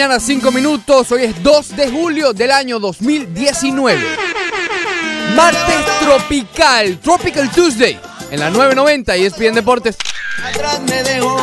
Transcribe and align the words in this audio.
Mañana, 0.00 0.18
5 0.18 0.50
minutos. 0.50 1.12
Hoy 1.12 1.24
es 1.24 1.42
2 1.42 1.76
de 1.76 1.90
julio 1.90 2.32
del 2.32 2.52
año 2.52 2.80
2019. 2.80 4.00
Martes 5.36 5.98
tropical, 6.00 6.98
Tropical 7.00 7.50
Tuesday. 7.50 8.00
En 8.30 8.40
la 8.40 8.48
990 8.48 9.18
y 9.18 9.24
ESPN 9.26 9.52
Deportes. 9.52 9.98
atrás 10.42 10.80
me 10.88 11.02
dejó. 11.02 11.36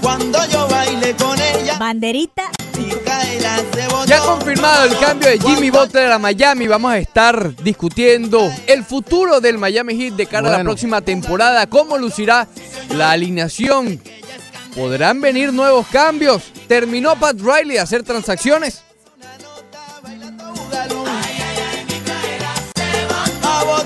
Cuando 0.00 0.38
yo 0.46 0.68
baile 0.68 1.16
con 1.16 1.36
ella, 1.40 1.76
Banderita. 1.78 2.44
Ya 4.06 4.20
confirmado 4.20 4.84
el 4.84 4.96
cambio 4.98 5.30
de 5.30 5.40
Jimmy 5.40 5.70
Butler 5.70 6.12
a 6.12 6.18
Miami. 6.20 6.68
Vamos 6.68 6.92
a 6.92 6.98
estar 6.98 7.56
discutiendo 7.56 8.48
el 8.68 8.84
futuro 8.84 9.40
del 9.40 9.58
Miami 9.58 9.96
Heat 9.96 10.14
de 10.14 10.26
cara 10.26 10.48
a 10.48 10.58
la 10.58 10.62
próxima 10.62 11.00
temporada. 11.00 11.66
¿Cómo 11.66 11.98
lucirá 11.98 12.46
la 12.90 13.10
alineación? 13.10 14.00
¿Podrán 14.76 15.22
venir 15.22 15.54
nuevos 15.54 15.86
cambios? 15.86 16.52
¿Terminó 16.68 17.16
Pat 17.16 17.38
Riley 17.40 17.78
a 17.78 17.84
hacer 17.84 18.02
transacciones? 18.02 18.82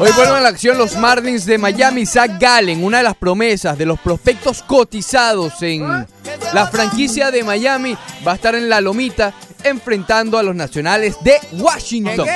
Hoy 0.00 0.10
vuelven 0.16 0.34
a 0.34 0.40
la 0.40 0.48
acción 0.48 0.76
los 0.76 0.96
Marlins 0.96 1.46
de 1.46 1.58
Miami. 1.58 2.06
Zach 2.06 2.40
Gallen, 2.40 2.82
una 2.82 2.98
de 2.98 3.04
las 3.04 3.14
promesas 3.14 3.78
de 3.78 3.86
los 3.86 4.00
prospectos 4.00 4.64
cotizados 4.64 5.62
en 5.62 5.86
la 6.52 6.66
franquicia 6.66 7.30
de 7.30 7.44
Miami, 7.44 7.96
va 8.26 8.32
a 8.32 8.34
estar 8.34 8.56
en 8.56 8.68
la 8.68 8.80
lomita 8.80 9.32
enfrentando 9.62 10.38
a 10.38 10.42
los 10.42 10.56
nacionales 10.56 11.14
de 11.22 11.38
Washington. 11.52 12.26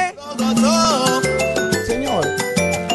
Señor. 1.88 2.36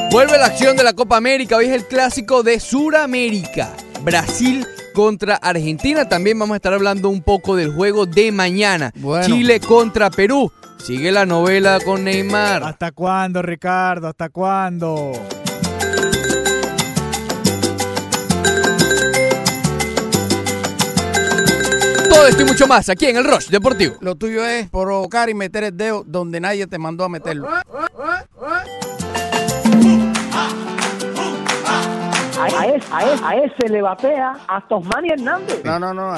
Vuelve 0.10 0.38
la 0.38 0.46
acción 0.46 0.78
de 0.78 0.84
la 0.84 0.94
Copa 0.94 1.18
América. 1.18 1.58
Hoy 1.58 1.66
es 1.66 1.74
el 1.74 1.86
clásico 1.86 2.44
de 2.44 2.62
Suramérica. 2.62 3.74
Brasil 4.04 4.66
contra 5.00 5.36
Argentina. 5.36 6.10
También 6.10 6.38
vamos 6.38 6.56
a 6.56 6.58
estar 6.58 6.74
hablando 6.74 7.08
un 7.08 7.22
poco 7.22 7.56
del 7.56 7.72
juego 7.72 8.06
de 8.06 8.34
mañana. 8.34 8.92
Bueno. 8.96 9.26
Chile 9.26 9.62
contra 9.62 10.10
Perú. 10.10 10.52
Sigue 10.84 11.10
la 11.10 11.26
novela 11.26 11.80
con 11.80 12.04
Neymar. 12.04 12.64
¿Hasta 12.66 12.92
cuándo, 12.92 13.42
Ricardo? 13.42 14.10
¿Hasta 14.10 14.28
cuándo? 14.28 15.14
Todo 22.10 22.28
esto 22.28 22.42
y 22.42 22.46
mucho 22.46 22.68
más 22.68 22.90
aquí 22.90 23.06
en 23.06 23.16
el 23.16 23.24
Rush 23.24 23.48
Deportivo. 23.48 23.96
Lo 24.02 24.16
tuyo 24.16 24.46
es 24.46 24.70
provocar 24.70 25.30
y 25.30 25.34
meter 25.34 25.64
el 25.64 25.78
dedo 25.78 26.04
donde 26.06 26.42
nadie 26.42 26.68
te 26.68 26.78
mandó 26.78 27.06
a 27.06 27.10
meterlo. 27.10 27.48
A, 32.40 32.46
a 32.46 32.48
ese, 32.68 32.88
a, 32.90 33.14
ese, 33.14 33.26
a 33.26 33.36
ese 33.36 33.70
le 33.70 33.82
batea 33.82 34.34
a 34.48 34.62
Tosmani 34.62 35.10
Hernández. 35.10 35.62
No, 35.66 35.78
no, 35.78 35.94
no. 35.94 36.14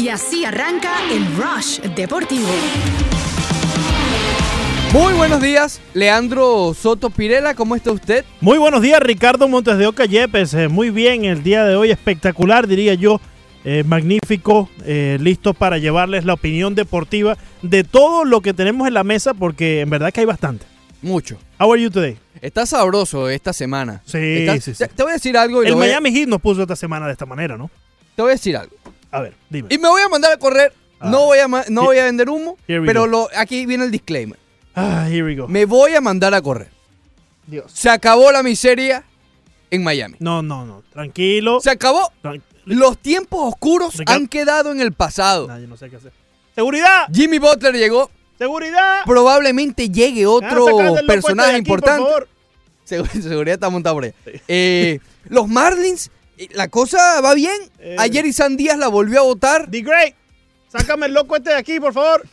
Y 0.00 0.08
así 0.08 0.44
arranca 0.44 0.90
el 1.12 1.24
Rush 1.36 1.78
Deportivo. 1.94 2.48
Muy 4.92 5.12
buenos 5.14 5.40
días, 5.40 5.80
Leandro 5.94 6.74
Soto 6.74 7.10
Pirela. 7.10 7.54
¿Cómo 7.54 7.76
está 7.76 7.92
usted? 7.92 8.24
Muy 8.40 8.58
buenos 8.58 8.82
días, 8.82 8.98
Ricardo 8.98 9.46
Montes 9.46 9.78
de 9.78 9.86
Oca 9.86 10.06
Yepes. 10.06 10.54
Eh, 10.54 10.66
muy 10.66 10.90
bien, 10.90 11.24
el 11.24 11.44
día 11.44 11.64
de 11.64 11.76
hoy 11.76 11.92
espectacular, 11.92 12.66
diría 12.66 12.94
yo. 12.94 13.20
Eh, 13.68 13.82
magnífico, 13.84 14.70
eh, 14.84 15.18
listo 15.20 15.52
para 15.52 15.78
llevarles 15.78 16.24
la 16.24 16.34
opinión 16.34 16.76
deportiva 16.76 17.36
de 17.62 17.82
todo 17.82 18.24
lo 18.24 18.40
que 18.40 18.54
tenemos 18.54 18.86
en 18.86 18.94
la 18.94 19.02
mesa, 19.02 19.34
porque 19.34 19.80
en 19.80 19.90
verdad 19.90 20.12
que 20.12 20.20
hay 20.20 20.26
bastante. 20.26 20.64
Mucho. 21.02 21.36
How 21.58 21.72
are 21.72 21.82
you 21.82 21.90
today? 21.90 22.16
Está 22.40 22.64
sabroso 22.64 23.28
esta 23.28 23.52
semana. 23.52 24.02
Sí, 24.06 24.18
Está- 24.18 24.60
sí, 24.60 24.72
sí. 24.72 24.78
Te, 24.78 24.86
te 24.86 25.02
voy 25.02 25.10
a 25.10 25.14
decir 25.14 25.36
algo 25.36 25.64
y 25.64 25.66
El 25.66 25.74
Miami 25.74 26.12
Heat 26.12 26.28
nos 26.28 26.40
puso 26.40 26.62
esta 26.62 26.76
semana 26.76 27.06
de 27.06 27.12
esta 27.12 27.26
manera, 27.26 27.56
¿no? 27.56 27.68
te 28.14 28.22
voy 28.22 28.30
a 28.30 28.34
decir 28.34 28.56
algo. 28.56 28.74
A 29.10 29.20
ver, 29.20 29.34
dime. 29.50 29.68
Y 29.70 29.78
me 29.78 29.88
voy 29.88 30.00
a 30.00 30.08
mandar 30.08 30.32
a 30.32 30.36
correr. 30.36 30.72
Ah. 31.00 31.10
No 31.10 31.24
voy 31.26 31.38
a 31.40 31.48
no 31.48 31.82
voy 31.82 31.98
a 31.98 32.04
vender 32.04 32.30
humo, 32.30 32.56
pero 32.66 33.06
lo, 33.08 33.28
aquí 33.36 33.66
viene 33.66 33.84
el 33.84 33.90
disclaimer. 33.90 34.38
Ah, 34.74 35.06
here 35.10 35.24
we 35.24 35.34
go. 35.34 35.48
Me 35.48 35.64
voy 35.64 35.94
a 35.94 36.00
mandar 36.00 36.32
a 36.34 36.40
correr. 36.40 36.68
Dios. 37.46 37.70
Se 37.72 37.90
acabó 37.90 38.30
la 38.30 38.42
miseria 38.44 39.04
en 39.70 39.82
Miami. 39.82 40.16
No, 40.20 40.40
no, 40.42 40.64
no. 40.64 40.82
Tranquilo. 40.92 41.60
Se 41.60 41.70
acabó. 41.70 42.12
Tran- 42.22 42.40
Los 42.66 42.98
tiempos 42.98 43.40
oscuros 43.54 43.96
Ricardo. 43.96 44.20
han 44.20 44.26
quedado 44.28 44.72
en 44.72 44.80
el 44.80 44.92
pasado. 44.92 45.48
No 45.66 45.76
sé 45.76 45.88
qué 45.88 45.96
hacer. 45.96 46.12
¡Seguridad! 46.54 47.06
Jimmy 47.12 47.38
Butler 47.38 47.74
llegó. 47.74 48.10
¡Seguridad! 48.38 49.00
Probablemente 49.06 49.88
llegue 49.88 50.24
Ah, 50.24 50.28
otro 50.30 50.80
este 50.94 51.04
personaje 51.06 51.50
de 51.52 51.56
aquí, 51.58 51.68
por 51.68 51.78
importante. 51.78 52.02
favor. 52.04 52.28
Segu- 52.88 53.08
Seguridad 53.22 53.54
está 53.54 53.70
montado 53.70 53.96
por 53.96 54.04
ahí. 54.04 54.12
Eh, 54.48 55.00
los 55.28 55.48
Marlins, 55.48 56.10
eh, 56.38 56.48
la 56.52 56.68
cosa 56.68 57.20
va 57.20 57.34
bien. 57.34 57.56
Eh. 57.78 57.96
Ayer 57.98 58.26
Isan 58.26 58.56
Díaz 58.56 58.78
la 58.78 58.88
volvió 58.88 59.20
a 59.20 59.22
votar. 59.22 59.70
The 59.70 59.80
Great. 59.80 60.14
Sácame 60.68 61.06
el 61.06 61.14
loco 61.14 61.36
este 61.36 61.50
de 61.50 61.56
aquí, 61.56 61.80
por 61.80 61.92
favor. 61.94 62.26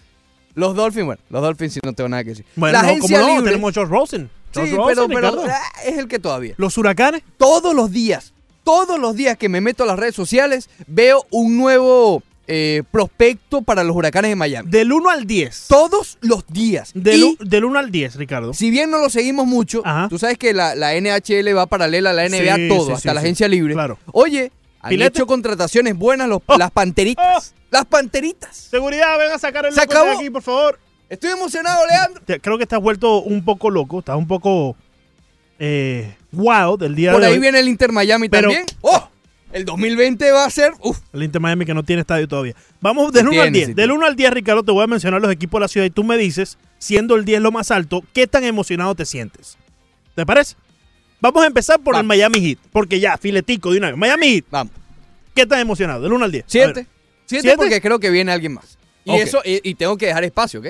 Los 0.56 0.76
Dolphins, 0.76 1.06
bueno, 1.06 1.22
los 1.30 1.42
Dolphins 1.42 1.74
sí 1.74 1.80
no 1.84 1.94
tengo 1.94 2.10
nada 2.10 2.24
que 2.24 2.32
decir. 2.32 2.46
Bueno, 2.56 2.74
la 2.74 2.84
no, 2.84 2.90
agencia 2.90 3.18
¿cómo 3.20 3.28
no? 3.30 3.36
libre. 3.38 3.52
Tenemos 3.52 3.78
a 3.78 3.82
Josh 3.82 3.90
Rosen. 3.90 4.30
sí, 4.52 4.60
pero, 4.64 4.78
Rosen, 4.78 4.96
pero, 5.08 5.08
Ricardo. 5.32 5.46
ah, 5.50 5.82
es 5.86 5.98
el 5.98 6.08
que 6.08 6.20
todavía. 6.20 6.54
Los 6.58 6.78
huracanes. 6.78 7.24
Todos 7.38 7.74
los 7.74 7.92
días, 7.92 8.34
todos 8.64 9.00
los 9.00 9.16
días 9.16 9.38
que 9.38 9.50
me 9.50 9.62
meto 9.62 9.84
a 9.84 9.86
las 9.88 9.98
redes 10.00 10.16
sociales, 10.16 10.70
veo 10.88 11.26
un 11.32 11.58
nuevo 11.58 12.24
eh, 12.48 12.84
prospecto 12.92 13.62
para 13.62 13.84
los 13.84 13.96
huracanes 13.96 14.30
de 14.32 14.36
Miami. 14.36 14.70
Del 14.70 14.92
1 14.92 15.10
al 15.10 15.26
10. 15.26 15.66
todos 15.70 16.18
los 16.22 16.46
días. 16.48 16.92
Del, 16.94 17.20
Y 17.20 17.24
u- 17.24 17.38
del 17.40 17.64
1 17.66 17.80
al 17.80 17.90
10, 17.92 18.16
Ricardo. 18.16 18.54
si 18.54 18.70
bien 18.70 18.92
no 18.92 18.98
lo 18.98 19.10
seguimos 19.10 19.48
mucho, 19.48 19.82
Ajá. 19.86 20.08
tú 20.10 20.20
sabes 20.20 20.38
que 20.38 20.54
la, 20.54 20.76
la 20.76 20.94
NHL 21.00 21.56
va 21.56 21.68
paralela 21.68 22.10
a 22.10 22.14
la 22.14 22.28
NBA 22.28 22.56
Sí, 22.56 22.68
todo, 22.68 22.88
sí, 22.88 22.92
hasta 22.94 23.10
sí, 23.10 23.16
la 23.16 23.22
agencia 23.22 23.48
libre. 23.48 23.74
Claro. 23.74 23.98
Oye, 24.12 24.52
han 24.82 24.90
¿Pilete? 24.90 25.18
hecho 25.20 25.26
contrataciones 25.28 25.96
buenas 25.98 26.28
los- 26.28 26.42
Oh. 26.46 26.58
las 26.58 26.72
panteritas. 26.72 27.54
Las 27.72 27.86
panteritas. 27.86 28.56
Seguridad, 28.56 29.18
ven 29.18 29.32
a 29.32 29.40
sacar 29.40 29.66
el 29.66 29.74
Se 29.74 29.88
de 29.88 29.98
aquí, 30.16 30.30
por 30.30 30.44
favor. 30.44 30.80
Estoy 31.10 31.32
emocionado, 31.32 31.88
Leandro. 31.88 32.22
Creo 32.40 32.58
que 32.58 32.64
estás 32.64 32.80
vuelto 32.80 33.22
un 33.24 33.44
poco 33.44 33.72
loco. 33.72 33.98
Estás 34.00 34.16
un 34.16 34.28
poco 34.28 34.76
eh, 35.58 36.14
wild 36.34 36.84
el 36.84 36.96
día 36.96 37.12
Por 37.12 37.22
de 37.22 37.28
ahí 37.28 37.34
hoy. 37.34 37.40
viene 37.40 37.60
el 37.60 37.68
Inter 37.68 37.92
Miami 37.92 38.30
Pero- 38.30 38.50
también. 38.50 38.66
¡Oh! 38.82 39.10
El 39.52 39.66
2020 39.66 40.32
va 40.32 40.46
a 40.46 40.50
ser. 40.50 40.72
Uf, 40.82 40.98
El 41.14 41.22
Inter 41.22 41.40
Miami 41.40 41.64
que 41.64 41.76
no 41.76 41.84
tiene 41.84 42.02
estadio 42.02 42.28
todavía. 42.28 42.56
Vamos 42.82 43.12
del 43.14 43.22
Sí 43.22 43.28
1 43.30 43.42
al 43.42 43.46
tiene, 43.46 43.58
10. 43.58 43.66
sí 43.68 43.74
del 43.74 43.86
tiene. 43.86 43.94
1 43.94 44.06
al 44.08 44.16
10, 44.16 44.32
Ricardo, 44.34 44.64
te 44.64 44.72
voy 44.72 44.84
a 44.84 44.88
mencionar 44.88 45.22
los 45.22 45.32
equipos 45.32 45.60
de 45.60 45.62
la 45.62 45.68
ciudad 45.68 45.86
y 45.86 45.92
tú 45.92 46.04
me 46.04 46.18
dices, 46.18 46.58
siendo 46.80 47.16
el 47.16 47.24
10 47.24 47.40
lo 47.42 47.52
más 47.52 47.70
alto, 47.70 48.04
qué 48.14 48.26
tan 48.26 48.44
emocionado 48.46 48.96
te 48.96 49.06
sientes. 49.06 49.58
¿Te 50.16 50.26
parece? 50.26 50.56
Vamos 51.22 51.44
a 51.44 51.46
empezar 51.48 51.80
por 51.80 51.96
el. 51.96 52.04
Miami 52.04 52.40
Heat, 52.42 52.58
porque 52.72 53.00
ya, 53.00 53.16
filetico 53.18 53.72
de 53.72 53.78
una 53.78 53.90
vez. 53.92 53.98
Miami 53.98 54.28
Heat, 54.34 54.46
vamos. 54.50 54.74
¿qué 55.36 55.46
tan 55.46 55.60
emocionado? 55.60 56.02
Del 56.02 56.14
1 56.14 56.26
al 56.26 56.32
10. 56.32 56.44
A 56.46 56.50
Siete. 56.50 56.74
ver, 56.74 56.88
Siete, 57.26 57.42
¿Siete? 57.44 57.58
porque 57.58 57.80
creo 57.82 58.00
que 58.00 58.10
viene 58.10 58.32
alguien 58.32 58.54
más. 58.56 58.78
Y 59.06 59.16
eso, 59.18 59.40
y, 59.46 59.60
y 59.70 59.76
tengo 59.76 59.98
que 59.98 60.08
dejar 60.08 60.24
espacio, 60.24 60.62
¿ok? 60.62 60.68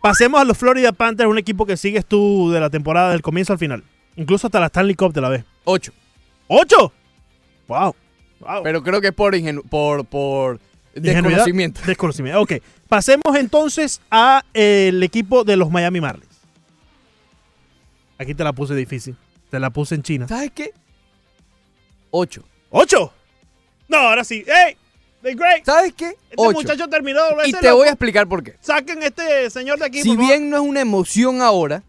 Pasemos 0.00 0.40
a 0.40 0.44
los 0.44 0.56
Florida 0.58 0.92
Panthers, 0.92 1.28
un 1.28 1.38
equipo 1.38 1.66
que 1.66 1.76
sigues 1.76 2.04
tú 2.06 2.50
de 2.52 2.60
la 2.60 2.70
temporada 2.70 3.10
del 3.12 3.22
comienzo 3.22 3.52
al 3.52 3.58
final. 3.58 3.82
Incluso 4.16 4.46
hasta 4.46 4.60
la 4.60 4.66
Stanley 4.66 4.94
Cup 4.94 5.12
de 5.12 5.20
la 5.20 5.28
vez. 5.28 5.44
Ocho. 5.64 5.92
¡Ocho! 6.48 6.92
¡Wow! 7.68 7.94
Wow. 8.40 8.62
Pero 8.62 8.82
creo 8.82 9.00
que 9.00 9.08
es 9.08 9.14
por, 9.14 9.34
ingenu- 9.34 9.62
por, 9.68 10.04
por 10.04 10.58
desconocimiento. 10.94 11.80
Desconocimiento. 11.86 12.40
Ok. 12.40 12.54
Pasemos 12.88 13.36
entonces 13.36 14.00
a 14.10 14.44
eh, 14.52 14.88
el 14.88 15.02
equipo 15.02 15.44
de 15.44 15.56
los 15.56 15.70
Miami 15.70 16.00
Marlins. 16.00 16.28
Aquí 18.18 18.34
te 18.34 18.44
la 18.44 18.52
puse 18.52 18.74
difícil. 18.74 19.16
Te 19.50 19.58
la 19.58 19.70
puse 19.70 19.94
en 19.94 20.02
China. 20.02 20.28
¿Sabes 20.28 20.50
qué? 20.54 20.72
Ocho. 22.10 22.42
¡Ocho! 22.70 23.12
No, 23.88 23.96
ahora 23.98 24.24
sí. 24.24 24.44
¡Ey! 24.46 24.76
The 25.22 25.34
Great. 25.34 25.64
¿Sabes 25.64 25.92
qué? 25.94 26.08
Este 26.08 26.34
Ocho. 26.36 26.52
muchacho 26.52 26.88
terminó 26.88 27.20
Y 27.46 27.52
te 27.52 27.62
loco. 27.68 27.76
voy 27.78 27.86
a 27.88 27.90
explicar 27.92 28.26
por 28.26 28.42
qué. 28.42 28.56
Saquen 28.60 29.02
este 29.02 29.50
señor 29.50 29.78
de 29.78 29.86
aquí. 29.86 30.02
Si 30.02 30.10
favor. 30.10 30.24
bien 30.26 30.50
no 30.50 30.56
es 30.56 30.62
una 30.62 30.80
emoción 30.80 31.40
ahora, 31.42 31.82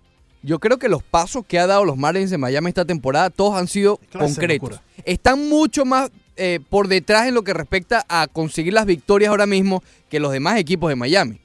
yo 0.43 0.59
creo 0.59 0.77
que 0.77 0.89
los 0.89 1.01
pasos 1.01 1.45
que 1.47 1.57
ha 1.57 1.65
dado 1.67 1.85
los 1.85 1.97
Marlins 1.97 2.29
de 2.29 2.37
Miami 2.37 2.67
esta 2.69 2.85
temporada, 2.85 3.29
todos 3.29 3.55
han 3.55 3.67
sido 3.67 3.99
concretos. 4.11 4.79
Están 5.05 5.49
mucho 5.49 5.85
más 5.85 6.11
eh, 6.35 6.59
por 6.69 6.87
detrás 6.87 7.27
en 7.27 7.33
lo 7.33 7.43
que 7.43 7.53
respecta 7.53 8.05
a 8.09 8.27
conseguir 8.27 8.73
las 8.73 8.85
victorias 8.85 9.29
ahora 9.29 9.45
mismo 9.45 9.81
que 10.09 10.19
los 10.19 10.31
demás 10.31 10.57
equipos 10.59 10.89
de 10.89 10.95
Miami. 10.95 11.39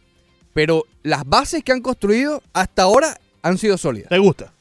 Pero 0.52 0.84
las 1.02 1.24
bases 1.24 1.62
que 1.62 1.72
han 1.72 1.80
construido 1.80 2.42
hasta 2.52 2.82
ahora 2.82 3.18
han 3.42 3.56
sido 3.58 3.78
sólidas. 3.78 4.08
¿Te 4.08 4.18
gusta? 4.18 4.52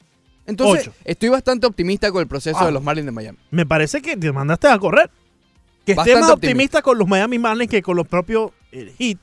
Entonces, 0.46 0.88
Ocho. 0.88 0.94
estoy 1.04 1.28
bastante 1.28 1.66
optimista 1.66 2.10
con 2.12 2.20
el 2.22 2.26
proceso 2.28 2.58
Ah. 2.60 2.66
de 2.66 2.72
los 2.72 2.82
Marlins 2.82 3.06
de 3.06 3.12
Miami. 3.12 3.38
Me 3.50 3.66
parece 3.66 4.00
que 4.00 4.16
te 4.16 4.32
mandaste 4.32 4.68
a 4.68 4.78
correr. 4.78 5.10
Que 5.84 5.92
esté 5.92 6.14
más 6.14 6.30
optimista. 6.30 6.32
optimista 6.34 6.82
con 6.82 6.98
los 6.98 7.08
Miami 7.08 7.38
Marlins 7.38 7.70
que 7.70 7.82
con 7.82 7.96
los 7.96 8.06
propios 8.06 8.52
eh, 8.72 8.94
Heat. 8.98 9.18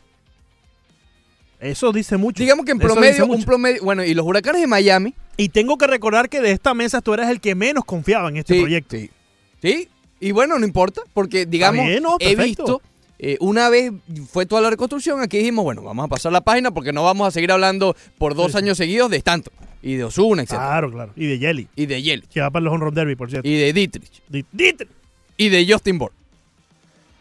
Eso 1.60 1.92
dice 1.92 2.18
mucho. 2.18 2.44
Digamos 2.44 2.66
que 2.66 2.72
en 2.72 2.80
promedio, 2.80 3.26
un 3.26 3.44
promedio, 3.44 3.84
bueno, 3.84 4.04
y 4.04 4.14
los 4.14 4.26
huracanes 4.26 4.62
de 4.62 4.68
Miami, 4.68 5.14
Y 5.38 5.50
tengo 5.50 5.78
que 5.78 5.88
recordar 5.88 6.30
que 6.30 6.40
de 6.42 6.52
esta 6.52 6.74
mesa 6.74 7.02
tú 7.02 7.14
eras 7.14 7.30
el 7.30 7.42
que 7.42 7.56
menos 7.56 7.84
confiaba 7.86 8.30
en 8.30 8.38
este 8.38 8.54
sí, 8.56 8.60
proyecto. 8.62 8.96
sí, 8.98 9.10
sí, 9.62 9.90
y 10.20 10.32
bueno, 10.32 10.58
no 10.60 10.66
importa, 10.66 11.02
porque 11.14 11.46
digamos, 11.46 11.86
bien, 11.86 12.02
no, 12.04 12.16
he 12.22 12.36
visto, 12.38 12.82
eh, 13.20 13.36
una 13.42 13.68
vez 13.70 13.92
fue 14.32 14.46
toda 14.46 14.62
la 14.62 14.70
reconstrucción, 14.70 15.20
aquí 15.22 15.38
dijimos, 15.40 15.64
bueno, 15.66 15.82
vamos 15.82 16.06
a 16.06 16.08
pasar 16.08 16.32
la 16.32 16.40
página 16.42 16.72
porque 16.72 16.94
no 16.94 17.04
vamos 17.04 17.28
a 17.28 17.32
seguir 17.32 17.52
hablando 17.52 17.96
por 18.18 18.34
dos 18.34 18.48
Sí, 18.48 18.52
sí. 18.54 18.58
años 18.60 18.78
seguidos 18.78 19.10
de 19.12 19.18
Stanton, 19.18 19.54
y 19.82 19.96
de 19.96 20.06
Osuna, 20.06 20.42
etc. 20.44 20.52
Claro, 20.52 20.90
claro. 20.92 21.12
Y 21.18 21.26
de 21.26 21.38
Jelly. 21.38 21.68
Y 21.76 21.86
de 21.86 22.02
Yelich, 22.02 22.28
Que 22.30 22.40
va 22.42 22.50
para 22.50 22.64
los 22.64 22.74
Home 22.74 22.86
Run 22.86 22.94
Derby, 22.96 23.16
por 23.16 23.30
cierto. 23.30 23.48
y 23.48 23.56
de 23.58 23.74
Dietrich, 23.74 24.22
Di- 24.30 24.46
Dietrich. 24.54 24.90
y 25.38 25.50
de 25.50 25.66
Justin 25.72 25.98
Bourne. 25.98 26.16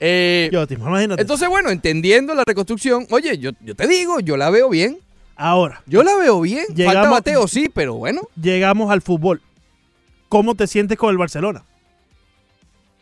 Eh, 0.00 0.50
Yo, 0.52 0.66
te 0.66 0.74
imagínate. 0.74 1.22
entonces, 1.22 1.48
bueno, 1.48 1.70
entendiendo 1.70 2.34
la 2.34 2.42
reconstrucción, 2.46 3.06
oye, 3.10 3.38
yo, 3.38 3.50
yo 3.60 3.74
te 3.74 3.86
digo, 3.86 4.20
yo 4.20 4.36
la 4.36 4.50
veo 4.50 4.68
bien, 4.68 4.98
Ahora, 5.36 5.82
yo 5.86 6.02
la 6.04 6.14
veo 6.16 6.40
bien, 6.40 6.64
falta 6.66 6.74
Llegamos- 6.82 7.10
Mateo, 7.10 7.48
sí, 7.48 7.68
pero 7.72 7.94
bueno, 7.94 8.22
llegamos 8.40 8.90
al 8.92 9.02
fútbol. 9.02 9.40
¿Cómo 10.28 10.54
te 10.54 10.66
sientes 10.66 10.96
con 10.98 11.10
el 11.10 11.18
Barcelona? 11.18 11.64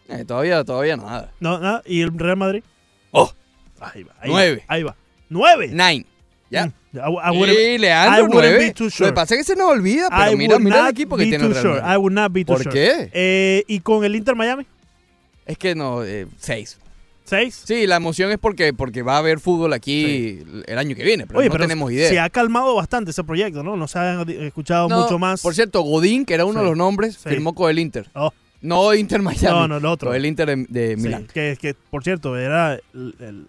eh, 0.09 0.25
todavía, 0.27 0.65
todavía 0.65 0.97
nada. 0.97 1.31
No, 1.41 1.59
nada. 1.59 1.83
¿Y 1.87 2.03
el 2.03 2.19
Real 2.19 2.37
Madrid? 2.37 2.62
Oh, 3.11 3.33
Ahí 3.81 4.03
va. 4.05 4.12
Ahí 4.21 4.31
Nueve. 4.31 4.56
Va, 4.69 4.75
ahí 4.75 4.83
va. 4.83 4.97
¿Nueve? 5.29 5.69
nine. 5.69 6.06
Ya. 6.50 6.67
Mm, 6.67 6.73
I, 6.94 6.99
I 6.99 7.37
wouldn't- 7.37 7.55
Sí, 7.56 7.79
Leandro, 7.79 8.25
I 8.25 8.29
nueve. 8.31 8.59
be 8.59 8.73
too 8.75 8.89
Lo 8.99 9.06
que 9.06 9.12
pasa 9.12 9.35
es 9.35 9.41
que 9.41 9.44
se 9.44 9.56
nos 9.56 9.71
olvida, 9.71 10.06
I 10.06 10.11
pero 10.27 10.37
mira, 10.37 10.55
would 10.56 10.65
mira 10.65 10.81
el 10.81 10.89
equipo 10.89 11.17
que 11.17 11.25
tiene 11.25 11.44
el 11.47 11.50
Real 11.53 11.62
sure. 11.62 11.81
Madrid. 11.81 11.94
I 11.94 11.97
would 11.97 12.12
not 12.12 12.33
be 12.33 12.44
too 12.44 12.53
¿Por 12.55 12.62
sure. 12.62 12.73
qué? 12.75 13.11
Eh, 13.12 13.65
¿Y 13.67 13.81
con 13.81 14.05
el 14.05 14.15
Inter 14.15 14.35
Miami? 14.37 14.67
Es 15.47 15.59
que 15.59 15.75
no, 15.75 16.05
eh, 16.05 16.27
seis. 16.39 16.79
¿Seis? 17.25 17.62
Sí, 17.65 17.87
la 17.87 17.97
emoción 17.97 18.31
es 18.31 18.39
porque, 18.39 18.73
porque 18.75 19.03
va 19.03 19.15
a 19.15 19.19
haber 19.19 19.39
fútbol 19.41 19.73
aquí 19.73 20.41
el 20.67 20.77
año 20.79 20.94
que 20.97 21.05
viene, 21.05 21.27
pero 21.27 21.39
Oye, 21.39 21.49
no 21.49 21.53
pero 21.53 21.65
tenemos 21.65 21.91
idea. 21.93 22.09
se 22.09 22.19
ha 22.19 22.29
calmado 22.29 22.75
bastante 22.75 23.12
ese 23.12 23.23
proyecto, 23.25 23.62
¿no? 23.62 23.77
No 23.77 23.87
se 23.89 23.99
han 23.99 24.29
escuchado 24.29 24.89
No, 24.89 25.03
mucho 25.03 25.19
más. 25.19 25.41
Por 25.41 25.55
cierto, 25.55 25.83
Godín, 25.83 26.25
que 26.25 26.35
era 26.35 26.44
uno 26.44 26.59
Sí, 26.61 26.65
de 26.65 26.69
los 26.71 26.77
nombres, 26.77 27.15
sí. 27.23 27.29
firmó 27.29 27.55
con 27.55 27.71
el 27.71 27.79
Inter. 27.79 28.09
Oh, 28.15 28.33
No 28.61 28.93
Inter 28.94 29.23
Miami. 29.23 29.47
No, 29.47 29.69
no, 29.69 29.77
el 29.79 29.87
otro. 29.87 30.09
con 30.09 30.17
el 30.17 30.27
Inter 30.27 30.47
de, 30.49 30.67
de 30.69 30.97
Milán. 30.97 31.27
que, 31.33 31.56
que, 31.61 31.75
por 31.75 32.03
cierto, 32.05 32.37
era 32.37 32.75
el- 32.75 33.15
el- 33.21 33.47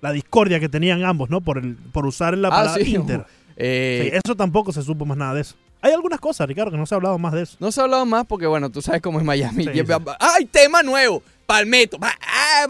la 0.00 0.10
discordia 0.10 0.58
que 0.58 0.68
tenían 0.68 1.04
ambos, 1.04 1.30
¿no? 1.30 1.40
Por, 1.42 1.58
el, 1.58 1.76
por 1.76 2.06
usar 2.06 2.36
la 2.36 2.48
Ah, 2.48 2.50
palabra. 2.50 2.82
Inter. 2.82 3.24
Eh, 3.54 4.18
eso 4.24 4.34
tampoco 4.34 4.72
se 4.72 4.82
supo 4.82 5.04
más 5.04 5.16
nada 5.18 5.34
de 5.34 5.42
eso. 5.42 5.54
Hay 5.82 5.92
algunas 5.92 6.20
cosas, 6.20 6.46
Ricardo, 6.48 6.70
que 6.70 6.76
no 6.78 6.86
se 6.86 6.94
ha 6.94 6.96
hablado 6.96 7.18
más 7.18 7.32
de 7.32 7.42
eso. 7.42 7.56
No 7.60 7.70
se 7.72 7.80
ha 7.80 7.84
hablado 7.84 8.06
más 8.06 8.24
porque, 8.26 8.46
bueno, 8.46 8.70
tú 8.70 8.80
sabes 8.80 9.02
cómo 9.02 9.18
es 9.18 9.24
Miami. 9.24 9.64
Sí, 9.64 9.70
Y- 9.74 9.78
sí. 9.86 9.92
¡Ay, 10.20 10.44
tema 10.46 10.82
nuevo! 10.82 11.22
Palmetto. 11.44 11.98
ah. 12.00 12.66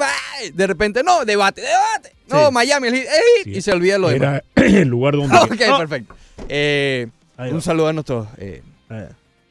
De 0.54 0.66
repente, 0.66 1.02
no, 1.04 1.24
debate, 1.24 1.60
debate. 1.60 2.14
No, 2.28 2.46
Sí. 2.48 2.52
Miami. 2.54 2.88
el 2.88 2.94
hit. 2.96 3.06
Y 3.46 3.60
se 3.60 3.70
olvida 3.72 3.98
lo 3.98 4.08
demás. 4.08 4.42
Era 4.56 4.66
el 4.80 4.88
lugar 4.88 5.14
donde... 5.14 5.36
Ok, 5.36 5.78
perfecto. 5.78 6.14
Eh, 6.48 7.06
un 7.38 7.60
saludo 7.62 7.88
a 7.88 7.92
nuestros 7.92 8.26
eh, 8.38 8.62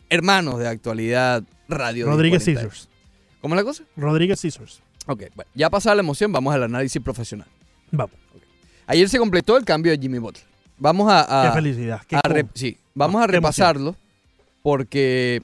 hermanos 0.10 0.60
de 0.60 0.68
actualidad 0.68 1.44
radio. 1.69 2.08
Rodríguez 2.08 2.46
1040. 2.46 2.74
Scissors. 2.75 2.90
¿Cómo 3.42 3.56
es 3.56 3.58
la 3.58 3.63
cosa? 3.63 3.84
Rodríguez 3.96 4.40
Scissors. 4.40 4.81
Ok, 5.08 5.24
bueno, 5.36 5.50
ya 5.56 5.69
pasada 5.69 5.96
la 5.96 6.02
emoción, 6.02 6.31
vamos 6.31 6.54
al 6.54 6.63
análisis 6.63 7.02
profesional. 7.02 7.48
Vamos. 7.92 8.16
Ayer 8.88 9.08
se 9.10 9.18
completó 9.19 9.58
el 9.58 9.66
cambio 9.66 9.92
de 9.92 9.98
Jimmy 10.00 10.19
Butler. 10.19 10.46
Vamos 10.78 11.12
a, 11.12 11.44
a- 11.44 11.50
qué 11.50 11.54
felicidad. 11.56 12.02
Qué 12.08 12.16
a 12.18 12.22
sí, 12.54 12.78
vamos 12.93 13.21
a 13.21 13.27
repasarlo 13.27 13.95
porque 14.61 15.41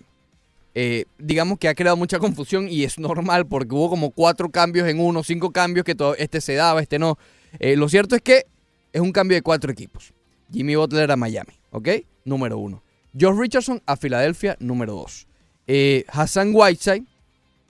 eh, 0.80 1.06
digamos 1.18 1.58
que 1.58 1.68
ha 1.68 1.74
creado 1.74 1.98
mucha 1.98 2.20
confusión 2.20 2.68
y 2.70 2.84
es 2.84 3.00
normal 3.00 3.48
porque 3.48 3.74
hubo 3.74 3.90
como 3.90 4.12
cuatro 4.12 4.52
cambios 4.52 4.88
en 4.88 5.00
uno, 5.00 5.24
cinco 5.24 5.52
cambios 5.52 5.84
que 5.84 5.96
todo, 5.96 6.16
este 6.16 6.40
se 6.40 6.54
daba, 6.54 6.82
este 6.82 7.00
no. 7.00 7.18
Eh, 7.58 7.76
lo 7.76 7.90
cierto 7.90 8.16
es 8.16 8.22
que 8.22 8.46
es 8.94 9.02
un 9.02 9.12
cambio 9.12 9.36
de 9.36 9.42
cuatro 9.42 9.72
equipos. 9.72 10.14
Jimmy 10.52 10.76
Butler 10.76 11.12
a 11.12 11.16
Miami, 11.16 11.54
¿ok? 11.72 11.90
Número 12.26 12.60
uno. 12.60 12.84
Josh 13.20 13.36
Richardson 13.36 13.82
a 13.88 13.98
Filadelfia, 13.98 14.56
número 14.60 14.94
dos. 14.94 15.26
Eh, 15.66 16.06
Hassan 16.10 16.52
Whiteside 16.54 17.06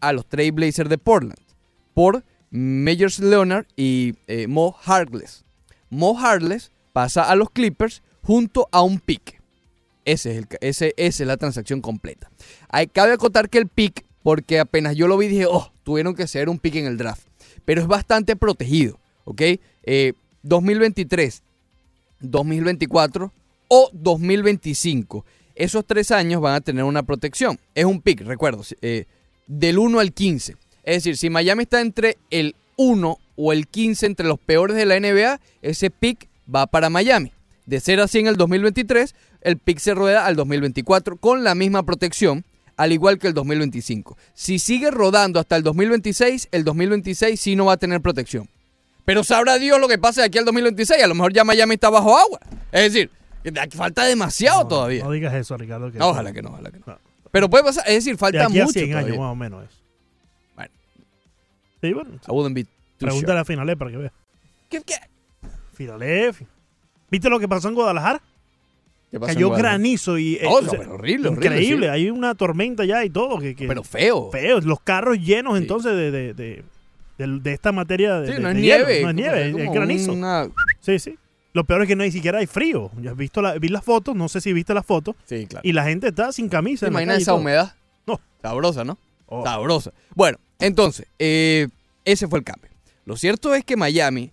a 0.02 0.12
los 0.12 0.28
Trail 0.28 0.52
Blazers 0.52 0.90
de 0.90 0.98
Portland 0.98 1.40
por 1.94 2.26
Majors 2.52 3.20
Leonard 3.20 3.68
y 3.78 4.16
Mo 4.50 4.76
Harkless. 4.84 5.46
Mo 5.90 6.20
Harkless 6.20 6.72
pasa 6.92 7.24
a 7.24 7.36
los 7.36 7.50
Clippers 7.52 8.04
junto 8.22 8.68
a 8.74 8.82
un 8.82 9.00
pick. 9.00 9.37
Ese 10.08 10.32
es 10.32 10.38
el, 10.38 10.48
ese, 10.62 10.94
esa 10.96 11.24
es 11.24 11.28
la 11.28 11.36
transacción 11.36 11.82
completa. 11.82 12.32
Hay, 12.70 12.88
cabe 12.88 13.12
acotar 13.12 13.50
que 13.50 13.58
el 13.58 13.68
pick, 13.68 14.06
porque 14.24 14.58
apenas 14.58 14.96
yo 14.96 15.06
lo 15.10 15.18
vi 15.18 15.28
dije, 15.28 15.46
oh, 15.46 15.70
tuvieron 15.84 16.16
que 16.16 16.24
hacer 16.24 16.48
un 16.48 16.60
pick 16.60 16.76
en 16.76 16.86
el 16.86 16.96
draft. 16.98 17.28
Pero 17.66 17.82
es 17.82 17.88
bastante 17.88 18.38
protegido, 18.38 19.02
¿ok? 19.26 19.42
Eh, 19.84 20.14
2023, 20.44 21.44
2024 22.22 23.34
o 23.68 23.90
2025. 23.92 25.26
Esos 25.56 25.86
tres 25.86 26.12
años 26.12 26.40
van 26.40 26.54
a 26.54 26.62
tener 26.62 26.86
una 26.86 27.04
protección. 27.04 27.60
Es 27.76 27.84
un 27.84 28.02
pick, 28.02 28.22
recuerdo, 28.22 28.64
eh, 28.82 29.08
del 29.46 29.78
1 29.78 30.00
al 30.00 30.14
15. 30.14 30.56
Es 30.84 31.04
decir, 31.04 31.18
si 31.18 31.30
Miami 31.30 31.64
está 31.64 31.82
entre 31.82 32.18
el 32.30 32.56
1 32.78 33.18
o 33.36 33.52
el 33.52 33.68
15 33.68 34.06
entre 34.06 34.26
los 34.26 34.40
peores 34.40 34.78
de 34.78 34.86
la 34.86 34.98
NBA, 34.98 35.42
ese 35.62 35.90
pick 35.90 36.30
va 36.54 36.66
para 36.66 36.90
Miami. 36.90 37.34
De 37.66 37.82
ser 37.82 38.00
así 38.00 38.20
en 38.20 38.28
el 38.28 38.38
2023, 38.38 39.14
el 39.48 39.58
pick 39.58 39.80
se 39.80 39.94
rueda 39.94 40.26
al 40.26 40.36
2024 40.36 41.18
con 41.18 41.44
la 41.44 41.56
misma 41.56 41.84
protección, 41.84 42.44
al 42.76 42.92
igual 42.92 43.18
que 43.18 43.28
el 43.28 43.34
2025. 43.34 44.18
Si 44.34 44.60
sigue 44.60 44.92
rodando 44.92 45.40
hasta 45.40 45.56
el 45.56 45.64
2026, 45.64 46.50
el 46.52 46.64
2026 46.64 47.40
sí 47.40 47.56
no 47.56 47.66
va 47.66 47.74
a 47.74 47.78
tener 47.78 48.02
protección. 48.02 48.48
Pero 49.06 49.24
sabrá 49.24 49.58
Dios 49.58 49.80
lo 49.80 49.88
que 49.88 49.98
pase 49.98 50.20
de 50.22 50.28
aquí 50.28 50.38
al 50.38 50.46
2026. 50.46 51.02
A 51.02 51.08
lo 51.08 51.16
mejor 51.16 51.32
ya 51.34 51.44
Miami 51.46 51.76
está 51.76 51.90
bajo 51.90 52.18
agua. 52.18 52.40
Es 52.74 52.92
decir, 52.94 53.10
de 53.44 53.60
aquí 53.60 53.78
falta 53.78 54.04
demasiado 54.04 54.64
No, 54.64 54.68
todavía. 54.68 55.04
No 55.04 55.12
digas 55.12 55.34
eso, 55.34 55.56
Ricardo. 55.58 55.92
que- 55.92 55.98
No, 55.98 56.10
ojalá 56.10 56.34
que 56.34 56.42
no, 56.42 56.50
ojalá 56.50 56.70
que 56.72 56.80
no. 56.80 56.84
No. 56.88 57.00
Pero 57.32 57.50
puede 57.50 57.64
pasar, 57.64 57.86
es 57.88 57.96
decir, 57.96 58.14
De 58.14 58.18
falta 58.18 58.46
aquí 58.46 58.60
a 58.60 58.66
mucho 58.66 58.80
100 58.80 58.96
años 58.96 59.18
más 59.18 59.32
o 59.32 59.36
menos 59.36 59.64
eso. 59.64 59.78
Bueno. 60.56 60.72
Sí, 61.82 61.94
bueno. 61.94 62.10
I 62.28 62.32
wouldn't 62.32 62.56
be 62.56 62.64
too 62.66 62.70
Pregúntale 63.00 63.28
sure. 63.34 63.40
a 63.40 63.46
Finalé 63.46 63.78
para 63.78 63.92
que 63.92 63.98
vea. 63.98 64.14
¿Qué, 64.70 64.82
qué? 64.82 64.96
Finalé. 65.74 66.34
fi- 66.34 66.46
¿Viste 67.10 67.30
lo 67.30 67.40
que 67.40 67.48
pasó 67.48 67.70
en 67.70 67.76
Guadalajara? 67.76 68.22
¿Qué 69.12 69.20
pasó 69.20 69.32
en 69.32 69.36
Cayó 69.36 69.50
granizo 69.52 70.18
y... 70.18 70.36
eh, 70.36 70.40
No, 70.44 70.50
o 70.56 70.62
no, 70.62 70.70
sea, 70.70 70.80
pero 70.80 70.94
horrible, 70.96 71.30
horrible, 71.30 71.46
Increíble. 71.48 71.86
sí. 71.88 71.92
Hay 71.92 72.10
una 72.10 72.36
tormenta 72.36 72.84
ya 72.86 73.06
y 73.06 73.10
todo. 73.10 73.40
Que, 73.40 73.56
que 73.56 73.68
Pero 73.68 73.84
feo. 73.84 74.30
feo. 74.32 74.60
Los 74.62 74.82
carros 74.82 75.18
llenos 75.20 75.56
Sí. 75.58 75.62
entonces 75.64 75.96
de, 75.96 76.12
de, 76.12 76.34
de, 76.34 76.64
de- 77.40 77.54
esta 77.54 77.72
materia 77.72 78.20
de, 78.20 78.36
Sí, 78.36 78.42
no 78.42 78.50
es 78.50 78.56
nieve. 78.56 79.02
No 79.04 79.10
es 79.10 79.16
nieve, 79.16 79.50
es, 79.50 79.72
granizo. 79.72 80.12
una- 80.14 80.50
Sí, 80.82 81.00
sí. 81.00 81.18
Lo 81.54 81.64
peor 81.64 81.82
es 81.84 81.88
que 81.88 81.96
no 81.96 82.04
ni 82.04 82.12
siquiera 82.12 82.40
hay 82.40 82.46
frío. 82.48 82.92
Yo 83.02 83.12
he 83.12 83.14
visto 83.16 83.42
la, 83.42 83.58
vi 83.58 83.70
las 83.70 83.84
fotos, 83.84 84.16
no 84.16 84.28
sé 84.30 84.42
si 84.42 84.52
viste 84.54 84.74
las 84.74 84.86
fotos, 84.86 85.16
Sí, 85.26 85.48
claro. 85.48 85.68
y 85.68 85.72
la 85.74 85.86
gente 85.86 86.10
está 86.10 86.32
sin 86.32 86.50
camisa. 86.50 86.86
¿Te 86.86 86.92
imaginas 86.92 87.20
esa 87.20 87.34
humedad? 87.34 87.74
No. 88.06 88.20
Sabrosa, 88.42 88.84
¿no? 88.84 88.98
Oh. 89.26 89.44
Sabrosa. 89.44 89.92
Bueno, 90.14 90.38
entonces, 90.60 91.08
eh, 91.18 91.68
ese 92.06 92.28
fue 92.28 92.40
el 92.40 92.46
cambio. 92.46 92.70
Lo 93.06 93.16
cierto 93.16 93.56
es 93.56 93.64
que 93.64 93.76
Miami, 93.78 94.32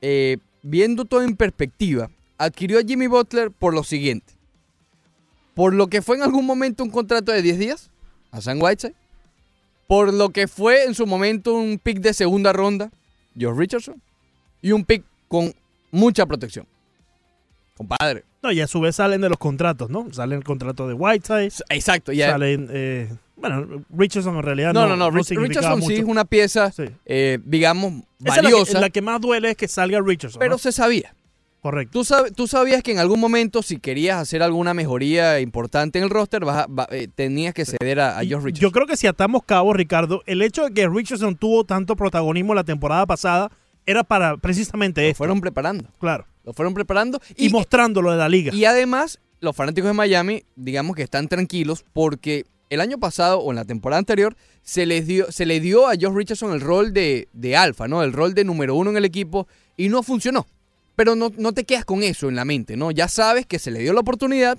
eh, 0.00 0.38
viendo 0.62 1.04
todo 1.04 1.22
en 1.22 1.36
perspectiva, 1.36 2.08
adquirió 2.38 2.78
a 2.78 2.82
Jimmy 2.82 3.06
Butler 3.06 3.50
por 3.50 3.74
lo 3.74 3.82
siguiente. 3.84 4.32
Por 5.54 5.74
lo 5.74 5.88
que 5.88 6.02
fue 6.02 6.16
en 6.16 6.22
algún 6.22 6.46
momento 6.46 6.82
un 6.82 6.90
contrato 6.90 7.32
de 7.32 7.42
10 7.42 7.58
días, 7.58 7.90
a 8.30 8.40
Sam 8.40 8.60
Whiteside. 8.62 8.94
Por 9.86 10.12
lo 10.14 10.30
que 10.30 10.48
fue 10.48 10.84
en 10.84 10.94
su 10.94 11.06
momento 11.06 11.54
un 11.54 11.78
pick 11.78 11.98
de 12.00 12.14
segunda 12.14 12.52
ronda, 12.52 12.90
George 13.36 13.60
Richardson. 13.60 14.00
Y 14.62 14.72
un 14.72 14.84
pick 14.84 15.04
con 15.28 15.52
mucha 15.90 16.24
protección. 16.24 16.66
Compadre. 17.76 18.24
No, 18.42 18.50
y 18.52 18.60
a 18.60 18.66
su 18.66 18.80
vez 18.80 18.96
salen 18.96 19.20
de 19.20 19.28
los 19.28 19.38
contratos, 19.38 19.90
¿no? 19.90 20.12
Salen 20.12 20.38
el 20.38 20.44
contrato 20.44 20.88
de 20.88 20.94
Whiteside, 20.94 21.52
Exacto. 21.70 22.12
Ya, 22.12 22.30
salen... 22.30 22.68
eh, 22.72 23.12
bueno, 23.36 23.84
Richardson 23.90 24.36
en 24.36 24.42
realidad 24.42 24.72
no, 24.72 24.82
no, 24.88 24.96
no, 24.96 25.10
no. 25.10 25.16
Rich- 25.16 25.36
Richardson 25.36 25.82
sí 25.82 25.94
es 25.96 26.04
una 26.04 26.24
pieza, 26.24 26.70
Sí. 26.70 26.84
eh, 27.06 27.38
digamos, 27.44 27.92
Esa 27.92 28.04
es 28.18 28.24
la 28.24 28.34
que- 28.34 28.42
valiosa, 28.42 28.80
la 28.80 28.90
que, 28.90 29.02
más 29.02 29.20
duele 29.20 29.50
es 29.50 29.56
que 29.56 29.68
salga 29.68 30.00
Richardson, 30.00 30.38
pero 30.40 30.52
¿no? 30.52 30.58
se 30.58 30.70
sabía. 30.72 31.14
Correcto. 31.62 31.92
Tú, 31.92 32.04
sab- 32.04 32.34
tú 32.34 32.48
sabías 32.48 32.82
que 32.82 32.90
en 32.90 32.98
algún 32.98 33.20
momento, 33.20 33.62
si 33.62 33.78
querías 33.78 34.18
hacer 34.18 34.42
alguna 34.42 34.74
mejoría 34.74 35.38
importante 35.38 35.98
en 35.98 36.04
el 36.04 36.10
roster, 36.10 36.44
vas 36.44 36.64
a- 36.64 36.66
va- 36.66 36.88
eh, 36.90 37.06
tenías 37.14 37.54
que 37.54 37.64
ceder 37.64 38.00
a, 38.00 38.16
Josh 38.16 38.42
Richardson. 38.42 38.54
Yo 38.54 38.72
creo 38.72 38.86
que 38.88 38.96
si 38.96 39.06
atamos 39.06 39.42
cabos, 39.46 39.76
Ricardo, 39.76 40.22
el 40.26 40.42
hecho 40.42 40.64
de 40.64 40.74
que 40.74 40.88
Richardson 40.88 41.36
tuvo 41.36 41.62
tanto 41.64 41.94
protagonismo 41.94 42.52
la 42.52 42.64
temporada 42.64 43.06
pasada 43.06 43.48
era 43.86 44.02
para 44.02 44.36
precisamente 44.38 45.02
Lo 45.02 45.06
esto. 45.08 45.18
fueron 45.18 45.40
preparando. 45.40 45.84
Claro. 46.00 46.26
Lo 46.44 46.52
fueron 46.52 46.74
preparando. 46.74 47.20
Y, 47.36 47.46
Y, 47.46 47.50
mostrándolo 47.50 48.10
de 48.10 48.16
la 48.18 48.28
liga. 48.28 48.52
y 48.52 48.64
además, 48.64 49.20
los 49.40 49.54
fanáticos 49.54 49.86
de 49.88 49.94
Miami, 49.94 50.42
digamos 50.56 50.96
que 50.96 51.02
están 51.04 51.28
tranquilos 51.28 51.84
porque 51.92 52.44
el 52.70 52.80
año 52.80 52.98
pasado 52.98 53.38
o 53.38 53.50
en 53.52 53.56
la 53.56 53.64
temporada 53.64 54.00
anterior 54.00 54.34
se 54.62 54.84
les 54.84 55.06
dio, 55.06 55.30
se 55.30 55.46
le 55.46 55.60
dio 55.60 55.86
a 55.86 55.92
Josh 55.92 56.12
Richardson 56.14 56.52
el 56.54 56.60
rol 56.60 56.92
de, 56.92 57.28
de 57.32 57.56
alfa, 57.56 57.86
¿no? 57.86 58.02
El 58.02 58.12
rol 58.12 58.34
de 58.34 58.42
número 58.42 58.74
uno 58.74 58.90
en 58.90 58.96
el 58.96 59.04
equipo 59.04 59.46
y 59.76 59.88
no 59.90 60.02
funcionó. 60.02 60.44
Pero 60.96 61.14
no, 61.16 61.32
no 61.36 61.52
te 61.52 61.64
quedas 61.64 61.84
con 61.84 62.02
eso 62.02 62.28
en 62.28 62.36
la 62.36 62.44
mente, 62.44 62.76
¿no? 62.76 62.90
Ya 62.90 63.08
sabes 63.08 63.46
que 63.46 63.58
se 63.58 63.70
le 63.70 63.80
dio 63.80 63.92
la 63.92 64.00
oportunidad 64.00 64.58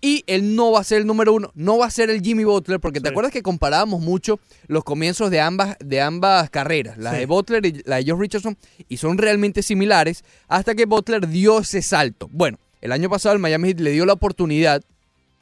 y 0.00 0.22
él 0.26 0.54
no 0.54 0.70
va 0.72 0.80
a 0.80 0.84
ser 0.84 1.00
el 1.00 1.06
número 1.06 1.32
uno, 1.32 1.50
no 1.54 1.78
va 1.78 1.86
a 1.86 1.90
ser 1.90 2.10
el 2.10 2.20
Jimmy 2.22 2.44
Butler, 2.44 2.78
porque 2.80 3.00
te 3.00 3.08
acuerdas 3.08 3.32
que 3.32 3.42
comparábamos 3.42 4.00
mucho 4.00 4.38
los 4.68 4.84
comienzos 4.84 5.30
de 5.30 5.40
ambas, 5.40 5.76
de 5.80 6.00
ambas 6.00 6.48
carreras, 6.50 6.96
la 6.98 7.12
Sí. 7.12 7.18
de 7.18 7.26
Butler 7.26 7.66
y 7.66 7.82
la 7.84 7.96
de 7.96 8.04
Josh 8.10 8.20
Richardson, 8.20 8.56
y 8.88 8.98
son 8.98 9.18
realmente 9.18 9.62
similares 9.62 10.22
hasta 10.48 10.74
que 10.74 10.84
Butler 10.84 11.26
dio 11.28 11.58
ese 11.60 11.82
salto. 11.82 12.28
Bueno, 12.30 12.58
el 12.82 12.92
año 12.92 13.10
pasado 13.10 13.34
el 13.34 13.40
Miami 13.40 13.68
Heat 13.68 13.80
le 13.80 13.90
dio 13.92 14.06
la 14.06 14.12
oportunidad 14.12 14.82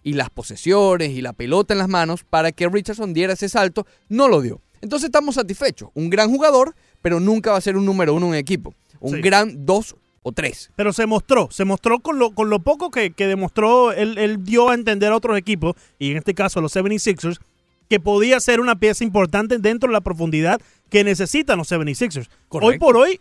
y 0.02 0.14
las 0.14 0.30
posesiones 0.30 1.10
y 1.10 1.20
la 1.20 1.32
pelota 1.34 1.74
en 1.74 1.78
las 1.78 1.88
manos 1.88 2.24
para 2.24 2.52
que 2.52 2.68
Richardson 2.68 3.12
diera 3.12 3.34
ese 3.34 3.48
salto, 3.48 3.86
no 4.08 4.28
lo 4.28 4.40
dio. 4.40 4.60
Entonces 4.80 5.06
estamos 5.06 5.34
satisfechos. 5.34 5.90
Un 5.94 6.08
gran 6.08 6.30
jugador, 6.30 6.74
pero 7.02 7.18
nunca 7.20 7.50
va 7.50 7.58
a 7.58 7.60
ser 7.60 7.76
un 7.76 7.84
número 7.84 8.14
uno 8.14 8.28
en 8.28 8.34
equipo. 8.34 8.72
Un 9.00 9.16
Sí. 9.16 9.20
gran 9.20 9.66
dos 9.66 9.96
o 10.28 10.32
tres. 10.32 10.70
Pero 10.76 10.92
se 10.92 11.06
mostró, 11.06 11.48
se 11.50 11.64
mostró 11.64 12.00
con 12.00 12.18
lo, 12.18 12.30
con 12.30 12.50
lo 12.50 12.60
poco 12.60 12.90
que, 12.90 13.12
que 13.12 13.26
demostró, 13.26 13.92
él, 13.92 14.18
él 14.18 14.44
dio 14.44 14.70
a 14.70 14.74
entender 14.74 15.12
a 15.12 15.16
otros 15.16 15.36
equipos, 15.36 15.74
y 15.98 16.12
en 16.12 16.18
este 16.18 16.34
caso 16.34 16.58
a 16.58 16.62
los 16.62 16.74
76ers, 16.74 17.38
que 17.88 18.00
podía 18.00 18.38
ser 18.40 18.60
una 18.60 18.78
pieza 18.78 19.04
importante 19.04 19.58
dentro 19.58 19.88
de 19.88 19.94
la 19.94 20.00
profundidad 20.00 20.60
que 20.90 21.04
necesitan 21.04 21.58
los 21.58 21.70
76ers. 21.70 22.28
Correcto. 22.48 22.66
Hoy 22.68 22.78
por 22.78 22.96
hoy, 22.96 23.18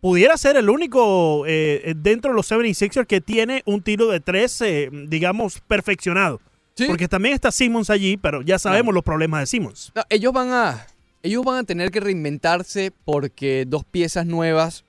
pudiera 0.00 0.36
ser 0.36 0.56
el 0.56 0.68
único 0.68 1.44
eh, 1.46 1.94
dentro 1.96 2.30
de 2.30 2.36
los 2.36 2.50
76ers 2.50 3.06
que 3.06 3.20
tiene 3.20 3.62
un 3.66 3.82
tiro 3.82 4.08
de 4.08 4.20
tres, 4.20 4.60
eh, 4.60 4.90
digamos, 5.08 5.60
perfeccionado. 5.60 6.40
Sí. 6.74 6.86
Porque 6.86 7.08
también 7.08 7.34
está 7.34 7.52
Simmons 7.52 7.90
allí, 7.90 8.16
pero 8.16 8.42
ya 8.42 8.58
sabemos 8.58 8.94
los 8.94 9.02
problemas 9.02 9.40
de 9.40 9.46
Simmons. 9.46 9.92
No, 9.94 10.02
ellos 10.08 10.32
van 10.32 10.50
a 10.52 10.86
ellos 11.22 11.44
van 11.44 11.58
a 11.58 11.64
tener 11.64 11.90
que 11.90 12.00
reinventarse 12.00 12.92
porque 13.04 13.64
dos 13.66 13.84
piezas 13.84 14.24
nuevas 14.24 14.84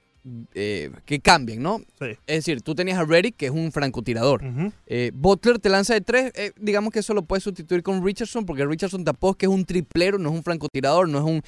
eh, 0.54 0.92
que 1.06 1.20
cambien, 1.20 1.62
¿no? 1.64 1.80
Sí. 2.00 2.06
Es 2.28 2.46
decir, 2.46 2.62
tú 2.62 2.76
tenías 2.76 2.98
a 3.00 3.06
Reddick, 3.06 3.36
que 3.36 3.48
es 3.48 3.52
un 3.52 3.72
francotirador. 3.72 4.44
Eh, 4.88 5.12
Butler 5.14 5.58
te 5.60 5.70
lanza 5.70 5.94
de 5.94 6.02
tres. 6.02 6.32
eh, 6.36 6.52
digamos 6.60 6.94
que 6.94 7.00
eso 7.00 7.14
lo 7.14 7.24
puedes 7.24 7.44
sustituir 7.44 7.82
con 7.84 8.06
Richardson, 8.06 8.46
porque 8.46 8.66
Richardson 8.66 9.04
tampoco 9.04 9.32
es 9.32 9.38
que 9.38 9.46
es 9.48 9.52
un 9.52 9.66
triplero, 9.66 10.18
no 10.20 10.30
es 10.30 10.36
un 10.36 10.44
francotirador, 10.44 11.10
no 11.10 11.18
es 11.20 11.24
un, 11.26 11.42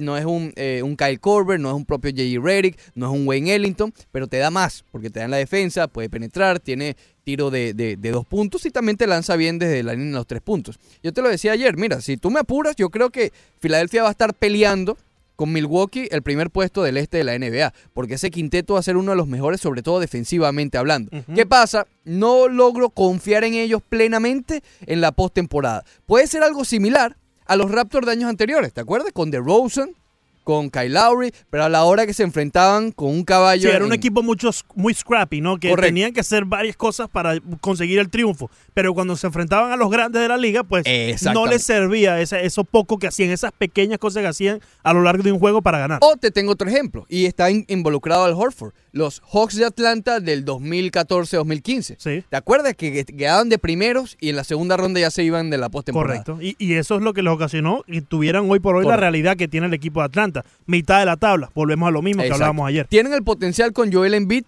no 0.00 0.16
es 0.16 0.24
un, 0.24 0.52
eh, 0.56 0.80
un 0.82 0.96
Kyle 0.96 1.20
Korver, 1.20 1.60
no 1.60 1.68
es 1.70 1.74
un 1.76 1.84
propio 1.84 2.10
J.J. 2.10 2.40
Reddick, 2.44 2.78
no 2.94 3.06
es 3.06 3.12
un 3.20 3.26
Wayne 3.28 3.54
Ellington, 3.54 3.92
pero 4.10 4.26
te 4.26 4.38
da 4.38 4.50
más, 4.50 4.84
porque 4.90 5.10
te 5.10 5.20
da 5.20 5.26
en 5.26 5.30
la 5.30 5.36
defensa, 5.36 5.86
puede 5.88 6.10
penetrar, 6.10 6.58
tiene 6.60 6.96
tiro 7.24 7.50
de, 7.50 7.74
de- 7.74 7.96
de 7.96 8.10
dos 8.12 8.24
puntos 8.24 8.64
y 8.66 8.70
también 8.70 8.96
te 8.96 9.06
lanza 9.06 9.34
bien 9.36 9.58
desde 9.58 9.82
la 9.82 9.92
línea 9.94 10.10
de 10.10 10.14
los 10.14 10.26
tres 10.28 10.42
puntos. 10.42 10.78
Yo 11.02 11.12
te 11.12 11.22
lo 11.22 11.28
decía 11.28 11.52
ayer, 11.52 11.76
mira, 11.76 12.00
si 12.00 12.16
tú 12.16 12.30
me 12.30 12.38
apuras, 12.40 12.76
yo 12.76 12.88
creo 12.90 13.10
que 13.10 13.32
Filadelfia 13.60 14.02
va 14.02 14.08
a 14.08 14.12
estar 14.12 14.32
peleando 14.34 14.96
con 15.36 15.52
Milwaukee 15.52 16.08
el 16.10 16.22
primer 16.22 16.50
puesto 16.50 16.82
del 16.82 16.96
este 16.96 17.18
de 17.18 17.24
la 17.24 17.38
NBA, 17.38 17.72
porque 17.92 18.14
ese 18.14 18.30
quinteto 18.30 18.74
va 18.74 18.80
a 18.80 18.82
ser 18.82 18.96
uno 18.96 19.12
de 19.12 19.16
los 19.16 19.28
mejores, 19.28 19.60
sobre 19.60 19.82
todo 19.82 20.00
defensivamente 20.00 20.78
hablando. 20.78 21.10
¿Qué 21.34 21.46
pasa? 21.46 21.86
No 22.04 22.48
logro 22.48 22.90
confiar 22.90 23.44
en 23.44 23.54
ellos 23.54 23.82
plenamente 23.86 24.62
en 24.86 25.00
la 25.00 25.12
postemporada. 25.12 25.84
Puede 26.06 26.26
ser 26.26 26.42
algo 26.42 26.64
similar 26.64 27.16
a 27.46 27.56
los 27.56 27.70
Raptors 27.70 28.06
de 28.06 28.12
años 28.12 28.30
anteriores, 28.30 28.72
¿te 28.72 28.80
acuerdas? 28.80 29.12
Con 29.12 29.30
DeRozan, 29.30 29.90
con 30.46 30.70
Kyle 30.70 30.92
Lowry, 30.94 31.32
pero 31.50 31.64
a 31.64 31.68
la 31.68 31.82
hora 31.82 32.06
que 32.06 32.14
se 32.14 32.22
enfrentaban 32.22 32.92
con 32.92 33.08
un 33.08 33.24
caballo. 33.24 33.68
Sí, 33.68 33.74
era 33.74 33.84
un 33.84 33.92
equipo 33.92 34.22
mucho, 34.22 34.50
muy 34.76 34.94
scrappy, 34.94 35.40
¿no? 35.40 35.56
Que 35.58 35.70
Correcto. 35.70 35.88
tenían 35.88 36.12
que 36.12 36.20
hacer 36.20 36.44
varias 36.44 36.76
cosas 36.76 37.08
para 37.08 37.34
conseguir 37.60 37.98
el 37.98 38.08
triunfo. 38.10 38.48
Pero 38.72 38.94
cuando 38.94 39.16
se 39.16 39.26
enfrentaban 39.26 39.72
a 39.72 39.76
los 39.76 39.90
grandes 39.90 40.22
de 40.22 40.28
la 40.28 40.36
liga, 40.36 40.62
pues 40.62 40.84
no 41.34 41.46
les 41.46 41.64
servía 41.64 42.20
ese, 42.20 42.46
eso 42.46 42.62
poco 42.62 42.96
que 43.00 43.08
hacían, 43.08 43.30
esas 43.30 43.50
pequeñas 43.50 43.98
cosas 43.98 44.22
que 44.22 44.28
hacían 44.28 44.60
a 44.84 44.92
lo 44.92 45.02
largo 45.02 45.24
de 45.24 45.32
un 45.32 45.40
juego 45.40 45.62
para 45.62 45.78
ganar. 45.80 45.98
O 46.02 46.16
te 46.16 46.30
tengo 46.30 46.52
otro 46.52 46.68
ejemplo, 46.68 47.06
y 47.08 47.26
está 47.26 47.50
in- 47.50 47.64
involucrado 47.66 48.22
al 48.24 48.34
Horford. 48.34 48.72
Los 48.92 49.20
Hawks 49.32 49.56
de 49.56 49.64
Atlanta 49.64 50.20
del 50.20 50.44
2014-2015. 50.44 51.96
Sí. 51.98 52.24
¿Te 52.28 52.36
acuerdas 52.36 52.74
que 52.74 52.92
que 52.92 53.04
quedaban 53.04 53.48
de 53.48 53.58
primeros 53.58 54.16
y 54.20 54.28
en 54.30 54.36
la 54.36 54.44
segunda 54.44 54.76
ronda 54.76 55.00
ya 55.00 55.10
se 55.10 55.22
iban 55.24 55.50
de 55.50 55.58
la 55.58 55.68
postemporada? 55.68 56.22
Correcto. 56.24 56.42
Y, 56.42 56.54
y 56.58 56.74
eso 56.74 56.96
es 56.96 57.02
lo 57.02 57.12
que 57.12 57.22
les 57.22 57.32
ocasionó 57.32 57.82
que 57.86 58.00
tuvieran 58.00 58.48
hoy 58.50 58.60
por 58.60 58.76
hoy 58.76 58.86
la 58.86 58.96
realidad 58.96 59.36
que 59.36 59.48
tiene 59.48 59.66
el 59.66 59.74
equipo 59.74 60.00
de 60.00 60.06
Atlanta. 60.06 60.35
Mitad 60.66 61.00
de 61.00 61.06
la 61.06 61.16
tabla. 61.16 61.50
Volvemos 61.54 61.88
a 61.88 61.90
lo 61.90 62.02
mismo 62.02 62.22
que 62.22 62.32
hablábamos 62.32 62.68
ayer. 62.68 62.86
Tienen 62.88 63.12
el 63.12 63.22
potencial 63.22 63.72
con 63.72 63.92
Joel 63.92 64.14
Embiid, 64.14 64.44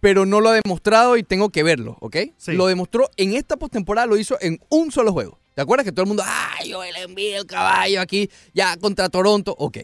pero 0.00 0.26
no 0.26 0.40
lo 0.40 0.50
ha 0.50 0.60
demostrado 0.60 1.16
y 1.16 1.22
tengo 1.22 1.50
que 1.50 1.62
verlo, 1.62 1.96
¿ok? 2.00 2.16
Sí. 2.36 2.52
Lo 2.52 2.66
demostró 2.66 3.08
en 3.16 3.34
esta 3.34 3.56
postemporada, 3.56 4.06
lo 4.06 4.16
hizo 4.16 4.36
en 4.40 4.60
un 4.68 4.90
solo 4.90 5.12
juego. 5.12 5.38
¿Te 5.54 5.60
acuerdas 5.62 5.84
que 5.84 5.92
todo 5.92 6.04
el 6.04 6.08
mundo, 6.08 6.24
ay, 6.26 6.72
Joel 6.72 6.96
Embiid, 6.96 7.36
el 7.36 7.46
caballo 7.46 8.00
aquí, 8.00 8.30
ya 8.54 8.76
contra 8.78 9.08
Toronto? 9.10 9.54
Ok. 9.58 9.78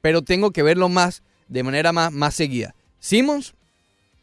Pero 0.00 0.22
tengo 0.22 0.50
que 0.50 0.62
verlo 0.62 0.88
más, 0.88 1.22
de 1.48 1.62
manera 1.62 1.92
más, 1.92 2.10
más 2.10 2.34
seguida. 2.34 2.74
Simmons, 2.98 3.54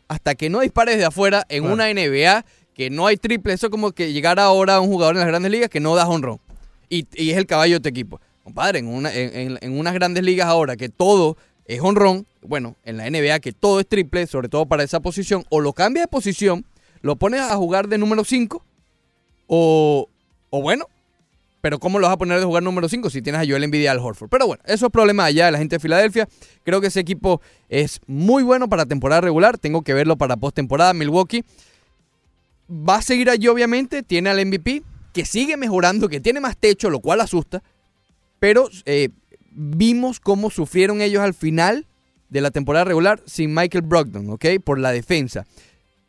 hasta 0.08 0.36
que 0.36 0.50
no 0.50 0.62
dispares 0.62 0.98
de 0.98 1.06
afuera 1.06 1.46
en 1.50 1.66
una 1.66 1.94
NBA, 1.94 2.46
que 2.74 2.90
no 2.90 3.08
hay 3.08 3.18
triple, 3.18 3.54
eso 3.54 3.68
es 3.68 3.72
como 3.72 3.92
que 3.92 4.12
llegar 4.12 4.40
ahora 4.40 4.76
a 4.76 4.80
un 4.82 4.90
jugador 4.90 5.16
en 5.16 5.20
las 5.20 5.28
grandes 5.28 5.52
ligas 5.52 5.70
que 5.70 5.80
no 5.80 5.96
da 5.96 6.08
honrón. 6.08 6.40
Y, 6.90 7.06
y 7.14 7.32
es 7.32 7.38
el 7.38 7.46
caballo 7.46 7.76
de 7.76 7.80
tu 7.82 7.90
equipo. 7.90 8.20
Compadre, 8.48 8.80
en, 8.80 8.88
una, 8.88 9.14
en, 9.14 9.58
en- 9.60 9.78
unas 9.78 9.94
grandes 9.94 10.24
ligas 10.24 10.48
ahora 10.48 10.78
que 10.78 10.88
todo 10.88 11.36
es 11.66 11.82
honrón, 11.82 12.26
bueno, 12.42 12.78
en 12.86 12.96
la 12.96 13.10
NBA 13.10 13.42
que 13.42 13.52
todo 13.52 13.82
es 13.82 13.88
triple, 13.90 14.26
sobre 14.26 14.48
todo 14.48 14.66
para 14.66 14.84
esa 14.84 15.02
posición, 15.02 15.44
o 15.50 15.60
lo 15.60 15.74
cambias 15.74 16.06
de 16.06 16.08
posición, 16.08 16.64
lo 17.02 17.18
pones 17.18 17.42
a 17.42 17.54
jugar 17.58 17.90
de 17.90 17.98
número 17.98 18.24
5, 18.24 18.64
o, 19.48 20.08
o 20.50 20.62
bueno, 20.62 20.86
pero 21.60 21.78
¿cómo 21.78 22.00
lo 22.00 22.08
vas 22.08 22.14
a 22.14 22.18
poner 22.18 22.40
de 22.40 22.46
jugar 22.46 22.64
número 22.64 22.88
5 22.88 23.10
si 23.10 23.22
tienes 23.22 23.42
a 23.42 23.46
Joel 23.46 23.66
Embiid 23.66 23.86
al 23.88 24.00
Horford? 24.00 24.30
Pero 24.30 24.48
bueno, 24.48 24.64
eso 24.66 24.86
es 24.86 24.92
problema 24.94 25.26
allá 25.26 25.48
de 25.48 25.52
la 25.52 25.58
gente 25.58 25.76
de 25.76 25.80
Filadelfia. 25.82 26.30
Creo 26.64 26.80
que 26.80 26.88
ese 26.88 27.02
equipo 27.02 27.42
es 27.68 28.00
muy 28.08 28.44
bueno 28.44 28.70
para 28.70 28.86
temporada 28.86 29.20
regular. 29.20 29.58
Tengo 29.58 29.82
que 29.82 29.94
verlo 29.94 30.16
para 30.16 30.38
postemporada. 30.38 30.94
Milwaukee 30.94 31.44
va 32.70 32.96
a 32.96 33.02
seguir 33.02 33.30
allí, 33.30 33.50
obviamente. 33.50 34.04
Tiene 34.04 34.30
al 34.30 34.46
MVP, 34.46 34.84
que 35.12 35.26
sigue 35.26 35.58
mejorando, 35.58 36.08
que 36.08 36.22
tiene 36.22 36.40
más 36.40 36.56
techo, 36.56 36.90
lo 36.90 37.02
cual 37.02 37.20
asusta. 37.20 37.62
Pero 38.40 38.70
eh, 38.86 39.10
vimos 39.52 40.20
cómo 40.20 40.50
sufrieron 40.50 41.02
ellos 41.02 41.22
al 41.22 41.34
final 41.34 41.88
de 42.30 42.42
la 42.42 42.52
temporada 42.52 42.86
regular 42.86 43.22
sin 43.26 43.54
Michael 43.54 43.84
Brogdon, 43.84 44.30
¿ok? 44.30 44.46
Por 44.64 44.80
la 44.80 44.92
defensa. 44.92 45.46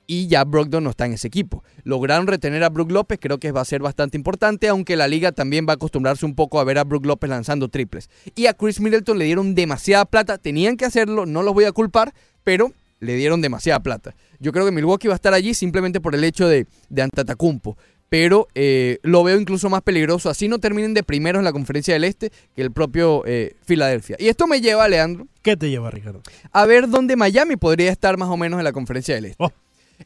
Y 0.06 0.26
ya 0.26 0.44
Brogdon 0.44 0.84
no 0.84 0.90
está 0.90 1.04
en 1.04 1.12
ese 1.12 1.28
equipo. 1.28 1.62
Lograron 1.84 2.26
retener 2.26 2.64
a 2.64 2.70
Brook 2.70 2.90
López, 2.90 3.18
creo 3.20 3.38
que 3.38 3.52
va 3.52 3.60
a 3.60 3.66
ser 3.66 3.82
bastante 3.82 4.16
importante, 4.16 4.68
aunque 4.68 4.96
la 4.96 5.06
liga 5.06 5.32
también 5.32 5.66
va 5.68 5.72
a 5.72 5.74
acostumbrarse 5.74 6.24
un 6.24 6.34
poco 6.34 6.60
a 6.60 6.64
ver 6.64 6.78
a 6.78 6.84
Brook 6.84 7.04
López 7.04 7.28
lanzando 7.28 7.68
triples. 7.68 8.08
Y 8.34 8.46
a 8.46 8.54
Chris 8.54 8.80
Middleton 8.80 9.18
le 9.18 9.26
dieron 9.26 9.54
demasiada 9.54 10.06
plata, 10.06 10.38
tenían 10.38 10.78
que 10.78 10.86
hacerlo, 10.86 11.26
no 11.26 11.42
los 11.42 11.52
voy 11.52 11.64
a 11.64 11.72
culpar, 11.72 12.14
pero 12.42 12.72
le 13.00 13.16
dieron 13.16 13.42
demasiada 13.42 13.80
plata. 13.80 14.14
Yo 14.40 14.52
creo 14.52 14.64
que 14.64 14.72
Milwaukee 14.72 15.08
va 15.08 15.14
a 15.14 15.16
estar 15.16 15.34
allí 15.34 15.52
simplemente 15.52 16.00
por 16.00 16.14
el 16.14 16.24
hecho 16.24 16.48
de, 16.48 16.66
de 16.88 17.02
Antetokounmpo. 17.02 17.76
Pero 18.08 18.48
eh, 18.54 18.98
lo 19.02 19.22
veo 19.22 19.38
incluso 19.38 19.68
más 19.68 19.82
peligroso. 19.82 20.30
Así 20.30 20.48
no 20.48 20.58
terminen 20.58 20.94
de 20.94 21.02
primeros 21.02 21.40
en 21.40 21.44
la 21.44 21.52
conferencia 21.52 21.94
del 21.94 22.04
Este 22.04 22.30
que 22.56 22.62
el 22.62 22.72
propio 22.72 23.22
eh, 23.26 23.54
Filadelfia. 23.64 24.16
Y 24.18 24.28
esto 24.28 24.46
me 24.46 24.60
lleva, 24.60 24.88
Leandro, 24.88 25.26
¿Qué 25.42 25.56
te 25.56 25.68
lleva, 25.68 25.90
Ricardo? 25.90 26.22
a 26.52 26.66
ver 26.66 26.88
dónde 26.88 27.16
Miami 27.16 27.56
podría 27.56 27.90
estar 27.90 28.16
más 28.16 28.28
o 28.28 28.36
menos 28.36 28.58
en 28.58 28.64
la 28.64 28.72
conferencia 28.72 29.14
del 29.14 29.26
Este. 29.26 29.36
Oh. 29.44 29.52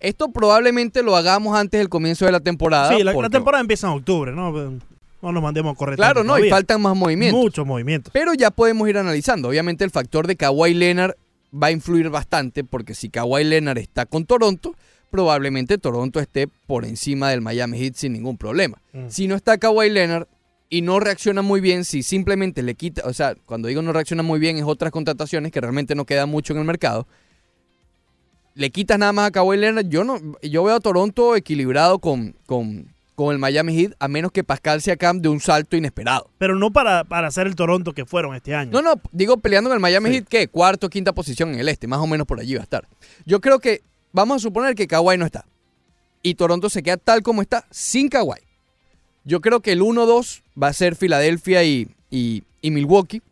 Esto 0.01 0.33
probablemente 0.33 1.03
lo 1.03 1.17
hagamos 1.17 1.57
antes 1.57 1.79
del 1.79 1.89
comienzo 1.89 2.25
de 2.25 2.33
la 2.33 2.41
temporada. 2.41 2.97
sí, 2.97 3.03
la, 3.03 3.13
temporada 3.29 3.61
empieza 3.61 3.89
en 3.89 3.95
octubre, 3.95 4.33
¿no? 4.33 4.53
No 5.23 5.31
nos 5.31 5.43
mandemos 5.43 5.75
a 5.75 5.77
correr. 5.77 5.97
Claro, 5.97 6.25
no, 6.25 6.39
y 6.39 6.51
faltan 6.51 6.81
más 6.81 6.97
movimientos. 6.97 7.41
Muchos 7.41 7.65
movimientos. 7.65 8.13
Pero 8.13 8.35
ya 8.35 8.51
podemos 8.51 8.89
ir 8.89 8.99
analizando. 8.99 9.49
Obviamente 9.49 9.85
el 9.85 9.91
factor 9.91 10.27
de 10.27 10.35
Kawhi 10.35 10.75
Leonard 10.75 11.15
va 11.53 11.69
a 11.69 11.71
influir 11.71 12.09
bastante 12.11 12.65
porque 12.65 12.95
si 12.95 13.09
Kawhi 13.09 13.45
Leonard 13.45 13.79
está 13.79 14.07
con 14.07 14.25
Toronto, 14.25 14.75
probablemente 15.13 15.79
Toronto 15.79 16.19
esté 16.19 16.49
por 16.49 16.85
encima 16.85 17.31
del 17.31 17.41
Miami 17.43 17.79
Heat 17.79 17.95
sin 17.95 18.13
ningún 18.15 18.37
problema. 18.37 18.83
Mm. 18.93 19.09
Si 19.09 19.29
no 19.29 19.37
está 19.37 19.59
Kawhi 19.59 19.91
Leonard 19.91 20.27
y 20.69 20.81
no 20.81 20.99
reacciona 20.99 21.43
muy 21.43 21.61
bien, 21.61 21.85
si 21.85 22.03
simplemente 22.03 22.63
le 22.63 22.75
quita, 22.75 23.03
o 23.05 23.13
sea, 23.13 23.37
cuando 23.47 23.69
digo 23.69 23.83
no 23.83 23.93
reacciona 23.93 24.25
muy 24.25 24.41
bien 24.41 24.57
es 24.57 24.65
otras 24.65 24.91
contrataciones 24.91 25.53
que 25.53 25.61
realmente 25.61 25.95
no 25.95 26.05
queda 26.07 26.27
mucho 26.27 26.53
en 26.55 26.59
el 26.59 26.65
mercado. 26.65 27.07
le 28.55 28.71
quitas 28.71 28.99
nada 28.99 29.13
más 29.13 29.29
a 29.29 29.31
Kawhi 29.31 29.57
Leonard, 29.59 29.89
yo 29.89 30.03
no, 30.03 30.19
yo 30.43 30.65
veo 30.65 30.75
a 30.77 30.81
Toronto 30.81 31.37
equilibrado 31.37 31.99
con, 32.01 32.35
con, 32.47 32.87
con 33.15 33.33
el 33.33 33.39
Miami 33.39 33.75
Heat, 33.75 33.93
a 33.99 34.09
menos 34.09 34.33
que 34.33 34.45
Pascal 34.45 34.81
Siakam 34.83 35.21
de 35.21 35.29
un 35.29 35.41
salto 35.41 35.77
inesperado. 35.77 36.31
Pero 36.39 36.55
no 36.57 36.71
para, 36.71 37.05
para 37.05 37.31
ser 37.31 37.47
el 37.47 37.55
Toronto 37.55 37.93
que 37.93 38.05
fueron 38.07 38.35
este 38.35 38.55
año. 38.55 38.71
No, 38.73 38.83
no, 38.83 39.01
digo 39.13 39.37
peleando 39.39 39.71
en 39.71 39.75
el 39.75 39.81
Miami 39.81 40.09
Sí. 40.09 40.15
Heat, 40.17 40.29
¿qué? 40.29 40.49
Cuarto, 40.49 40.89
quinta 40.91 41.13
posición 41.13 41.53
en 41.55 41.61
el 41.61 41.69
este, 41.69 41.87
más 41.87 42.01
o 42.01 42.07
menos 42.07 42.27
por 42.27 42.41
allí 42.41 42.55
va 42.55 42.61
a 42.61 42.65
estar. 42.65 42.87
Yo 43.27 43.41
creo 43.41 43.59
que, 43.59 43.83
vamos 44.13 44.37
a 44.37 44.41
suponer 44.41 44.75
que 44.75 44.87
Kawhi 44.87 45.17
no 45.17 45.27
está. 45.27 45.47
Y 46.23 46.35
Toronto 46.35 46.71
se 46.71 46.83
queda 46.83 46.97
tal 46.97 47.23
como 47.23 47.43
está, 47.43 47.67
sin 47.71 48.09
Kawhi. 48.09 48.41
Yo 49.25 49.41
creo 49.41 49.61
que 49.61 49.73
el 49.73 49.83
1-2 49.83 50.43
va 50.61 50.69
a 50.69 50.73
ser 50.73 50.97
Filadelfia 50.97 51.65
y, 51.65 51.89
Milwaukee. 52.63 53.23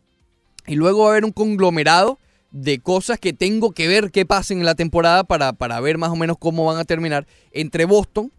Y 0.67 0.75
luego 0.75 1.03
va 1.03 1.07
a 1.07 1.11
haber 1.11 1.25
un 1.25 1.31
conglomerado 1.31 2.17
de 2.51 2.79
cosas 2.79 3.19
que 3.19 3.33
tengo 3.33 3.71
que 3.71 3.87
ver 3.87 4.11
qué 4.11 4.25
pasen 4.25 4.59
en 4.59 4.65
la 4.65 4.75
temporada 4.75 5.23
para, 5.23 5.53
para 5.53 5.79
ver 5.79 5.97
más 5.97 6.11
o 6.11 6.15
menos 6.15 6.37
cómo 6.37 6.65
van 6.65 6.77
a 6.77 6.85
terminar 6.85 7.25
entre 7.51 7.85
Boston, 7.85 8.31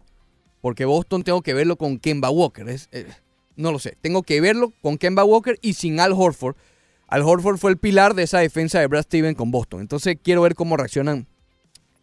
porque 0.61 0.85
Boston 0.85 1.23
tengo 1.23 1.41
que 1.41 1.53
verlo 1.53 1.75
con 1.75 1.97
Kemba 1.97 2.29
Walker. 2.29 2.69
Es, 2.69 2.89
eh, 2.91 3.07
no 3.55 3.71
lo 3.71 3.79
sé, 3.79 3.97
tengo 4.01 4.23
que 4.23 4.39
verlo 4.39 4.71
con 4.81 4.97
Kemba 4.97 5.23
Walker 5.23 5.57
y 5.61 5.73
sin 5.73 5.99
Al 5.99 6.13
Horford. 6.13 6.55
Al 7.07 7.21
Horford 7.21 7.57
fue 7.57 7.71
el 7.71 7.77
pilar 7.77 8.13
de 8.13 8.23
esa 8.23 8.39
defensa 8.39 8.79
de 8.79 8.87
Brad 8.87 9.03
Steven 9.03 9.35
con 9.35 9.51
Boston. 9.51 9.81
Entonces 9.81 10.17
quiero 10.21 10.41
ver 10.41 10.55
cómo 10.55 10.77
reaccionan, 10.77 11.27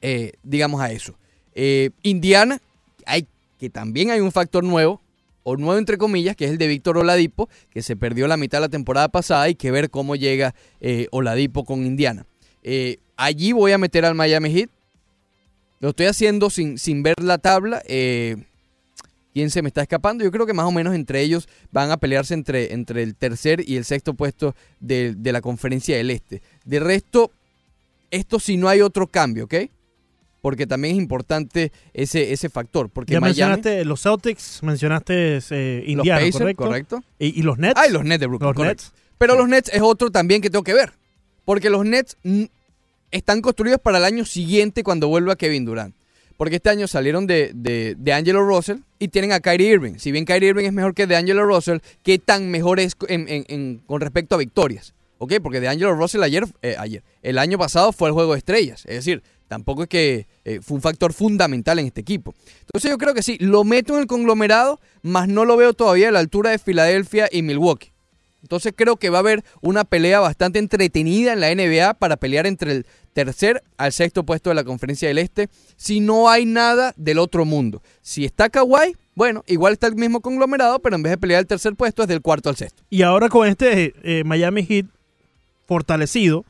eh, 0.00 0.32
digamos, 0.42 0.80
a 0.80 0.90
eso. 0.90 1.16
Eh, 1.54 1.90
Indiana, 2.02 2.60
hay, 3.06 3.26
que 3.58 3.70
también 3.70 4.10
hay 4.10 4.20
un 4.20 4.32
factor 4.32 4.64
nuevo, 4.64 5.00
o 5.42 5.56
nuevo 5.56 5.78
entre 5.78 5.98
comillas, 5.98 6.36
que 6.36 6.44
es 6.44 6.50
el 6.50 6.58
de 6.58 6.68
Víctor 6.68 6.98
Oladipo, 6.98 7.48
que 7.70 7.82
se 7.82 7.96
perdió 7.96 8.28
la 8.28 8.36
mitad 8.36 8.58
de 8.58 8.62
la 8.62 8.68
temporada 8.68 9.08
pasada. 9.08 9.42
Hay 9.42 9.54
que 9.54 9.70
ver 9.70 9.90
cómo 9.90 10.16
llega 10.16 10.54
eh, 10.80 11.08
Oladipo 11.10 11.64
con 11.64 11.84
Indiana. 11.84 12.26
Eh, 12.62 12.98
allí 13.16 13.52
voy 13.52 13.72
a 13.72 13.78
meter 13.78 14.04
al 14.04 14.14
Miami 14.14 14.50
Heat. 14.52 14.70
Lo 15.80 15.90
estoy 15.90 16.06
haciendo 16.06 16.50
sin, 16.50 16.78
sin 16.78 17.02
ver 17.02 17.22
la 17.22 17.38
tabla. 17.38 17.82
¿Quién 19.32 19.50
se 19.50 19.62
me 19.62 19.68
está 19.68 19.82
escapando? 19.82 20.24
Yo 20.24 20.30
creo 20.30 20.44
que 20.44 20.52
más 20.52 20.66
o 20.66 20.72
menos 20.72 20.94
entre 20.94 21.20
ellos 21.20 21.48
van 21.70 21.90
a 21.90 21.96
pelearse 21.96 22.34
entre, 22.34 22.72
entre 22.72 23.02
el 23.02 23.14
tercer 23.14 23.62
y 23.66 23.76
el 23.76 23.84
sexto 23.84 24.14
puesto 24.14 24.56
de, 24.80 25.14
de 25.14 25.32
la 25.32 25.40
conferencia 25.40 25.96
del 25.96 26.10
Este. 26.10 26.42
De 26.64 26.80
resto, 26.80 27.30
esto 28.10 28.40
si 28.40 28.56
no 28.56 28.68
hay 28.68 28.80
otro 28.80 29.06
cambio, 29.06 29.44
¿ok? 29.44 29.54
Porque 30.40 30.66
también 30.66 30.94
es 30.96 31.00
importante 31.02 31.70
ese, 31.92 32.32
ese 32.32 32.48
factor. 32.48 32.88
Porque 32.88 33.12
ya 33.12 33.20
Miami, 33.20 33.30
mencionaste 33.38 33.84
los 33.84 34.02
Celtics, 34.02 34.62
mencionaste 34.62 35.38
eh, 35.50 35.84
los 35.94 36.06
Pacers, 36.08 36.32
¿correcto? 36.38 36.64
correcto. 36.64 37.02
Y, 37.18 37.38
y 37.38 37.42
los 37.42 37.58
Nets. 37.58 37.74
Ah, 37.76 37.86
y 37.86 37.92
los 37.92 38.04
Nets 38.04 38.20
de 38.20 38.26
Brooklyn, 38.26 38.48
Los 38.48 38.56
correcto. 38.56 38.84
Nets. 38.84 38.92
Pero 39.18 39.34
los 39.36 39.48
Nets 39.48 39.70
es 39.72 39.82
otro 39.82 40.10
también 40.10 40.40
que 40.40 40.48
tengo 40.48 40.64
que 40.64 40.72
ver. 40.72 40.92
Porque 41.44 41.68
los 41.68 41.84
Nets 41.84 42.16
están 43.10 43.42
construidos 43.42 43.80
para 43.80 43.98
el 43.98 44.04
año 44.04 44.24
siguiente 44.24 44.82
cuando 44.82 45.08
vuelva 45.08 45.36
Kevin 45.36 45.64
Durant. 45.64 45.94
Porque 46.36 46.56
este 46.56 46.70
año 46.70 46.86
salieron 46.86 47.26
de, 47.26 47.50
de, 47.54 47.96
de 47.98 48.12
Angelo 48.14 48.42
Russell 48.42 48.78
y 48.98 49.08
tienen 49.08 49.32
a 49.32 49.40
Kyrie 49.40 49.72
Irving. 49.72 49.94
Si 49.98 50.10
bien 50.10 50.24
Kyrie 50.24 50.48
Irving 50.50 50.64
es 50.64 50.72
mejor 50.72 50.94
que 50.94 51.06
de 51.06 51.16
Angelo 51.16 51.44
Russell, 51.44 51.78
¿qué 52.02 52.18
tan 52.18 52.50
mejor 52.50 52.80
es 52.80 52.96
en- 53.08 53.28
en- 53.28 53.44
en- 53.48 53.78
con 53.86 54.00
respecto 54.00 54.36
a 54.36 54.38
victorias? 54.38 54.94
¿Ok? 55.18 55.34
Porque 55.42 55.60
de 55.60 55.68
Angelo 55.68 55.94
Russell 55.94 56.22
ayer, 56.22 56.46
eh, 56.62 56.76
ayer, 56.78 57.02
el 57.22 57.36
año 57.36 57.58
pasado 57.58 57.92
fue 57.92 58.08
el 58.08 58.14
juego 58.14 58.32
de 58.32 58.38
estrellas. 58.38 58.84
Es 58.86 58.94
decir, 58.94 59.22
tampoco 59.50 59.82
es 59.82 59.88
que 59.88 60.28
eh, 60.44 60.60
fue 60.62 60.76
un 60.76 60.80
factor 60.80 61.12
fundamental 61.12 61.80
en 61.80 61.86
este 61.86 62.00
equipo. 62.00 62.36
Entonces 62.60 62.88
yo 62.88 62.98
creo 62.98 63.14
que 63.14 63.22
sí, 63.24 63.36
lo 63.40 63.64
meto 63.64 63.94
en 63.94 64.02
el 64.02 64.06
conglomerado, 64.06 64.78
más 65.02 65.26
no 65.26 65.44
lo 65.44 65.56
veo 65.56 65.74
todavía 65.74 66.08
a 66.08 66.12
la 66.12 66.20
altura 66.20 66.50
de 66.50 66.60
Filadelfia 66.60 67.28
y 67.32 67.42
Milwaukee. 67.42 67.90
Entonces 68.42 68.72
creo 68.76 68.96
que 68.96 69.10
va 69.10 69.18
a 69.18 69.20
haber 69.20 69.44
una 69.60 69.82
pelea 69.82 70.20
bastante 70.20 70.60
entretenida 70.60 71.32
en 71.32 71.40
la 71.40 71.52
NBA 71.52 71.94
para 71.94 72.16
pelear 72.16 72.46
entre 72.46 72.70
el 72.70 72.86
tercer 73.12 73.64
al 73.76 73.92
sexto 73.92 74.22
puesto 74.22 74.50
de 74.50 74.54
la 74.54 74.62
conferencia 74.62 75.08
del 75.08 75.18
Este 75.18 75.48
si 75.76 75.98
no 75.98 76.30
hay 76.30 76.46
nada 76.46 76.94
del 76.96 77.18
otro 77.18 77.44
mundo. 77.44 77.82
Si 78.02 78.24
está 78.24 78.50
Kawhi, 78.50 78.94
bueno, 79.16 79.42
igual 79.48 79.72
está 79.72 79.88
el 79.88 79.96
mismo 79.96 80.20
conglomerado, 80.20 80.78
pero 80.78 80.94
en 80.94 81.02
vez 81.02 81.10
de 81.10 81.18
pelear 81.18 81.40
el 81.40 81.48
tercer 81.48 81.74
puesto 81.74 82.02
es 82.02 82.08
del 82.08 82.22
cuarto 82.22 82.50
al 82.50 82.56
sexto. 82.56 82.84
Y 82.88 83.02
ahora 83.02 83.28
con 83.28 83.48
este 83.48 83.94
eh, 84.04 84.22
Miami 84.22 84.64
Heat 84.64 84.86
fortalecido, 85.66 86.44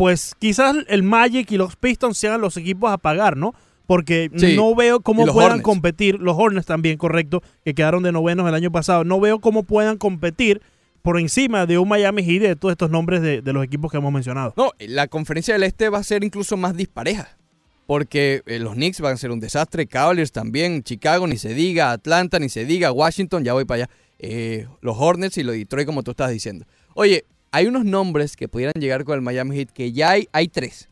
pues 0.00 0.34
quizás 0.38 0.76
el 0.88 1.02
Magic 1.02 1.52
y 1.52 1.58
los 1.58 1.76
Pistons 1.76 2.16
sean 2.16 2.40
los 2.40 2.56
equipos 2.56 2.90
a 2.90 2.96
pagar, 2.96 3.36
¿no? 3.36 3.54
Porque 3.86 4.30
Sí, 4.34 4.56
no 4.56 4.74
veo 4.74 5.00
cómo 5.00 5.26
puedan 5.26 5.50
Hornets. 5.50 5.62
competir, 5.62 6.18
los 6.18 6.38
Hornets 6.38 6.64
también, 6.64 6.96
correcto, 6.96 7.42
que 7.66 7.74
quedaron 7.74 8.02
de 8.02 8.10
novenos 8.10 8.48
el 8.48 8.54
año 8.54 8.72
pasado, 8.72 9.04
no 9.04 9.20
veo 9.20 9.40
cómo 9.40 9.62
puedan 9.62 9.98
competir 9.98 10.62
por 11.02 11.20
encima 11.20 11.66
de 11.66 11.76
un 11.76 11.86
Miami 11.86 12.22
Heat 12.22 12.36
y 12.36 12.38
de 12.38 12.56
todos 12.56 12.72
estos 12.72 12.90
nombres 12.90 13.20
de, 13.20 13.42
de 13.42 13.52
los 13.52 13.62
equipos 13.62 13.90
que 13.90 13.98
hemos 13.98 14.10
mencionado. 14.10 14.54
No, 14.56 14.72
la 14.78 15.06
conferencia 15.06 15.52
del 15.52 15.64
Este 15.64 15.90
va 15.90 15.98
a 15.98 16.02
ser 16.02 16.24
incluso 16.24 16.56
más 16.56 16.74
dispareja. 16.74 17.36
Porque 17.84 18.40
eh, 18.46 18.58
los 18.58 18.72
Knicks 18.72 19.02
van 19.02 19.12
a 19.12 19.16
ser 19.18 19.30
un 19.30 19.40
desastre, 19.40 19.86
Cavaliers 19.86 20.32
también, 20.32 20.82
Chicago 20.82 21.26
ni 21.26 21.36
se 21.36 21.52
diga, 21.52 21.90
Atlanta 21.92 22.38
ni 22.38 22.48
se 22.48 22.64
diga, 22.64 22.90
Washington, 22.90 23.44
ya 23.44 23.52
voy 23.52 23.66
para 23.66 23.84
allá, 23.84 23.90
eh, 24.18 24.66
los 24.80 24.96
Hornets 24.98 25.36
y 25.36 25.42
los 25.42 25.54
Detroit 25.56 25.84
como 25.84 26.02
tú 26.02 26.12
estás 26.12 26.30
diciendo. 26.30 26.64
Oye, 26.94 27.26
hay 27.52 27.66
unos 27.66 27.84
nombres 27.84 28.36
que 28.36 28.48
pudieran 28.48 28.74
llegar 28.80 29.04
con 29.04 29.14
el 29.16 29.22
Miami 29.22 29.56
Heat, 29.56 29.70
que 29.70 29.92
ya 29.92 30.10
hay, 30.10 30.28
hay 30.32 30.48
tres. 30.48 30.88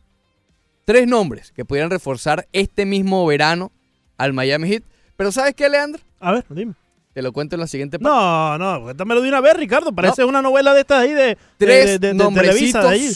Tres 0.85 1.07
nombres 1.07 1.51
que 1.51 1.65
pudieran 1.65 1.89
reforzar 1.91 2.47
este 2.51 2.85
mismo 2.85 3.25
verano 3.25 3.71
al 4.17 4.33
Miami 4.33 4.67
Heat. 4.69 4.83
Pero 5.15 5.31
¿sabes 5.31 5.53
qué, 5.55 5.69
Leandro? 5.69 6.01
A 6.19 6.31
ver, 6.33 6.45
dime. 6.49 6.73
Te 7.13 7.21
lo 7.21 7.31
cuento 7.31 7.55
en 7.55 7.61
la 7.61 7.67
siguiente 7.67 7.97
parte. 7.99 8.09
No, 8.13 8.57
no, 8.57 8.83
cuéntamelo 8.83 9.21
de 9.21 9.29
una 9.29 9.41
vez, 9.41 9.55
Ricardo. 9.55 9.91
Parece 9.91 10.23
una 10.23 10.41
novela 10.41 10.73
de 10.73 10.81
estas 10.81 11.01
ahí 11.01 11.13
de, 11.13 11.37
Tres 11.57 11.85
de, 11.85 11.99
de- 11.99 12.07
de 12.09 12.13
nombrecitos 12.13 12.83
de 12.83 12.89
ahí. 12.89 13.11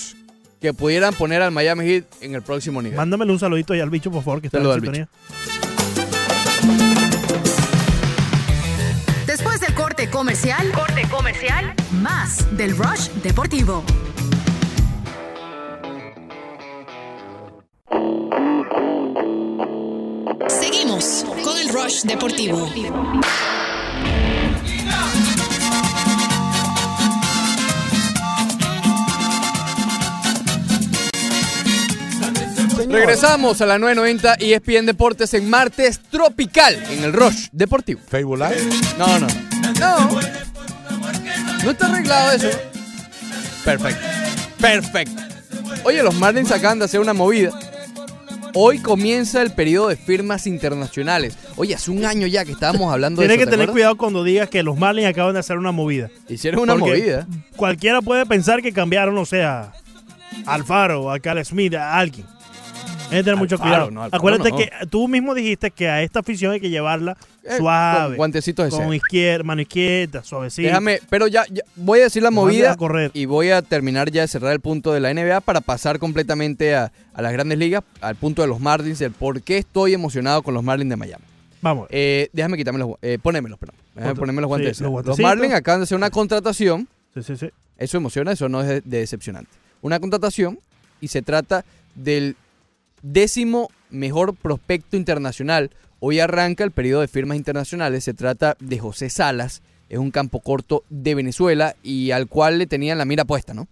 que 0.60 0.73
pudieran 0.73 1.13
poner 1.13 1.41
al 1.41 1.51
Miami 1.51 1.86
Heat 1.86 2.06
en 2.21 2.36
el 2.36 2.41
próximo 2.41 2.82
nivel. 2.82 2.97
Mándamele 2.97 3.32
un 3.32 3.39
saludito 3.39 3.73
ahí 3.73 3.79
al 3.82 3.89
bicho, 3.89 4.12
por 4.12 4.23
favor, 4.23 4.41
que 4.41 4.47
está 4.47 4.58
en 4.60 4.67
la 4.67 4.73
sintonía. 4.75 5.10
Después 9.25 9.60
del 9.62 9.73
corte 9.73 10.10
comercial, 10.10 10.71
corte 10.73 11.03
comercial, 11.10 11.73
más 12.03 12.45
del 12.57 12.77
Rush 12.77 13.07
Deportivo. 13.23 13.81
Seguimos 20.49 21.25
con 21.45 21.57
el 21.57 21.69
Rush 21.69 22.01
Deportivo. 22.03 22.69
Regresamos 32.89 33.61
a 33.61 33.65
la 33.65 33.79
990 33.79 34.35
y 34.39 34.51
ESPN 34.51 34.85
Deportes 34.85 35.33
en 35.33 35.49
martes 35.49 36.01
tropical 36.11 36.83
en 36.89 37.05
el 37.05 37.13
Rush 37.13 37.47
Deportivo. 37.53 38.01
Facebook 38.05 38.39
Live. 38.39 38.69
No, 38.97 39.19
no. 39.19 39.27
No. 39.79 40.52
No 41.63 41.71
está 41.71 41.88
arreglado 41.88 42.32
eso. 42.34 42.49
Perfecto. 43.63 44.02
Perfecto. 44.60 45.21
Oye, 45.86 46.04
los 46.04 46.15
Marlins 46.15 46.52
acaban 46.52 46.80
de 46.80 46.86
hacer 46.86 46.99
una 46.99 47.13
movida. 47.13 47.52
Hoy 48.56 48.80
comienza 48.80 49.41
el 49.41 49.52
periodo 49.52 49.88
de 49.88 49.95
firmas 49.95 50.45
internacionales. 50.45 51.36
Oye, 51.56 51.73
hace 51.73 51.89
un 51.89 52.06
año 52.06 52.28
ya 52.28 52.45
que 52.45 52.52
estábamos 52.52 52.91
hablando 52.93 53.21
de 53.21 53.28
Tienes 53.28 53.41
eso. 53.41 53.45
que 53.45 53.45
¿te 53.45 53.52
tener 53.52 53.63
acuerdas? 53.69 53.73
cuidado 53.73 53.97
cuando 53.97 54.23
digas 54.23 54.49
que 54.49 54.62
los 54.62 54.78
Marlins 54.78 55.08
acaban 55.08 55.34
de 55.34 55.39
hacer 55.39 55.58
una 55.58 55.71
movida. 55.71 56.10
Hicieron 56.30 56.62
una 56.62 56.73
Porque 56.76 56.91
movida. 56.91 57.28
Cualquiera 57.56 58.02
puede 58.02 58.26
pensar 58.28 58.62
que 58.62 58.71
cambiaron, 58.71 59.17
o 59.17 59.26
sea, 59.26 59.73
a 60.45 60.54
Alfaro, 60.54 61.12
a 61.12 61.19
Cal 61.19 61.43
Smith, 61.43 61.73
a 61.73 61.97
alguien. 61.97 62.28
Hay 63.11 63.19
que 63.19 63.23
tener 63.25 63.35
mucho 63.35 63.59
cuidado. 63.59 63.91
no, 63.91 64.03
Acuérdate 64.03 64.49
no. 64.49 64.57
que 64.57 64.69
tú 64.89 65.07
mismo 65.07 65.35
dijiste 65.35 65.69
que 65.69 65.87
a 65.87 66.01
esta 66.01 66.19
afición 66.21 66.51
hay 66.53 66.59
que 66.59 66.69
llevarla 66.69 67.15
Eh, 67.43 67.57
suave. 67.57 68.07
con 68.09 68.15
guantecitos 68.17 68.65
de 68.65 68.71
con 68.71 68.93
izquierda, 68.93 69.43
mano 69.43 69.61
izquierda, 69.61 70.23
suavecito. 70.23 70.67
Déjame, 70.67 70.99
pero 71.09 71.27
ya, 71.27 71.45
ya 71.51 71.61
voy 71.75 71.99
a 71.99 72.03
decir 72.03 72.23
la 72.23 72.31
movida 72.31 72.71
a 72.71 72.75
correr. 72.75 73.11
y 73.13 73.25
voy 73.25 73.51
a 73.51 73.61
terminar 73.61 74.09
ya 74.11 74.21
de 74.21 74.27
cerrar 74.27 74.51
el 74.53 74.61
punto 74.61 74.93
de 74.93 74.99
la 74.99 75.13
NBA 75.13 75.41
para 75.41 75.61
pasar 75.61 75.99
completamente 75.99 76.75
a, 76.75 76.91
a 77.13 77.21
las 77.21 77.33
grandes 77.33 77.57
ligas, 77.59 77.83
al 78.01 78.15
punto 78.15 78.41
de 78.41 78.47
los 78.47 78.59
Marlins, 78.59 78.99
el 79.01 79.11
por 79.11 79.41
qué 79.41 79.57
estoy 79.59 79.93
emocionado 79.93 80.41
con 80.41 80.53
los 80.55 80.63
Marlins 80.63 80.89
de 80.89 80.95
Miami. 80.95 81.23
Vamos. 81.61 81.87
Eh, 81.91 82.29
déjame 82.33 82.57
quitarme 82.57 82.79
los 82.79 82.91
eh, 83.01 83.19
ponémelos, 83.21 83.59
perdón. 83.59 83.75
Déjame 83.95 84.15
ponerme 84.15 84.41
los 84.41 84.47
guantes. 84.47 84.77
sí, 84.77 84.83
los 84.83 85.05
los. 85.05 85.19
Marlins 85.19 85.53
acaban 85.53 85.81
de 85.81 85.83
hacer 85.83 85.95
una 85.97 86.09
contratación. 86.09 86.87
Sí, 87.13 87.21
sí, 87.21 87.37
sí. 87.37 87.49
Eso 87.77 87.97
emociona, 87.97 88.31
eso 88.31 88.49
no 88.49 88.61
es 88.61 88.67
de, 88.67 88.81
de 88.81 88.97
decepcionante. 88.99 89.51
Una 89.81 89.99
contratación 89.99 90.57
y 90.99 91.09
se 91.09 91.21
trata 91.21 91.63
del 91.95 92.35
décimo 93.03 93.69
mejor 93.91 94.35
prospecto 94.35 94.97
internacional. 94.97 95.69
Hoy 95.99 96.19
arranca 96.19 96.63
el 96.63 96.71
periodo 96.71 97.01
de 97.01 97.07
firmas 97.07 97.37
internacionales. 97.37 98.03
Se 98.03 98.15
trata 98.15 98.57
de 98.59 98.79
José 98.79 99.11
Salas. 99.11 99.61
Es 99.89 99.99
un 99.99 100.09
campo 100.09 100.39
corto 100.39 100.83
de 100.89 101.13
Venezuela 101.13 101.75
y 101.83 102.09
al 102.09 102.27
cual 102.27 102.57
le 102.57 102.65
tenían 102.65 102.97
la 102.97 103.05
mira 103.05 103.25
puesta, 103.25 103.53
¿no? 103.53 103.67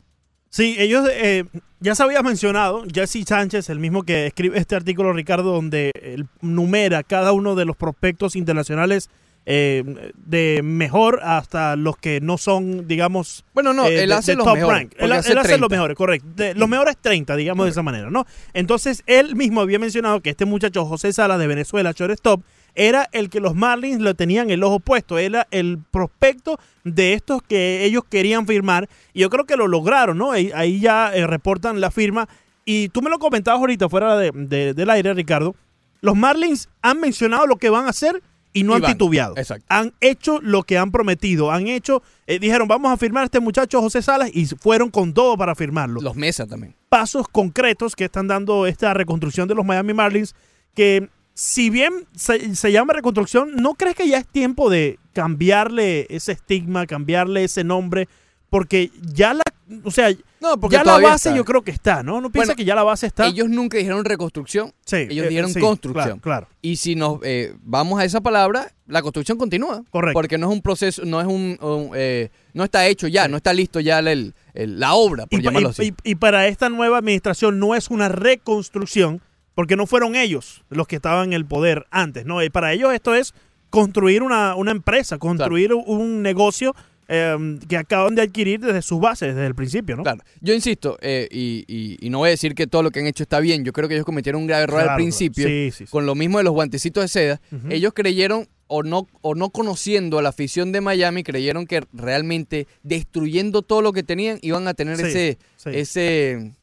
Sí, 0.49 0.75
ellos 0.77 1.09
eh, 1.09 1.45
ya 1.79 1.95
se 1.95 2.03
había 2.03 2.21
mencionado, 2.21 2.83
Jesse 2.93 3.23
Sánchez, 3.25 3.69
el 3.69 3.79
mismo 3.79 4.03
que 4.03 4.27
escribe 4.27 4.59
este 4.59 4.75
artículo, 4.75 5.13
Ricardo, 5.13 5.53
donde 5.53 5.91
él 5.95 6.27
numera 6.41 7.03
cada 7.03 7.31
uno 7.31 7.55
de 7.55 7.63
los 7.63 7.77
prospectos 7.77 8.35
internacionales 8.35 9.09
eh, 9.45 10.11
de 10.15 10.61
mejor 10.63 11.19
hasta 11.23 11.75
los 11.75 11.97
que 11.97 12.21
no 12.21 12.37
son, 12.37 12.87
digamos, 12.87 13.43
Bueno, 13.53 13.73
no, 13.73 13.85
eh, 13.87 14.03
él 14.03 14.09
de- 14.09 14.15
hace 14.15 14.31
de 14.33 14.35
los 14.37 14.45
top 14.45 14.55
mejores. 14.55 14.79
rank. 14.79 14.91
Él, 14.97 15.11
hace 15.11 15.31
él 15.31 15.37
hace 15.39 15.47
30. 15.49 15.61
los 15.61 15.69
mejores, 15.71 15.97
correcto. 15.97 16.27
De- 16.35 16.53
los 16.55 16.69
mejores 16.69 16.95
30, 17.01 17.35
digamos 17.35 17.65
de 17.65 17.71
esa 17.71 17.81
manera, 17.81 18.09
¿no? 18.11 18.25
Entonces, 18.53 19.03
él 19.07 19.35
mismo 19.35 19.61
había 19.61 19.79
mencionado 19.79 20.21
que 20.21 20.29
este 20.29 20.45
muchacho 20.45 20.85
José 20.85 21.11
Salas 21.11 21.39
de 21.39 21.47
Venezuela, 21.47 21.91
shortstop, 21.95 22.41
era 22.75 23.09
el 23.11 23.29
que 23.29 23.41
los 23.41 23.53
Marlins 23.55 23.99
lo 23.99 24.13
tenían 24.13 24.49
el 24.49 24.63
ojo 24.63 24.79
puesto, 24.79 25.17
era 25.19 25.45
el 25.51 25.79
prospecto 25.91 26.57
de 26.85 27.13
estos 27.13 27.41
que 27.41 27.83
ellos 27.83 28.03
querían 28.09 28.47
firmar 28.47 28.87
y 29.13 29.21
yo 29.21 29.29
creo 29.29 29.45
que 29.45 29.57
lo 29.57 29.67
lograron, 29.67 30.17
¿no? 30.17 30.31
Ahí, 30.31 30.51
ahí 30.55 30.79
ya 30.79 31.11
eh, 31.13 31.27
reportan 31.27 31.81
la 31.81 31.91
firma 31.91 32.29
y 32.63 32.87
tú 32.89 33.01
me 33.01 33.09
lo 33.09 33.19
comentabas 33.19 33.59
ahorita 33.59 33.89
fuera 33.89 34.15
de- 34.17 34.31
de- 34.33 34.73
del 34.73 34.89
aire, 34.89 35.13
Ricardo. 35.13 35.53
Los 35.99 36.15
Marlins 36.15 36.69
han 36.81 36.99
mencionado 37.01 37.45
lo 37.45 37.57
que 37.57 37.69
van 37.69 37.87
a 37.87 37.89
hacer 37.89 38.21
y 38.53 38.63
no 38.63 38.73
Y 38.73 38.75
han 38.75 38.81
van. 38.81 38.91
titubeado. 38.93 39.37
Exacto. 39.37 39.65
Han 39.69 39.93
hecho 40.01 40.39
lo 40.41 40.63
que 40.63 40.77
han 40.77 40.91
prometido. 40.91 41.51
Han 41.51 41.67
hecho, 41.67 42.03
eh, 42.27 42.39
dijeron, 42.39 42.67
vamos 42.67 42.91
a 42.91 42.97
firmar 42.97 43.23
a 43.23 43.25
este 43.25 43.39
muchacho 43.39 43.81
José 43.81 44.01
Salas 44.01 44.29
y 44.33 44.45
fueron 44.45 44.89
con 44.89 45.13
todo 45.13 45.37
para 45.37 45.55
firmarlo. 45.55 46.01
Los 46.01 46.15
Mesa 46.15 46.45
también. 46.45 46.75
Pasos 46.89 47.27
concretos 47.27 47.95
que 47.95 48.05
están 48.05 48.27
dando 48.27 48.65
esta 48.67 48.93
reconstrucción 48.93 49.47
de 49.47 49.55
los 49.55 49.65
Miami 49.65 49.93
Marlins, 49.93 50.35
que 50.73 51.09
si 51.33 51.69
bien 51.69 52.05
se, 52.15 52.55
se 52.55 52.71
llama 52.71 52.93
reconstrucción, 52.93 53.55
¿no 53.55 53.75
crees 53.75 53.95
que 53.95 54.07
ya 54.07 54.17
es 54.17 54.27
tiempo 54.27 54.69
de 54.69 54.99
cambiarle 55.13 56.05
ese 56.09 56.33
estigma, 56.33 56.85
cambiarle 56.85 57.45
ese 57.45 57.63
nombre? 57.63 58.09
Porque 58.49 58.91
ya 59.13 59.33
la, 59.33 59.43
o 59.85 59.91
sea, 59.91 60.09
No, 60.41 60.59
porque 60.59 60.75
ya 60.75 60.83
la 60.83 60.97
base 60.97 61.29
está. 61.29 61.35
yo 61.37 61.45
creo 61.45 61.61
que 61.61 61.69
está, 61.71 62.01
¿no? 62.03 62.19
¿No 62.19 62.31
piensas 62.31 62.47
Bueno, 62.49 62.57
que 62.57 62.65
ya 62.65 62.73
la 62.75 62.83
base 62.83 63.05
está? 63.05 63.27
Ellos 63.27 63.47
nunca 63.47 63.77
dijeron 63.77 64.03
reconstrucción, 64.03 64.73
Sí, 64.85 64.95
ellos 65.09 65.27
eh, 65.27 65.29
dijeron 65.29 65.53
sí, 65.53 65.59
construcción. 65.59 66.19
Claro, 66.19 66.47
claro. 66.47 66.55
Y 66.63 66.77
si 66.77 66.95
nos 66.95 67.19
eh, 67.23 67.53
vamos 67.61 67.99
a 67.99 68.05
esa 68.05 68.21
palabra, 68.21 68.71
la 68.87 69.01
construcción 69.03 69.37
continúa. 69.37 69.83
Correcto. 69.91 70.13
Porque 70.13 70.37
no 70.39 70.47
es 70.49 70.53
un 70.53 70.61
proceso, 70.61 71.03
no 71.05 71.21
es 71.21 71.27
un, 71.27 71.57
un, 71.61 71.91
eh, 71.95 72.29
no 72.53 72.63
está 72.63 72.87
hecho 72.87 73.07
ya, 73.07 73.27
no 73.27 73.37
está 73.37 73.53
listo 73.53 73.79
ya 73.79 73.99
el- 73.99 74.33
el- 74.55 74.79
la 74.79 74.95
obra, 74.95 75.27
por 75.27 75.39
Y, 75.39 75.43
llamarlo 75.43 75.69
y- 75.69 75.71
así. 75.71 75.93
y- 76.03 76.11
y 76.11 76.15
para 76.15 76.47
esta 76.47 76.69
nueva 76.69 76.97
administración 76.97 77.59
no 77.59 77.75
es 77.75 77.89
una 77.91 78.09
reconstrucción, 78.09 79.21
porque 79.55 79.75
no 79.75 79.85
fueron 79.85 80.15
ellos 80.15 80.63
los 80.69 80.87
que 80.87 80.95
estaban 80.95 81.27
en 81.27 81.33
el 81.33 81.45
poder 81.45 81.85
antes, 81.91 82.25
¿no? 82.25 82.41
Y 82.43 82.49
para 82.49 82.73
ellos 82.73 82.93
esto 82.93 83.13
es 83.15 83.33
construir 83.69 84.23
una, 84.23 84.55
una 84.55 84.71
empresa, 84.71 85.17
construir 85.17 85.73
un 85.73 86.21
negocio 86.21 86.75
eh, 87.13 87.59
que 87.67 87.75
acaban 87.75 88.15
de 88.15 88.21
adquirir 88.21 88.61
desde 88.61 88.81
sus 88.81 89.01
bases, 89.01 89.35
desde 89.35 89.45
el 89.47 89.53
principio, 89.53 89.97
¿no? 89.97 90.03
Claro, 90.03 90.23
yo 90.39 90.53
insisto, 90.53 90.97
eh, 91.01 91.27
y, 91.29 91.65
y- 91.67 91.97
y 91.99 92.09
no 92.09 92.19
voy 92.19 92.27
a 92.27 92.31
decir 92.31 92.55
que 92.55 92.67
todo 92.67 92.83
lo 92.83 92.89
que 92.91 93.01
han 93.01 93.07
hecho 93.07 93.23
está 93.23 93.41
bien, 93.41 93.65
yo 93.65 93.73
creo 93.73 93.89
que 93.89 93.95
ellos 93.95 94.05
cometieron 94.05 94.41
un 94.41 94.47
grave 94.47 94.63
error 94.63 94.75
Claro, 94.77 94.81
al 94.91 94.95
claro. 94.95 95.03
principio, 95.03 95.45
Sí, 95.47 95.71
sí, 95.71 95.85
sí. 95.85 95.91
con 95.91 96.05
lo 96.05 96.15
mismo 96.15 96.37
de 96.37 96.45
los 96.45 96.53
guantecitos 96.53 97.03
de 97.03 97.07
seda, 97.09 97.41
ellos 97.69 97.91
creyeron, 97.93 98.47
o 98.67 98.83
no, 98.83 99.07
o 99.19 99.35
no 99.35 99.49
conociendo 99.49 100.17
a 100.17 100.21
la 100.21 100.29
afición 100.29 100.71
de 100.71 100.79
Miami, 100.79 101.23
creyeron 101.23 101.67
que 101.67 101.83
realmente 101.91 102.67
destruyendo 102.83 103.63
todo 103.63 103.81
lo 103.81 103.91
que 103.91 104.03
tenían 104.03 104.39
iban 104.41 104.65
a 104.69 104.73
tener 104.73 104.97
ese, 105.01 105.37
ese 105.65 106.53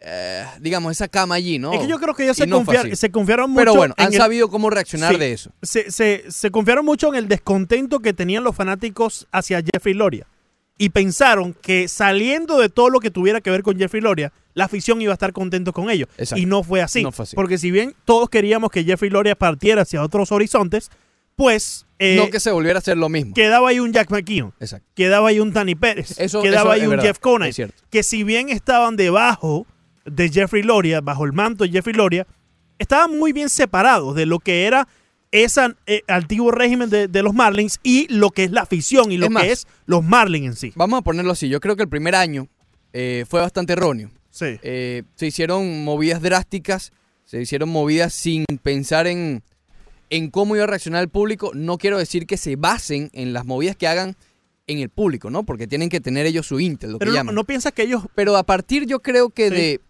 eh, 0.00 0.44
digamos, 0.60 0.92
esa 0.92 1.08
cama 1.08 1.34
allí, 1.34 1.58
¿no? 1.58 1.72
Es 1.74 1.80
que 1.80 1.86
yo 1.86 1.98
creo 2.00 2.14
que 2.14 2.22
ellos 2.24 2.36
se, 2.36 2.46
no 2.46 2.62
confiar- 2.64 2.94
se 2.94 3.10
confiaron 3.10 3.50
mucho 3.50 3.60
Pero 3.60 3.74
bueno, 3.74 3.94
en 3.98 4.06
han 4.06 4.12
el- 4.12 4.18
sabido 4.18 4.48
cómo 4.48 4.70
reaccionar 4.70 5.12
Sí. 5.12 5.18
de 5.20 5.32
eso. 5.32 5.50
se, 5.62 5.90
se- 5.90 6.24
se 6.30 6.50
confiaron 6.50 6.84
mucho 6.84 7.08
en 7.08 7.16
el 7.16 7.28
descontento 7.28 8.00
que 8.00 8.12
tenían 8.14 8.42
los 8.44 8.56
fanáticos 8.56 9.26
hacia 9.32 9.62
Jeffrey 9.62 9.94
Loria. 9.94 10.26
Y 10.78 10.88
pensaron 10.88 11.54
que 11.60 11.88
saliendo 11.88 12.58
de 12.58 12.70
todo 12.70 12.88
lo 12.88 13.00
que 13.00 13.10
tuviera 13.10 13.42
que 13.42 13.50
ver 13.50 13.62
con 13.62 13.76
Jeffrey 13.78 14.00
Loria, 14.00 14.32
la 14.54 14.64
afición 14.64 15.02
iba 15.02 15.12
a 15.12 15.14
estar 15.14 15.34
contento 15.34 15.74
con 15.74 15.90
ellos. 15.90 16.08
Exacto. 16.16 16.40
Y 16.40 16.46
no 16.46 16.62
fue 16.62 16.80
así. 16.80 17.02
No 17.02 17.12
fue 17.12 17.24
así. 17.24 17.36
Porque 17.36 17.58
si 17.58 17.70
bien 17.70 17.94
todos 18.06 18.30
queríamos 18.30 18.70
que 18.70 18.82
Jeffrey 18.84 19.10
Loria 19.10 19.34
partiera 19.36 19.82
hacia 19.82 20.02
otros 20.02 20.32
horizontes, 20.32 20.90
pues 21.36 21.84
eh, 21.98 22.16
no 22.16 22.30
que 22.30 22.40
se 22.40 22.50
volviera 22.50 22.78
a 22.78 22.80
hacer 22.80 22.96
lo 22.96 23.10
mismo. 23.10 23.34
quedaba 23.34 23.68
ahí 23.68 23.78
un 23.80 23.92
Jack 23.92 24.10
McKeon, 24.10 24.54
Exacto. 24.58 24.86
quedaba 24.94 25.28
ahí 25.28 25.38
un 25.40 25.52
Tani 25.52 25.74
Pérez, 25.74 26.18
Eso- 26.18 26.40
quedaba 26.42 26.62
eso 26.62 26.70
ahí 26.72 26.82
un 26.84 26.90
verdad, 26.90 27.04
Jeff 27.04 27.18
cierto. 27.52 27.74
que 27.90 28.02
si 28.02 28.24
bien 28.24 28.48
estaban 28.48 28.96
debajo 28.96 29.66
de 30.04 30.28
Jeffrey 30.30 30.62
Loria, 30.62 31.00
bajo 31.00 31.24
el 31.24 31.32
manto 31.32 31.64
de 31.64 31.70
Jeffrey 31.70 31.94
Loria, 31.94 32.26
estaban 32.78 33.18
muy 33.18 33.32
bien 33.32 33.48
separados 33.48 34.14
de 34.14 34.26
lo 34.26 34.38
que 34.38 34.66
era 34.66 34.88
ese 35.32 35.60
eh, 35.86 36.02
antiguo 36.08 36.50
régimen 36.50 36.90
de, 36.90 37.06
de 37.06 37.22
los 37.22 37.34
Marlins 37.34 37.78
y 37.82 38.08
lo 38.12 38.30
que 38.30 38.44
es 38.44 38.50
la 38.50 38.62
afición 38.62 39.12
y 39.12 39.16
lo 39.18 39.26
Es 39.26 39.30
más, 39.30 39.42
que 39.44 39.52
es 39.52 39.66
los 39.86 40.02
Marlins 40.02 40.46
en 40.46 40.56
sí. 40.56 40.72
Vamos 40.74 40.98
a 40.98 41.02
ponerlo 41.02 41.32
así. 41.32 41.48
Yo 41.48 41.60
creo 41.60 41.76
que 41.76 41.82
el 41.84 41.88
primer 41.88 42.14
año 42.16 42.48
eh, 42.92 43.24
fue 43.28 43.40
bastante 43.40 43.74
erróneo. 43.74 44.10
Sí. 44.30 44.58
Eh, 44.62 45.02
se 45.14 45.26
hicieron 45.26 45.84
movidas 45.84 46.20
drásticas, 46.22 46.92
se 47.24 47.40
hicieron 47.40 47.68
movidas 47.68 48.12
sin 48.12 48.44
pensar 48.62 49.06
en, 49.06 49.42
en 50.08 50.30
cómo 50.30 50.56
iba 50.56 50.64
a 50.64 50.68
reaccionar 50.68 51.02
el 51.02 51.08
público. 51.10 51.52
No 51.54 51.78
quiero 51.78 51.98
decir 51.98 52.26
que 52.26 52.36
se 52.36 52.56
basen 52.56 53.10
en 53.12 53.32
las 53.32 53.44
movidas 53.46 53.76
que 53.76 53.86
hagan 53.86 54.16
en 54.66 54.78
el 54.78 54.88
público, 54.88 55.30
¿no? 55.30 55.44
Porque 55.44 55.66
tienen 55.68 55.88
que 55.90 56.00
tener 56.00 56.26
ellos 56.26 56.46
su 56.46 56.58
Intel, 56.58 56.92
lo 56.92 56.98
Pero 56.98 57.10
que 57.10 57.14
no, 57.14 57.20
llaman. 57.20 57.34
no 57.36 57.44
piensas 57.44 57.72
que 57.72 57.82
ellos... 57.82 58.04
Pero 58.14 58.36
a 58.36 58.44
partir 58.44 58.86
yo 58.86 59.00
creo 59.00 59.30
que 59.30 59.48
Sí. 59.48 59.54
de 59.54 59.80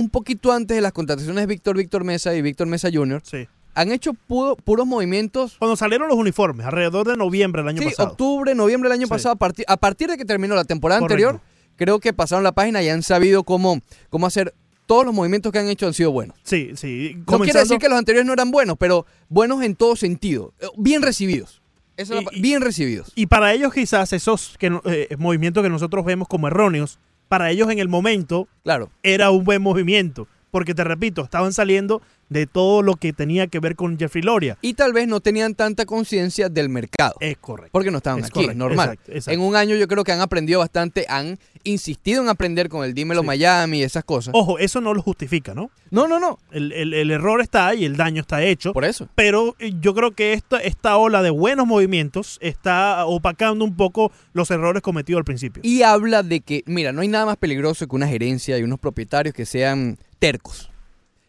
un 0.00 0.10
poquito 0.10 0.52
antes 0.52 0.74
de 0.76 0.80
las 0.80 0.92
contrataciones 0.92 1.42
de 1.42 1.46
Víctor 1.46 1.76
Víctor 1.76 2.04
Mesa 2.04 2.34
y 2.34 2.42
Víctor 2.42 2.66
Mesa 2.66 2.88
Jr., 2.92 3.22
Sí. 3.24 3.46
han 3.74 3.92
hecho 3.92 4.12
pu- 4.28 4.56
puros 4.62 4.86
movimientos 4.86 5.56
Cuando 5.58 5.76
salieron 5.76 6.08
los 6.08 6.16
uniformes, 6.16 6.66
alrededor 6.66 7.06
de 7.06 7.16
noviembre 7.16 7.62
del 7.62 7.68
año 7.68 7.82
sí, 7.82 7.88
pasado. 7.90 8.10
octubre, 8.10 8.54
noviembre 8.54 8.88
del 8.90 8.98
año 8.98 9.06
Sí. 9.06 9.10
pasado, 9.10 9.32
a 9.34 9.36
partir, 9.36 9.64
a 9.68 9.76
partir 9.76 10.08
de 10.10 10.16
que 10.16 10.24
terminó 10.24 10.54
la 10.54 10.64
temporada 10.64 11.00
Correcto. 11.00 11.28
anterior, 11.28 11.40
creo 11.76 12.00
que 12.00 12.12
pasaron 12.12 12.42
la 12.44 12.52
página 12.52 12.82
y 12.82 12.88
han 12.88 13.02
sabido 13.02 13.44
cómo, 13.44 13.80
cómo 14.10 14.26
hacer. 14.26 14.54
Todos 14.86 15.04
los 15.04 15.14
movimientos 15.14 15.52
que 15.52 15.58
han 15.60 15.68
hecho 15.68 15.86
han 15.86 15.94
sido 15.94 16.10
buenos. 16.10 16.36
Sí, 16.42 16.70
sí. 16.74 16.88
No 16.88 17.12
quiere 17.12 17.24
comenzando- 17.24 17.60
decir 17.60 17.78
que 17.78 17.88
los 17.88 17.96
anteriores 17.96 18.26
no 18.26 18.32
eran 18.32 18.50
buenos, 18.50 18.76
pero 18.76 19.06
buenos 19.28 19.62
en 19.62 19.76
todo 19.76 19.94
sentido. 19.94 20.52
Eh, 20.60 20.66
Bien 20.76 21.00
recibidos. 21.00 21.62
La 21.96 22.22
bien 22.40 22.60
recibidos. 22.62 23.12
Y 23.14 23.26
para 23.26 23.52
ellos 23.52 23.72
quizás 23.74 24.12
esos 24.14 24.56
que, 24.58 24.72
eh, 24.86 25.14
movimientos 25.18 25.62
que 25.62 25.68
nosotros 25.68 26.04
vemos 26.04 26.26
como 26.28 26.48
erróneos, 26.48 26.98
para 27.30 27.48
ellos 27.50 27.70
en 27.70 27.78
el 27.78 27.88
momento 27.88 28.48
Claro. 28.64 28.90
era 29.04 29.30
un 29.30 29.44
buen 29.44 29.62
movimiento. 29.62 30.26
Porque 30.50 30.74
te 30.74 30.84
repito, 30.84 31.22
estaban 31.22 31.52
saliendo 31.52 32.02
de 32.28 32.46
todo 32.46 32.82
lo 32.82 32.94
que 32.94 33.12
tenía 33.12 33.48
que 33.48 33.58
ver 33.58 33.74
con 33.74 33.98
Jeffrey 33.98 34.22
Loria. 34.22 34.56
Y 34.62 34.74
tal 34.74 34.92
vez 34.92 35.08
no 35.08 35.20
tenían 35.20 35.54
tanta 35.56 35.84
conciencia 35.84 36.48
del 36.48 36.68
mercado. 36.68 37.14
Es 37.20 37.36
correcto. 37.38 37.70
Porque 37.72 37.90
no 37.90 37.96
estaban 37.98 38.20
Es 38.20 38.26
aquí, 38.26 38.34
correcto, 38.34 38.52
es 38.52 38.56
normal. 38.56 38.88
exacto, 38.90 39.12
exacto. 39.12 39.30
En 39.40 39.40
un 39.46 39.56
año 39.56 39.74
yo 39.76 39.88
creo 39.88 40.04
que 40.04 40.12
han 40.12 40.20
aprendido 40.20 40.60
bastante, 40.60 41.06
han 41.08 41.38
insistido 41.64 42.22
en 42.22 42.28
aprender 42.28 42.68
con 42.68 42.84
el 42.84 42.94
Dímelo 42.94 43.20
Sí. 43.22 43.26
Miami 43.26 43.80
y 43.80 43.82
esas 43.82 44.04
cosas. 44.04 44.32
Ojo, 44.34 44.58
eso 44.58 44.80
no 44.80 44.94
lo 44.94 45.02
justifica, 45.02 45.54
¿no? 45.54 45.70
No, 45.90 46.06
no, 46.06 46.20
no. 46.20 46.38
El, 46.52 46.70
el- 46.72 46.94
el 46.94 47.10
error 47.10 47.40
está 47.40 47.74
y 47.74 47.84
el 47.84 47.96
daño 47.96 48.20
está 48.22 48.42
hecho. 48.44 48.72
Por 48.72 48.84
eso. 48.84 49.08
Pero 49.16 49.56
eh, 49.58 49.72
yo 49.80 49.92
creo 49.94 50.12
que 50.12 50.32
esta, 50.32 50.58
esta 50.58 50.96
ola 50.96 51.22
de 51.22 51.30
buenos 51.30 51.66
movimientos 51.66 52.38
está 52.40 53.04
opacando 53.06 53.64
un 53.64 53.76
poco 53.76 54.12
los 54.32 54.50
errores 54.52 54.82
cometidos 54.82 55.18
al 55.18 55.24
principio. 55.24 55.62
Y 55.64 55.82
habla 55.82 56.22
de 56.22 56.40
que, 56.40 56.62
mira, 56.66 56.92
no 56.92 57.00
hay 57.02 57.08
nada 57.08 57.26
más 57.26 57.36
peligroso 57.36 57.86
que 57.88 57.96
una 57.96 58.06
gerencia 58.06 58.56
y 58.56 58.62
unos 58.62 58.78
propietarios 58.78 59.34
que 59.34 59.44
sean 59.46 59.98
tercos. 60.20 60.70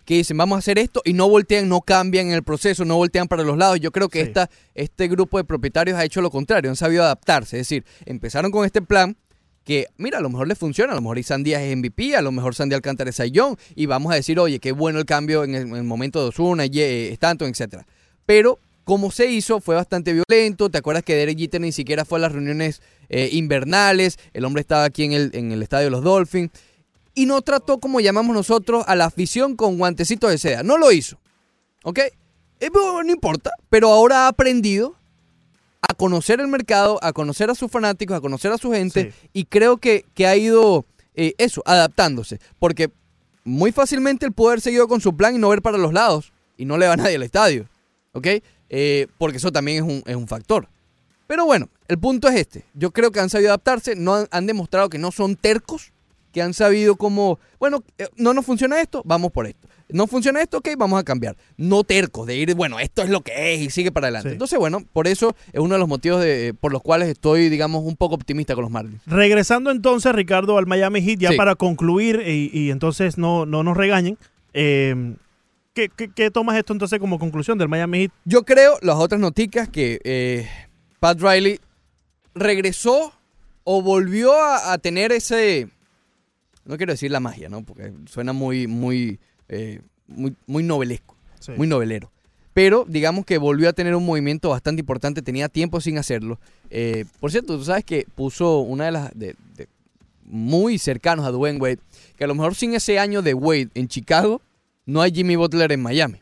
Que 0.06 0.16
dicen, 0.16 0.38
vamos 0.38 0.58
a 0.58 0.60
hacer 0.60 0.78
esto 0.78 1.02
y 1.06 1.14
no 1.14 1.28
voltean, 1.30 1.70
no 1.70 1.82
cambian 1.82 2.28
en 2.28 2.34
el 2.34 2.44
proceso, 2.44 2.86
no 2.86 2.98
voltean 2.98 3.28
para 3.28 3.44
los 3.44 3.58
lados. 3.58 3.80
Yo 3.80 3.92
creo 3.92 4.10
que 4.10 4.22
Sí. 4.22 4.28
esta, 4.28 4.50
este 4.76 5.08
grupo 5.08 5.38
de 5.38 5.44
propietarios 5.44 5.98
ha 5.98 6.04
hecho 6.04 6.22
lo 6.22 6.30
contrario, 6.30 6.70
han 6.70 6.76
sabido 6.76 7.04
adaptarse. 7.04 7.60
Es 7.60 7.68
decir, 7.68 7.86
empezaron 8.06 8.52
con 8.52 8.66
este 8.66 8.82
plan 8.82 9.16
que, 9.64 9.88
mira, 9.98 10.18
a 10.18 10.22
lo 10.22 10.30
mejor 10.30 10.48
les 10.48 10.58
funciona, 10.58 10.92
a 10.92 10.96
lo 10.96 11.02
mejor 11.02 11.20
Isan 11.20 11.44
Díaz 11.44 11.62
es 11.62 11.76
MVP, 11.78 12.16
a 12.16 12.22
lo 12.22 12.32
mejor 12.32 12.56
Sandy 12.56 12.76
Alcántara 12.76 13.10
es 13.12 13.16
Sayón, 13.18 13.58
y 13.76 13.86
vamos 13.86 14.12
a 14.12 14.16
decir, 14.16 14.40
oye, 14.40 14.60
qué 14.60 14.72
bueno 14.72 15.00
el 15.00 15.06
cambio 15.06 15.44
en 15.44 15.54
el, 15.56 15.62
en 15.68 15.76
el 15.76 15.84
momento 15.84 16.22
de 16.22 16.30
Osuna, 16.30 16.66
eh, 16.66 17.10
Stanton, 17.14 17.50
etcétera. 17.50 17.86
Pero 18.26 18.58
como 18.84 19.12
se 19.12 19.28
hizo 19.28 19.62
fue 19.62 19.76
bastante 19.76 20.12
violento. 20.12 20.70
¿Te 20.70 20.80
acuerdas 20.80 21.04
que 21.04 21.16
Derek 21.16 21.38
Jeter 21.38 21.62
ni 21.62 21.72
siquiera 21.72 22.04
fue 22.04 22.18
a 22.18 22.22
las 22.24 22.32
reuniones 22.32 22.82
eh, 23.10 23.30
invernales? 23.32 24.18
El 24.34 24.44
hombre 24.44 24.62
estaba 24.62 24.84
aquí 24.84 25.04
en 25.04 25.14
el, 25.14 25.30
en 25.34 25.52
el 25.52 25.62
estadio 25.62 25.86
de 25.86 25.92
los 25.92 26.04
Dolphins. 26.04 26.50
Y 27.14 27.26
no 27.26 27.42
trató 27.42 27.80
como 27.80 28.00
llamamos 28.00 28.36
nosotros 28.36 28.84
a 28.88 28.96
la 28.96 29.06
afición 29.06 29.56
con 29.56 29.78
guantecitos 29.78 30.32
de 30.32 30.38
seda. 30.38 30.64
No 30.64 30.78
lo 30.78 30.92
hizo. 30.92 31.20
¿Ok? 31.84 32.00
Eh, 32.60 32.70
no 32.74 33.12
importa. 33.12 33.52
Pero 33.70 33.92
ahora 33.92 34.26
ha 34.26 34.28
aprendido 34.30 34.96
a 35.82 35.94
conocer 35.94 36.40
el 36.40 36.48
mercado, 36.48 37.00
a 37.02 37.12
conocer 37.12 37.50
a 37.50 37.56
sus 37.56 37.70
fanáticos, 37.72 38.16
a 38.16 38.22
conocer 38.22 38.52
a 38.52 38.58
su 38.58 38.72
gente. 38.72 39.12
Sí. 39.12 39.30
Y 39.34 39.46
creo 39.46 39.78
que, 39.78 40.06
que 40.14 40.28
ha 40.28 40.36
ido 40.36 40.86
eh, 41.16 41.34
eso, 41.38 41.62
adaptándose. 41.66 42.40
Porque 42.60 42.92
muy 43.44 43.72
fácilmente 43.72 44.26
él 44.26 44.32
pudo 44.32 44.50
haber 44.50 44.62
seguido 44.62 44.88
con 44.88 45.02
su 45.02 45.16
plan 45.16 45.36
y 45.36 45.40
no 45.40 45.50
ver 45.50 45.62
para 45.62 45.78
los 45.78 45.92
lados. 45.92 46.32
Y 46.56 46.66
no 46.66 46.78
le 46.78 46.88
va 46.88 46.94
a 46.94 46.98
nadie 46.98 47.16
al 47.16 47.24
estadio. 47.24 47.68
¿Ok? 48.14 48.28
Eh, 48.70 49.08
porque 49.18 49.38
eso 49.38 49.52
también 49.52 49.84
es 49.84 49.90
un, 49.90 50.04
es 50.06 50.16
un 50.16 50.28
factor. 50.28 50.70
Pero 51.28 51.46
bueno, 51.46 51.70
el 51.88 51.98
punto 51.98 52.28
es 52.30 52.36
este. 52.36 52.66
Yo 52.74 52.92
creo 52.92 53.12
que 53.12 53.20
han 53.20 53.30
sabido 53.30 53.52
adaptarse, 53.52 53.96
no 53.96 54.16
han, 54.16 54.28
han 54.32 54.48
demostrado 54.48 54.90
que 54.90 54.98
no 54.98 55.12
son 55.12 55.36
tercos, 55.36 55.92
que 56.32 56.42
han 56.42 56.54
sabido 56.54 56.96
cómo, 56.96 57.40
bueno, 57.60 57.84
eh, 57.98 58.08
no 58.18 58.34
nos 58.34 58.46
funciona 58.46 58.80
esto, 58.82 59.02
vamos 59.06 59.32
por 59.32 59.46
esto. 59.48 59.68
No 59.90 60.08
funciona 60.08 60.42
esto, 60.42 60.60
ok, 60.60 60.70
vamos 60.78 60.98
a 61.00 61.04
cambiar. 61.04 61.36
No 61.58 61.84
tercos, 61.84 62.26
de 62.26 62.38
ir, 62.38 62.56
bueno, 62.56 62.80
esto 62.80 63.02
es 63.02 63.10
lo 63.10 63.20
que 63.22 63.54
es 63.54 63.60
y 63.62 63.70
sigue 63.70 63.92
para 63.92 64.08
adelante. 64.08 64.30
Sí. 64.30 64.34
Entonces, 64.34 64.58
bueno, 64.58 64.82
por 64.94 65.06
eso 65.08 65.36
es 65.52 65.60
uno 65.60 65.74
de 65.76 65.80
los 65.80 65.90
motivos 65.90 66.22
de- 66.22 66.54
por 66.58 66.72
los 66.72 66.82
cuales 66.82 67.10
estoy, 67.10 67.50
digamos, 67.50 67.84
un 67.84 67.98
poco 67.98 68.16
optimista 68.16 68.56
con 68.56 68.62
los 68.64 68.72
Marlins. 68.72 69.02
Regresando 69.06 69.70
entonces, 69.70 70.14
Ricardo, 70.14 70.58
al 70.58 70.66
Miami 70.66 71.02
Heat, 71.02 71.20
ya 71.20 71.32
Sí. 71.32 71.36
para 71.36 71.56
concluir 71.56 72.24
y, 72.26 72.50
y 72.58 72.72
entonces 72.72 73.18
no, 73.18 73.46
no 73.46 73.64
nos 73.64 73.76
regañen. 73.76 74.18
eh, 74.54 75.16
¿qué, 75.74 75.90
qué, 75.90 76.10
qué 76.14 76.32
tomas 76.32 76.58
esto 76.58 76.72
entonces 76.74 76.98
como 77.00 77.20
conclusión 77.20 77.58
del 77.58 77.68
Miami 77.68 78.00
Heat? 78.04 78.12
Yo 78.24 78.44
creo, 78.44 78.78
las 78.82 78.96
otras 78.96 79.20
noticias, 79.20 79.68
que 79.68 80.00
eh, 80.06 80.48
Pat 81.02 81.20
Riley 81.22 81.60
regresó 82.34 83.14
o 83.64 83.82
volvió 83.82 84.34
a, 84.34 84.74
a 84.74 84.78
tener 84.78 85.12
ese. 85.12 85.68
No 86.66 86.78
quiero 86.78 86.94
decir 86.94 87.12
la 87.12 87.20
magia, 87.20 87.50
¿no? 87.50 87.64
Porque 87.64 87.92
suena 88.08 88.34
muy, 88.34 88.68
muy, 88.68 89.20
eh, 89.50 89.82
muy, 90.08 90.36
muy 90.48 90.64
novelesco, 90.64 91.16
Sí. 91.40 91.52
muy 91.58 91.68
novelero. 91.68 92.12
Pero 92.54 92.86
digamos 92.88 93.26
que 93.26 93.38
volvió 93.38 93.70
a 93.70 93.74
tener 93.74 93.96
un 93.96 94.06
movimiento 94.06 94.50
bastante 94.50 94.82
importante, 94.82 95.22
tenía 95.22 95.48
tiempo 95.50 95.80
sin 95.82 95.98
hacerlo. 95.98 96.40
Eh, 96.70 97.06
por 97.20 97.32
cierto, 97.32 97.58
tú 97.58 97.64
sabes 97.64 97.86
que 97.86 98.06
puso 98.16 98.60
una 98.60 98.86
de 98.86 98.92
las. 98.92 99.12
de- 99.18 99.36
de- 99.56 99.68
muy 100.24 100.78
cercanos 100.78 101.26
a 101.26 101.32
Dwayne 101.32 101.60
Wade, 101.60 101.80
que 102.16 102.24
a 102.24 102.28
lo 102.28 102.36
mejor 102.36 102.56
sin 102.56 102.74
ese 102.74 103.00
año 103.00 103.22
de 103.22 103.34
Wade 103.34 103.70
en 103.74 103.90
Chicago, 103.90 104.42
no 104.86 105.02
hay 105.02 105.12
Jimmy 105.12 105.36
Butler 105.36 105.72
en 105.74 105.82
Miami. 105.82 106.20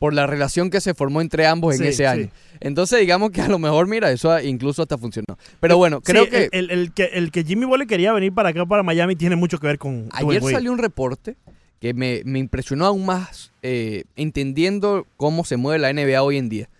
Por 0.00 0.14
la 0.14 0.26
relación 0.26 0.70
que 0.70 0.80
se 0.80 0.94
formó 0.94 1.20
entre 1.20 1.46
ambos 1.46 1.74
en 1.76 1.82
Sí, 1.82 1.88
ese 1.88 2.06
año. 2.06 2.24
sí. 2.24 2.30
Entonces, 2.60 2.98
digamos 3.00 3.30
que 3.32 3.42
a 3.42 3.48
lo 3.48 3.58
mejor, 3.58 3.86
mira, 3.86 4.10
eso 4.10 4.40
incluso 4.40 4.80
hasta 4.80 4.96
funcionó. 4.96 5.36
Pero 5.60 5.76
bueno, 5.76 6.00
creo 6.00 6.24
Sí, 6.24 6.30
que 6.30 6.48
El, 6.52 6.70
el 6.70 6.92
que, 6.92 7.04
el 7.12 7.30
que 7.30 7.44
Jimmy 7.44 7.66
Butler 7.66 7.86
quería 7.86 8.12
venir 8.14 8.32
para 8.32 8.48
acá, 8.48 8.64
para 8.64 8.82
Miami, 8.82 9.14
tiene 9.14 9.36
mucho 9.36 9.58
que 9.58 9.66
ver 9.66 9.78
con 9.78 10.08
ayer 10.12 10.42
salió 10.42 10.72
un 10.72 10.78
reporte 10.78 11.36
que 11.80 11.92
me, 11.92 12.22
me 12.24 12.38
impresionó 12.38 12.86
aún 12.86 13.04
más 13.04 13.52
eh, 13.62 14.04
entendiendo 14.16 15.06
cómo 15.18 15.44
se 15.44 15.58
mueve 15.58 15.78
la 15.78 15.92
NBA 15.92 16.22
hoy 16.22 16.38
en 16.38 16.48
día. 16.48 16.70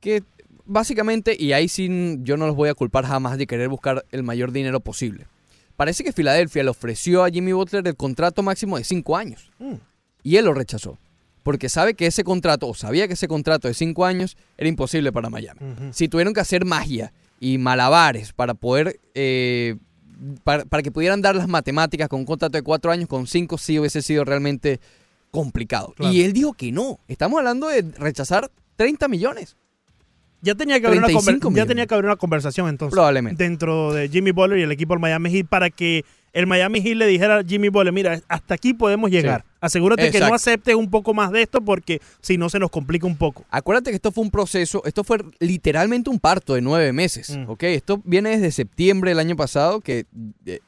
Que 0.00 0.22
básicamente, 0.64 1.36
y 1.38 1.52
ahí 1.52 1.68
sí 1.68 2.16
yo 2.22 2.38
no 2.38 2.46
los 2.46 2.56
voy 2.56 2.70
a 2.70 2.74
culpar 2.74 3.04
jamás 3.04 3.36
de 3.36 3.46
querer 3.46 3.68
buscar 3.68 4.04
el 4.12 4.22
mayor 4.22 4.50
dinero 4.52 4.80
posible. 4.80 5.26
Parece 5.76 6.04
que 6.04 6.12
Filadelfia 6.12 6.62
le 6.64 6.70
ofreció 6.70 7.22
a 7.22 7.28
Jimmy 7.28 7.52
Butler 7.52 7.86
el 7.86 7.96
contrato 7.96 8.42
máximo 8.42 8.78
de 8.78 8.84
5 8.84 9.14
años. 9.16 9.50
Mm. 9.58 9.74
Y 10.22 10.36
él 10.38 10.46
lo 10.46 10.54
rechazó. 10.54 10.98
Porque 11.46 11.68
sabe 11.68 11.94
que 11.94 12.06
ese 12.08 12.24
contrato, 12.24 12.66
o 12.66 12.74
sabía 12.74 13.06
que 13.06 13.14
ese 13.14 13.28
contrato 13.28 13.68
de 13.68 13.74
5 13.74 14.04
años 14.04 14.36
era 14.58 14.68
imposible 14.68 15.12
para 15.12 15.30
Miami. 15.30 15.60
Si 15.92 16.08
tuvieron 16.08 16.34
que 16.34 16.40
hacer 16.40 16.64
magia 16.64 17.12
y 17.38 17.58
malabares 17.58 18.32
para 18.32 18.54
poder, 18.54 18.98
eh, 19.14 19.76
para, 20.42 20.64
para 20.64 20.82
que 20.82 20.90
pudieran 20.90 21.22
dar 21.22 21.36
las 21.36 21.46
matemáticas 21.46 22.08
con 22.08 22.18
un 22.18 22.26
contrato 22.26 22.58
de 22.58 22.62
4 22.62 22.90
años, 22.90 23.08
con 23.08 23.28
5 23.28 23.58
sí 23.58 23.78
hubiese 23.78 24.02
sido 24.02 24.24
realmente 24.24 24.80
complicado. 25.30 25.94
Claro. 25.96 26.12
Y 26.12 26.22
él 26.22 26.32
dijo 26.32 26.52
que 26.54 26.72
no. 26.72 26.98
Estamos 27.06 27.38
hablando 27.38 27.68
de 27.68 27.82
rechazar 27.96 28.50
30 28.74 29.06
millones, 29.06 29.56
Ya 30.42 30.56
tenía, 30.56 30.80
que 30.80 30.86
haber 30.88 30.98
una 30.98 31.06
35 31.06 31.48
conver- 31.50 31.56
ya 31.58 31.66
tenía 31.66 31.86
que 31.86 31.94
haber 31.94 32.06
una 32.06 32.16
conversación 32.16 32.68
entonces 32.68 32.92
probablemente. 32.92 33.42
dentro 33.44 33.92
de 33.92 34.08
Jimmy 34.08 34.32
Butler 34.32 34.58
y 34.58 34.62
el 34.62 34.72
equipo 34.72 34.94
del 34.94 35.00
Miami 35.00 35.30
Heat 35.30 35.46
para 35.46 35.70
que 35.70 36.04
el 36.36 36.46
Miami 36.46 36.82
Heat 36.82 36.96
le 36.96 37.06
dijera 37.06 37.38
a 37.38 37.42
Jimmy 37.44 37.70
Butler, 37.70 37.94
mira, 37.94 38.20
hasta 38.28 38.52
aquí 38.54 38.74
podemos 38.74 39.10
llegar. 39.10 39.46
Asegúrate 39.58 40.10
que 40.10 40.20
no 40.20 40.34
aceptes 40.34 40.74
un 40.74 40.90
poco 40.90 41.14
más 41.14 41.32
de 41.32 41.40
esto 41.40 41.62
porque 41.62 42.00
si 42.20 42.36
no 42.36 42.50
se 42.50 42.58
nos 42.58 42.70
complica 42.70 43.06
un 43.06 43.16
poco. 43.16 43.46
Acuérdate 43.50 43.90
que 43.90 43.96
esto 43.96 44.12
fue 44.12 44.22
un 44.22 44.30
proceso, 44.30 44.82
esto 44.84 45.02
fue 45.02 45.18
literalmente 45.40 46.10
un 46.10 46.20
parto 46.20 46.52
de 46.54 46.60
nueve 46.60 46.92
meses, 46.92 47.30
Mm. 47.36 47.48
¿ok? 47.50 47.62
Esto 47.64 48.02
viene 48.04 48.30
desde 48.30 48.52
septiembre 48.52 49.12
del 49.12 49.18
año 49.18 49.34
pasado 49.34 49.80
que 49.80 50.04
eh, 50.44 50.60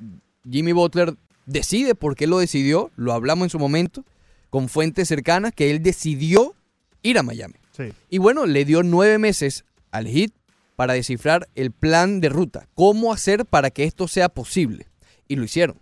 Jimmy 0.50 0.72
Butler 0.72 1.14
decide 1.44 1.94
por 1.94 2.16
qué 2.16 2.26
lo 2.26 2.38
decidió, 2.38 2.90
lo 2.96 3.12
hablamos 3.12 3.44
en 3.44 3.50
su 3.50 3.58
momento, 3.58 4.04
con 4.48 4.70
fuentes 4.70 5.06
cercanas, 5.08 5.52
que 5.54 5.70
él 5.70 5.82
decidió 5.82 6.54
ir 7.02 7.18
a 7.18 7.22
Miami. 7.22 7.54
Sí. 7.76 7.92
Y 8.08 8.16
bueno, 8.18 8.46
le 8.46 8.64
dio 8.64 8.82
nueve 8.82 9.18
meses 9.18 9.66
al 9.90 10.06
Heat 10.08 10.30
para 10.76 10.94
descifrar 10.94 11.46
el 11.54 11.72
plan 11.72 12.20
de 12.20 12.30
ruta, 12.30 12.66
cómo 12.74 13.12
hacer 13.12 13.44
para 13.44 13.70
que 13.70 13.84
esto 13.84 14.08
sea 14.08 14.28
posible. 14.30 14.86
Y 15.28 15.36
lo 15.36 15.44
hicieron. 15.44 15.76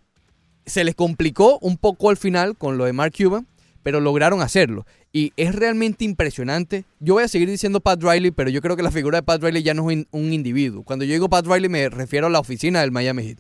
Se 0.67 0.85
les 0.85 0.95
complicó 0.95 1.59
un 1.61 1.77
poco 1.77 2.11
al 2.11 2.17
final 2.17 2.57
con 2.57 2.77
lo 2.77 2.85
de 2.85 2.93
Mark 2.93 3.15
Cuban, 3.17 3.47
pero 3.83 4.01
lograron 4.01 4.43
hacerlo. 4.43 4.85
Y 5.13 5.33
es 5.37 5.55
realmente 5.55 6.05
impresionante. 6.05 6.85
Yo 6.99 7.15
voy 7.15 7.23
a 7.25 7.29
seguir 7.29 7.49
diciendo 7.49 7.81
Pat 7.81 8.03
Riley, 8.03 8.33
pero 8.33 8.51
yo 8.51 8.61
creo 8.61 8.77
que 8.77 8.83
la 8.83 8.91
figura 8.91 9.19
de 9.19 9.23
Pat 9.23 9.43
Riley 9.43 9.63
ya 9.63 9.75
no 9.75 9.91
es 9.91 10.07
un, 10.11 10.33
individuo. 10.33 10.83
Cuando 10.83 11.05
yo 11.05 11.13
digo 11.13 11.29
Pat 11.29 11.47
Riley 11.47 11.69
me 11.69 11.89
refiero 11.89 12.27
a 12.27 12.31
la 12.31 12.41
oficina 12.41 12.81
del 12.81 12.91
Miami 12.91 13.23
Heat. 13.23 13.39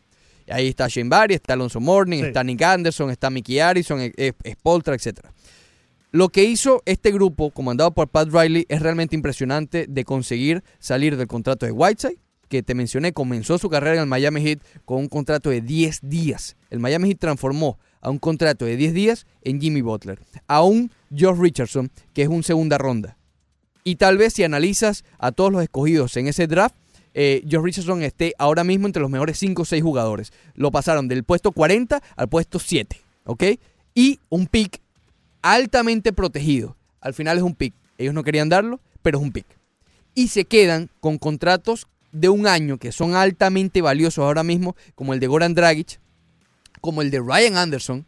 Ahí 0.48 0.68
está 0.68 0.86
Shane 0.86 1.08
Barry, 1.08 1.34
está 1.34 1.54
Alonso 1.54 1.80
Morning, 1.80 2.20
Sí. 2.20 2.26
está 2.26 2.44
Nick 2.44 2.62
Anderson, 2.62 3.10
está 3.10 3.30
Mickey 3.30 3.58
Harrison, 3.58 4.00
eh, 4.00 4.12
eh, 4.16 4.32
Spoltra, 4.52 4.94
etc. 4.94 5.18
Lo 6.12 6.28
que 6.28 6.44
hizo 6.44 6.82
este 6.86 7.10
grupo, 7.10 7.50
comandado 7.50 7.90
por 7.92 8.08
Pat 8.08 8.28
Riley, 8.32 8.64
es 8.68 8.80
realmente 8.80 9.16
impresionante 9.16 9.86
de 9.88 10.04
conseguir 10.04 10.62
salir 10.78 11.16
del 11.16 11.26
contrato 11.26 11.66
de 11.66 11.72
Whiteside, 11.72 12.18
que 12.48 12.62
te 12.62 12.74
mencioné, 12.74 13.12
comenzó 13.12 13.58
su 13.58 13.68
carrera 13.68 13.96
en 13.96 14.02
el 14.02 14.06
Miami 14.06 14.42
Heat 14.42 14.60
con 14.84 14.98
un 14.98 15.08
contrato 15.08 15.50
de 15.50 15.60
10 15.60 16.00
días. 16.08 16.56
El 16.70 16.80
Miami 16.80 17.08
Heat 17.08 17.18
transformó 17.18 17.78
a 18.00 18.10
un 18.10 18.18
contrato 18.18 18.64
de 18.64 18.76
10 18.76 18.94
días 18.94 19.26
en 19.42 19.60
Jimmy 19.60 19.80
Butler, 19.80 20.20
a 20.46 20.62
un 20.62 20.90
Josh 21.10 21.38
Richardson, 21.38 21.90
que 22.12 22.22
es 22.22 22.28
un 22.28 22.42
segunda 22.42 22.78
ronda. 22.78 23.16
Y 23.84 23.96
tal 23.96 24.18
vez 24.18 24.34
si 24.34 24.44
analizas 24.44 25.04
a 25.18 25.32
todos 25.32 25.52
los 25.52 25.62
escogidos 25.62 26.16
en 26.16 26.28
ese 26.28 26.46
draft, 26.46 26.74
eh, 27.14 27.42
Josh 27.50 27.62
Richardson 27.62 28.02
esté 28.02 28.34
ahora 28.38 28.62
mismo 28.62 28.86
entre 28.86 29.00
los 29.00 29.10
mejores 29.10 29.38
5 29.38 29.62
o 29.62 29.64
6 29.64 29.82
jugadores. 29.82 30.32
Lo 30.54 30.70
pasaron 30.70 31.08
del 31.08 31.24
puesto 31.24 31.52
40 31.52 32.02
al 32.14 32.28
puesto 32.28 32.58
7, 32.58 33.00
¿ok? 33.24 33.44
Y 33.94 34.20
un 34.28 34.46
pick 34.46 34.80
altamente 35.40 36.12
protegido. 36.12 36.76
Al 37.00 37.14
final 37.14 37.38
es 37.38 37.42
un 37.42 37.54
pick. 37.54 37.72
Ellos 37.98 38.12
no 38.12 38.22
querían 38.22 38.48
darlo, 38.48 38.80
pero 39.02 39.18
es 39.18 39.24
un 39.24 39.32
pick. 39.32 39.46
Y 40.14 40.28
se 40.28 40.44
quedan 40.44 40.90
con 41.00 41.18
contratos 41.18 41.86
de 42.20 42.28
un 42.28 42.46
año 42.46 42.78
que 42.78 42.92
son 42.92 43.14
altamente 43.14 43.82
valiosos 43.82 44.24
ahora 44.24 44.42
mismo, 44.42 44.74
como 44.94 45.12
el 45.12 45.20
de 45.20 45.26
Goran 45.26 45.54
Dragic, 45.54 46.00
como 46.80 47.02
el 47.02 47.10
de 47.10 47.20
Ryan 47.20 47.56
Anderson. 47.56 48.06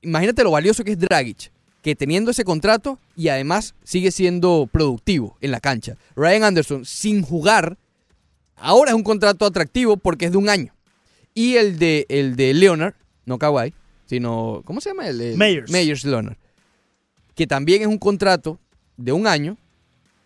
Imagínate 0.00 0.42
lo 0.44 0.50
valioso 0.50 0.82
que 0.84 0.92
es 0.92 0.98
Dragic, 0.98 1.52
que 1.82 1.94
teniendo 1.94 2.30
ese 2.30 2.44
contrato 2.44 2.98
y 3.16 3.28
además 3.28 3.74
sigue 3.84 4.10
siendo 4.10 4.68
productivo 4.70 5.36
en 5.40 5.50
la 5.50 5.60
cancha. 5.60 5.96
Ryan 6.16 6.44
Anderson, 6.44 6.84
sin 6.84 7.22
jugar, 7.22 7.76
ahora 8.56 8.92
es 8.92 8.96
un 8.96 9.02
contrato 9.02 9.44
atractivo 9.44 9.96
porque 9.96 10.26
es 10.26 10.32
de 10.32 10.38
un 10.38 10.48
año. 10.48 10.74
Y 11.34 11.56
el 11.56 11.78
de, 11.78 12.06
el 12.08 12.34
de 12.34 12.54
Leonard, 12.54 12.94
no 13.26 13.38
Kawhi, 13.38 13.74
sino, 14.06 14.62
¿cómo 14.64 14.80
se 14.80 14.90
llama? 14.90 15.06
El, 15.06 15.20
el-. 15.20 15.36
Meyers 15.36 16.04
Leonard. 16.04 16.36
Que 17.34 17.46
también 17.46 17.82
es 17.82 17.88
un 17.88 17.98
contrato 17.98 18.58
de 18.96 19.12
un 19.12 19.26
año. 19.26 19.58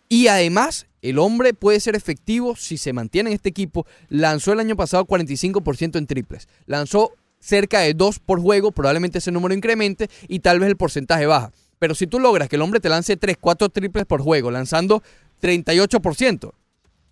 Y 0.09 0.27
además, 0.27 0.87
el 1.03 1.19
hombre 1.19 1.53
puede 1.53 1.79
ser 1.79 1.95
efectivo 1.95 2.55
si 2.55 2.77
se 2.77 2.93
mantiene 2.93 3.29
en 3.29 3.35
este 3.35 3.49
equipo. 3.49 3.85
Lanzó 4.09 4.53
el 4.53 4.59
año 4.59 4.75
pasado 4.75 5.05
45% 5.05 5.97
en 5.97 6.07
triples. 6.07 6.47
Lanzó 6.65 7.11
cerca 7.39 7.79
de 7.81 7.93
2 7.93 8.19
por 8.19 8.39
juego. 8.41 8.71
Probablemente 8.71 9.19
ese 9.19 9.31
número 9.31 9.53
incremente 9.53 10.09
y 10.27 10.39
tal 10.39 10.59
vez 10.59 10.69
el 10.69 10.77
porcentaje 10.77 11.25
baja. 11.25 11.51
Pero 11.79 11.93
si 11.95 12.07
tú 12.07 12.19
logras 12.19 12.47
que 12.49 12.55
el 12.55 12.61
hombre 12.61 12.79
te 12.79 12.87
lance 12.89 13.17
3, 13.17 13.37
4 13.39 13.69
triples 13.69 14.05
por 14.05 14.21
juego, 14.21 14.49
lanzando 14.51 15.03
38%, 15.41 16.51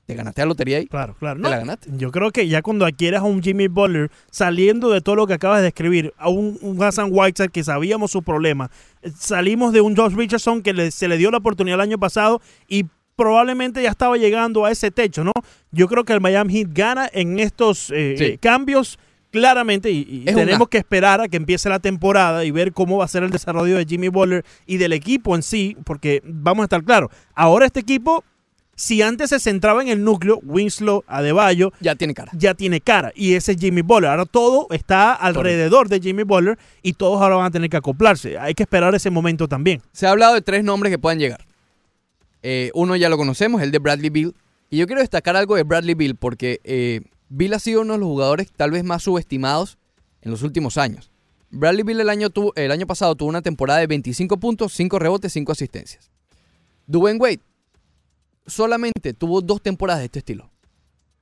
te 0.06 0.16
ganaste 0.16 0.42
la 0.42 0.46
lotería 0.46 0.78
ahí. 0.78 0.88
Claro, 0.88 1.16
claro. 1.20 1.42
Te 1.42 1.50
la 1.50 1.58
ganaste. 1.60 1.90
Yo 1.98 2.12
creo 2.12 2.32
que 2.32 2.48
ya 2.48 2.62
cuando 2.62 2.86
adquieras 2.86 3.22
a 3.22 3.26
un 3.26 3.42
Jimmy 3.44 3.68
Butler, 3.68 4.10
saliendo 4.32 4.90
de 4.90 5.02
todo 5.02 5.16
lo 5.16 5.28
que 5.28 5.34
acabas 5.34 5.60
de 5.60 5.66
describir, 5.66 6.14
a 6.18 6.30
un, 6.30 6.58
un 6.62 6.82
Hassan 6.84 7.10
Whiteside 7.12 7.50
que 7.50 7.64
sabíamos 7.64 8.12
su 8.12 8.24
problema, 8.24 8.72
eh, 9.02 9.12
salimos 9.18 9.74
de 9.74 9.82
un 9.82 9.96
Josh 9.96 10.14
Richardson 10.16 10.62
que 10.64 10.74
le- 10.74 10.92
se 10.92 11.08
le 11.08 11.18
dio 11.18 11.30
la 11.32 11.38
oportunidad 11.38 11.76
el 11.76 11.82
año 11.82 12.00
pasado 12.00 12.42
y 12.68 12.86
probablemente 13.16 13.82
ya 13.84 13.90
estaba 13.90 14.18
llegando 14.18 14.66
a 14.66 14.72
ese 14.72 14.92
techo, 14.92 15.24
¿no? 15.24 15.32
Yo 15.72 15.88
creo 15.88 16.04
que 16.04 16.14
el 16.14 16.22
Miami 16.22 16.54
Heat 16.54 16.70
gana 16.74 17.10
en 17.12 17.40
estos 17.40 17.92
eh, 17.92 18.16
Sí. 18.18 18.24
eh, 18.26 18.38
cambios 18.42 18.98
claramente 19.32 19.90
y, 19.92 20.26
tenemos 20.26 20.68
que 20.68 20.78
esperar 20.78 21.22
a 21.22 21.28
que 21.30 21.38
empiece 21.38 21.70
la 21.70 21.80
temporada 21.80 22.44
y 22.44 22.52
ver 22.52 22.74
cómo 22.74 22.98
va 22.98 23.06
a 23.06 23.08
ser 23.08 23.24
el 23.24 23.30
desarrollo 23.32 23.78
de 23.78 23.86
Jimmy 23.86 24.10
Butler 24.10 24.44
y 24.66 24.76
del 24.78 24.92
equipo 24.92 25.36
en 25.36 25.42
sí, 25.42 25.78
porque 25.86 26.22
vamos 26.26 26.64
a 26.64 26.66
estar 26.66 26.84
claros, 26.84 27.10
ahora 27.34 27.66
este 27.66 27.80
equipo, 27.80 28.26
si 28.76 29.02
antes 29.02 29.30
se 29.30 29.40
centraba 29.40 29.82
en 29.84 29.88
el 29.88 30.04
núcleo, 30.04 30.40
Winslow, 30.44 31.04
Adebayo, 31.08 31.72
Ya 31.80 31.96
tiene 31.96 32.14
cara. 32.14 32.32
ya 32.36 32.56
tiene 32.56 32.82
cara 32.82 33.14
y 33.16 33.36
ese 33.36 33.54
es 33.54 33.58
Jimmy 33.60 33.82
Butler. 33.84 34.10
Ahora 34.12 34.26
todo 34.26 34.68
está 34.72 35.14
alrededor 35.14 35.88
de 35.88 36.00
Jimmy 36.02 36.24
Butler 36.24 36.58
y 36.82 36.94
todos 36.94 37.22
ahora 37.22 37.36
van 37.38 37.46
a 37.46 37.52
tener 37.52 37.70
que 37.70 37.78
acoplarse. 37.78 38.38
Hay 38.40 38.54
que 38.54 38.64
esperar 38.64 38.94
ese 38.96 39.12
momento 39.12 39.48
también. 39.48 39.82
Se 39.94 40.08
ha 40.08 40.12
hablado 40.12 40.34
de 40.34 40.42
tres 40.42 40.64
nombres 40.64 40.92
que 40.92 40.98
puedan 41.00 41.20
llegar. 41.20 41.46
Eh, 42.44 42.72
uno 42.74 42.96
ya 42.96 43.10
lo 43.10 43.18
conocemos, 43.18 43.62
el 43.62 43.72
de 43.72 43.80
Bradley 43.80 44.10
Bill. 44.10 44.36
Y 44.70 44.78
yo 44.78 44.88
quiero 44.88 45.02
destacar 45.02 45.36
algo 45.36 45.56
de 45.56 45.64
Bradley 45.64 45.96
Bill 45.96 46.16
porque 46.16 46.60
eh, 46.64 47.02
Bill 47.30 47.54
ha 47.54 47.60
sido 47.60 47.82
uno 47.82 47.94
de 47.94 48.00
los 48.00 48.08
jugadores 48.08 48.52
tal 48.52 48.72
vez 48.72 48.84
más 48.84 49.04
subestimados 49.04 49.78
en 50.22 50.32
los 50.32 50.44
últimos 50.44 50.78
años. 50.78 51.12
Bradley 51.50 51.84
Bill 51.84 52.00
el 52.00 52.10
año, 52.10 52.30
el 52.56 52.72
año 52.72 52.88
pasado 52.88 53.16
tuvo 53.16 53.30
una 53.30 53.42
temporada 53.42 53.80
de 53.80 53.88
25 53.88 54.38
puntos, 54.38 54.74
5 54.74 55.00
rebotes, 55.00 55.34
5 55.34 55.52
asistencias. 55.52 56.10
Dwayne 56.88 57.20
Wade 57.20 57.42
solamente 58.48 59.14
tuvo 59.14 59.42
dos 59.42 59.62
temporadas 59.62 60.02
de 60.02 60.06
este 60.06 60.20
estilo. 60.20 60.50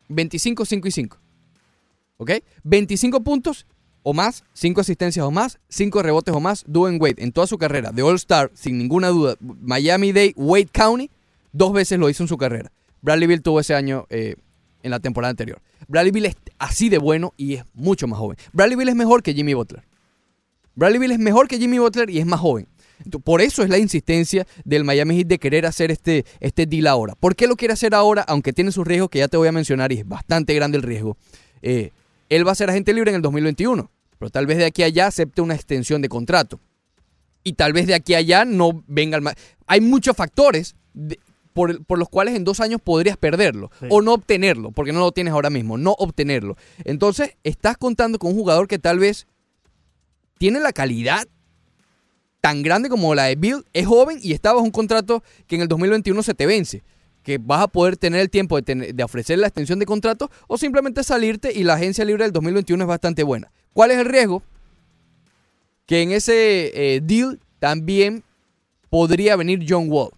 25, 0.09 0.65
5 0.65 0.87
y 0.87 0.91
5. 0.91 1.17
¿Ok? 2.17 2.31
25 2.63 3.21
puntos 3.23 3.65
o 4.03 4.13
más, 4.13 4.43
5 4.53 4.81
asistencias 4.81 5.25
o 5.25 5.31
más, 5.31 5.59
5 5.69 6.01
rebotes 6.03 6.33
o 6.33 6.39
más. 6.39 6.63
Dwayne 6.67 6.97
Wade 6.97 7.15
en 7.17 7.31
toda 7.31 7.47
su 7.47 7.57
carrera 7.57 7.91
de 7.91 8.01
All-Star, 8.01 8.51
sin 8.53 8.77
ninguna 8.77 9.09
duda, 9.09 9.35
Miami 9.39 10.11
Day, 10.11 10.33
Wade 10.35 10.69
County, 10.71 11.09
dos 11.51 11.73
veces 11.73 11.99
lo 11.99 12.09
hizo 12.09 12.23
en 12.23 12.29
su 12.29 12.37
carrera. 12.37 12.71
Bradley 13.01 13.27
Bill 13.27 13.41
tuvo 13.41 13.59
ese 13.59 13.75
año 13.75 14.05
eh, 14.09 14.35
en 14.83 14.91
la 14.91 14.99
temporada 14.99 15.29
anterior. 15.29 15.61
Bradley 15.87 16.11
Bill 16.11 16.25
es 16.25 16.35
así 16.57 16.89
de 16.89 16.97
bueno 16.97 17.33
y 17.37 17.55
es 17.55 17.63
mucho 17.73 18.07
más 18.07 18.19
joven. 18.19 18.37
Bradley 18.53 18.77
Bill 18.77 18.89
es 18.89 18.95
mejor 18.95 19.23
que 19.23 19.33
Jimmy 19.33 19.53
Butler. 19.53 19.83
Bradley 20.75 20.99
Bill 20.99 21.11
es 21.11 21.19
mejor 21.19 21.47
que 21.47 21.57
Jimmy 21.57 21.79
Butler 21.79 22.09
y 22.09 22.19
es 22.19 22.25
más 22.25 22.39
joven. 22.39 22.67
Por 23.23 23.41
eso 23.41 23.63
es 23.63 23.69
la 23.69 23.77
insistencia 23.77 24.45
del 24.65 24.83
Miami 24.83 25.17
Heat 25.17 25.27
de 25.27 25.39
querer 25.39 25.65
hacer 25.65 25.89
este, 25.89 26.25
este 26.39 26.65
deal 26.65 26.87
ahora. 26.87 27.15
¿Por 27.15 27.35
qué 27.35 27.47
lo 27.47 27.55
quiere 27.55 27.73
hacer 27.73 27.95
ahora? 27.95 28.23
Aunque 28.27 28.53
tiene 28.53 28.71
sus 28.71 28.85
riesgos 28.85 29.09
que 29.09 29.19
ya 29.19 29.27
te 29.27 29.37
voy 29.37 29.47
a 29.47 29.51
mencionar 29.51 29.91
y 29.91 29.99
es 29.99 30.07
bastante 30.07 30.53
grande 30.53 30.77
el 30.77 30.83
riesgo. 30.83 31.17
Eh, 31.61 31.91
él 32.29 32.47
va 32.47 32.51
a 32.51 32.55
ser 32.55 32.69
agente 32.69 32.93
libre 32.93 33.11
en 33.11 33.15
el 33.15 33.21
2021, 33.21 33.91
pero 34.17 34.29
tal 34.29 34.45
vez 34.47 34.57
de 34.57 34.65
aquí 34.65 34.83
a 34.83 34.87
allá 34.87 35.07
acepte 35.07 35.41
una 35.41 35.55
extensión 35.55 36.01
de 36.01 36.09
contrato. 36.09 36.59
Y 37.43 37.53
tal 37.53 37.73
vez 37.73 37.87
de 37.87 37.93
aquí 37.95 38.13
a 38.13 38.17
allá 38.17 38.45
no 38.45 38.83
venga 38.87 39.17
el... 39.17 39.23
Hay 39.67 39.81
muchos 39.81 40.15
factores 40.15 40.75
de- 40.93 41.19
por, 41.53 41.83
por 41.85 41.97
los 41.97 42.07
cuales 42.09 42.35
en 42.35 42.43
dos 42.43 42.59
años 42.59 42.79
podrías 42.81 43.17
perderlo 43.17 43.71
Sí. 43.79 43.87
o 43.89 44.01
no 44.01 44.13
obtenerlo, 44.13 44.71
porque 44.71 44.93
no 44.93 44.99
lo 44.99 45.11
tienes 45.11 45.33
ahora 45.33 45.49
mismo, 45.49 45.77
no 45.77 45.91
obtenerlo. 45.97 46.55
Entonces, 46.85 47.35
estás 47.43 47.77
contando 47.77 48.19
con 48.19 48.31
un 48.31 48.37
jugador 48.37 48.67
que 48.67 48.77
tal 48.79 48.99
vez 48.99 49.25
tiene 50.37 50.59
la 50.59 50.71
calidad 50.73 51.27
tan 52.41 52.61
grande 52.63 52.87
como 52.87 53.15
la 53.15 53.23
de 53.25 53.35
Bill, 53.35 53.65
es 53.73 53.85
joven 53.87 54.19
y 54.21 54.31
está 54.33 54.53
bajo 54.53 54.63
un 54.63 54.71
contrato 54.71 55.23
que 55.47 55.55
en 55.55 55.61
el 55.63 55.67
2021 55.67 56.23
se 56.23 56.33
te 56.33 56.45
vence. 56.45 56.83
Que 57.29 57.37
vas 57.37 57.61
a 57.61 57.67
poder 57.67 57.95
tener 57.95 58.21
el 58.21 58.31
tiempo 58.31 58.59
de, 58.59 59.03
ofrecer 59.03 59.37
la 59.37 59.45
extensión 59.45 59.77
de 59.77 59.85
contrato 59.85 60.31
o 60.47 60.57
simplemente 60.57 61.03
salirte 61.03 61.51
y 61.53 61.63
la 61.63 61.75
agencia 61.75 62.03
libre 62.03 62.23
del 62.23 62.31
2021 62.31 62.83
es 62.83 62.87
bastante 62.87 63.21
buena. 63.21 63.51
¿Cuál 63.71 63.91
es 63.91 63.99
el 63.99 64.05
riesgo? 64.05 64.41
Que 65.85 66.01
en 66.01 66.11
ese 66.11 66.95
eh, 66.95 67.01
deal 67.01 67.39
también 67.59 68.23
podría 68.89 69.35
venir 69.35 69.63
John 69.69 69.91
Wall. 69.91 70.09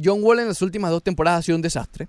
John 0.00 0.22
Wall 0.22 0.38
en 0.38 0.46
las 0.46 0.62
últimas 0.62 0.92
dos 0.92 1.02
temporadas 1.02 1.40
ha 1.40 1.42
sido 1.42 1.56
un 1.56 1.62
desastre, 1.62 2.06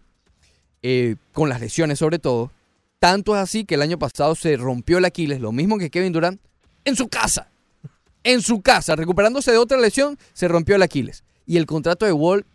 eh, 0.84 1.15
con 1.34 1.50
las 1.50 1.60
lesiones 1.60 1.98
sobre 1.98 2.20
todo. 2.20 2.52
Tanto 3.00 3.36
es 3.36 3.41
así 3.41 3.65
que 3.65 3.74
el 3.74 3.82
año 3.82 3.98
pasado 3.98 4.36
se 4.36 4.58
rompió 4.58 5.00
el 5.00 5.06
Aquiles, 5.06 5.41
lo 5.41 5.52
mismo 5.52 5.80
que 5.80 5.89
Kevin 5.89 6.13
Durant, 6.13 6.39
en 6.86 6.96
su 6.96 7.08
casa. 7.08 7.50
En 8.24 8.44
su 8.44 8.62
casa, 8.62 8.96
recuperándose 8.96 9.52
de 9.52 9.58
otra 9.58 9.80
lesión, 9.80 10.20
se 10.34 10.48
rompió 10.48 10.76
el 10.76 10.84
Aquiles. 10.84 11.24
Y 11.48 11.58
el 11.58 11.65
contrato 11.65 12.06
de 12.06 12.13
Wall, 12.13 12.46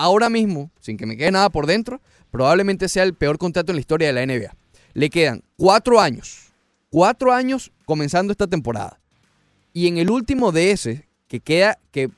ahora 0.00 0.30
mismo, 0.30 0.70
sin 0.80 0.96
que 0.96 1.06
me 1.06 1.16
quede 1.16 1.30
nada 1.30 1.50
por 1.50 1.66
dentro, 1.66 2.00
probablemente 2.30 2.88
sea 2.88 3.02
el 3.02 3.12
peor 3.14 3.36
contrato 3.38 3.72
en 3.72 3.76
la 3.76 3.80
historia 3.80 4.08
de 4.08 4.14
la 4.14 4.24
NBA. 4.24 4.56
Le 4.94 5.10
quedan 5.10 5.42
cuatro 5.56 6.00
años, 6.00 6.52
cuatro 6.88 7.32
años 7.32 7.70
comenzando 7.84 8.32
esta 8.32 8.46
temporada. 8.46 8.98
Y 9.72 9.88
en 9.88 9.98
el 9.98 10.10
último 10.10 10.52
de 10.52 10.70
ese, 10.72 11.06
que 11.28 11.40
queda, 11.40 11.78
que 11.92 12.08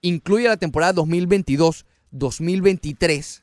incluye 0.00 0.48
la 0.48 0.56
temporada 0.56 0.94
2022-2023, 1.02 3.42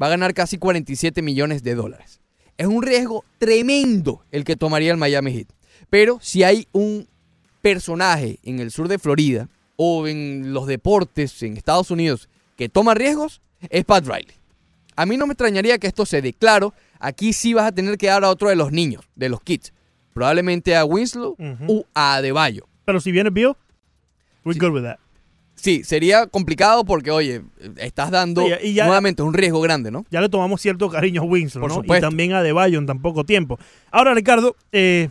va 0.00 0.06
a 0.06 0.10
ganar 0.10 0.34
casi 0.34 0.58
47 0.58 1.22
millones 1.22 1.62
de 1.62 1.74
dólares. 1.74 2.20
Es 2.58 2.66
un 2.66 2.82
riesgo 2.82 3.24
tremendo 3.38 4.22
el 4.30 4.44
que 4.44 4.56
tomaría 4.56 4.92
el 4.92 4.98
Miami 4.98 5.32
Heat. 5.32 5.48
Pero 5.88 6.18
si 6.20 6.44
hay 6.44 6.68
un 6.72 7.08
personaje 7.62 8.38
en 8.42 8.60
el 8.60 8.70
sur 8.70 8.88
de 8.88 8.98
Florida 8.98 9.48
o 9.76 10.06
en 10.06 10.52
los 10.52 10.66
deportes 10.66 11.42
en 11.42 11.56
Estados 11.56 11.90
Unidos 11.90 12.28
que 12.62 12.68
toma 12.68 12.94
riesgos, 12.94 13.40
es 13.70 13.84
Pat 13.84 14.04
Riley. 14.06 14.34
A 14.94 15.04
mí 15.04 15.16
no 15.16 15.26
me 15.26 15.32
extrañaría 15.32 15.78
que 15.78 15.88
esto 15.88 16.06
se 16.06 16.22
dé 16.22 16.32
claro. 16.32 16.74
Aquí 17.00 17.32
sí 17.32 17.54
vas 17.54 17.66
a 17.66 17.72
tener 17.72 17.98
que 17.98 18.06
dar 18.06 18.22
a 18.24 18.30
otro 18.30 18.48
de 18.50 18.54
los 18.56 18.70
niños, 18.70 19.04
de 19.16 19.28
los 19.28 19.40
kids. 19.42 19.72
Probablemente 20.14 20.76
a 20.76 20.84
Winslow 20.84 21.32
Ujú. 21.38 21.64
o 21.80 21.84
a 21.94 22.14
Adebayo. 22.14 22.68
Pero 22.84 23.00
si 23.00 23.10
viene 23.10 23.30
Bill, 23.30 23.54
we're 24.44 24.54
Sí. 24.54 24.60
good 24.64 24.72
with 24.74 24.82
that. 24.84 24.98
Sí, 25.56 25.82
sería 25.84 26.26
complicado 26.26 26.84
porque, 26.84 27.10
oye, 27.10 27.42
estás 27.78 28.10
dando 28.10 28.42
Sí, 28.46 28.52
y 28.62 28.74
ya- 28.74 28.86
nuevamente 28.86 29.22
un 29.22 29.34
riesgo 29.34 29.60
grande, 29.60 29.90
¿no? 29.90 30.04
Ya 30.10 30.20
le 30.20 30.28
tomamos 30.28 30.60
cierto 30.60 30.88
cariño 30.88 31.22
a 31.22 31.24
Winslow, 31.24 31.66
¿no? 31.66 31.74
Y 31.74 31.76
supuesto. 31.78 32.06
también 32.06 32.32
a 32.34 32.42
Debayo 32.42 32.78
en 32.78 32.86
tan 32.86 33.00
poco 33.02 33.24
tiempo. 33.24 33.58
Ahora, 33.90 34.14
Ricardo, 34.14 34.54
eh, 34.72 35.08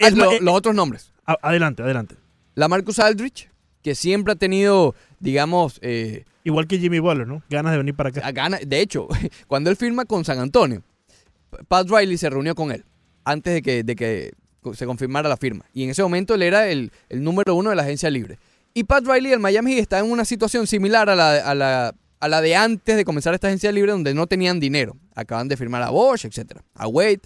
Ah, 0.00 0.08
el- 0.08 0.14
lo- 0.16 0.32
eh, 0.32 0.38
los 0.40 0.54
otros 0.54 0.74
nombres. 0.74 1.12
adelante, 1.42 1.82
adelante. 1.82 2.14
La 2.54 2.68
Marcus 2.68 2.98
Aldrich, 2.98 3.48
que 3.88 3.94
siempre 3.94 4.32
ha 4.32 4.36
tenido, 4.36 4.94
digamos, 5.20 5.78
eh, 5.82 6.24
Igual 6.44 6.66
que 6.66 6.78
Jimmy 6.78 6.98
Butler, 6.98 7.26
¿no? 7.26 7.42
Ganas 7.50 7.72
de 7.72 7.78
venir 7.78 7.94
para 7.94 8.08
acá. 8.10 8.20
a 8.26 8.32
gana- 8.32 8.58
de 8.64 8.80
hecho, 8.80 9.06
cuando 9.48 9.68
él 9.70 9.76
firma 9.76 10.04
con 10.06 10.24
San 10.24 10.38
Antonio, 10.38 10.82
Pat 11.68 11.88
Riley 11.90 12.16
se 12.16 12.30
reunió 12.30 12.54
con 12.54 12.70
él 12.70 12.84
antes 13.24 13.52
de 13.54 13.62
que, 13.62 13.82
de 13.82 13.96
que 13.96 14.32
se 14.74 14.86
confirmara 14.86 15.28
la 15.28 15.36
firma. 15.36 15.64
Y 15.74 15.82
en 15.84 15.90
ese 15.90 16.02
momento 16.02 16.34
él 16.34 16.42
era 16.42 16.68
el, 16.68 16.90
el 17.08 17.22
número 17.22 17.54
uno 17.54 17.70
de 17.70 17.76
la 17.76 17.82
agencia 17.82 18.08
libre. 18.10 18.38
Y 18.74 18.84
Pat 18.84 19.04
Riley 19.06 19.30
del 19.30 19.40
Miami 19.40 19.72
Heat 19.72 19.82
está 19.82 19.98
en 19.98 20.10
una 20.10 20.24
situación 20.24 20.66
similar 20.66 21.08
a 21.10 21.16
la, 21.16 21.36
a 21.36 21.54
la, 21.54 21.94
a 22.20 22.28
la 22.28 22.40
de 22.40 22.56
antes 22.56 22.96
de 22.96 23.04
comenzar 23.04 23.34
esta 23.34 23.48
agencia 23.48 23.72
libre, 23.72 23.92
donde 23.92 24.14
no 24.14 24.26
tenían 24.26 24.60
dinero. 24.60 24.96
Acaban 25.14 25.48
de 25.48 25.56
firmar 25.56 25.82
a 25.82 25.90
Bosch, 25.90 26.24
etcétera, 26.24 26.62
a 26.74 26.86
Wade. 26.86 27.20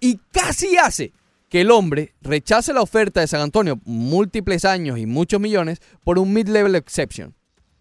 Y 0.00 0.18
casi 0.32 0.76
hace 0.76 1.12
que 1.48 1.62
el 1.62 1.70
hombre 1.70 2.14
rechace 2.20 2.72
la 2.72 2.82
oferta 2.82 3.20
de 3.20 3.26
San 3.26 3.40
Antonio, 3.40 3.80
múltiples 3.84 4.64
años 4.64 4.98
y 4.98 5.06
muchos 5.06 5.40
millones, 5.40 5.80
por 6.04 6.18
un 6.18 6.32
mid-level 6.32 6.74
exception. 6.74 7.34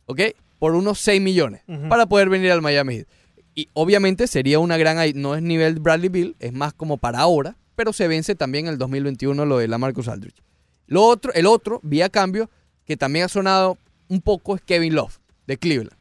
¿Ok? 0.05 0.21
Por 0.59 0.73
unos 0.73 0.99
6 0.99 1.21
millones. 1.21 1.61
Para 1.89 2.05
poder 2.05 2.29
venir 2.29 2.51
al 2.51 2.61
Miami 2.61 2.95
Heat. 2.95 3.07
Y 3.53 3.69
obviamente 3.73 4.27
sería 4.27 4.59
una 4.59 4.77
gran... 4.77 4.97
No 5.15 5.35
es 5.35 5.41
nivel 5.41 5.79
Bradley 5.79 6.09
Bill, 6.09 6.35
es 6.39 6.53
más 6.53 6.73
como 6.73 6.97
para 6.97 7.19
ahora, 7.19 7.57
pero 7.75 7.91
se 7.91 8.07
vence 8.07 8.35
también 8.35 8.67
en 8.67 8.73
el 8.73 8.77
2021 8.77 9.45
lo 9.45 9.57
de 9.57 9.67
la 9.67 9.77
Marcus 9.77 10.07
Aldridge. 10.07 10.41
Lo 10.87 11.03
otro, 11.03 11.33
el 11.33 11.45
otro, 11.45 11.79
vía 11.83 12.09
cambio, 12.09 12.49
que 12.85 12.95
también 12.95 13.25
ha 13.25 13.29
sonado 13.29 13.77
un 14.07 14.21
poco, 14.21 14.55
es 14.55 14.61
Kevin 14.61 14.95
Love, 14.95 15.19
de 15.45 15.57
Cleveland. 15.57 15.97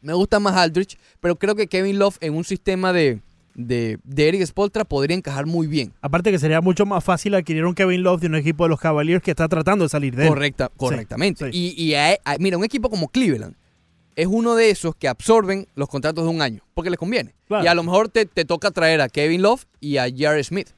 Me 0.00 0.14
gusta 0.14 0.40
más 0.40 0.56
Aldridge, 0.56 0.98
pero 1.20 1.36
creo 1.36 1.54
que 1.54 1.66
Kevin 1.66 1.98
Love 1.98 2.16
en 2.20 2.34
un 2.34 2.44
sistema 2.44 2.92
de, 2.92 3.20
de, 3.60 3.98
de 4.04 4.28
Eric 4.28 4.46
Spoltra 4.46 4.84
podría 4.84 5.16
encajar 5.16 5.44
muy 5.46 5.66
bien. 5.66 5.92
Aparte 6.00 6.30
que 6.30 6.38
sería 6.38 6.60
mucho 6.60 6.86
más 6.86 7.02
fácil 7.02 7.34
adquirir 7.34 7.64
un 7.64 7.74
Kevin 7.74 8.04
Love 8.04 8.20
de 8.20 8.26
un 8.28 8.36
equipo 8.36 8.62
de 8.64 8.70
los 8.70 8.78
Cavaliers 8.78 9.20
que 9.20 9.32
está 9.32 9.48
tratando 9.48 9.84
de 9.84 9.88
salir 9.88 10.14
de 10.14 10.22
él. 10.22 10.28
Correcta, 10.28 10.70
correctamente. 10.76 11.50
sí. 11.52 11.74
Y, 11.76 11.82
y 11.84 11.94
a- 11.94 12.16
a- 12.24 12.38
mira, 12.38 12.56
un 12.56 12.64
equipo 12.64 12.88
como 12.88 13.08
Cleveland 13.08 13.56
es 14.14 14.28
uno 14.28 14.54
de 14.54 14.70
esos 14.70 14.94
que 14.94 15.08
absorben 15.08 15.66
los 15.74 15.88
contratos 15.88 16.22
de 16.24 16.30
un 16.30 16.40
año, 16.40 16.62
porque 16.74 16.88
les 16.90 16.98
conviene. 17.00 17.34
Claro. 17.48 17.64
Y 17.64 17.66
a 17.66 17.74
lo 17.74 17.82
mejor 17.82 18.08
te, 18.08 18.26
te 18.26 18.44
toca 18.44 18.70
traer 18.70 19.00
a 19.00 19.08
Kevin 19.08 19.42
Love 19.42 19.64
y 19.80 19.96
a 19.96 20.04
J.R. 20.08 20.42
Smith. 20.44 20.68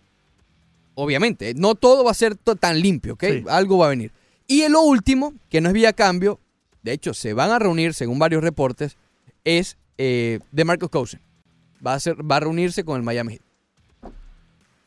Obviamente, 0.95 1.55
no 1.55 1.75
todo 1.75 2.05
va 2.05 2.11
a 2.11 2.15
ser 2.15 2.35
tan 2.37 2.81
limpio, 2.81 3.15
¿ok? 3.15 3.25
Sí. 3.25 3.45
Algo 3.49 3.79
va 3.79 3.87
a 3.87 3.91
venir. 3.91 4.13
Y 4.47 4.67
lo 4.69 4.83
último, 4.83 5.33
que 5.49 5.61
no 5.61 5.69
es 5.69 5.75
vía 5.75 5.93
cambio, 5.93 6.41
de 6.83 6.93
hecho 6.93 7.15
se 7.15 7.33
van 7.33 7.51
a 7.51 7.59
reunir, 7.59 7.95
según 7.95 8.19
varios 8.19 8.43
reportes, 8.43 8.97
es 9.45 9.77
eh, 9.99 10.41
de 10.51 10.65
Marcus 10.65 10.91
Cousins. 10.91 11.23
Va 11.87 11.95
a, 11.95 12.01
ser, 12.01 12.17
va 12.29 12.37
a 12.37 12.41
reunirse 12.41 12.85
con 12.85 12.97
el 12.97 13.03
Miami 13.03 13.35
Heat. 13.35 13.43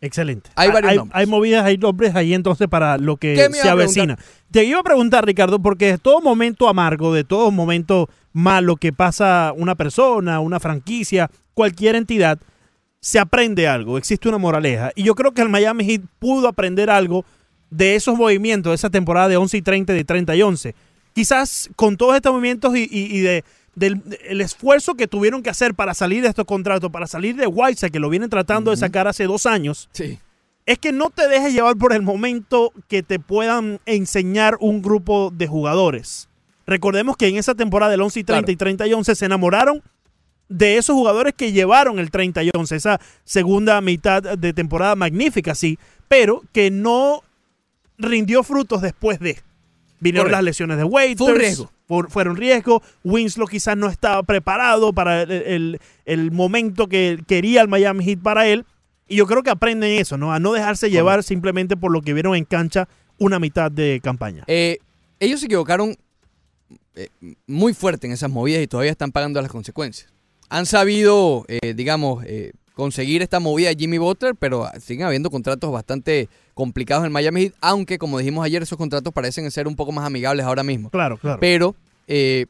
Excelente. 0.01 0.49
Hay 0.55 0.69
varios 0.69 0.91
hay, 0.91 0.97
nombres. 0.97 1.17
hay 1.17 1.25
movidas, 1.25 1.65
hay 1.65 1.77
nombres 1.77 2.13
ahí 2.13 2.33
entonces 2.33 2.67
para 2.67 2.97
lo 2.97 3.15
que 3.15 3.35
¿Qué 3.35 3.49
me 3.49 3.57
se 3.57 3.69
avecina. 3.69 4.17
Te 4.51 4.65
iba 4.65 4.79
a 4.79 4.83
preguntar, 4.83 5.25
Ricardo, 5.25 5.59
porque 5.59 5.85
de 5.93 5.97
todo 5.97 6.19
momento 6.19 6.67
amargo, 6.67 7.13
de 7.13 7.23
todo 7.23 7.51
momento 7.51 8.09
malo 8.33 8.75
que 8.75 8.91
pasa 8.91 9.53
una 9.55 9.75
persona, 9.75 10.41
una 10.41 10.59
franquicia, 10.59 11.31
cualquier 11.53 11.95
entidad, 11.95 12.37
se 12.99 13.17
aprende 13.17 13.67
algo, 13.67 13.97
existe 13.97 14.27
una 14.27 14.37
moraleja. 14.37 14.91
Y 14.95 15.03
yo 15.03 15.15
creo 15.15 15.31
que 15.31 15.41
el 15.41 15.49
Miami 15.49 15.85
Heat 15.85 16.01
pudo 16.19 16.49
aprender 16.49 16.89
algo 16.89 17.23
de 17.69 17.95
esos 17.95 18.17
movimientos, 18.17 18.71
de 18.71 18.75
esa 18.75 18.89
temporada 18.89 19.29
de 19.29 19.37
11 19.37 19.57
y 19.57 19.61
30, 19.61 19.93
de 19.93 20.03
30 20.03 20.35
y 20.35 20.41
11. 20.41 20.75
Quizás 21.13 21.69
con 21.77 21.95
todos 21.95 22.15
estos 22.17 22.33
movimientos 22.33 22.75
y, 22.75 22.83
y- 22.91 23.17
y 23.17 23.19
de, 23.21 23.45
del 23.75 24.01
el 24.27 24.41
esfuerzo 24.41 24.95
que 24.95 25.07
tuvieron 25.07 25.41
que 25.43 25.49
hacer 25.49 25.73
para 25.73 25.93
salir 25.93 26.21
de 26.21 26.29
estos 26.29 26.45
contratos, 26.45 26.91
para 26.91 27.07
salir 27.07 27.35
de 27.35 27.47
Whiteside, 27.47 27.91
que 27.91 27.99
lo 27.99 28.09
vienen 28.09 28.29
tratando 28.29 28.71
de 28.71 28.77
sacar 28.77 29.07
hace 29.07 29.25
dos 29.25 29.45
años, 29.45 29.89
Sí. 29.93 30.19
es 30.65 30.77
que 30.79 30.91
no 30.91 31.09
te 31.09 31.27
dejes 31.27 31.53
llevar 31.53 31.75
por 31.77 31.93
el 31.93 32.01
momento 32.03 32.71
que 32.87 33.01
te 33.03 33.19
puedan 33.19 33.79
enseñar 33.85 34.57
un 34.59 34.81
grupo 34.81 35.31
de 35.33 35.47
jugadores. 35.47 36.29
Recordemos 36.67 37.17
que 37.17 37.27
en 37.27 37.35
esa 37.37 37.55
temporada 37.55 37.91
del 37.91 38.01
11 38.01 38.19
y 38.19 38.23
30 38.23 38.41
Claro. 38.45 38.51
y 38.53 38.55
30 38.55 38.87
y 38.87 38.93
11 38.93 39.15
se 39.15 39.25
enamoraron 39.25 39.81
de 40.49 40.77
esos 40.77 40.93
jugadores 40.95 41.33
que 41.33 41.51
llevaron 41.51 41.97
el 41.99 42.11
30 42.11 42.43
y 42.43 42.51
11, 42.55 42.75
esa 42.75 42.99
segunda 43.23 43.81
mitad 43.81 44.21
de 44.21 44.53
temporada 44.53 44.95
magnífica, 44.95 45.55
sí, 45.55 45.79
pero 46.07 46.43
que 46.53 46.69
no 46.69 47.21
rindió 47.97 48.43
frutos 48.43 48.81
después 48.81 49.19
de. 49.19 49.39
Vinieron 49.99 50.25
Correcto. 50.25 50.37
las 50.37 50.43
lesiones 50.43 50.77
de. 50.77 50.83
Fue 50.89 51.15
un 51.33 51.39
riesgo. 51.39 51.71
Fueron 52.09 52.35
riesgo. 52.35 52.81
Winslow 53.03 53.47
quizás 53.47 53.77
no 53.77 53.87
estaba 53.89 54.23
preparado 54.23 54.93
para 54.93 55.23
el, 55.23 55.31
el- 55.31 55.79
el 56.05 56.31
momento 56.31 56.87
que 56.87 57.19
quería 57.27 57.61
el 57.61 57.67
Miami 57.67 58.03
Heat 58.05 58.19
para 58.21 58.47
él. 58.47 58.65
Y 59.07 59.17
yo 59.17 59.27
creo 59.27 59.43
que 59.43 59.49
aprenden 59.49 59.91
eso, 59.99 60.17
¿no? 60.17 60.33
A 60.33 60.39
no 60.39 60.53
dejarse 60.53 60.89
llevar 60.89 61.23
simplemente 61.23 61.75
por 61.77 61.91
lo 61.91 62.01
que 62.01 62.13
vieron 62.13 62.35
en 62.35 62.45
cancha 62.45 62.87
una 63.19 63.37
mitad 63.39 63.69
de 63.71 63.99
campaña. 64.03 64.43
Eh, 64.47 64.79
ellos 65.19 65.39
se 65.39 65.45
equivocaron 65.45 65.95
eh, 66.95 67.09
muy 67.47 67.73
fuerte 67.73 68.07
en 68.07 68.13
esas 68.13 68.29
movidas 68.31 68.61
y 68.63 68.67
todavía 68.67 68.91
están 68.91 69.11
pagando 69.11 69.41
las 69.41 69.51
consecuencias. 69.51 70.11
Han 70.49 70.65
sabido, 70.65 71.45
eh, 71.47 71.73
digamos, 71.75 72.23
eh, 72.25 72.53
conseguir 72.75 73.21
esta 73.21 73.39
movida 73.39 73.69
de 73.69 73.75
Jimmy 73.75 73.97
Butler, 73.97 74.35
pero 74.35 74.67
siguen 74.79 75.05
habiendo 75.05 75.29
contratos 75.29 75.71
bastante 75.71 76.27
complicados 76.53 77.05
en 77.05 77.11
Miami 77.11 77.41
Heat, 77.43 77.53
aunque 77.61 77.97
como 77.97 78.17
dijimos 78.19 78.45
ayer, 78.45 78.63
esos 78.63 78.77
contratos 78.77 79.13
parecen 79.13 79.49
ser 79.51 79.67
un 79.67 79.75
poco 79.75 79.91
más 79.91 80.05
amigables 80.05 80.45
ahora 80.45 80.63
mismo. 80.63 80.89
Claro, 80.89 81.17
claro. 81.17 81.39
Pero 81.39 81.75
eh, 82.07 82.45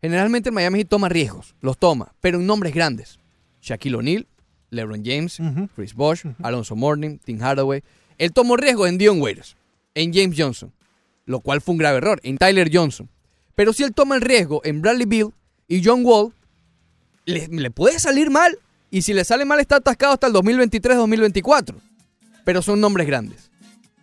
generalmente 0.00 0.48
el 0.48 0.54
Miami 0.54 0.78
Heat 0.80 0.88
toma 0.88 1.08
riesgos, 1.08 1.54
los 1.60 1.78
toma, 1.78 2.14
pero 2.20 2.38
en 2.38 2.46
nombres 2.46 2.74
grandes. 2.74 3.18
Shaquille 3.60 3.96
O'Neal, 3.96 4.26
LeBron 4.70 5.02
James. 5.04 5.38
Chris 5.74 5.94
Bosh, 5.94 6.24
Alonso 6.42 6.74
Mourning, 6.74 7.18
Tim 7.18 7.40
Hardaway. 7.40 7.82
Él 8.18 8.32
tomó 8.32 8.56
riesgos 8.56 8.88
en 8.88 8.98
Dion 8.98 9.20
Waiters, 9.20 9.56
en 9.94 10.12
James 10.12 10.36
Johnson. 10.38 10.72
lo 11.24 11.40
cual 11.40 11.60
fue 11.60 11.72
un 11.72 11.78
grave 11.78 11.98
error, 11.98 12.20
en 12.24 12.36
Tyler 12.36 12.68
Johnson. 12.72 13.08
Pero 13.54 13.72
si 13.72 13.84
él 13.84 13.94
toma 13.94 14.16
el 14.16 14.22
riesgo 14.22 14.60
en 14.64 14.82
Bradley 14.82 15.06
Bill 15.06 15.28
y 15.68 15.82
John 15.84 16.04
Wall, 16.04 16.32
le, 17.26 17.46
le 17.46 17.70
puede 17.70 18.00
salir 18.00 18.28
mal. 18.28 18.58
Y 18.90 19.02
si 19.02 19.14
le 19.14 19.24
sale 19.24 19.44
mal, 19.44 19.60
está 19.60 19.76
atascado 19.76 20.14
hasta 20.14 20.26
el 20.26 20.32
2023-2024. 20.32 21.76
Pero 22.44 22.60
son 22.60 22.80
nombres 22.80 23.06
grandes. 23.06 23.50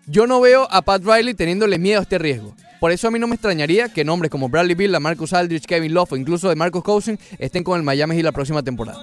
Yo 0.08 0.28
no 0.28 0.40
veo 0.40 0.68
a 0.72 0.82
Pat 0.82 1.04
Riley 1.04 1.34
teniéndole 1.34 1.78
miedo 1.78 2.00
a 2.00 2.04
este 2.04 2.18
riesgo. 2.18 2.56
Por 2.80 2.92
eso 2.92 3.10
a 3.10 3.12
mí 3.12 3.20
no 3.20 3.28
me 3.28 3.36
extrañaría 3.36 3.90
que 3.90 4.06
nombres 4.06 4.32
como 4.32 4.48
Bradley 4.48 4.76
Bill, 4.76 4.98
Marcus 5.00 5.34
Aldridge, 5.34 5.66
Kevin 5.66 5.94
Love 5.94 6.14
o 6.14 6.18
incluso 6.18 6.48
de 6.50 6.56
Marcus 6.56 6.84
Cousins 6.84 7.20
estén 7.38 7.64
con 7.64 7.78
el 7.78 7.84
Miami 7.84 8.16
Heat 8.16 8.24
la 8.24 8.32
próxima 8.32 8.64
temporada. 8.64 9.02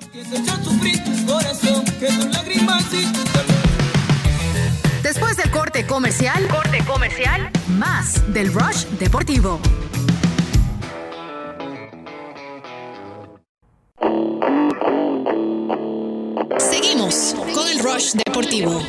Después 5.03 5.37
del 5.37 5.51
corte 5.51 5.87
comercial, 5.87 6.49
corte 6.49 6.79
comercial, 6.87 7.51
más 7.79 8.33
del 8.33 8.53
Rush 8.53 8.87
Deportivo. 8.99 9.61
Seguimos 16.59 17.35
con 17.55 17.69
el 17.69 17.79
Rush 17.79 18.15
Deportivo. 18.15 18.81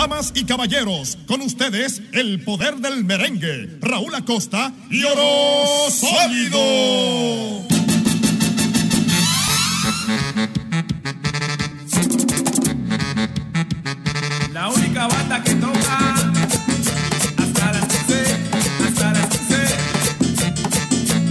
Damas 0.00 0.32
y 0.34 0.44
caballeros, 0.46 1.18
con 1.26 1.42
ustedes 1.42 2.00
el 2.12 2.42
poder 2.42 2.76
del 2.76 3.04
merengue, 3.04 3.76
Raúl 3.82 4.14
Acosta 4.14 4.72
y 4.88 5.04
Oro 5.04 5.90
Sólido. 5.90 6.58
La 14.54 14.70
única 14.70 15.06
banda 15.06 15.42
que 15.44 15.54
toca 15.56 16.14
hasta 17.36 17.72
las 17.72 18.08
12, 18.08 18.24
hasta 18.86 19.12
las 19.12 19.28
12, 19.28 19.56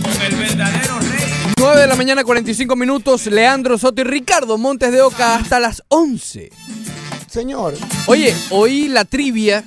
con 0.03 0.22
el 0.22 0.36
verdadero 0.36 0.99
rey. 0.99 1.53
9 1.57 1.82
de 1.82 1.88
la 1.88 1.95
mañana, 1.95 2.24
45 2.24 2.76
minutos. 2.76 3.26
Leandro 3.26 3.80
Soto 3.80 4.01
y 4.01 4.03
Ricardo 4.03 4.59
Montes 4.59 4.91
de 4.91 5.01
Oca 5.01 5.38
hasta 5.38 5.59
las 5.59 5.82
11. 5.88 6.51
Señor, 7.30 7.75
Oye, 8.07 8.34
hoy 8.49 8.88
la 8.88 9.05
trivia 9.05 9.63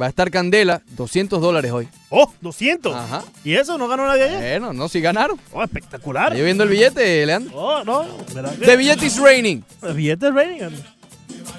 va 0.00 0.06
a 0.06 0.08
estar 0.10 0.30
candela. 0.30 0.82
200 0.90 1.40
dólares 1.40 1.72
hoy. 1.72 1.88
¡Oh, 2.10 2.32
200! 2.40 2.94
Ajá. 2.94 3.24
¿Y 3.44 3.54
eso 3.54 3.78
no 3.78 3.88
ganó 3.88 4.06
nadie 4.06 4.24
ayer? 4.24 4.38
Bueno, 4.38 4.72
no, 4.72 4.88
si 4.88 5.00
ganaron. 5.00 5.38
¡Oh, 5.52 5.62
espectacular! 5.64 6.32
Ahí 6.32 6.42
viendo 6.42 6.64
el 6.64 6.70
billete, 6.70 7.24
Leandro. 7.26 7.56
¡Oh, 7.56 7.82
no! 7.84 8.06
¿verdad 8.34 8.54
que- 8.58 8.66
The 8.66 8.76
billete 8.76 9.06
is 9.06 9.18
raining. 9.18 9.64
El 9.82 9.94
billete 9.94 10.28
es 10.28 10.34
raining. 10.34 10.68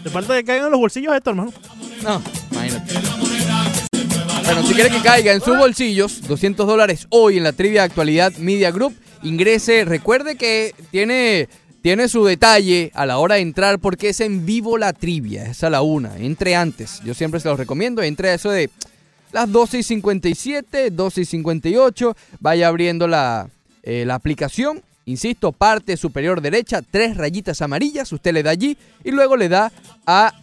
Te 0.04 0.10
falta 0.10 0.36
que 0.36 0.44
caigan 0.44 0.68
en 0.68 0.72
los 0.72 0.80
bolsillos 0.80 1.14
esto, 1.16 1.32
hermano. 1.32 1.52
No, 2.04 2.22
imagínate. 2.52 2.94
Bueno, 4.46 4.64
si 4.68 4.74
quiere 4.74 4.90
que 4.90 5.02
caiga 5.02 5.34
en 5.34 5.42
sus 5.42 5.58
bolsillos, 5.58 6.22
200 6.28 6.66
dólares 6.66 7.08
hoy 7.10 7.38
en 7.38 7.44
la 7.44 7.54
trivia 7.54 7.82
de 7.82 7.88
actualidad 7.88 8.34
Media 8.38 8.72
Group. 8.72 8.96
Ingrese, 9.24 9.84
recuerde 9.84 10.38
que 10.38 10.74
tiene, 10.92 11.50
tiene 11.82 12.10
su 12.10 12.26
detalle 12.26 12.92
a 12.94 13.06
la 13.06 13.18
hora 13.18 13.36
de 13.36 13.42
entrar 13.42 13.80
porque 13.80 14.10
es 14.10 14.20
en 14.20 14.46
vivo 14.46 14.78
la 14.78 14.94
trivia, 14.94 15.46
es 15.46 15.64
a 15.64 15.70
la 15.70 15.82
una. 15.82 16.18
Entre 16.18 16.56
antes, 16.56 17.02
yo 17.04 17.14
siempre 17.14 17.40
se 17.40 17.50
los 17.50 17.58
recomiendo, 17.58 18.02
entre 18.02 18.30
a 18.30 18.34
eso 18.34 18.50
de 18.52 18.70
las 19.32 19.52
12 19.52 19.80
y 19.80 19.84
57, 19.84 20.92
12 20.92 21.22
y 21.22 21.26
58, 21.26 22.18
vaya 22.40 22.68
abriendo 22.68 23.08
la, 23.08 23.50
eh, 23.84 24.04
la 24.06 24.16
aplicación. 24.16 24.82
Insisto, 25.06 25.52
parte 25.52 25.98
superior 25.98 26.42
derecha, 26.42 26.82
tres 26.82 27.18
rayitas 27.18 27.62
amarillas, 27.62 28.12
usted 28.12 28.34
le 28.34 28.44
da 28.44 28.52
allí 28.52 28.78
y 29.04 29.12
luego 29.12 29.38
le 29.38 29.50
da 29.50 29.72
a 30.06 30.34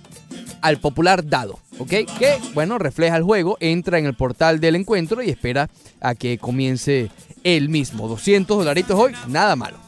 al 0.60 0.78
popular 0.78 1.24
dado, 1.28 1.60
¿ok? 1.78 1.90
Que, 2.18 2.38
bueno, 2.52 2.78
refleja 2.78 3.16
el 3.16 3.22
juego, 3.22 3.56
entra 3.60 3.98
en 3.98 4.06
el 4.06 4.14
portal 4.14 4.58
del 4.58 4.74
encuentro 4.74 5.22
y 5.22 5.30
espera 5.30 5.70
a 6.00 6.16
que 6.16 6.38
comience 6.38 7.10
el 7.44 7.68
mismo. 7.68 8.08
200 8.08 8.58
dolaritos 8.58 8.98
hoy, 8.98 9.12
nada 9.28 9.54
malo. 9.54 9.85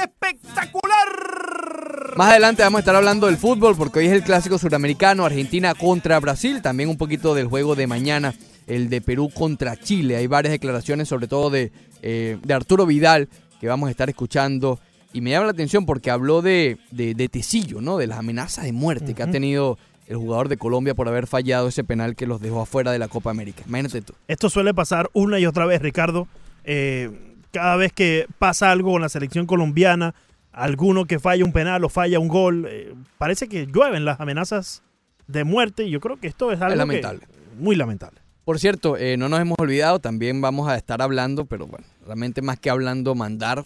¡Espectacular! 0.00 2.16
Más 2.16 2.30
adelante 2.30 2.62
vamos 2.62 2.78
a 2.78 2.80
estar 2.80 2.96
hablando 2.96 3.26
del 3.26 3.36
fútbol 3.36 3.76
porque 3.76 4.00
hoy 4.00 4.06
es 4.06 4.12
el 4.12 4.22
clásico 4.22 4.58
suramericano, 4.58 5.24
Argentina 5.24 5.74
contra 5.74 6.18
Brasil, 6.20 6.62
también 6.62 6.88
un 6.88 6.96
poquito 6.96 7.34
del 7.34 7.46
juego 7.46 7.74
de 7.74 7.86
mañana, 7.86 8.34
el 8.66 8.90
de 8.90 9.00
Perú 9.00 9.30
contra 9.32 9.76
Chile. 9.76 10.16
Hay 10.16 10.26
varias 10.26 10.52
declaraciones, 10.52 11.08
sobre 11.08 11.28
todo 11.28 11.50
de, 11.50 11.72
eh, 12.02 12.38
de 12.42 12.54
Arturo 12.54 12.86
Vidal, 12.86 13.28
que 13.60 13.68
vamos 13.68 13.88
a 13.88 13.90
estar 13.90 14.08
escuchando. 14.08 14.78
Y 15.12 15.20
me 15.20 15.30
llama 15.30 15.46
la 15.46 15.52
atención 15.52 15.86
porque 15.86 16.10
habló 16.10 16.42
de, 16.42 16.78
de, 16.90 17.14
de 17.14 17.28
Tecillo, 17.28 17.80
¿no? 17.80 17.96
De 17.96 18.06
las 18.06 18.18
amenazas 18.18 18.64
de 18.64 18.72
muerte 18.72 19.14
que 19.14 19.22
ha 19.22 19.30
tenido 19.30 19.78
el 20.06 20.16
jugador 20.16 20.48
de 20.48 20.56
Colombia 20.56 20.94
por 20.94 21.08
haber 21.08 21.26
fallado 21.26 21.68
ese 21.68 21.84
penal 21.84 22.16
que 22.16 22.26
los 22.26 22.40
dejó 22.40 22.62
afuera 22.62 22.90
de 22.90 22.98
la 22.98 23.08
Copa 23.08 23.30
América. 23.30 23.62
Imagínate 23.66 24.02
tú. 24.02 24.14
Esto 24.26 24.50
suele 24.50 24.74
pasar 24.74 25.08
una 25.12 25.38
y 25.38 25.46
otra 25.46 25.66
vez, 25.66 25.80
Ricardo. 25.80 26.26
Eh, 26.64 27.29
cada 27.52 27.76
vez 27.76 27.92
que 27.92 28.26
pasa 28.38 28.70
algo 28.70 28.92
con 28.92 29.02
la 29.02 29.08
selección 29.08 29.46
colombiana, 29.46 30.14
alguno 30.52 31.04
que 31.06 31.18
falla 31.18 31.44
un 31.44 31.52
penal 31.52 31.84
o 31.84 31.88
falla 31.88 32.18
un 32.18 32.28
gol, 32.28 32.66
eh, 32.68 32.94
parece 33.18 33.48
que 33.48 33.66
llueven 33.66 34.04
las 34.04 34.20
amenazas 34.20 34.82
de 35.26 35.44
muerte. 35.44 35.84
Y 35.84 35.90
yo 35.90 36.00
creo 36.00 36.16
que 36.16 36.26
esto 36.26 36.50
es 36.52 36.60
algo 36.60 36.72
que- 36.72 36.76
lamentable. 36.78 37.26
muy 37.58 37.76
lamentable. 37.76 38.20
Por 38.44 38.58
cierto, 38.58 38.96
eh, 38.96 39.16
no 39.16 39.28
nos 39.28 39.40
hemos 39.40 39.56
olvidado, 39.58 40.00
también 40.00 40.40
vamos 40.40 40.68
a 40.68 40.76
estar 40.76 41.02
hablando, 41.02 41.44
pero 41.44 41.66
bueno, 41.66 41.86
realmente 42.06 42.42
más 42.42 42.58
que 42.58 42.70
hablando, 42.70 43.14
mandar 43.14 43.64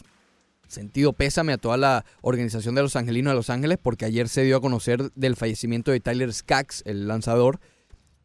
sentido 0.66 1.12
pésame 1.12 1.52
a 1.52 1.58
toda 1.58 1.76
la 1.76 2.04
organización 2.20 2.74
de 2.74 2.82
los 2.82 2.96
Angelinos 2.96 3.30
de 3.30 3.36
Los 3.36 3.50
Ángeles, 3.50 3.78
porque 3.80 4.04
ayer 4.04 4.28
se 4.28 4.42
dio 4.42 4.56
a 4.56 4.60
conocer 4.60 5.10
del 5.14 5.36
fallecimiento 5.36 5.90
de 5.92 6.00
Tyler 6.00 6.32
Skaggs, 6.32 6.82
el 6.86 7.06
lanzador. 7.06 7.60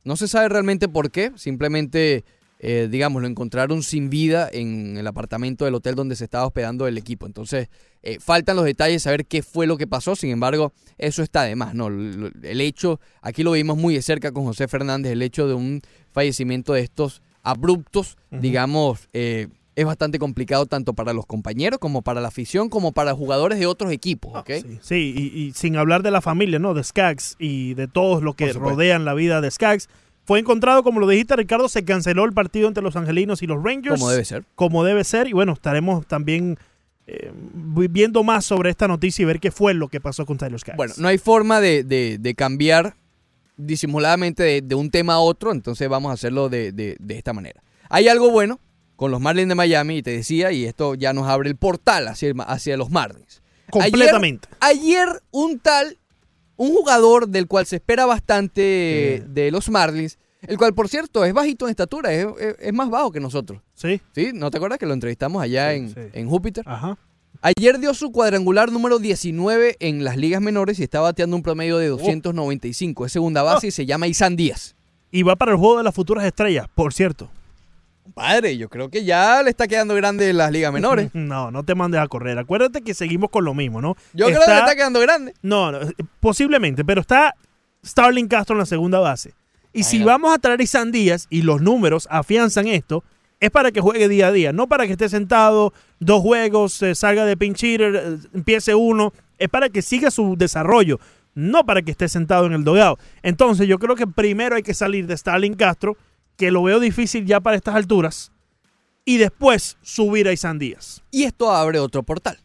No 0.03 0.15
se 0.15 0.27
sabe 0.27 0.49
realmente 0.49 0.87
por 0.89 1.11
qué, 1.11 1.31
simplemente, 1.35 2.25
eh, 2.61 2.89
digamos, 2.91 3.21
lo 3.21 3.27
encontraron 3.27 3.83
sin 3.83 4.09
vida 4.09 4.49
en 4.51 4.97
el 4.97 5.07
apartamento 5.07 5.63
del 5.63 5.75
hotel 5.75 5.95
donde 5.95 6.17
se 6.17 6.25
estaba 6.25 6.45
hospedando 6.45 6.87
el 6.87 6.97
equipo. 6.97 7.25
Entonces, 7.25 7.69
eh, 8.03 8.19
faltan 8.19 8.57
los 8.57 8.65
detalles, 8.65 9.03
saber 9.03 9.25
qué 9.25 9.41
fue 9.41 9.65
lo 9.65 9.77
que 9.77 9.87
pasó, 9.87 10.15
sin 10.15 10.29
embargo, 10.29 10.73
eso 10.97 11.23
está 11.23 11.43
de 11.43 11.55
más, 11.55 11.73
¿no? 11.73 11.87
El 11.87 12.61
hecho, 12.61 12.99
aquí 13.21 13.43
lo 13.43 13.53
vimos 13.53 13.77
muy 13.77 13.93
de 13.93 14.01
cerca 14.01 14.33
con 14.33 14.43
José 14.43 14.67
Fernández, 14.67 15.13
el 15.13 15.21
hecho 15.21 15.47
de 15.47 15.53
un 15.53 15.81
fallecimiento 16.11 16.73
de 16.73 16.81
estos 16.81 17.21
abruptos, 17.43 18.17
digamos, 18.29 19.07
eh, 19.13 19.47
es 19.75 19.85
bastante 19.85 20.19
complicado 20.19 20.65
tanto 20.65 20.93
para 20.93 21.13
los 21.13 21.25
compañeros 21.25 21.79
como 21.79 22.01
para 22.01 22.19
la 22.19 22.27
afición, 22.27 22.67
como 22.67 22.91
para 22.91 23.13
jugadores 23.13 23.59
de 23.59 23.65
otros 23.67 23.93
equipos, 23.93 24.35
¿ok? 24.35 24.51
Sí, 24.61 24.79
sí, 24.81 25.13
y, 25.15 25.39
y 25.39 25.53
sin 25.53 25.77
hablar 25.77 26.03
de 26.03 26.11
la 26.11 26.19
familia, 26.19 26.59
¿no? 26.59 26.73
De 26.73 26.83
Skaggs 26.83 27.37
y 27.39 27.75
de 27.75 27.87
todos 27.87 28.21
los 28.21 28.35
que 28.35 28.51
rodean 28.51 29.05
la 29.05 29.13
vida 29.13 29.39
de 29.39 29.49
Skaggs. 29.49 29.87
Fue 30.29 30.37
encontrado, 30.39 30.83
como 30.83 30.99
lo 30.99 31.07
dijiste, 31.07 31.35
Ricardo, 31.35 31.67
se 31.69 31.83
canceló 31.83 32.23
el 32.23 32.33
partido 32.33 32.67
entre 32.67 32.83
los 32.83 32.95
angelinos 32.95 33.41
y 33.41 33.47
los 33.47 33.63
Rangers. 33.63 33.95
Como 33.99 34.11
debe 34.11 34.23
ser. 34.25 34.45
Como 34.53 34.83
debe 34.83 35.03
ser. 35.03 35.27
Y 35.27 35.33
bueno, 35.33 35.53
estaremos 35.53 36.05
también 36.05 36.59
eh, 37.07 37.31
vi- 37.33 37.87
viendo 37.87 38.23
más 38.23 38.45
sobre 38.45 38.69
esta 38.69 38.87
noticia 38.87 39.23
y 39.23 39.25
ver 39.25 39.39
qué 39.39 39.49
fue 39.49 39.73
lo 39.73 39.87
que 39.87 39.99
pasó 39.99 40.27
con 40.27 40.37
Tyler 40.37 40.59
Skaggs. 40.59 40.77
Bueno, 40.77 40.93
no 40.99 41.07
hay 41.07 41.17
forma 41.17 41.59
de, 41.59 41.83
de- 41.83 42.19
de 42.19 42.35
cambiar 42.35 42.93
disimuladamente 43.57 44.43
de, 44.43 44.61
de 44.61 44.75
un 44.75 44.91
tema 44.91 45.13
a 45.15 45.19
otro, 45.19 45.51
entonces 45.51 45.89
vamos 45.89 46.11
a 46.11 46.13
hacerlo 46.13 46.47
de, 46.47 46.95
esta 47.09 47.33
manera. 47.33 47.63
Hay 47.89 48.07
algo 48.07 48.29
bueno 48.29 48.59
con 48.97 49.09
los 49.09 49.19
Marlins 49.19 49.49
de 49.49 49.55
Miami, 49.55 49.97
y 49.97 50.03
te 50.03 50.11
decía, 50.11 50.51
y 50.51 50.65
esto 50.65 50.93
ya 50.93 51.11
nos 51.11 51.27
abre 51.27 51.49
el 51.49 51.55
portal 51.55 52.07
hacia, 52.07 52.31
hacia 52.45 52.77
los 52.77 52.91
Marlins. 52.91 53.41
Completamente. 53.71 54.47
Ayer, 54.59 55.07
un 55.31 55.57
tal, 55.57 55.97
un 56.55 56.69
jugador 56.75 57.29
del 57.29 57.47
cual 57.47 57.65
se 57.65 57.77
espera 57.77 58.05
bastante 58.05 59.23
de 59.25 59.49
los 59.51 59.69
Marlins, 59.69 60.18
el 60.47 60.57
cual, 60.57 60.73
por 60.73 60.87
cierto, 60.89 61.25
es 61.25 61.33
bajito 61.33 61.65
en 61.65 61.71
estatura, 61.71 62.11
es, 62.13 62.27
es- 62.39 62.55
es 62.59 62.73
más 62.73 62.89
bajo 62.89 63.11
que 63.11 63.19
nosotros. 63.19 63.61
Sí. 63.75 64.01
¿Sí? 64.13 64.31
¿No 64.33 64.49
te 64.51 64.57
acuerdas 64.57 64.79
que 64.79 64.85
lo 64.85 64.93
entrevistamos 64.93 65.41
allá 65.41 65.71
Sí, 65.71 65.77
en, 65.77 65.89
sí. 65.93 65.99
en 66.13 66.29
Júpiter? 66.29 66.63
Ajá. 66.67 66.97
Ayer 67.41 67.79
dio 67.79 67.93
su 67.93 68.11
cuadrangular 68.11 68.71
número 68.71 68.99
19 68.99 69.77
en 69.79 70.03
las 70.03 70.17
ligas 70.17 70.41
menores 70.41 70.79
y 70.79 70.83
está 70.83 70.99
bateando 70.99 71.35
un 71.35 71.43
promedio 71.43 71.77
de 71.77 71.87
295. 71.87 73.05
Es 73.05 73.11
segunda 73.11 73.43
base 73.43 73.67
y 73.67 73.71
se 73.71 73.85
llama 73.85 74.07
Isan 74.07 74.35
Díaz. 74.35 74.75
Y 75.11 75.23
va 75.23 75.35
para 75.35 75.51
el 75.51 75.57
juego 75.57 75.77
de 75.77 75.83
las 75.83 75.95
futuras 75.95 76.25
estrellas, 76.25 76.67
por 76.75 76.93
cierto. 76.93 77.29
Padre, 78.13 78.57
yo 78.57 78.69
creo 78.69 78.89
que 78.89 79.05
ya 79.05 79.41
le 79.43 79.51
está 79.51 79.67
quedando 79.67 79.93
grande 79.95 80.33
las 80.33 80.51
ligas 80.51 80.73
menores. 80.73 81.11
No, 81.13 81.51
no 81.51 81.63
te 81.63 81.75
mandes 81.75 82.01
a 82.01 82.07
correr. 82.07 82.37
Acuérdate 82.39 82.81
que 82.81 82.93
seguimos 82.93 83.29
con 83.29 83.45
lo 83.45 83.53
mismo, 83.53 83.81
¿no? 83.81 83.95
Yo 84.13 84.25
creo 84.25 84.41
que 84.41 84.51
le 84.51 84.57
está 84.59 84.75
quedando 84.75 84.99
grande. 84.99 85.33
No, 85.41 85.71
no, 85.71 85.79
posiblemente, 86.19 86.83
pero 86.83 87.01
está 87.01 87.35
Starling 87.85 88.27
Castro 88.27 88.55
en 88.55 88.59
la 88.59 88.65
segunda 88.65 88.99
base. 88.99 89.33
Y 89.73 89.83
si 89.83 90.03
vamos 90.03 90.33
a 90.33 90.39
traer 90.39 90.59
a 90.59 90.63
Isan 90.63 90.91
Díaz 90.91 91.27
y 91.29 91.43
los 91.43 91.61
números 91.61 92.07
afianzan 92.09 92.67
esto, 92.67 93.03
es 93.39 93.51
para 93.51 93.71
que 93.71 93.81
juegue 93.81 94.09
día 94.09 94.27
a 94.27 94.31
día, 94.31 94.51
no 94.51 94.67
para 94.67 94.85
que 94.85 94.93
esté 94.93 95.09
sentado 95.09 95.73
dos 95.99 96.21
juegos, 96.21 96.81
eh, 96.81 96.95
salga 96.95 97.25
de 97.25 97.37
pinch 97.37 97.63
hitter, 97.63 97.95
eh, 97.95 98.17
empiece 98.33 98.75
uno, 98.75 99.13
es 99.37 99.47
para 99.49 99.69
que 99.69 99.81
siga 99.81 100.11
su 100.11 100.35
desarrollo, 100.37 100.99
no 101.35 101.65
para 101.65 101.81
que 101.81 101.91
esté 101.91 102.09
sentado 102.09 102.45
en 102.47 102.53
el 102.53 102.63
dogado. 102.63 102.97
Entonces 103.23 103.67
yo 103.67 103.79
creo 103.79 103.95
que 103.95 104.07
primero 104.07 104.55
hay 104.55 104.63
que 104.63 104.73
salir 104.73 105.07
de 105.07 105.15
Starling 105.15 105.53
Castro, 105.53 105.95
que 106.35 106.51
lo 106.51 106.63
veo 106.63 106.79
difícil 106.79 107.25
ya 107.25 107.39
para 107.39 107.55
estas 107.55 107.75
alturas, 107.75 108.31
y 109.05 109.17
después 109.17 109.77
subir 109.81 110.27
a 110.27 110.33
Isan 110.33 110.59
Díaz. 110.59 111.03
Y 111.11 111.23
esto 111.23 111.51
abre 111.51 111.79
otro 111.79 112.03
portal. 112.03 112.39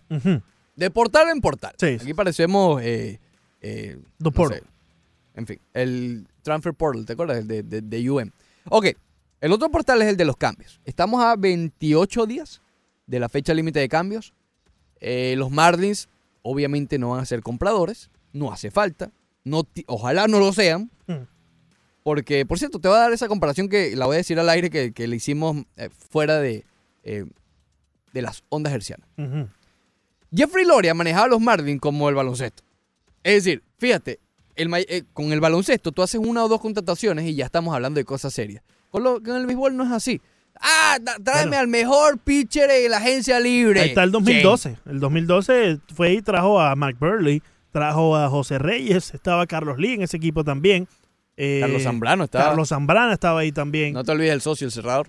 De 0.77 0.91
portal 0.91 1.29
en 1.29 1.41
portal. 1.41 1.75
Sí. 1.79 1.99
Aquí 2.01 2.15
parecemos... 2.15 2.83
Eh, 2.83 3.21
eh, 3.61 3.99
Dos 4.19 4.35
no 4.37 4.49
sé, 4.49 4.63
en 5.35 5.47
fin, 5.47 5.59
el 5.73 6.27
Transfer 6.45 6.75
Portal, 6.75 7.05
¿te 7.05 7.15
acuerdas? 7.15 7.39
El 7.39 7.49
de, 7.49 7.63
de, 7.65 7.81
de 7.81 8.11
UM. 8.11 8.31
Ok, 8.69 8.87
el 9.41 9.53
otro 9.53 9.71
portal 9.71 10.01
es 10.01 10.09
el 10.09 10.17
de 10.17 10.25
los 10.25 10.37
cambios. 10.37 10.81
Estamos 10.85 11.23
a 11.23 11.37
28 11.37 12.27
días 12.27 12.63
de 13.07 13.21
la 13.21 13.29
fecha 13.29 13.53
límite 13.53 13.81
de 13.81 13.89
cambios. 13.89 14.33
Eh, 15.01 15.35
los 15.37 15.51
Marlins 15.51 16.09
obviamente 16.43 16.99
no 16.99 17.11
van 17.11 17.21
a 17.21 17.27
ser 17.27 17.43
compradores, 17.43 18.11
no 18.33 18.53
hace 18.53 18.71
falta, 18.71 19.11
no 19.45 19.67
ojalá 19.87 20.29
no 20.29 20.39
lo 20.39 20.53
sean. 20.53 20.91
Hmm. 21.07 21.27
Porque, 22.03 22.47
por 22.47 22.59
cierto, 22.59 22.79
te 22.79 22.89
voy 22.89 22.97
a 22.97 23.01
dar 23.01 23.13
esa 23.13 23.29
comparación 23.29 23.69
que 23.69 23.97
la 23.97 24.07
voy 24.07 24.15
a 24.15 24.19
decir 24.19 24.39
al 24.39 24.49
aire 24.49 24.71
que, 24.71 24.93
que 24.93 25.07
le 25.07 25.17
hicimos 25.17 25.65
eh, 25.77 25.89
fuera 25.91 26.39
de, 26.39 26.65
eh, 27.03 27.25
de 28.13 28.23
las 28.23 28.45
ondas 28.49 28.73
hercianas. 28.73 29.09
Ujú. 29.19 29.49
Jeffrey 30.35 30.65
Loria 30.65 30.95
manejaba 30.95 31.27
a 31.27 31.29
los 31.29 31.41
Marlins 31.41 31.81
como 31.81 32.09
el 32.09 32.15
baloncesto. 32.15 32.63
Es 33.23 33.45
decir, 33.45 33.63
fíjate, 33.79 34.21
el 34.57 34.73
eh, 34.89 35.05
con 35.13 35.33
el 35.33 35.41
baloncesto 35.41 35.93
tú 35.93 36.03
haces 36.03 36.21
una 36.25 36.45
o 36.45 36.49
dos 36.49 36.61
contrataciones 36.61 37.25
y 37.27 37.35
ya 37.35 37.47
estamos 37.47 37.75
hablando 37.75 37.99
de 37.99 38.05
cosas 38.05 38.33
serias. 38.33 38.63
Con, 38.91 39.03
lo, 39.03 39.23
con 39.23 39.37
el 39.37 39.47
béisbol 39.47 39.77
no 39.77 39.85
es 39.85 39.91
así. 39.93 40.21
Ah, 40.61 40.99
tráeme 41.25 41.49
Bueno. 41.49 41.59
al 41.59 41.69
mejor 41.69 42.19
pitcher 42.19 42.71
en 42.71 42.91
la 42.91 42.99
agencia 42.99 43.41
libre. 43.41 43.81
Ahí 43.81 43.89
está 43.89 44.05
el 44.05 44.13
James. 44.13 44.25
2012. 44.43 44.77
El 44.87 45.01
2012 45.01 45.79
fue 45.95 46.13
y 46.13 46.23
trajo 46.23 46.61
a 46.61 46.75
Mark 46.77 46.97
Burley, 47.01 47.43
trajo 47.73 48.17
a 48.17 48.29
José 48.29 48.59
Reyes, 48.59 49.13
estaba 49.15 49.47
Carlos 49.47 49.79
Lee 49.79 49.95
en 49.95 50.03
ese 50.03 50.17
equipo 50.17 50.45
también. 50.45 50.87
Eh, 51.37 51.59
Carlos 51.61 51.83
Zambrano 51.83 52.25
estaba. 52.25 52.45
Carlos 52.45 52.69
Zambrana 52.69 53.13
estaba 53.13 53.41
ahí 53.41 53.51
también. 53.51 53.95
No 53.95 54.05
te 54.05 54.13
olvides 54.13 54.33
el 54.33 54.41
socio, 54.41 54.67
el 54.67 54.73
cerrador. 54.73 55.09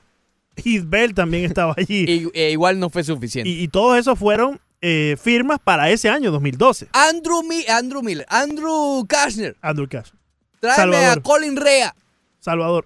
Heath 0.57 0.85
Bell 0.87 1.13
también 1.13 1.45
estaba 1.45 1.75
allí. 1.77 2.05
Y, 2.33 2.39
eh, 2.39 2.51
igual 2.51 2.79
no 2.79 2.89
fue 2.89 3.03
suficiente. 3.03 3.47
y, 3.49 3.61
y 3.61 3.67
todos 3.67 3.99
esos 3.99 4.17
fueron 4.17 4.59
eh, 4.87 5.17
firmas 5.19 5.57
para 5.63 5.89
ese 5.89 6.09
año, 6.09 6.29
2012. 6.31 6.87
Andrew, 6.93 7.41
Mi- 7.41 7.65
Andrew 7.67 8.03
Miller, 8.03 8.25
Andrew 8.29 9.03
Kashner, 9.07 9.55
Andrew 9.61 9.87
Cash. 9.89 10.09
tráeme 10.59 10.97
a. 11.05 11.15
Colin 11.17 11.55
Rea. 11.55 11.95
Salvador. 12.39 12.85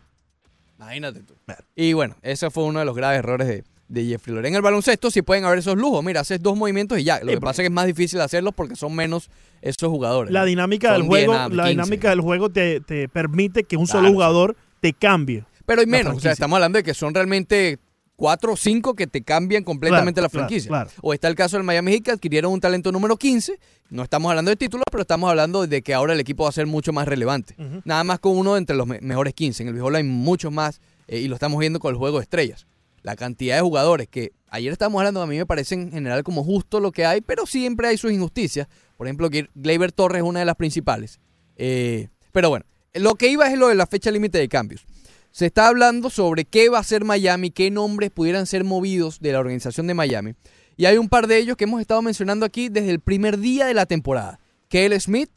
Imagínate 0.78 1.20
tú. 1.24 1.34
Y 1.76 1.92
bueno, 1.94 2.16
ese 2.22 2.50
fue 2.50 2.64
uno 2.64 2.80
de 2.80 2.86
los 2.86 2.96
graves 2.96 3.20
errores 3.20 3.48
de, 3.50 3.64
de 3.90 4.06
Jeffrey 4.06 4.34
Loria. 4.34 4.48
En 4.48 4.56
el 4.56 4.62
baloncesto 4.62 5.12
sí 5.12 5.22
pueden 5.22 5.44
haber 5.44 5.60
esos 5.60 5.76
lujos. 5.78 6.02
Mira, 6.04 6.22
haces 6.22 6.42
dos 6.42 6.56
movimientos 6.56 6.98
y 7.00 7.04
ya. 7.04 7.20
Lo 7.20 7.28
Sí, 7.28 7.34
que 7.36 7.42
pasa 7.42 7.62
es 7.62 7.64
que 7.64 7.68
es 7.68 7.74
más 7.74 7.86
difícil 7.86 8.22
hacerlos 8.22 8.54
porque 8.56 8.78
son 8.78 8.96
menos 8.96 9.30
esos 9.62 9.90
jugadores. 9.90 10.32
La 10.32 10.46
dinámica 10.46 10.94
del 10.94 11.02
10 11.02 11.10
juego, 11.10 11.34
nada 11.34 11.50
la 11.50 11.64
15. 11.64 11.70
dinámica 11.72 12.10
del 12.12 12.22
juego 12.22 12.50
te, 12.50 12.80
te 12.80 13.10
permite 13.10 13.66
que 13.66 13.76
un 13.76 13.86
Claro, 13.88 14.00
solo 14.00 14.08
sí. 14.08 14.14
jugador 14.14 14.56
te 14.80 14.94
cambie. 14.94 15.44
Pero 15.66 15.82
hay 15.82 15.88
menos. 15.88 16.16
O 16.16 16.20
sea, 16.22 16.32
estamos 16.32 16.56
hablando 16.56 16.78
de 16.78 16.84
que 16.84 16.94
son 16.94 17.14
realmente 17.14 17.78
cuatro 18.20 18.54
o 18.54 18.58
cinco 18.58 18.94
que 18.96 19.08
te 19.08 19.22
cambian 19.24 19.64
completamente 19.64 20.20
Claro, 20.20 20.26
la 20.26 20.30
franquicia. 20.30 20.68
claro. 20.68 20.90
O 21.02 21.14
está 21.14 21.30
el 21.30 21.36
caso 21.36 21.56
del 21.56 21.64
Miami 21.64 21.94
Heat 21.94 22.04
que 22.04 22.12
adquirieron 22.12 22.52
un 22.52 22.60
talento 22.60 22.92
número 22.92 23.16
15. 23.16 23.58
No 23.90 24.04
estamos 24.04 24.30
hablando 24.30 24.50
de 24.52 24.58
títulos, 24.58 24.84
pero 24.92 25.02
estamos 25.02 25.30
hablando 25.30 25.66
de 25.66 25.82
que 25.82 25.94
ahora 25.94 26.14
el 26.14 26.20
equipo 26.20 26.44
va 26.44 26.50
a 26.50 26.52
ser 26.52 26.68
mucho 26.68 26.92
más 26.94 27.08
relevante. 27.08 27.56
Nada 27.86 28.04
más 28.04 28.20
con 28.20 28.38
uno 28.38 28.58
entre 28.58 28.76
los 28.76 28.86
me- 28.86 29.00
mejores 29.02 29.34
15. 29.34 29.64
En 29.64 29.68
el 29.70 29.74
béisbol 29.74 29.96
hay 29.96 30.04
muchos 30.04 30.52
más 30.52 30.82
eh, 31.08 31.20
y 31.20 31.28
lo 31.30 31.36
estamos 31.36 31.58
viendo 31.60 31.80
con 31.80 31.92
el 31.94 31.98
juego 31.98 32.18
de 32.18 32.24
estrellas. 32.24 32.68
La 33.02 33.16
cantidad 33.16 33.56
de 33.56 33.62
jugadores 33.62 34.10
que 34.10 34.34
ayer 34.50 34.72
estábamos 34.74 35.00
hablando, 35.00 35.22
a 35.22 35.26
mí 35.28 35.38
me 35.38 35.46
parece 35.46 35.76
en 35.76 35.90
general 35.92 36.22
como 36.24 36.44
justo 36.44 36.82
lo 36.82 36.92
que 36.92 37.06
hay, 37.06 37.22
pero 37.22 37.46
siempre 37.46 37.88
hay 37.88 37.98
sus 37.98 38.12
injusticias. 38.12 38.68
Por 38.98 39.08
ejemplo, 39.08 39.30
que 39.30 39.48
Gleyber 39.56 39.94
Torres 39.94 40.22
es 40.22 40.28
una 40.28 40.40
de 40.40 40.46
las 40.46 40.56
principales. 40.58 41.20
Eh, 41.56 42.10
pero 42.34 42.50
bueno, 42.50 42.66
lo 42.94 43.16
que 43.16 43.30
iba 43.30 43.50
es 43.50 43.58
lo 43.58 43.70
de 43.70 43.76
la 43.76 43.88
fecha 43.88 44.12
límite 44.12 44.38
de 44.38 44.50
cambios. 44.50 44.86
Se 45.32 45.46
está 45.46 45.68
hablando 45.68 46.10
sobre 46.10 46.46
qué 46.46 46.70
va 46.70 46.78
a 46.78 46.82
hacer 46.82 47.06
Miami, 47.06 47.52
qué 47.52 47.72
nombres 47.72 48.10
pudieran 48.10 48.46
ser 48.46 48.64
movidos 48.64 49.20
de 49.20 49.32
la 49.32 49.40
organización 49.40 49.88
de 49.88 49.94
Miami. 49.94 50.34
Y 50.76 50.86
hay 50.86 50.98
un 50.98 51.10
par 51.10 51.28
de 51.28 51.38
ellos 51.38 51.58
que 51.58 51.66
hemos 51.66 51.82
estado 51.82 52.02
mencionando 52.02 52.46
aquí 52.46 52.70
desde 52.70 52.90
el 52.90 53.00
primer 53.00 53.38
día 53.38 53.66
de 53.66 53.74
la 53.74 53.86
temporada. 53.86 54.40
Kale 54.70 55.00
Smith 55.00 55.30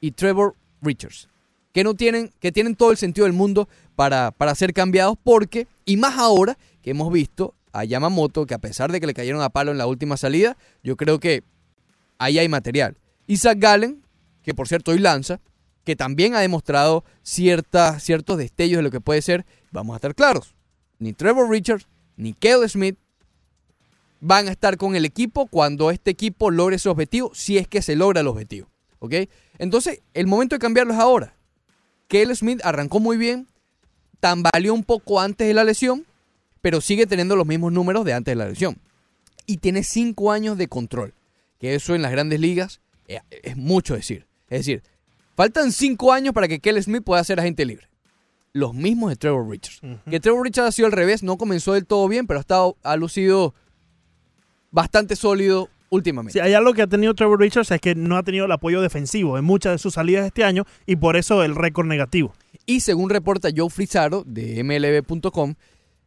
y 0.00 0.12
Trevor 0.12 0.56
Richards. 0.82 1.28
Que 1.72 1.84
no 1.84 1.94
tienen, 1.94 2.32
que 2.40 2.50
tienen 2.50 2.74
todo 2.74 2.90
el 2.90 2.96
sentido 2.96 3.24
del 3.24 3.32
mundo 3.32 3.68
para, 3.94 4.32
para 4.32 4.54
ser 4.54 4.72
cambiados 4.72 5.16
porque, 5.22 5.68
y 5.84 5.96
más 5.96 6.18
ahora 6.18 6.58
que 6.82 6.90
hemos 6.90 7.12
visto 7.12 7.54
a 7.72 7.84
Yamamoto, 7.84 8.46
que 8.46 8.54
a 8.54 8.58
pesar 8.58 8.90
de 8.90 9.00
que 9.00 9.06
le 9.06 9.14
cayeron 9.14 9.42
a 9.42 9.50
palo 9.50 9.70
en 9.70 9.78
la 9.78 9.86
última 9.86 10.16
salida, 10.16 10.56
yo 10.82 10.96
creo 10.96 11.20
que 11.20 11.44
ahí 12.18 12.38
hay 12.38 12.48
material. 12.48 12.96
Isaac 13.26 13.58
Gallen, 13.60 14.02
que 14.42 14.54
por 14.54 14.66
cierto 14.66 14.90
hoy 14.90 14.98
lanza, 14.98 15.40
que 15.90 15.96
también 15.96 16.36
ha 16.36 16.40
demostrado 16.40 17.04
ciertos 17.24 18.38
destellos 18.38 18.76
de 18.76 18.82
lo 18.82 18.92
que 18.92 19.00
puede 19.00 19.22
ser, 19.22 19.44
vamos 19.72 19.94
a 19.94 19.96
estar 19.96 20.14
claros, 20.14 20.54
ni 21.00 21.12
Trevor 21.12 21.50
Richards 21.50 21.88
ni 22.16 22.32
Kale 22.32 22.68
Smith 22.68 22.96
van 24.20 24.46
a 24.46 24.52
estar 24.52 24.76
con 24.76 24.94
el 24.94 25.04
equipo 25.04 25.48
cuando 25.48 25.90
este 25.90 26.12
equipo 26.12 26.52
logre 26.52 26.78
su 26.78 26.90
objetivo, 26.90 27.32
si 27.34 27.58
es 27.58 27.66
que 27.66 27.82
se 27.82 27.96
logra 27.96 28.20
el 28.20 28.28
objetivo. 28.28 28.68
¿Ok? 29.00 29.14
Entonces, 29.58 30.00
el 30.14 30.28
momento 30.28 30.54
de 30.54 30.60
cambiarlo 30.60 30.92
es 30.92 31.00
ahora. 31.00 31.34
Kale 32.06 32.36
Smith 32.36 32.60
arrancó 32.62 33.00
muy 33.00 33.16
bien, 33.16 33.48
tambaleó 34.20 34.74
un 34.74 34.84
poco 34.84 35.18
antes 35.18 35.48
de 35.48 35.54
la 35.54 35.64
lesión, 35.64 36.06
pero 36.60 36.80
sigue 36.80 37.08
teniendo 37.08 37.34
los 37.34 37.48
mismos 37.48 37.72
números 37.72 38.04
de 38.04 38.12
antes 38.12 38.30
de 38.30 38.36
la 38.36 38.48
lesión. 38.48 38.78
Y 39.44 39.56
tiene 39.56 39.82
cinco 39.82 40.30
años 40.30 40.56
de 40.56 40.68
control, 40.68 41.14
que 41.58 41.74
eso 41.74 41.96
en 41.96 42.02
las 42.02 42.12
grandes 42.12 42.38
ligas 42.38 42.80
eh, 43.08 43.22
es 43.42 43.56
mucho 43.56 43.96
decir. 43.96 44.28
Es 44.50 44.60
decir, 44.60 44.84
faltan 45.40 45.72
cinco 45.72 46.12
años 46.12 46.34
para 46.34 46.48
que 46.48 46.60
Kale 46.60 46.82
Smith 46.82 47.02
pueda 47.02 47.24
ser 47.24 47.40
agente 47.40 47.64
libre. 47.64 47.88
Los 48.52 48.74
mismos 48.74 49.08
de 49.08 49.16
Trevor 49.16 49.48
Richards. 49.48 49.80
Que 50.10 50.20
Trevor 50.20 50.44
Richards 50.44 50.68
ha 50.68 50.72
sido 50.72 50.84
al 50.84 50.92
revés, 50.92 51.22
no 51.22 51.38
comenzó 51.38 51.72
del 51.72 51.86
todo 51.86 52.06
bien, 52.08 52.26
pero 52.26 52.36
ha, 52.36 52.42
estado, 52.42 52.76
ha 52.82 52.94
lucido 52.96 53.54
bastante 54.70 55.16
sólido 55.16 55.70
últimamente. 55.88 56.34
Sí, 56.38 56.40
hay 56.40 56.52
algo 56.52 56.74
que 56.74 56.82
ha 56.82 56.86
tenido 56.86 57.14
Trevor 57.14 57.40
Richards 57.40 57.70
es 57.70 57.80
que 57.80 57.94
no 57.94 58.18
ha 58.18 58.22
tenido 58.22 58.44
el 58.44 58.52
apoyo 58.52 58.82
defensivo 58.82 59.38
en 59.38 59.46
muchas 59.46 59.72
de 59.72 59.78
sus 59.78 59.94
salidas 59.94 60.26
este 60.26 60.44
año 60.44 60.66
y 60.84 60.96
por 60.96 61.16
eso 61.16 61.42
el 61.42 61.54
récord 61.54 61.86
negativo. 61.86 62.34
Y 62.66 62.80
según 62.80 63.08
reporta 63.08 63.48
Joe 63.56 63.70
Frizaro 63.70 64.24
de 64.26 64.62
MLB.com, 64.62 65.54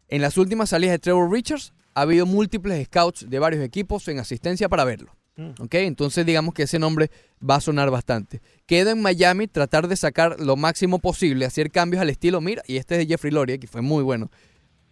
en 0.10 0.22
las 0.22 0.38
últimas 0.38 0.70
salidas 0.70 0.94
de 0.94 1.00
Trevor 1.00 1.32
Richards 1.32 1.74
ha 1.96 2.02
habido 2.02 2.28
múltiples 2.28 2.86
scouts 2.86 3.28
de 3.28 3.40
varios 3.40 3.64
equipos 3.64 4.08
en 4.10 4.20
asistencia 4.20 4.70
para 4.70 4.84
verlo. 4.84 5.16
Mm. 5.36 5.52
¿Ok? 5.60 5.74
Entonces 5.76 6.26
digamos 6.26 6.54
que 6.54 6.64
ese 6.64 6.78
nombre 6.80 7.10
va 7.48 7.56
a 7.56 7.62
sonar 7.62 7.90
bastante. 7.90 8.42
Queda 8.66 8.92
en 8.92 9.02
Miami 9.02 9.48
tratar 9.48 9.88
de 9.88 9.96
sacar 9.96 10.40
lo 10.40 10.56
máximo 10.56 11.00
posible, 11.00 11.46
hacer 11.46 11.72
cambios 11.72 12.02
al 12.02 12.10
estilo, 12.10 12.40
mira, 12.42 12.62
y 12.68 12.78
este 12.78 12.96
es 12.96 13.00
de 13.00 13.08
Jeffrey 13.08 13.32
Loria, 13.34 13.58
que 13.58 13.68
fue 13.68 13.82
muy 13.82 14.04
bueno. 14.04 14.30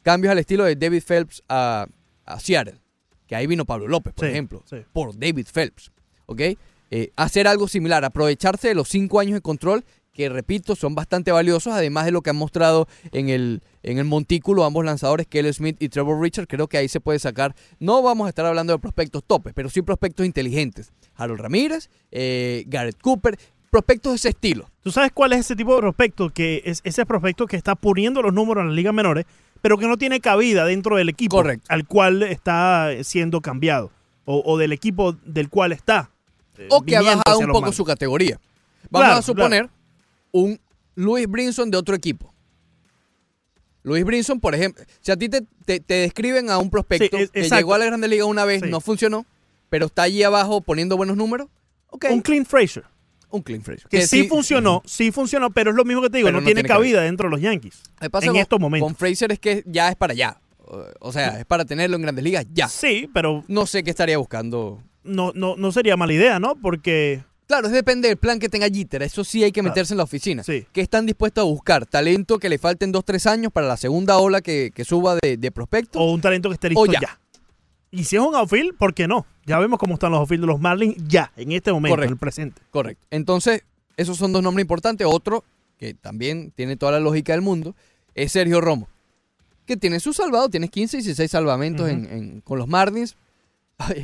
Cambios 0.01 0.31
al 0.31 0.39
estilo 0.39 0.63
de 0.63 0.75
David 0.75 1.03
Phelps 1.05 1.43
a, 1.47 1.85
a 2.25 2.39
Seattle, 2.39 2.79
que 3.27 3.35
ahí 3.35 3.45
vino 3.45 3.65
Pablo 3.65 3.87
López, 3.87 4.13
por 4.13 4.25
Sí, 4.25 4.31
ejemplo, 4.31 4.63
sí. 4.67 4.77
por 4.91 5.17
David 5.17 5.47
Phelps. 5.53 5.91
¿Ok? 6.25 6.41
Eh, 6.93 7.11
hacer 7.15 7.47
algo 7.47 7.67
similar, 7.67 8.03
aprovecharse 8.03 8.69
de 8.69 8.75
los 8.75 8.89
cinco 8.89 9.19
años 9.19 9.35
de 9.35 9.41
control 9.41 9.85
que 10.21 10.29
repito, 10.29 10.75
son 10.75 10.93
bastante 10.93 11.31
valiosos, 11.31 11.73
además 11.73 12.05
de 12.05 12.11
lo 12.11 12.21
que 12.21 12.29
han 12.29 12.35
mostrado 12.35 12.87
en 13.11 13.29
el, 13.29 13.61
en 13.81 13.97
el 13.97 14.05
montículo 14.05 14.63
ambos 14.65 14.85
lanzadores, 14.85 15.25
Kelly 15.25 15.51
Smith 15.51 15.77
y 15.79 15.89
Trevor 15.89 16.21
Richard, 16.21 16.47
creo 16.47 16.67
que 16.67 16.77
ahí 16.77 16.87
se 16.87 16.99
puede 16.99 17.17
sacar, 17.17 17.55
no 17.79 18.01
vamos 18.03 18.27
a 18.27 18.29
estar 18.29 18.45
hablando 18.45 18.71
de 18.73 18.79
prospectos 18.79 19.23
topes, 19.25 19.53
pero 19.55 19.69
sí 19.69 19.81
prospectos 19.81 20.25
inteligentes. 20.25 20.91
Harold 21.15 21.41
Ramírez, 21.41 21.89
eh, 22.11 22.65
Garrett 22.67 23.01
Cooper, 23.01 23.37
prospectos 23.71 24.11
de 24.11 24.15
ese 24.17 24.29
estilo. 24.29 24.69
¿Tú 24.83 24.91
sabes 24.91 25.11
cuál 25.11 25.33
es 25.33 25.39
ese 25.39 25.55
tipo 25.55 25.73
de 25.73 25.81
prospecto? 25.81 26.29
Que 26.29 26.61
es 26.65 26.81
ese 26.83 27.05
prospecto 27.05 27.47
que 27.47 27.55
está 27.57 27.73
poniendo 27.75 28.21
los 28.21 28.33
números 28.33 28.61
en 28.61 28.67
las 28.67 28.75
ligas 28.75 28.93
menores, 28.93 29.25
pero 29.61 29.77
que 29.77 29.87
no 29.87 29.97
tiene 29.97 30.19
cabida 30.19 30.65
dentro 30.65 30.97
del 30.97 31.09
equipo 31.09 31.37
Correcto. 31.37 31.65
al 31.69 31.87
cual 31.87 32.21
está 32.23 32.89
siendo 33.03 33.41
cambiado 33.41 33.89
o, 34.25 34.43
o 34.45 34.57
del 34.57 34.71
equipo 34.73 35.13
del 35.25 35.49
cual 35.49 35.71
está. 35.71 36.11
eh, 36.57 36.67
O 36.69 36.81
que 36.83 36.95
ha 36.97 37.01
bajado 37.01 37.39
un 37.39 37.47
poco 37.51 37.71
su 37.71 37.85
categoría. 37.85 38.39
Vamos 38.89 39.05
Claro, 39.07 39.19
a 39.19 39.21
suponer 39.21 39.69
un 40.31 40.59
Luis 40.95 41.27
Brinson 41.27 41.71
de 41.71 41.77
otro 41.77 41.95
equipo. 41.95 42.33
Luis 43.83 44.03
Brinson, 44.05 44.39
por 44.39 44.53
ejemplo, 44.53 44.83
si 45.01 45.11
a 45.11 45.17
ti 45.17 45.27
te, 45.27 45.41
te- 45.65 45.79
te 45.79 45.93
describen 45.95 46.49
a 46.51 46.59
un 46.59 46.69
prospecto 46.69 47.17
Sí, 47.17 47.23
es- 47.23 47.31
que 47.31 47.49
llegó 47.49 47.73
a 47.73 47.77
la 47.79 47.85
Grande 47.85 48.07
Liga 48.07 48.25
una 48.25 48.45
vez, 48.45 48.61
Sí. 48.61 48.69
no 48.69 48.79
funcionó, 48.79 49.25
pero 49.69 49.87
está 49.87 50.03
allí 50.03 50.21
abajo 50.23 50.61
poniendo 50.61 50.97
buenos 50.97 51.17
números, 51.17 51.47
Un 52.09 52.21
Clint 52.21 52.47
Frazier. 52.47 52.85
un 53.31 53.41
Clint 53.41 53.63
Frazier. 53.63 53.87
Que, 53.89 54.05
sí, 54.05 54.27
funcionó, 54.27 54.81
sí 54.85 55.11
funcionó, 55.11 55.49
pero 55.49 55.71
es 55.71 55.75
lo 55.75 55.83
mismo 55.83 56.01
que 56.03 56.09
te 56.09 56.17
digo, 56.17 56.29
no, 56.31 56.39
no 56.39 56.45
tiene, 56.45 56.61
tiene 56.61 56.67
cabida. 56.69 56.97
cabida 56.99 57.01
dentro 57.05 57.27
de 57.27 57.31
los 57.31 57.41
Yankees. 57.41 57.81
Pasa 58.11 58.27
en 58.27 58.33
con- 58.33 58.41
estos 58.41 58.59
momentos. 58.59 58.87
Con 58.87 58.95
Fraser 58.95 59.31
es 59.31 59.39
que 59.39 59.63
ya 59.65 59.89
es 59.89 59.95
para 59.95 60.13
allá. 60.13 60.37
O- 60.59 60.85
O 60.99 61.11
sea, 61.11 61.39
es 61.39 61.45
para 61.45 61.65
tenerlo 61.65 61.95
en 61.95 62.03
Grandes 62.03 62.23
Ligas 62.23 62.45
ya. 62.53 62.67
Sí, 62.69 63.09
pero 63.13 63.43
No 63.47 63.65
sé 63.65 63.83
qué 63.83 63.89
estaría 63.89 64.17
buscando. 64.17 64.81
no, 65.03 65.31
no, 65.33 65.55
no 65.57 65.71
sería 65.71 65.97
mala 65.97 66.13
idea, 66.13 66.39
¿no? 66.39 66.55
Porque 66.55 67.23
Claro, 67.51 67.67
es 67.67 67.73
depende 67.73 68.07
del 68.07 68.15
plan 68.15 68.39
que 68.39 68.47
tenga 68.47 68.69
Jeter. 68.69 69.03
Eso 69.03 69.25
sí 69.25 69.43
hay 69.43 69.51
que 69.51 69.59
Claro. 69.59 69.71
meterse 69.73 69.93
en 69.93 69.97
la 69.97 70.03
oficina. 70.05 70.41
Sí. 70.41 70.65
Que 70.71 70.79
están 70.79 71.05
dispuestos 71.05 71.41
a 71.41 71.45
buscar 71.45 71.85
talento 71.85 72.39
que 72.39 72.47
le 72.47 72.57
falten 72.57 72.93
dos, 72.93 73.03
tres 73.03 73.27
años 73.27 73.51
para 73.51 73.67
la 73.67 73.75
segunda 73.75 74.17
ola 74.19 74.39
que, 74.39 74.71
que 74.73 74.85
suba 74.85 75.17
de, 75.21 75.35
de 75.35 75.51
prospectos. 75.51 76.01
o 76.01 76.13
un 76.13 76.21
talento 76.21 76.47
que 76.47 76.53
esté 76.53 76.69
listo 76.69 76.85
ya. 76.85 76.99
ya. 77.01 77.19
Y 77.91 78.05
si 78.05 78.15
es 78.15 78.21
un 78.21 78.33
outfield, 78.35 78.77
¿por 78.77 78.93
qué 78.93 79.05
no? 79.05 79.25
Ya 79.45 79.59
vemos 79.59 79.79
cómo 79.79 79.95
están 79.95 80.11
los 80.11 80.21
outfield 80.21 80.43
de 80.43 80.47
los 80.47 80.61
Marlins 80.61 80.95
ya, 81.09 81.33
en 81.35 81.51
este 81.51 81.73
momento, 81.73 81.93
Correcto. 81.97 82.07
en 82.11 82.13
el 82.13 82.19
presente. 82.19 82.61
Correcto. 82.71 83.05
Entonces, 83.11 83.63
esos 83.97 84.15
son 84.15 84.31
dos 84.31 84.41
nombres 84.41 84.63
importantes. 84.63 85.05
Otro, 85.09 85.43
que 85.77 85.93
también 85.93 86.53
tiene 86.55 86.77
toda 86.77 86.93
la 86.93 86.99
lógica 87.01 87.33
del 87.33 87.41
mundo, 87.41 87.75
es 88.15 88.31
Sergio 88.31 88.61
Romo. 88.61 88.87
Que 89.65 89.75
tiene 89.75 89.99
su 89.99 90.13
salvado, 90.13 90.47
tiene 90.47 90.69
15, 90.69 90.97
16 90.97 91.29
salvamentos 91.29 91.89
en- 91.89 92.05
en- 92.05 92.39
con 92.39 92.57
los 92.59 92.69
Marlins. 92.69 93.17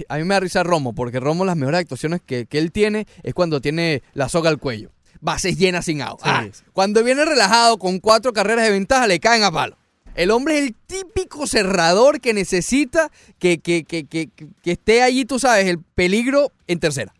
A 0.10 0.18
mí 0.18 0.24
me 0.24 0.34
da 0.36 0.40
risa 0.40 0.64
Romo, 0.64 0.94
porque 0.94 1.20
Romo 1.20 1.46
las 1.46 1.56
mejores 1.56 1.80
actuaciones 1.82 2.22
que, 2.26 2.46
que 2.46 2.58
él 2.58 2.72
tiene 2.72 3.08
es 3.24 3.34
cuando 3.34 3.62
tiene 3.62 4.02
la 4.14 4.30
soga 4.30 4.50
al 4.50 4.58
cuello. 4.58 4.92
bases 5.20 5.58
llenas 5.58 5.86
sin 5.86 6.02
out. 6.02 6.20
Sí, 6.20 6.30
Ah. 6.30 6.46
Cuando 6.74 7.04
viene 7.04 7.26
relajado 7.26 7.78
con 7.80 8.00
cuatro 8.00 8.34
carreras 8.34 8.66
de 8.66 8.72
ventaja, 8.72 9.08
le 9.08 9.20
caen 9.20 9.44
a 9.44 9.52
palo. 9.52 9.76
El 10.16 10.32
hombre 10.32 10.58
es 10.60 10.66
el 10.68 10.76
típico 10.88 11.46
cerrador 11.48 12.20
que 12.22 12.34
necesita 12.34 13.12
que, 13.40 13.60
que, 13.60 13.84
que, 13.84 14.06
que, 14.06 14.30
que 14.64 14.72
esté 14.72 15.02
allí, 15.04 15.26
tú 15.26 15.38
sabes, 15.40 15.68
el 15.68 15.80
peligro 15.80 16.52
en 16.68 16.80
tercera. 16.80 17.14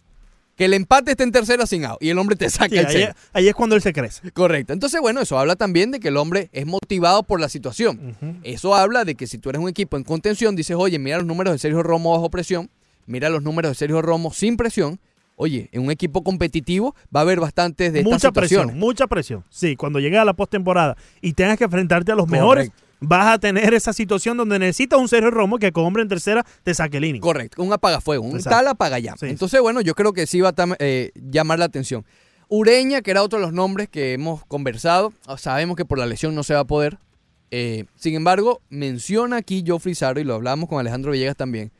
Que 0.58 0.66
el 0.66 0.74
empate 0.74 1.12
esté 1.12 1.24
en 1.24 1.32
tercera 1.32 1.66
sin 1.68 1.86
out 1.86 2.02
y 2.02 2.10
el 2.10 2.18
hombre 2.18 2.36
te 2.36 2.50
saca 2.50 2.68
Sí, 2.70 2.78
el 2.80 2.86
ahí, 2.88 2.94
cero. 2.94 3.14
ahí 3.32 3.48
es 3.48 3.54
cuando 3.54 3.76
él 3.76 3.82
se 3.84 3.94
crece. 3.94 4.32
Correcto. 4.32 4.74
Entonces, 4.74 5.00
bueno, 5.00 5.22
eso 5.22 5.38
habla 5.38 5.56
también 5.56 5.92
de 5.92 6.00
que 6.00 6.08
el 6.08 6.18
hombre 6.18 6.50
es 6.52 6.66
motivado 6.66 7.22
por 7.24 7.40
la 7.40 7.48
situación. 7.48 8.16
Eso 8.44 8.74
habla 8.76 9.06
de 9.06 9.14
que 9.16 9.28
si 9.28 9.38
tú 9.38 9.50
eres 9.50 9.62
un 9.62 9.70
equipo 9.70 9.98
en 9.98 10.04
contención, 10.04 10.56
dices, 10.56 10.76
oye, 10.78 10.98
mira 10.98 11.18
los 11.18 11.28
números 11.28 11.54
de 11.54 11.60
Sergio 11.60 11.84
Romo 11.84 12.12
bajo 12.12 12.30
presión, 12.32 12.70
mira 13.06 13.30
los 13.30 13.44
números 13.44 13.72
de 13.72 13.76
Sergio 13.76 14.02
Romo 14.02 14.34
sin 14.34 14.58
presión. 14.58 15.00
Oye, 15.36 15.70
en 15.72 15.84
un 15.84 15.92
equipo 15.92 16.24
competitivo 16.24 16.96
va 17.16 17.20
a 17.20 17.22
haber 17.22 17.40
bastantes 17.40 17.94
de 17.94 18.00
estas 18.00 18.12
mucha 18.14 18.28
situaciones. 18.30 18.66
presión, 18.70 18.80
mucha 18.80 19.06
presión. 19.06 19.44
Sí, 19.52 19.76
cuando 19.76 20.00
llegues 20.00 20.18
a 20.20 20.26
la 20.26 20.34
postemporada 20.34 20.98
y 21.22 21.34
tengas 21.34 21.60
que 21.60 21.66
enfrentarte 21.66 22.12
a 22.12 22.16
los 22.16 22.28
mejores. 22.28 22.72
Vas 23.00 23.28
a 23.28 23.40
tener 23.40 23.74
esa 23.74 23.94
situación 23.94 24.38
donde 24.38 24.60
necesitas 24.60 25.00
un 25.00 25.08
Sergio 25.08 25.32
Romo 25.32 25.60
que 25.60 25.72
con 25.72 25.86
hombre 25.86 26.04
en 26.04 26.10
tercera 26.10 26.46
te 26.64 26.74
saque 26.74 26.98
el 26.98 27.06
inning. 27.06 27.22
Correcto, 27.22 27.62
un 27.62 27.72
apagafuego, 27.74 28.24
un 28.24 28.38
Exacto. 28.38 28.76
tal. 28.78 29.02
Sí, 29.20 29.28
Entonces, 29.28 29.62
bueno, 29.62 29.82
yo 29.82 29.94
creo 29.96 30.14
que 30.14 30.28
sí 30.28 30.42
va 30.42 30.50
a 30.50 30.76
eh, 30.80 31.12
llamar 31.16 31.60
la 31.60 31.66
atención. 31.66 32.06
Ureña, 32.50 33.02
que 33.02 33.12
era 33.12 33.24
otro 33.24 33.40
de 33.40 33.46
los 33.46 33.54
nombres 33.54 33.90
que 33.90 34.14
hemos 34.14 34.46
conversado, 34.46 35.14
ah, 35.26 35.38
sabemos 35.38 35.76
que 35.76 35.86
por 35.86 36.00
la 36.00 36.06
lesión 36.06 36.34
no 36.34 36.44
se 36.44 36.54
va 36.54 36.62
a 36.62 36.66
poder. 36.66 36.98
Eh, 37.52 37.86
sin 37.96 38.16
embargo, 38.16 38.62
menciona 38.70 39.38
aquí 39.38 39.64
Joffrey 39.66 39.96
Saro, 39.96 40.20
y 40.20 40.24
lo 40.24 40.36
hablábamos 40.36 40.70
con 40.70 40.80
Alejandro 40.80 41.12
Villegas 41.12 41.36
también, 41.36 41.72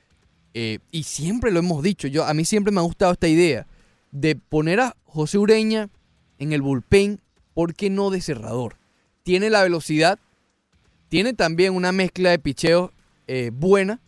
eh, 0.54 0.80
y 0.92 1.04
siempre 1.04 1.52
lo 1.52 1.60
hemos 1.60 1.84
dicho, 1.84 2.08
yo, 2.08 2.26
a 2.26 2.34
mí 2.34 2.44
siempre 2.46 2.72
me 2.72 2.80
ha 2.80 2.84
gustado 2.84 3.12
esta 3.12 3.28
idea 3.28 3.68
de 4.12 4.36
poner 4.36 4.80
a 4.80 4.96
José 5.04 5.38
Ureña 5.38 5.90
en 6.38 6.54
el 6.54 6.62
bullpen, 6.62 7.22
¿por 7.54 7.74
qué 7.74 7.90
no 7.90 8.10
de 8.10 8.22
cerrador? 8.22 8.78
Tiene 9.24 9.50
la 9.50 9.64
velocidad, 9.64 10.20
tiene 11.10 11.34
también 11.34 11.74
una 11.76 11.92
mezcla 11.92 12.30
de 12.32 12.40
picheos 12.40 12.92
eh, 13.28 13.52
buena. 13.54 14.00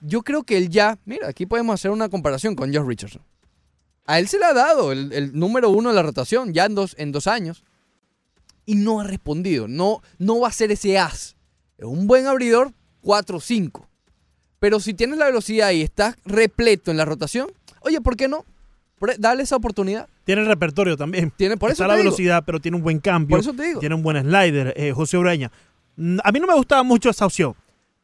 Yo 0.00 0.22
creo 0.22 0.42
que 0.42 0.56
él 0.56 0.68
ya, 0.68 0.98
mira, 1.04 1.28
aquí 1.28 1.46
podemos 1.46 1.74
hacer 1.74 1.90
una 1.90 2.08
comparación 2.08 2.54
con 2.54 2.72
Josh 2.74 2.86
Richardson. 2.86 3.22
A 4.06 4.18
él 4.18 4.26
se 4.28 4.38
le 4.38 4.44
ha 4.46 4.52
dado 4.52 4.90
el, 4.92 5.12
el 5.12 5.32
número 5.38 5.70
uno 5.70 5.90
de 5.90 5.94
la 5.94 6.02
rotación 6.02 6.52
ya 6.52 6.64
en 6.64 6.74
dos, 6.74 6.94
en 6.98 7.12
dos 7.12 7.26
años. 7.26 7.64
Y 8.66 8.74
no 8.74 9.00
ha 9.00 9.04
respondido. 9.04 9.68
No, 9.68 10.02
no 10.18 10.40
va 10.40 10.48
a 10.48 10.52
ser 10.52 10.70
ese 10.72 10.98
as. 10.98 11.36
Es 11.78 11.84
un 11.84 12.06
buen 12.06 12.26
abridor 12.26 12.72
4-5. 13.02 13.86
Pero 14.58 14.78
si 14.80 14.94
tienes 14.94 15.18
la 15.18 15.26
velocidad 15.26 15.70
y 15.72 15.82
estás 15.82 16.16
repleto 16.24 16.90
en 16.90 16.96
la 16.96 17.04
rotación, 17.04 17.50
oye, 17.80 18.00
¿por 18.00 18.16
qué 18.16 18.28
no? 18.28 18.44
Dale 19.18 19.42
esa 19.42 19.56
oportunidad. 19.56 20.08
Tiene 20.24 20.42
el 20.42 20.46
repertorio 20.46 20.96
también. 20.96 21.32
Tiene, 21.36 21.56
por 21.56 21.70
eso 21.70 21.82
Está 21.82 21.88
la 21.88 21.94
digo. 21.94 22.04
velocidad, 22.04 22.44
pero 22.46 22.60
tiene 22.60 22.76
un 22.76 22.84
buen 22.84 23.00
cambio. 23.00 23.30
Por 23.34 23.40
eso 23.40 23.52
te 23.52 23.64
digo. 23.64 23.80
Tiene 23.80 23.96
un 23.96 24.02
buen 24.04 24.20
slider, 24.22 24.72
eh, 24.76 24.92
José 24.92 25.18
Ureña. 25.18 25.50
A 26.22 26.32
mí 26.32 26.40
no 26.40 26.46
me 26.46 26.54
gustaba 26.54 26.82
mucho 26.82 27.10
esa 27.10 27.26
opción. 27.26 27.54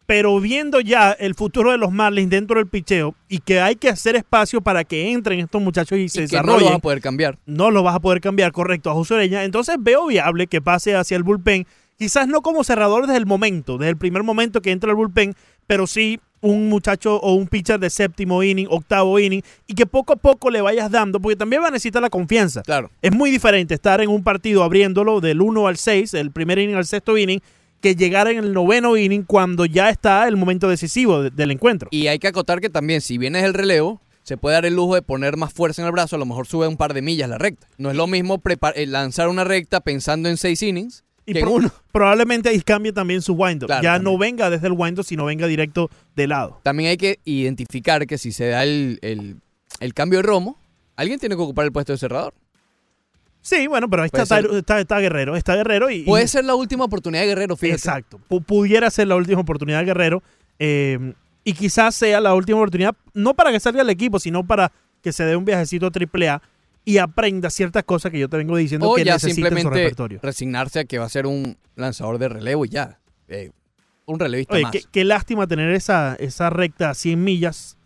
Pero 0.07 0.41
viendo 0.41 0.81
ya 0.81 1.13
el 1.13 1.35
futuro 1.35 1.71
de 1.71 1.77
los 1.77 1.93
Marlins 1.93 2.31
dentro 2.31 2.57
del 2.57 2.67
picheo 2.67 3.15
y 3.29 3.41
que 3.41 3.61
hay 3.61 3.77
que 3.77 3.91
hacer 3.91 4.17
espacio 4.17 4.63
para 4.63 4.83
que 4.83 5.13
entren 5.13 5.41
estos 5.41 5.61
muchachos 5.61 5.99
y 5.99 6.09
se 6.09 6.21
que 6.21 6.37
no 6.37 6.43
desarrollen, 6.43 6.61
lo 6.61 6.67
vas 6.67 6.77
a 6.77 6.79
poder 6.79 7.01
cambiar. 7.03 7.39
no 7.45 7.71
lo 7.71 7.83
vas 7.83 7.95
a 7.95 8.01
poder 8.01 8.23
cambiar 8.23 8.53
correcto 8.53 8.91
a 8.91 8.95
José 8.95 9.15
Ureña. 9.15 9.45
Entonces 9.45 9.77
veo 9.79 10.07
viable 10.07 10.47
que 10.47 10.63
pase 10.63 10.97
hacia 10.97 11.17
el 11.17 11.25
bullpen. 11.25 11.67
Quizás 11.99 12.27
no 12.27 12.41
como 12.41 12.65
cerrador 12.65 13.07
desde 13.07 13.19
el 13.19 13.27
momento, 13.27 13.77
desde 13.77 13.91
el 13.91 13.99
primer 13.99 14.23
momento 14.23 14.63
que 14.63 14.71
entra 14.71 14.89
al 14.89 14.97
bullpen, 14.97 15.35
pero 15.67 15.87
sí 15.87 16.21
un 16.41 16.69
muchacho 16.69 17.17
o 17.17 17.35
un 17.35 17.47
pitcher 17.47 17.79
de 17.79 17.91
séptimo 17.91 18.43
inning, 18.43 18.67
octavo 18.71 19.19
inning, 19.19 19.43
y 19.67 19.75
que 19.75 19.87
poco 19.87 20.13
a 20.13 20.17
poco 20.17 20.51
le 20.51 20.61
vayas 20.61 20.91
dando, 20.91 21.21
porque 21.21 21.37
también 21.37 21.63
va 21.63 21.69
a 21.69 21.71
necesitar 21.71 22.01
la 22.01 22.11
confianza. 22.11 22.63
Claro. 22.63 22.91
Es 23.03 23.13
muy 23.13 23.31
diferente 23.31 23.75
estar 23.75 24.01
en 24.01 24.09
un 24.09 24.23
partido 24.23 24.63
abriéndolo 24.63 25.21
del 25.21 25.41
1 25.41 25.67
al 25.67 25.77
6, 25.77 26.15
el 26.15 26.31
primer 26.31 26.59
inning 26.59 26.77
al 26.77 26.87
sexto 26.87 27.19
inning, 27.19 27.41
que 27.81 27.95
llegar 27.95 28.29
en 28.29 28.39
el 28.39 28.53
noveno 28.53 28.97
inning 28.97 29.23
cuando 29.23 29.65
ya 29.65 29.89
está 29.91 30.27
el 30.29 30.37
momento 30.37 30.69
decisivo 30.69 31.23
de- 31.23 31.31
del 31.31 31.51
encuentro. 31.51 31.89
Y 31.93 32.07
hay 32.09 32.19
que 32.19 32.29
acotar 32.29 32.61
que 32.61 32.71
también, 32.71 33.01
si 33.01 33.19
vienes 33.19 33.45
el 33.45 33.55
relevo, 33.55 34.01
se 34.23 34.37
puede 34.37 34.55
dar 34.55 34.67
el 34.67 34.75
lujo 34.75 34.95
de 34.95 35.03
poner 35.03 35.37
más 35.37 35.53
fuerza 35.53 35.81
en 35.83 35.87
el 35.87 35.93
brazo, 35.93 36.17
a 36.17 36.19
lo 36.19 36.27
mejor 36.27 36.47
sube 36.47 36.67
un 36.69 36.77
par 36.77 36.93
de 36.93 37.01
millas 37.03 37.29
la 37.31 37.39
recta. 37.39 37.67
No 37.79 37.91
es 37.91 37.97
lo 37.97 38.07
mismo 38.07 38.43
eh, 38.75 38.87
lanzar 38.87 39.29
una 39.29 39.45
recta 39.45 39.81
pensando 39.81 40.29
en 40.29 40.37
seis 40.37 40.63
innings 40.63 41.03
Y 41.25 41.33
que 41.33 41.39
en 41.39 41.45
pro- 41.47 41.55
uno. 41.55 41.73
probablemente 41.93 42.49
ahí 42.51 42.61
cambie 42.61 42.93
también 42.93 43.23
su 43.23 43.33
wind-up. 43.35 43.69
Claro, 43.69 43.83
ya 43.83 43.95
también. 43.95 44.13
no 44.13 44.19
venga 44.19 44.51
desde 44.51 44.67
el 44.67 44.75
wind-up, 44.77 45.05
sino 45.05 45.25
venga 45.25 45.47
directo 45.47 45.89
de 46.15 46.27
lado. 46.27 46.61
También 46.63 46.91
hay 46.91 46.97
que 46.99 47.21
identificar 47.25 48.07
que 48.07 48.19
si 48.19 48.33
se 48.33 48.49
da 48.49 48.65
el, 48.65 48.99
el- 49.03 49.37
el 49.81 49.95
cambio 49.95 50.19
de 50.19 50.25
romo, 50.25 50.59
alguien 50.97 51.19
tiene 51.21 51.37
que 51.37 51.43
ocupar 51.43 51.65
el 51.65 51.73
puesto 51.73 51.93
de 51.93 51.99
cerrador. 51.99 52.35
Sí, 53.49 53.67
bueno, 53.67 53.89
pero 53.89 54.03
ahí 54.03 54.07
está, 54.07 54.19
Puede 54.27 54.27
ser. 54.27 54.51
Tyro- 54.51 54.59
está, 54.59 54.81
está 54.81 54.99
Guerrero, 54.99 55.37
está 55.37 55.57
Guerrero 55.57 55.91
y... 55.91 56.03
Puede 56.03 56.25
y- 56.25 56.29
ser 56.29 56.45
la 56.45 56.55
última 56.55 56.85
oportunidad 56.85 57.23
de 57.23 57.29
Guerrero, 57.29 57.57
fíjate. 57.57 57.77
Exacto. 57.77 58.21
Pu- 58.29 58.45
pudiera 58.45 58.91
ser 58.91 59.09
la 59.09 59.17
última 59.17 59.41
oportunidad 59.41 59.79
de 59.81 59.87
Guerrero 59.87 60.23
eh, 60.59 61.15
y 61.45 61.53
quizás 61.55 61.95
sea 61.95 62.21
la 62.21 62.35
última 62.35 62.59
oportunidad, 62.59 62.95
no 63.15 63.35
para 63.35 63.51
que 63.53 63.61
salga 63.61 63.83
el 63.83 63.91
equipo, 63.91 64.19
sino 64.21 64.47
para 64.47 64.71
que 65.03 65.13
se 65.13 65.25
dé 65.25 65.35
un 65.37 65.45
viajecito 65.45 65.87
a 65.87 65.91
AAA 65.91 66.43
y 66.85 66.99
aprenda 66.99 67.49
ciertas 67.51 67.85
cosas 67.85 68.11
que 68.13 68.19
yo 68.19 68.29
te 68.29 68.37
vengo 68.37 68.57
diciendo 68.57 68.91
O 68.91 68.95
que 68.95 69.05
ya 69.05 69.15
necesita 69.15 69.31
en 69.31 69.35
su 69.35 69.47
simplemente 69.49 69.79
repertorio. 69.79 70.21
resignarse 70.23 70.81
a 70.81 70.85
que 70.85 70.99
va 70.99 71.05
a 71.07 71.09
ser 71.09 71.27
un 71.27 71.57
lanzador 71.77 72.19
de 72.19 72.29
relevo 72.29 72.65
y 72.65 72.69
ya. 72.71 72.99
Eh, 73.29 73.51
un 74.07 74.19
relevista 74.19 74.55
Oye, 74.55 74.63
más. 74.63 74.73
qué, 74.73 74.83
qué 74.91 75.05
lástima 75.05 75.47
tener 75.47 75.71
esa, 75.73 76.17
esa 76.19 76.49
recta 76.51 76.91
a 76.91 76.95
100 76.95 77.23
millas 77.23 77.77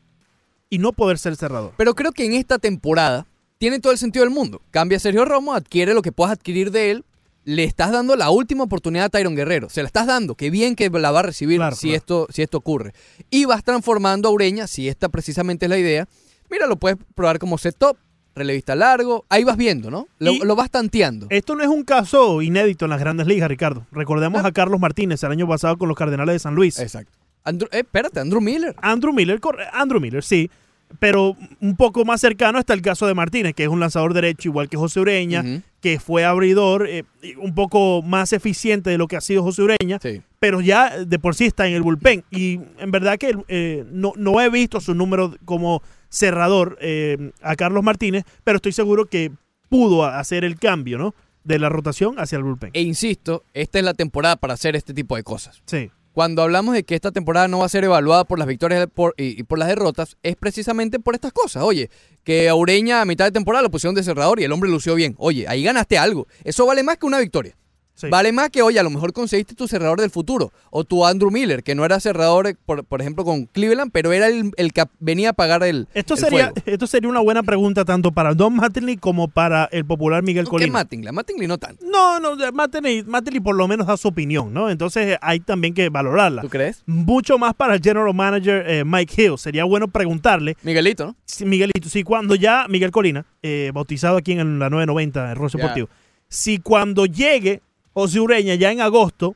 y 0.71 0.79
no 0.79 0.93
poder 0.93 1.19
ser 1.19 1.35
cerrador. 1.37 1.73
Pero 1.77 1.95
creo 1.95 2.13
que 2.13 2.25
en 2.25 2.33
esta 2.35 2.59
temporada 2.59 3.27
tiene 3.63 3.79
todo 3.79 3.93
el 3.93 3.99
sentido 3.99 4.25
del 4.25 4.35
mundo. 4.35 4.61
Cambia 4.73 4.97
a 4.97 4.99
Sergio 4.99 5.25
Romo, 5.25 5.55
adquiere 5.55 5.95
lo 5.95 6.03
que 6.03 6.11
puedas 6.11 6.33
adquirir 6.33 6.73
de 6.73 6.91
él. 6.91 7.05
Le 7.45 7.63
estás 7.63 7.93
dando 7.93 8.17
la 8.17 8.29
última 8.31 8.65
oportunidad 8.65 9.05
a 9.05 9.09
Tyron 9.09 9.37
Guerrero. 9.37 9.69
Se 9.71 9.83
la 9.83 9.87
estás 9.87 10.09
dando. 10.09 10.35
Qué 10.35 10.51
bien 10.51 10.75
que 10.75 10.91
la 10.91 11.13
va 11.13 11.21
a 11.21 11.23
recibir 11.23 11.59
Claro, 11.59 11.77
si, 11.77 11.83
claro. 11.91 11.97
Esto, 11.97 12.27
si 12.33 12.43
esto 12.43 12.59
ocurre. 12.59 12.93
Y 13.31 13.45
vas 13.45 13.63
transformando 13.63 14.29
a 14.29 14.33
Ureña, 14.33 14.67
si 14.67 14.89
esta 14.89 15.09
precisamente 15.11 15.67
es 15.67 15.71
la 15.71 15.79
idea. 15.79 16.09
Mira, 16.51 16.67
lo 16.67 16.75
puedes 16.75 16.99
probar 17.15 17.39
como 17.39 17.57
set-top, 17.57 17.97
relevista 18.35 18.75
largo. 18.75 19.27
Ahí 19.29 19.45
vas 19.45 19.57
viendo, 19.57 19.93
¿no? 19.93 20.09
Lo, 20.19 20.57
vas 20.57 20.69
tanteando. 20.73 21.29
Esto 21.31 21.55
no 21.55 21.63
es 21.63 21.69
un 21.69 21.85
caso 21.85 22.43
inédito 22.43 22.87
en 22.87 22.91
las 22.91 22.99
grandes 22.99 23.29
ligas, 23.29 23.49
Ricardo. 23.49 23.87
Recordemos 23.93 24.45
Ah. 24.45 24.49
a 24.49 24.53
Carlos 24.53 24.81
Martínez 24.81 25.23
el 25.23 25.31
año 25.31 25.47
pasado 25.47 25.79
con 25.79 25.87
los 25.89 25.97
Cardenales 25.97 26.33
de 26.35 26.39
San 26.41 26.57
Luis. 26.57 26.81
Exacto. 26.81 27.13
Andrew- 27.45 27.69
eh, 27.71 27.79
espérate, 27.79 28.19
Andrew 28.19 28.41
Miller. 28.41 28.75
Andrew 28.83 29.13
Miller, 29.13 29.41
Andrew 29.73 30.01
Miller, 30.01 30.25
sí. 30.25 30.51
Pero 30.99 31.37
un 31.61 31.77
poco 31.77 32.05
más 32.05 32.21
cercano 32.21 32.59
está 32.59 32.75
el 32.75 32.83
caso 32.83 33.07
de 33.07 33.15
Martínez, 33.15 33.55
que 33.55 33.63
es 33.65 33.69
un 33.69 33.81
lanzador 33.81 34.15
derecho 34.15 34.49
igual 34.49 34.69
que 34.69 34.77
José 34.77 35.01
Ureña, 35.01 35.63
que 35.81 35.99
fue 35.99 36.25
abridor, 36.25 36.87
eh, 36.89 37.05
un 37.41 37.55
poco 37.55 38.03
más 38.03 38.33
eficiente 38.33 38.91
de 38.91 38.99
lo 38.99 39.09
que 39.09 39.17
ha 39.17 39.21
sido 39.21 39.43
José 39.43 39.63
Ureña, 39.63 39.99
Sí. 40.01 40.23
pero 40.39 40.61
ya 40.61 41.05
de 41.05 41.19
por 41.19 41.35
sí 41.35 41.47
está 41.47 41.67
en 41.67 41.75
el 41.75 41.83
bullpen. 41.83 42.25
Y 42.31 42.61
en 42.79 42.91
verdad 42.91 43.19
que 43.19 43.37
eh, 43.49 43.85
no, 43.91 44.13
no 44.17 44.41
he 44.41 44.49
visto 44.51 44.81
su 44.81 44.95
número 44.95 45.35
como 45.45 45.83
cerrador 46.09 46.77
eh, 46.81 47.33
a 47.43 47.57
Carlos 47.57 47.83
Martínez, 47.83 48.25
pero 48.45 48.57
estoy 48.57 48.73
seguro 48.73 49.07
que 49.07 49.33
pudo 49.69 50.05
hacer 50.05 50.45
el 50.45 50.59
cambio, 50.59 50.99
¿no? 50.99 51.15
De 51.45 51.59
la 51.59 51.69
rotación 51.69 52.21
hacia 52.21 52.37
el 52.39 52.45
bullpen. 52.45 52.71
E 52.75 52.83
insisto, 52.83 53.43
esta 53.55 53.79
es 53.79 53.85
la 53.85 53.95
temporada 53.95 54.37
para 54.37 54.55
hacer 54.55 54.77
este 54.77 54.95
tipo 54.95 55.17
de 55.17 55.23
cosas. 55.25 55.63
Sí. 55.67 55.91
Cuando 56.13 56.43
hablamos 56.43 56.75
de 56.75 56.85
que 56.85 56.95
esta 56.95 57.11
temporada 57.11 57.49
no 57.49 57.59
va 57.61 57.67
a 57.67 57.69
ser 57.71 57.85
evaluada 57.85 58.25
por 58.25 58.39
las 58.39 58.47
victorias 58.47 58.87
por- 58.93 59.15
y, 59.17 59.43
por 59.45 59.59
las 59.59 59.69
derrotas, 59.69 60.17
es 60.23 60.37
precisamente 60.37 60.99
por 60.99 61.15
estas 61.15 61.33
cosas. 61.33 61.63
Oye, 61.63 61.91
que 62.23 62.49
a 62.49 62.55
Ureña 62.55 63.01
a 63.01 63.05
mitad 63.05 63.25
de 63.25 63.33
temporada 63.33 63.63
lo 63.63 63.71
pusieron 63.71 63.95
de 63.95 64.03
cerrador 64.03 64.39
y 64.41 64.45
el 64.45 64.53
hombre 64.53 64.71
lució 64.71 64.95
bien. 64.95 65.15
Oye, 65.19 65.47
ahí 65.49 65.63
ganaste 65.63 65.97
algo. 65.99 66.27
Eso 66.45 66.67
vale 66.67 66.83
más 66.83 66.99
que 66.99 67.07
una 67.07 67.19
victoria. 67.19 67.57
Sí. 68.03 68.09
Vale 68.11 68.33
más 68.33 68.51
que, 68.51 68.63
oye, 68.63 68.79
a 68.79 68.83
lo 68.83 68.91
mejor 68.91 69.13
conseguiste 69.13 69.55
tu 69.55 69.69
cerrador 69.69 70.01
del 70.01 70.11
futuro. 70.11 70.53
O 70.71 70.85
tu 70.85 71.07
Andrew 71.07 71.31
Miller, 71.31 71.63
que 71.63 71.75
no 71.75 71.85
era 71.85 72.01
cerrador, 72.01 72.47
eh, 72.49 72.57
por, 72.67 72.85
por 72.85 73.01
ejemplo, 73.01 73.25
con 73.25 73.47
Cleveland, 73.47 73.91
pero 73.93 74.13
era 74.13 74.27
el, 74.27 74.51
el 74.57 74.73
que 74.73 74.85
venía 74.99 75.31
a 75.31 75.33
pagar 75.33 75.63
el. 75.63 75.87
Esto 75.95 76.15
el 76.15 76.21
sería, 76.21 76.51
fuego. 76.51 76.55
esto 76.67 76.87
sería 76.87 77.09
una 77.09 77.21
buena 77.21 77.43
pregunta 77.43 77.85
tanto 77.85 78.13
para 78.13 78.35
Don 78.35 78.55
Mattingly 78.57 78.97
como 78.97 79.29
para 79.29 79.69
el 79.73 79.85
popular 79.85 80.23
Miguel 80.23 80.45
¿Qué 80.47 80.51
Colina. 80.51 80.73
Mattingly? 80.73 81.13
Mattingly 81.13 81.47
no 81.47 81.59
tanto. 81.59 81.85
No, 81.87 82.19
no, 82.21 82.37
Mattingly, 82.53 83.05
Mattingly 83.05 83.41
por 83.41 83.55
lo 83.55 83.69
menos 83.69 83.87
da 83.87 83.97
su 83.97 84.09
opinión, 84.09 84.53
¿no? 84.53 84.69
Entonces 84.69 85.17
hay 85.21 85.41
también 85.41 85.75
que 85.75 85.89
valorarla. 85.89 86.43
¿Tú 86.43 86.49
crees? 86.49 86.83
Mucho 86.87 87.39
más 87.39 87.55
para 87.55 87.75
el 87.75 87.81
general 87.81 88.13
manager 88.15 88.65
eh, 88.67 88.85
Mike 88.85 89.23
Hill. 89.23 89.39
Sería 89.39 89.65
bueno 89.65 89.89
preguntarle, 89.89 90.57
Miguelito, 90.63 91.07
¿no? 91.07 91.17
si 91.25 91.45
Miguelito, 91.45 91.89
si 91.89 92.03
cuando 92.03 92.35
ya, 92.35 92.67
Miguel 92.69 92.91
Colina, 92.91 93.25
eh, 93.43 93.71
bautizado 93.73 94.17
aquí 94.17 94.33
en 94.33 94.59
la 94.59 94.71
990, 94.71 95.33
en 95.33 95.39
Ya. 95.39 95.59
Deportivo, 95.59 95.89
si 96.29 96.59
cuando 96.59 97.07
llegue 97.07 97.61
José 97.95 98.21
Ureña 98.21 98.55
ya 98.55 98.71
en 98.73 98.81
agosto, 98.81 99.35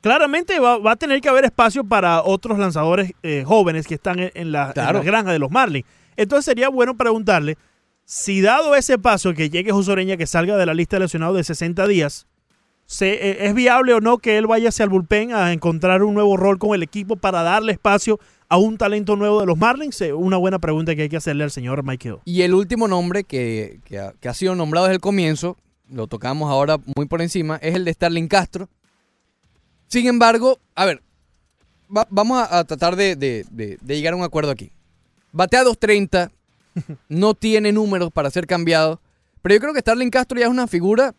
claramente 0.00 0.58
va, 0.60 0.78
va 0.78 0.92
a 0.92 0.96
tener 0.96 1.20
que 1.20 1.28
haber 1.28 1.44
espacio 1.44 1.84
para 1.84 2.22
otros 2.22 2.58
lanzadores 2.58 3.12
eh, 3.22 3.44
jóvenes 3.46 3.86
que 3.86 3.94
están 3.94 4.18
en, 4.18 4.30
en 4.34 4.52
la, 4.52 4.66
en 4.68 4.72
Claro. 4.72 4.98
la 4.98 5.04
granja 5.04 5.32
de 5.32 5.38
los 5.38 5.50
Marlins. 5.50 5.86
Entonces 6.16 6.44
sería 6.44 6.68
bueno 6.68 6.96
preguntarle 6.96 7.56
si 8.04 8.40
dado 8.42 8.74
ese 8.74 8.98
paso 8.98 9.32
que 9.32 9.48
llegue 9.48 9.72
José 9.72 9.92
Ureña, 9.92 10.16
que 10.16 10.26
salga 10.26 10.56
de 10.56 10.66
la 10.66 10.74
lista 10.74 10.96
de 10.96 11.00
lesionados 11.04 11.36
de 11.36 11.44
60 11.44 11.86
días, 11.86 12.26
se- 12.84 13.14
eh, 13.30 13.46
¿es 13.46 13.54
viable 13.54 13.94
o 13.94 14.00
no 14.00 14.18
que 14.18 14.36
él 14.36 14.46
vaya 14.46 14.68
hacia 14.68 14.84
el 14.84 14.90
bullpen 14.90 15.32
a 15.32 15.52
encontrar 15.54 16.02
un 16.02 16.12
nuevo 16.12 16.36
rol 16.36 16.58
con 16.58 16.74
el 16.74 16.82
equipo 16.82 17.16
para 17.16 17.42
darle 17.42 17.72
espacio 17.72 18.20
a 18.50 18.58
un 18.58 18.76
talento 18.76 19.16
nuevo 19.16 19.40
de 19.40 19.46
los 19.46 19.56
Marlins? 19.56 19.98
Eh, 20.02 20.12
Una 20.12 20.36
buena 20.36 20.58
pregunta 20.58 20.94
que 20.94 21.02
hay 21.02 21.08
que 21.08 21.16
hacerle 21.16 21.44
al 21.44 21.50
señor 21.50 21.82
Mike 21.82 22.08
Hill. 22.08 22.16
Y 22.26 22.42
el 22.42 22.52
último 22.52 22.86
nombre 22.88 23.24
que, 23.24 23.80
que 23.86 23.98
ha, 23.98 24.12
que 24.20 24.28
ha 24.28 24.34
sido 24.34 24.54
nombrado 24.54 24.84
desde 24.86 24.96
el 24.96 25.00
comienzo, 25.00 25.56
lo 25.88 26.06
tocamos 26.06 26.50
ahora 26.50 26.78
muy 26.96 27.06
por 27.06 27.22
encima, 27.22 27.56
es 27.56 27.74
el 27.74 27.84
de 27.84 27.92
Starling 27.92 28.28
Castro. 28.28 28.68
Sin 29.88 30.06
embargo, 30.06 30.58
a 30.74 30.84
ver, 30.86 31.02
va- 31.94 32.06
vamos 32.10 32.38
a, 32.38 32.58
a 32.58 32.64
tratar 32.64 32.96
de, 32.96 33.16
de- 33.16 33.44
de- 33.50 33.78
de 33.80 33.96
llegar 33.96 34.14
a 34.14 34.16
un 34.16 34.22
acuerdo 34.22 34.50
aquí. 34.50 34.72
Batea 35.32 35.62
230, 35.64 36.30
no 37.08 37.34
tiene 37.34 37.72
números 37.72 38.10
para 38.12 38.30
ser 38.30 38.46
cambiado, 38.46 39.00
pero 39.42 39.54
yo 39.54 39.60
creo 39.60 39.74
que 39.74 39.80
Starling 39.80 40.10
Castro 40.10 40.38
ya 40.38 40.46
es 40.46 40.50
una 40.50 40.66
figura 40.66 41.14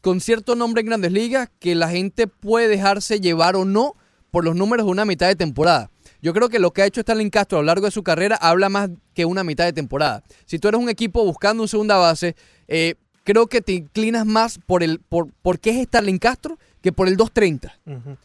con 0.00 0.20
cierto 0.20 0.56
nombre 0.56 0.80
en 0.80 0.86
grandes 0.86 1.12
ligas 1.12 1.50
que 1.58 1.74
la 1.74 1.90
gente 1.90 2.26
puede 2.26 2.68
dejarse 2.68 3.20
llevar 3.20 3.54
o 3.54 3.64
no 3.64 3.94
por 4.30 4.44
los 4.44 4.56
números 4.56 4.86
de 4.86 4.92
una 4.92 5.04
mitad 5.04 5.26
de 5.28 5.36
temporada. 5.36 5.90
Yo 6.22 6.32
creo 6.32 6.48
que 6.48 6.58
lo 6.58 6.72
que 6.72 6.82
ha 6.82 6.86
hecho 6.86 7.00
Starling 7.02 7.30
Castro 7.30 7.58
a 7.58 7.62
lo 7.62 7.66
largo 7.66 7.86
de 7.86 7.90
su 7.90 8.02
carrera 8.02 8.36
habla 8.36 8.68
más 8.68 8.90
que 9.14 9.24
una 9.24 9.44
mitad 9.44 9.64
de 9.64 9.72
temporada. 9.72 10.22
Si 10.46 10.58
tú 10.58 10.68
eres 10.68 10.80
un 10.80 10.88
equipo 10.88 11.24
buscando 11.24 11.62
un 11.62 11.68
segunda 11.68 11.96
base, 11.96 12.34
eh, 12.68 12.94
creo 13.24 13.46
que 13.46 13.60
te 13.60 13.72
inclinas 13.72 14.26
más 14.26 14.58
por 14.66 14.82
el 14.82 14.98
por, 15.00 15.30
por 15.42 15.58
qué 15.60 15.70
es 15.70 15.86
Starling 15.86 16.18
Castro 16.18 16.58
que 16.82 16.92
por 16.92 17.08
el 17.08 17.16
230. 17.16 17.78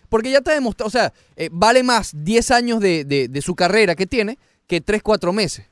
Porque 0.10 0.32
ya 0.32 0.41
te 0.41 0.52
ha 0.52 0.54
demostrado, 0.54 0.88
o 0.88 0.91
sea, 0.91 1.12
eh, 1.36 1.50
vale 1.52 1.84
más 1.84 2.12
10 2.16 2.52
años 2.52 2.80
de, 2.80 3.04
de- 3.04 3.28
de 3.28 3.41
su 3.41 3.54
carrera 3.56 3.96
que 3.96 4.06
tiene 4.06 4.38
que 4.68 4.80
3, 4.82 5.02
4 5.04 5.34
meses. 5.34 5.66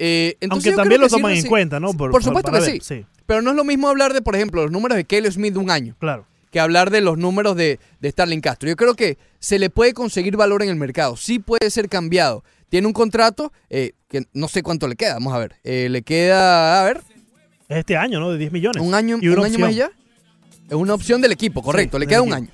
Eh, 0.00 0.36
entonces 0.40 0.72
Aunque 0.72 0.76
también 0.82 1.00
lo 1.00 1.08
toman 1.08 1.32
en 1.32 1.46
cuenta, 1.46 1.78
¿no? 1.78 1.92
Por, 1.94 2.10
Por- 2.10 2.24
supuesto 2.24 2.50
que 2.50 2.58
ver, 2.60 2.70
sí. 2.72 2.78
sí. 2.82 3.06
Pero 3.26 3.40
no 3.42 3.50
es 3.50 3.56
lo 3.56 3.62
mismo 3.64 3.88
hablar 3.88 4.12
de, 4.12 4.20
por 4.22 4.34
ejemplo, 4.34 4.62
los 4.62 4.72
números 4.72 4.96
de 4.96 5.04
Kelly 5.04 5.30
Smith 5.30 5.52
de 5.54 5.60
un 5.60 5.70
año 5.70 5.94
Claro. 6.00 6.26
que 6.50 6.58
hablar 6.60 6.90
de 6.90 7.00
los 7.00 7.16
números 7.16 7.54
de, 7.56 7.78
de 8.00 8.10
Starling 8.10 8.40
Castro. 8.40 8.68
Yo 8.68 8.74
creo 8.76 8.94
que 8.94 9.16
se 9.38 9.58
le 9.60 9.70
puede 9.70 9.94
conseguir 9.94 10.36
valor 10.36 10.62
en 10.64 10.68
el 10.70 10.76
mercado, 10.76 11.16
sí 11.16 11.38
puede 11.38 11.70
ser 11.70 11.88
cambiado. 11.88 12.42
Tiene 12.68 12.88
un 12.88 12.92
contrato 12.92 13.52
eh, 13.70 13.92
que 14.08 14.24
no 14.32 14.48
sé 14.48 14.64
cuánto 14.64 14.88
le 14.88 14.96
queda, 14.96 15.14
vamos 15.14 15.32
a 15.32 15.38
ver. 15.38 15.54
Eh, 15.62 15.88
le 15.88 16.02
queda, 16.02 16.80
a 16.82 16.84
ver, 16.84 17.00
Es 17.68 17.78
este 17.78 17.96
año, 17.96 18.20
¿no? 18.20 18.30
De 18.30 18.38
10 18.38 18.52
millones. 18.52 18.82
un 18.82 18.94
año, 18.94 19.18
Y 19.20 19.28
un 19.28 19.44
año 19.44 19.58
más 19.58 19.74
ya. 19.74 19.90
Es 20.68 20.74
una 20.74 20.94
opción 20.94 21.20
del 21.20 21.32
equipo, 21.32 21.62
correcto, 21.62 21.98
Sí, 21.98 22.00
le 22.00 22.06
queda 22.06 22.22
un 22.22 22.32
año. 22.32 22.48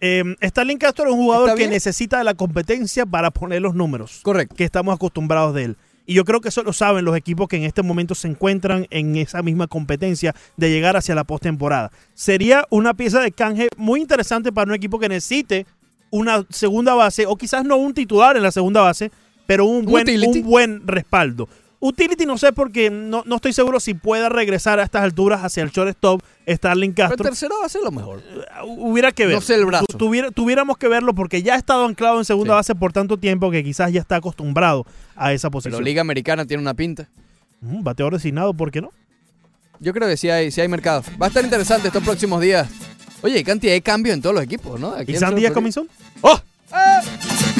Eh, 0.00 0.24
Starling 0.42 0.78
Castro 0.78 1.06
es 1.06 1.12
un 1.12 1.18
jugador 1.18 1.50
¿Está 1.50 1.58
que 1.58 1.68
necesita 1.68 2.18
de 2.18 2.24
la 2.24 2.34
competencia 2.34 3.04
para 3.04 3.30
poner 3.30 3.60
los 3.60 3.74
números. 3.74 4.20
Correcto. 4.22 4.54
Que 4.56 4.64
estamos 4.64 4.94
acostumbrados 4.94 5.54
de 5.54 5.64
él. 5.64 5.76
Y 6.06 6.14
yo 6.14 6.24
creo 6.24 6.40
que 6.40 6.48
eso 6.48 6.62
lo 6.62 6.72
saben 6.72 7.04
los 7.04 7.16
equipos 7.16 7.48
que 7.48 7.56
en 7.56 7.64
este 7.64 7.82
momento 7.82 8.14
se 8.14 8.26
encuentran 8.26 8.86
en 8.90 9.16
esa 9.16 9.42
misma 9.42 9.68
competencia 9.68 10.34
de 10.56 10.70
llegar 10.70 10.96
hacia 10.96 11.14
la 11.14 11.24
postemporada. 11.24 11.92
Sería 12.14 12.64
una 12.70 12.94
pieza 12.94 13.20
de 13.20 13.30
canje 13.30 13.68
muy 13.76 14.00
interesante 14.00 14.52
para 14.52 14.70
un 14.70 14.74
equipo 14.74 14.98
que 14.98 15.08
necesite 15.08 15.66
una 16.10 16.44
segunda 16.50 16.94
base, 16.94 17.26
o 17.26 17.36
quizás 17.36 17.64
no 17.64 17.76
un 17.76 17.94
titular 17.94 18.36
en 18.36 18.42
la 18.42 18.50
segunda 18.50 18.80
base, 18.80 19.12
pero 19.46 19.64
un 19.66 19.84
buen, 19.84 20.02
Utility. 20.02 20.40
un 20.40 20.46
buen 20.46 20.86
respaldo. 20.86 21.48
Utility 21.82 22.26
no 22.26 22.36
sé 22.36 22.52
porque 22.52 22.90
no, 22.90 23.22
no 23.24 23.36
estoy 23.36 23.54
seguro 23.54 23.80
si 23.80 23.94
pueda 23.94 24.28
regresar 24.28 24.78
a 24.80 24.82
estas 24.82 25.02
alturas 25.02 25.42
hacia 25.42 25.62
el 25.62 25.70
shortstop 25.70 26.22
Starling 26.46 26.92
Pero 26.92 27.08
Castro. 27.08 27.24
el 27.24 27.30
tercero 27.30 27.54
va 27.60 27.66
a 27.66 27.68
ser 27.70 27.80
lo 27.82 27.90
mejor. 27.90 28.22
Hubiera 28.66 29.12
que 29.12 29.24
ver. 29.26 29.34
No 29.36 29.40
sé 29.40 29.54
el 29.54 29.64
brazo. 29.64 29.86
Tu- 29.86 29.96
tuviera- 29.96 30.30
tuviéramos 30.30 30.76
que 30.76 30.88
verlo 30.88 31.14
porque 31.14 31.42
ya 31.42 31.54
ha 31.54 31.56
estado 31.56 31.86
anclado 31.86 32.18
en 32.18 32.24
segunda 32.26 32.52
Sí. 32.52 32.56
base 32.56 32.74
por 32.74 32.92
tanto 32.92 33.16
tiempo 33.16 33.50
que 33.50 33.64
quizás 33.64 33.90
ya 33.92 34.00
está 34.00 34.16
acostumbrado 34.16 34.84
a 35.16 35.32
esa 35.32 35.48
Pero 35.48 35.52
posición. 35.52 35.82
Liga 35.84 36.02
Americana 36.02 36.44
tiene 36.44 36.60
una 36.62 36.74
pinta. 36.74 37.08
Mm, 37.62 37.82
bateador 37.82 38.12
designado, 38.12 38.52
¿por 38.52 38.70
qué 38.70 38.82
no? 38.82 38.92
Yo 39.78 39.94
creo 39.94 40.06
que 40.06 40.18
sí 40.18 40.28
hay, 40.28 40.50
sí 40.50 40.60
hay 40.60 40.68
mercado. 40.68 41.02
Va 41.20 41.26
a 41.26 41.28
estar 41.28 41.42
interesante 41.42 41.86
estos 41.88 42.02
próximos 42.04 42.42
días. 42.42 42.68
Oye, 43.22 43.36
hay 43.36 43.44
cantidad 43.44 43.72
de 43.72 43.80
cambios 43.80 44.14
en 44.14 44.20
todos 44.20 44.34
los 44.34 44.44
equipos, 44.44 44.78
¿no? 44.78 44.92
Aquí 44.92 45.12
¿Y 45.12 45.16
Sandy 45.16 45.40
Florida. 45.40 45.52
Comison? 45.54 45.88
¡Oh! 46.20 46.38
Después 46.70 47.59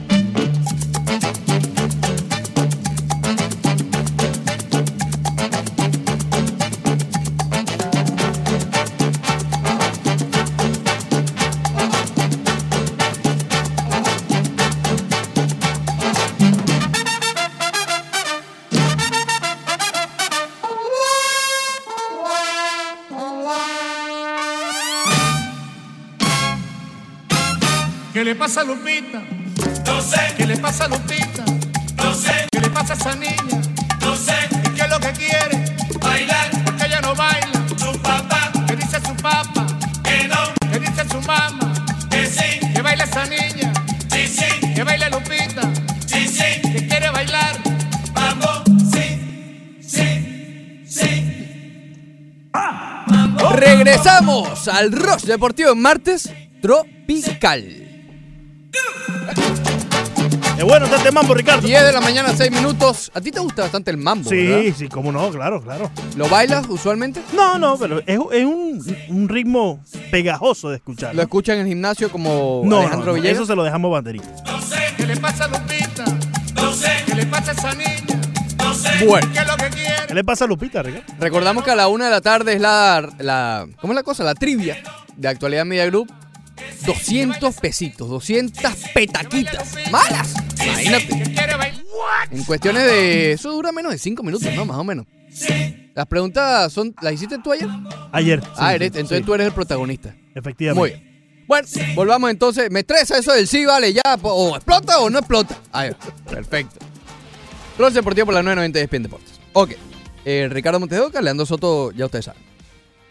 ¿Qué 28.21 28.25
le 28.25 28.35
pasa 28.35 28.61
a 28.61 28.63
Lupita? 28.63 29.19
No 29.83 29.99
sé. 29.99 30.19
¿Qué 30.37 30.45
le 30.45 30.55
pasa 30.57 30.85
a 30.85 30.89
Lupita? 30.89 31.43
No 31.97 32.13
sé. 32.13 32.47
¿Qué 32.51 32.59
le 32.59 32.69
pasa 32.69 32.93
a 32.93 32.95
esa 32.95 33.15
niña? 33.15 33.61
No 33.99 34.15
sé. 34.15 34.35
¿Y 34.63 34.69
qué 34.75 34.81
es 34.83 34.89
lo 34.91 34.99
que 34.99 35.11
quiere? 35.13 35.65
Bailar. 35.99 36.51
Porque 36.63 36.85
ella 36.85 37.01
no 37.01 37.15
baila. 37.15 37.67
Su 37.79 37.99
papá. 37.99 38.51
¿Qué 38.67 38.75
dice 38.75 38.99
su 39.03 39.15
papá? 39.15 39.65
Que 40.03 40.27
no. 40.27 40.37
¿Qué 40.71 40.79
dice 40.79 41.03
su 41.09 41.19
mamá? 41.21 41.73
Que 42.11 42.27
sí. 42.27 42.59
¿Que 42.71 42.81
baila 42.83 43.05
esa 43.05 43.25
niña? 43.25 43.73
Sí, 44.11 44.27
sí. 44.27 44.71
¿Que 44.75 44.83
baila 44.83 45.09
Lupita? 45.09 45.61
Sí, 46.05 46.27
sí. 46.27 46.61
¿Que 46.61 46.87
quiere 46.87 47.09
bailar? 47.09 47.55
Vamos. 48.13 48.61
Sí. 48.93 49.79
Sí. 49.81 50.85
Sí. 50.87 51.43
Regresamos 53.55 54.67
al 54.67 54.91
Rush 54.91 55.23
Deportivo 55.23 55.71
en 55.71 55.81
martes 55.81 56.29
tropical. 56.61 57.80
Es 60.61 60.67
bueno 60.67 60.85
este 60.85 61.11
mambo, 61.11 61.33
Ricardo. 61.33 61.65
10 61.67 61.85
de 61.85 61.91
la 61.91 62.01
mañana, 62.01 62.33
6 62.37 62.51
minutos. 62.51 63.11
A 63.15 63.19
ti 63.19 63.31
te 63.31 63.39
gusta 63.39 63.63
bastante 63.63 63.89
el 63.89 63.97
mambo, 63.97 64.29
Sí, 64.29 64.45
¿verdad? 64.45 64.75
sí, 64.77 64.87
cómo 64.89 65.11
no, 65.11 65.31
claro, 65.31 65.59
claro. 65.59 65.89
¿Lo 66.15 66.29
bailas 66.29 66.67
usualmente? 66.69 67.19
No, 67.33 67.57
no, 67.57 67.77
pero 67.79 67.97
es, 68.01 68.19
es 68.31 68.45
un, 68.45 68.95
un 69.09 69.27
ritmo 69.27 69.83
pegajoso 70.11 70.69
de 70.69 70.75
escuchar. 70.75 71.15
¿Lo 71.15 71.23
escuchan 71.23 71.55
en 71.55 71.61
el 71.63 71.67
gimnasio 71.69 72.11
como 72.11 72.61
No, 72.63 72.77
Alejandro 72.81 72.99
no, 72.99 73.05
no, 73.07 73.13
Villegas? 73.15 73.37
eso 73.39 73.47
se 73.47 73.55
lo 73.55 73.63
dejamos 73.63 73.91
banderita. 73.91 74.27
No 74.45 74.61
sé. 74.61 74.75
¿Qué 74.97 75.07
le 75.07 75.17
pasa 75.17 75.45
a 75.45 75.47
Lupita? 75.47 76.05
No 76.53 76.73
sé. 76.73 76.91
¿Qué 77.07 77.15
le 77.15 77.25
pasa 77.25 77.49
a 77.51 77.53
esa 77.55 77.73
niña? 77.73 78.21
No 78.59 78.73
sé. 78.75 79.05
Bueno. 79.07 79.27
¿Qué 79.33 79.39
es 79.39 79.47
lo 79.47 79.57
que 79.57 79.69
quiere? 79.71 79.95
¿Qué 80.09 80.13
le 80.13 80.23
pasa 80.23 80.45
a 80.45 80.47
Lupita, 80.47 80.83
Ricardo? 80.83 81.11
Recordamos 81.19 81.63
que 81.63 81.71
a 81.71 81.75
la 81.75 81.87
una 81.87 82.05
de 82.05 82.11
la 82.11 82.21
tarde 82.21 82.53
es 82.53 82.61
la, 82.61 83.09
la 83.17 83.67
¿cómo 83.81 83.93
es 83.93 83.95
la 83.95 84.03
cosa? 84.03 84.23
La 84.23 84.35
trivia 84.35 84.77
de 85.17 85.27
Actualidad 85.27 85.65
Media 85.65 85.87
Group. 85.87 86.07
200 86.85 87.55
pesitos, 87.55 88.07
200 88.09 88.71
petaquitas. 88.93 89.75
¡Malas! 89.91 90.33
En 92.31 92.43
cuestiones 92.43 92.83
de... 92.83 93.33
Eso 93.33 93.51
dura 93.51 93.71
menos 93.71 93.91
de 93.91 93.97
5 93.97 94.23
minutos, 94.23 94.47
¿no? 94.55 94.65
Más 94.65 94.77
o 94.77 94.83
menos. 94.83 95.05
Las 95.93 96.05
preguntas 96.07 96.71
son... 96.71 96.95
¿Las 97.01 97.13
hiciste 97.13 97.37
tú 97.39 97.51
ayer? 97.51 97.67
Ayer. 98.11 98.41
ah, 98.55 98.69
sí, 98.69 98.75
eres, 98.75 98.91
sí, 98.93 98.99
entonces 98.99 99.17
sí, 99.19 99.23
tú 99.23 99.33
eres 99.33 99.47
el 99.47 99.53
protagonista. 99.53 100.15
Efectivamente. 100.33 100.79
Muy 100.79 100.89
bien. 100.89 101.11
Bueno, 101.47 101.67
volvamos 101.95 102.31
entonces. 102.31 102.71
Me 102.71 102.79
estresa 102.79 103.17
eso 103.17 103.33
del 103.33 103.45
sí, 103.47 103.65
vale, 103.65 103.91
ya. 103.91 104.17
O 104.21 104.55
explota 104.55 104.99
o 104.99 105.09
no 105.09 105.19
explota. 105.19 105.57
Ahí 105.73 105.89
va. 105.89 105.97
Perfecto. 106.31 106.79
Rol 107.77 107.93
Deportivo 107.93 108.27
por 108.27 108.35
la 108.35 108.43
990 108.43 108.79
de 108.79 108.85
ESPN 108.85 109.03
Deportes. 109.03 109.39
Ok. 109.53 109.71
Eh, 110.23 110.47
Ricardo 110.49 110.79
Montes 110.79 110.97
de 110.97 111.03
Oca, 111.03 111.21
Leandro 111.21 111.45
Soto, 111.45 111.91
ya 111.91 112.05
ustedes 112.05 112.25
saben. 112.25 112.41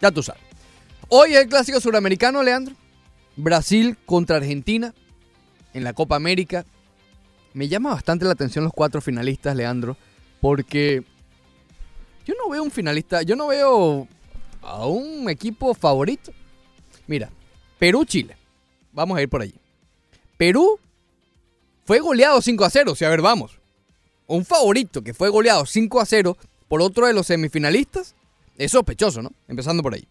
Ya 0.01 0.11
tú 0.11 0.23
sabes. 0.23 0.41
Hoy 1.09 1.33
es 1.33 1.41
el 1.41 1.49
clásico 1.49 1.79
suramericano, 1.79 2.41
Leandro. 2.41 2.73
Brasil 3.35 3.97
contra 4.05 4.37
Argentina 4.37 4.93
en 5.73 5.83
la 5.83 5.93
Copa 5.93 6.15
América. 6.15 6.65
Me 7.53 7.67
llama 7.67 7.91
bastante 7.91 8.25
la 8.25 8.31
atención 8.31 8.63
los 8.63 8.73
cuatro 8.73 9.01
finalistas, 9.01 9.55
Leandro, 9.55 9.97
porque 10.39 11.03
yo 12.25 12.33
no 12.35 12.49
veo 12.49 12.63
un 12.63 12.71
finalista, 12.71 13.21
yo 13.23 13.35
no 13.35 13.47
veo 13.47 14.07
a 14.61 14.85
un 14.85 15.29
equipo 15.29 15.73
favorito. 15.73 16.31
Mira, 17.07 17.29
Perú-Chile. 17.79 18.37
Vamos 18.93 19.17
a 19.17 19.21
ir 19.21 19.29
por 19.29 19.41
allí. 19.41 19.55
Perú 20.37 20.79
fue 21.85 21.99
goleado 21.99 22.41
5 22.41 22.65
a 22.65 22.69
0. 22.69 22.91
O 22.91 22.95
sea, 22.95 23.07
a 23.07 23.11
ver, 23.11 23.21
vamos. 23.21 23.59
Un 24.27 24.45
favorito 24.45 25.01
que 25.01 25.13
fue 25.13 25.29
goleado 25.29 25.65
5 25.65 25.99
a 25.99 26.05
0 26.05 26.37
por 26.67 26.81
otro 26.81 27.07
de 27.07 27.13
los 27.13 27.27
semifinalistas 27.27 28.15
es 28.57 28.71
sospechoso, 28.71 29.21
¿no? 29.21 29.31
Empezando 29.47 29.83
por 29.83 29.93
ahí. 29.93 30.07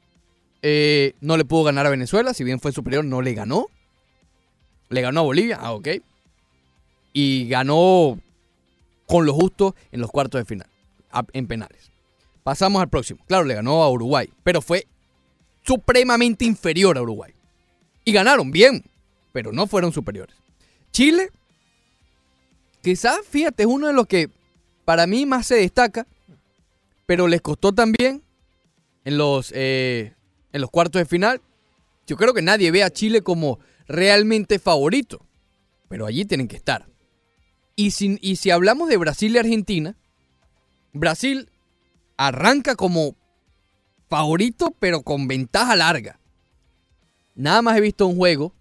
Eh, 0.62 1.14
no 1.20 1.36
le 1.36 1.44
pudo 1.44 1.64
ganar 1.64 1.86
a 1.86 1.90
Venezuela, 1.90 2.34
si 2.34 2.44
bien 2.44 2.60
fue 2.60 2.72
superior, 2.72 3.04
no 3.04 3.22
le 3.22 3.34
ganó. 3.34 3.66
Le 4.88 5.00
ganó 5.00 5.20
a 5.20 5.24
Bolivia, 5.24 5.58
ah, 5.60 5.72
ok. 5.72 5.88
Y 7.12 7.48
ganó 7.48 8.18
con 9.06 9.26
lo 9.26 9.34
justo 9.34 9.74
en 9.90 10.00
los 10.00 10.10
cuartos 10.10 10.40
de 10.40 10.44
final, 10.44 10.68
en 11.32 11.46
penales. 11.46 11.90
Pasamos 12.42 12.80
al 12.80 12.88
próximo. 12.88 13.24
Claro, 13.26 13.44
le 13.44 13.54
ganó 13.54 13.82
a 13.82 13.90
Uruguay, 13.90 14.30
pero 14.42 14.62
fue 14.62 14.86
supremamente 15.62 16.44
inferior 16.44 16.96
a 16.96 17.02
Uruguay. 17.02 17.32
Y 18.04 18.12
ganaron 18.12 18.50
bien, 18.50 18.84
pero 19.32 19.52
no 19.52 19.66
fueron 19.66 19.92
superiores. 19.92 20.36
Chile, 20.92 21.30
quizás, 22.82 23.18
fíjate, 23.28 23.64
es 23.64 23.68
uno 23.68 23.88
de 23.88 23.92
los 23.92 24.06
que 24.06 24.30
para 24.84 25.06
mí 25.06 25.26
más 25.26 25.46
se 25.46 25.56
destaca, 25.56 26.06
pero 27.06 27.28
les 27.28 27.40
costó 27.40 27.72
también 27.72 28.22
en 29.04 29.18
los, 29.18 29.52
eh, 29.54 30.14
en 30.52 30.60
los 30.60 30.70
cuartos 30.70 31.00
de 31.00 31.06
final. 31.06 31.40
Yo 32.06 32.16
creo 32.16 32.34
que 32.34 32.42
nadie 32.42 32.70
ve 32.70 32.82
a 32.82 32.90
Chile 32.90 33.22
como 33.22 33.58
realmente 33.86 34.58
favorito, 34.58 35.24
pero 35.88 36.06
allí 36.06 36.24
tienen 36.24 36.48
que 36.48 36.56
estar. 36.56 36.86
Y 37.80 38.36
si, 38.36 38.50
hablamos 38.50 38.90
de 38.90 38.98
Brasil 38.98 39.34
y 39.34 39.38
Argentina, 39.38 39.96
Brasil 40.92 41.48
arranca 42.18 42.74
como 42.76 43.16
favorito, 44.06 44.74
pero 44.78 45.00
con 45.00 45.26
ventaja 45.26 45.76
larga. 45.76 46.20
Nada 47.34 47.62
más 47.62 47.78
he 47.78 47.80
visto 47.80 48.06
un 48.06 48.16
juego 48.16 48.52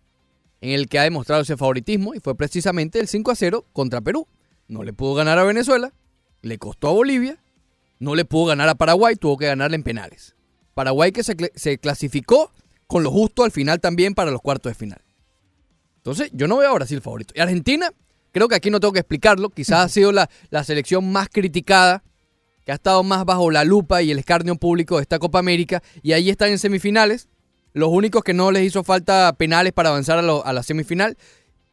en 0.62 0.70
el 0.72 0.88
que 0.88 1.00
ha 1.00 1.04
demostrado 1.04 1.42
ese 1.42 1.58
favoritismo 1.58 2.16
y 2.16 2.22
fue 2.22 2.34
precisamente 2.36 2.98
el 3.02 3.10
5 3.10 3.32
a 3.32 3.36
0 3.36 3.66
contra 3.74 4.00
Perú. 4.00 4.26
No 4.70 4.84
le 4.84 4.94
pudo 4.94 5.16
ganar 5.16 5.38
a 5.38 5.44
Venezuela, 5.44 5.92
le 6.42 6.58
costó 6.58 6.88
a 6.88 6.94
Bolivia, 6.94 7.44
no 8.00 8.16
le 8.16 8.24
pudo 8.24 8.46
ganar 8.46 8.70
a 8.70 8.76
Paraguay, 8.76 9.18
tuvo 9.18 9.38
que 9.38 9.48
ganarle 9.48 9.76
en 9.76 9.84
penales. 9.84 10.34
Paraguay 10.76 11.12
que 11.12 11.24
se, 11.24 11.36
se 11.56 11.78
clasificó 11.78 12.54
con 12.88 13.04
lo 13.04 13.12
justo 13.12 13.44
al 13.44 13.52
final 13.52 13.82
también 13.82 14.16
para 14.16 14.32
los 14.32 14.42
cuartos 14.42 14.70
de 14.70 14.76
final. 14.76 15.02
Entonces, 15.98 16.30
yo 16.32 16.48
no 16.48 16.56
veo 16.56 16.70
a 16.70 16.76
Brasil 16.76 17.02
favorito. 17.02 17.34
Y 17.36 17.42
Argentina, 17.42 17.92
creo 18.32 18.48
que 18.48 18.56
aquí 18.56 18.70
no 18.70 18.80
tengo 18.80 18.94
que 18.94 19.00
explicarlo, 19.00 19.50
quizás 19.50 19.86
ha 19.86 19.90
sido 19.90 20.12
la, 20.12 20.30
la 20.50 20.64
selección 20.64 21.12
más 21.12 21.30
criticada, 21.30 22.04
que 22.66 22.72
ha 22.72 22.76
estado 22.76 23.04
más 23.04 23.26
bajo 23.26 23.50
la 23.52 23.64
lupa 23.64 24.02
y 24.02 24.12
el 24.12 24.20
escarnio 24.20 24.56
público 24.56 24.98
de 24.98 25.02
esta 25.04 25.20
Copa 25.20 25.40
América, 25.40 25.82
y 26.04 26.12
ahí 26.14 26.30
están 26.30 26.50
en 26.50 26.60
semifinales. 26.60 27.28
Los 27.74 27.90
únicos 27.90 28.24
que 28.24 28.34
no 28.34 28.52
les 28.52 28.64
hizo 28.64 28.84
falta 28.84 29.32
penales 29.34 29.74
para 29.74 29.90
avanzar 29.90 30.18
a, 30.20 30.22
lo- 30.22 30.46
a 30.46 30.54
la 30.54 30.64
semifinal, 30.64 31.18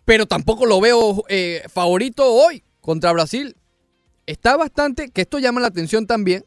pero 0.05 0.27
tampoco 0.27 0.67
lo 0.67 0.81
veo 0.81 1.25
eh, 1.29 1.63
favorito 1.73 2.33
hoy 2.33 2.63
contra 2.81 3.13
Brasil. 3.13 3.57
Está 4.27 4.57
bastante, 4.57 5.11
que 5.11 5.23
esto 5.23 5.39
llama 5.39 5.61
la 5.61 5.69
atención 5.69 6.07
también, 6.07 6.45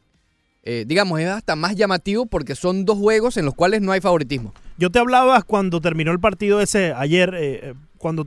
eh, 0.62 0.84
digamos, 0.86 1.18
es 1.20 1.28
hasta 1.28 1.56
más 1.56 1.74
llamativo 1.76 2.26
porque 2.26 2.54
son 2.54 2.84
dos 2.84 2.98
juegos 2.98 3.36
en 3.36 3.44
los 3.44 3.54
cuales 3.54 3.80
no 3.80 3.92
hay 3.92 4.00
favoritismo. 4.00 4.52
Yo 4.78 4.90
te 4.90 4.98
hablaba 4.98 5.42
cuando 5.42 5.80
terminó 5.80 6.12
el 6.12 6.20
partido 6.20 6.60
ese 6.60 6.92
ayer, 6.92 7.34
eh, 7.36 7.74
cuando 7.98 8.26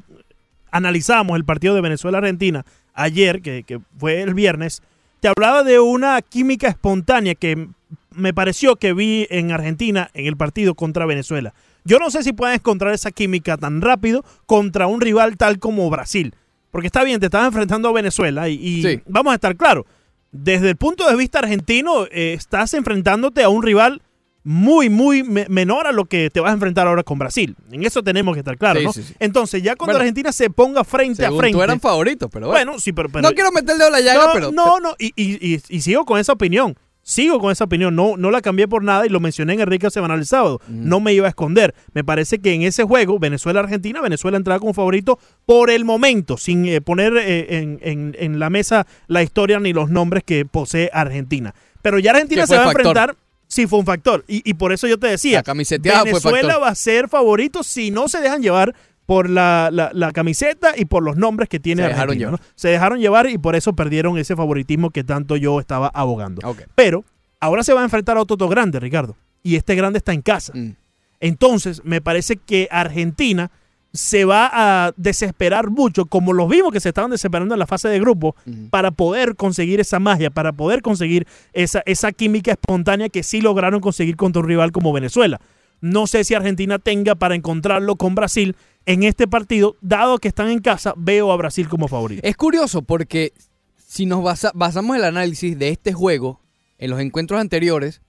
analizamos 0.74 1.38
el 1.38 1.46
partido 1.46 1.76
de 1.76 1.82
Venezuela-Argentina, 1.82 2.66
ayer, 2.94 3.42
que, 3.42 3.64
que 3.64 3.80
fue 3.98 4.22
el 4.22 4.34
viernes, 4.34 4.82
te 5.22 5.30
hablaba 5.30 5.64
de 5.64 5.80
una 5.80 6.22
química 6.22 6.68
espontánea 6.68 7.36
que 7.36 7.68
me 8.12 8.34
pareció 8.34 8.76
que 8.76 8.94
vi 8.94 9.26
en 9.30 9.52
Argentina 9.52 10.10
en 10.14 10.26
el 10.28 10.36
partido 10.36 10.76
contra 10.76 11.06
Venezuela. 11.06 11.54
Yo 11.86 11.98
no 12.00 12.12
sé 12.12 12.24
si 12.24 12.34
pueden 12.34 12.56
encontrar 12.56 12.94
esa 12.94 13.12
química 13.12 13.58
tan 13.58 13.82
rápido 13.82 14.24
contra 14.46 14.88
un 14.88 15.00
rival 15.02 15.38
tal 15.38 15.60
como 15.60 15.90
Brasil. 15.90 16.36
Porque 16.72 16.88
está 16.88 17.04
bien, 17.04 17.20
te 17.20 17.28
estás 17.28 17.46
enfrentando 17.48 17.88
a 17.90 17.94
Venezuela 17.94 18.50
y, 18.50 18.54
y 18.56 18.82
Sí. 18.82 19.02
vamos 19.08 19.32
a 19.32 19.36
estar 19.36 19.56
claros. 19.56 19.86
Desde 20.32 20.72
el 20.72 20.76
punto 20.76 21.08
de 21.10 21.16
vista 21.16 21.40
argentino, 21.40 22.06
eh, 22.12 22.34
estás 22.34 22.74
enfrentándote 22.74 23.44
a 23.44 23.50
un 23.50 23.62
rival 23.64 24.02
muy, 24.44 24.90
muy 24.90 25.24
me- 25.24 25.46
menor 25.50 25.88
a 25.88 25.92
lo 25.92 26.06
que 26.06 26.30
te 26.30 26.40
vas 26.40 26.52
a 26.52 26.54
enfrentar 26.54 26.88
ahora 26.88 27.04
con 27.04 27.18
Brasil. 27.20 27.56
En 27.72 27.84
eso 27.86 28.04
tenemos 28.04 28.34
que 28.36 28.40
estar 28.40 28.58
claros, 28.58 28.80
Sí, 28.82 28.86
¿no? 28.86 28.94
sí, 28.94 29.04
sí. 29.04 29.14
Entonces, 29.20 29.64
ya 29.64 29.76
cuando 29.76 29.94
Bueno, 29.94 30.02
Argentina 30.02 30.32
se 30.32 30.50
ponga 30.50 30.84
frente 30.84 31.26
a 31.26 31.32
frente. 31.32 31.52
tú 31.58 31.62
eran 31.64 31.80
favoritos, 31.80 32.30
pero 32.32 32.48
bueno. 32.48 32.72
bueno, 32.72 32.80
sí, 32.82 32.92
pero. 32.94 33.10
pero- 33.10 33.22
no 33.28 33.34
quiero 33.34 33.52
meter 33.52 33.72
el 33.72 33.78
dedo 33.78 33.88
en 33.88 33.94
la 33.94 34.02
llaga, 34.02 34.26
no, 34.28 34.34
pero... 34.34 34.52
no, 34.52 34.80
no, 34.80 34.96
y, 35.00 35.14
y- 35.16 35.54
y- 35.56 35.62
y 35.70 35.82
sigo 35.82 36.06
con 36.06 36.20
esa 36.20 36.34
opinión. 36.34 36.76
Sigo 37.06 37.38
con 37.40 37.52
esa 37.52 37.66
opinión. 37.66 37.98
No, 37.98 38.16
no 38.16 38.32
la 38.32 38.40
cambié 38.42 38.66
por 38.66 38.82
nada 38.82 39.06
y 39.06 39.10
lo 39.10 39.20
mencioné 39.20 39.54
en 39.56 39.60
Enrique 39.60 39.90
Semanal 39.92 40.20
el 40.20 40.26
sábado. 40.26 40.62
No 40.70 41.02
me 41.02 41.14
iba 41.14 41.26
a 41.26 41.30
esconder. 41.30 41.76
Me 41.94 42.02
parece 42.06 42.40
que 42.40 42.54
en 42.54 42.62
ese 42.62 42.86
juego, 42.86 43.20
Venezuela-Argentina, 43.20 44.00
Venezuela 44.00 44.38
entraba 44.38 44.60
como 44.62 44.74
favorito 44.74 45.20
por 45.46 45.70
el 45.70 45.84
momento, 45.84 46.38
sin 46.38 46.66
eh, 46.66 46.80
poner 46.80 47.18
eh, 47.18 47.58
en, 47.58 47.80
en- 47.82 48.16
en 48.18 48.40
la 48.40 48.50
mesa 48.50 48.88
la 49.08 49.22
historia 49.22 49.60
ni 49.60 49.74
los 49.74 49.90
nombres 49.90 50.24
que 50.24 50.46
posee 50.46 50.90
Argentina. 50.94 51.54
Pero 51.82 52.00
ya 52.00 52.12
Argentina 52.12 52.48
se 52.48 52.56
va 52.56 52.62
a 52.62 52.66
factor. 52.68 52.82
enfrentar. 52.88 53.16
Sí, 53.54 53.68
fue 53.68 53.80
un 53.80 53.86
factor. 53.86 54.24
Y, 54.28 54.42
y 54.50 54.56
por 54.56 54.74
eso 54.74 54.88
yo 54.88 54.98
te 54.98 55.08
decía. 55.08 55.38
La 55.40 55.44
camiseteada 55.44 56.00
fue 56.02 56.10
Venezuela 56.12 56.48
factor. 56.50 56.64
va 56.64 56.68
a 56.70 56.76
ser 56.76 57.08
favorito 57.10 57.62
si 57.64 57.92
no 57.92 58.08
se 58.08 58.20
dejan 58.20 58.42
llevar 58.42 58.74
por 59.06 59.30
la, 59.30 59.70
la- 59.72 59.92
la 59.94 60.12
camiseta 60.12 60.74
y 60.78 60.86
por 60.86 61.04
los 61.04 61.18
nombres 61.18 61.50
que 61.50 61.60
tiene 61.60 61.84
Se 61.84 61.90
dejaron 61.90 62.18
llevar. 62.18 62.32
¿no? 62.34 62.40
Se 62.56 62.70
dejaron 62.70 63.00
llevar 63.00 63.30
y 63.30 63.38
por 63.38 63.56
eso 63.56 63.74
perdieron 63.74 64.18
ese 64.18 64.36
favoritismo 64.36 64.90
que 64.90 65.04
tanto 65.04 65.36
yo 65.36 65.60
estaba 65.60 65.88
abogando. 65.94 66.42
Pero 66.74 67.04
ahora 67.40 67.64
se 67.64 67.74
va 67.74 67.82
a 67.82 67.84
enfrentar 67.84 68.18
a 68.18 68.22
otro 68.22 68.38
grande, 68.50 68.80
Ricardo. 68.80 69.16
Y 69.44 69.56
este 69.58 69.76
grande 69.76 69.98
está 69.98 70.14
en 70.14 70.22
casa. 70.22 70.54
Mm. 70.56 70.76
Entonces, 71.20 71.82
me 71.84 72.02
parece 72.02 72.38
que 72.38 72.68
Argentina 72.72 73.52
se 73.94 74.26
va 74.26 74.50
a 74.52 74.94
desesperar 74.98 75.70
mucho, 75.70 76.08
como 76.08 76.34
los 76.34 76.50
vimos 76.50 76.72
que 76.72 76.80
se 76.80 76.90
estaban 76.90 77.12
desesperando 77.12 77.54
en 77.54 77.60
la 77.60 77.68
fase 77.68 77.88
de 77.90 78.00
grupo, 78.00 78.36
para 78.72 78.90
poder 78.92 79.36
conseguir 79.36 79.80
esa 79.80 80.00
magia, 80.00 80.32
para 80.32 80.52
poder 80.52 80.82
conseguir 80.82 81.28
esa, 81.54 81.84
esa 81.86 82.12
química 82.12 82.52
espontánea 82.52 83.10
que 83.10 83.22
sí 83.22 83.40
lograron 83.40 83.82
conseguir 83.82 84.16
contra 84.16 84.42
un 84.42 84.48
rival 84.48 84.72
como 84.72 84.92
Venezuela. 84.94 85.40
No 85.80 86.08
sé 86.08 86.24
si 86.24 86.34
Argentina 86.34 86.80
tenga 86.80 87.14
para 87.14 87.36
encontrarlo 87.36 87.96
con 87.96 88.16
Brasil 88.16 88.56
en 88.86 89.04
este 89.04 89.28
partido, 89.28 89.76
dado 89.82 90.18
que 90.18 90.28
están 90.28 90.50
en 90.50 90.60
casa, 90.60 90.94
veo 90.98 91.32
a 91.32 91.38
Brasil 91.38 91.70
como 91.70 91.88
favorito. 91.88 92.22
Es 92.28 92.36
curioso 92.36 92.82
porque 92.82 93.32
si 93.78 94.06
nos 94.08 94.24
basa- 94.24 94.52
basamos 94.56 94.98
el 94.98 95.04
análisis 95.04 95.58
de 95.60 95.70
este 95.70 95.94
juego 95.94 96.40
en 96.80 96.90
los 96.90 97.00
encuentros 97.00 97.40
anteriores, 97.40 98.02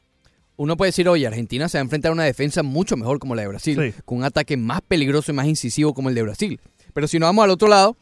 uno 0.56 0.76
puede 0.76 0.88
decir, 0.88 1.08
oye, 1.08 1.26
Argentina 1.26 1.68
se 1.68 1.78
va 1.78 1.80
a 1.80 1.84
enfrentar 1.84 2.10
a 2.10 2.12
una 2.12 2.24
defensa 2.24 2.62
mucho 2.62 2.96
mejor 2.96 3.18
como 3.18 3.34
la 3.34 3.42
de 3.42 3.48
Brasil, 3.48 3.92
Sí. 3.94 4.00
con 4.04 4.18
un 4.18 4.24
ataque 4.24 4.56
más 4.56 4.80
peligroso 4.82 5.32
y 5.32 5.34
más 5.34 5.46
incisivo 5.46 5.94
como 5.94 6.08
el 6.08 6.14
de 6.14 6.22
Brasil. 6.22 6.60
Pero 6.92 7.08
si 7.08 7.18
nos 7.18 7.28
vamos 7.28 7.44
al 7.44 7.50
otro 7.50 7.66
lado, 7.68 7.96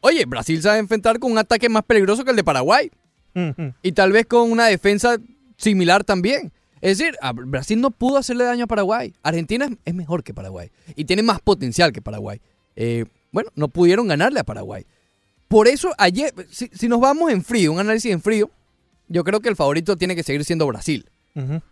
oye, 0.00 0.24
Brasil 0.26 0.60
se 0.60 0.68
va 0.68 0.74
a 0.74 0.78
enfrentar 0.78 1.18
con 1.18 1.32
un 1.32 1.38
ataque 1.38 1.68
más 1.68 1.82
peligroso 1.84 2.24
que 2.24 2.30
el 2.30 2.36
de 2.36 2.44
Paraguay 2.44 2.90
y 3.82 3.92
tal 3.92 4.12
vez 4.12 4.26
con 4.26 4.50
una 4.52 4.66
defensa 4.66 5.16
similar 5.56 6.04
también. 6.04 6.52
Es 6.80 6.98
decir, 6.98 7.16
a 7.22 7.32
Brasil 7.32 7.80
no 7.80 7.90
pudo 7.90 8.18
hacerle 8.18 8.44
daño 8.44 8.64
a 8.64 8.66
Paraguay. 8.66 9.14
Argentina 9.22 9.64
es, 9.64 9.72
es 9.86 9.94
mejor 9.94 10.22
que 10.22 10.34
Paraguay 10.34 10.70
y 10.94 11.04
tiene 11.06 11.22
más 11.22 11.40
potencial 11.40 11.92
que 11.92 12.02
Paraguay. 12.02 12.40
Eh, 12.76 13.06
bueno, 13.32 13.50
no 13.56 13.68
pudieron 13.68 14.06
ganarle 14.06 14.38
a 14.40 14.44
Paraguay. 14.44 14.84
Por 15.48 15.66
eso 15.66 15.92
ayer, 15.98 16.32
si, 16.50 16.68
si 16.74 16.88
nos 16.88 17.00
vamos 17.00 17.32
en 17.32 17.42
frío, 17.42 17.72
un 17.72 17.78
análisis 17.80 18.12
en 18.12 18.20
frío, 18.20 18.50
yo 19.08 19.24
creo 19.24 19.40
que 19.40 19.48
el 19.48 19.56
favorito 19.56 19.96
tiene 19.96 20.14
que 20.14 20.22
seguir 20.22 20.44
siendo 20.44 20.66
Brasil. 20.66 21.06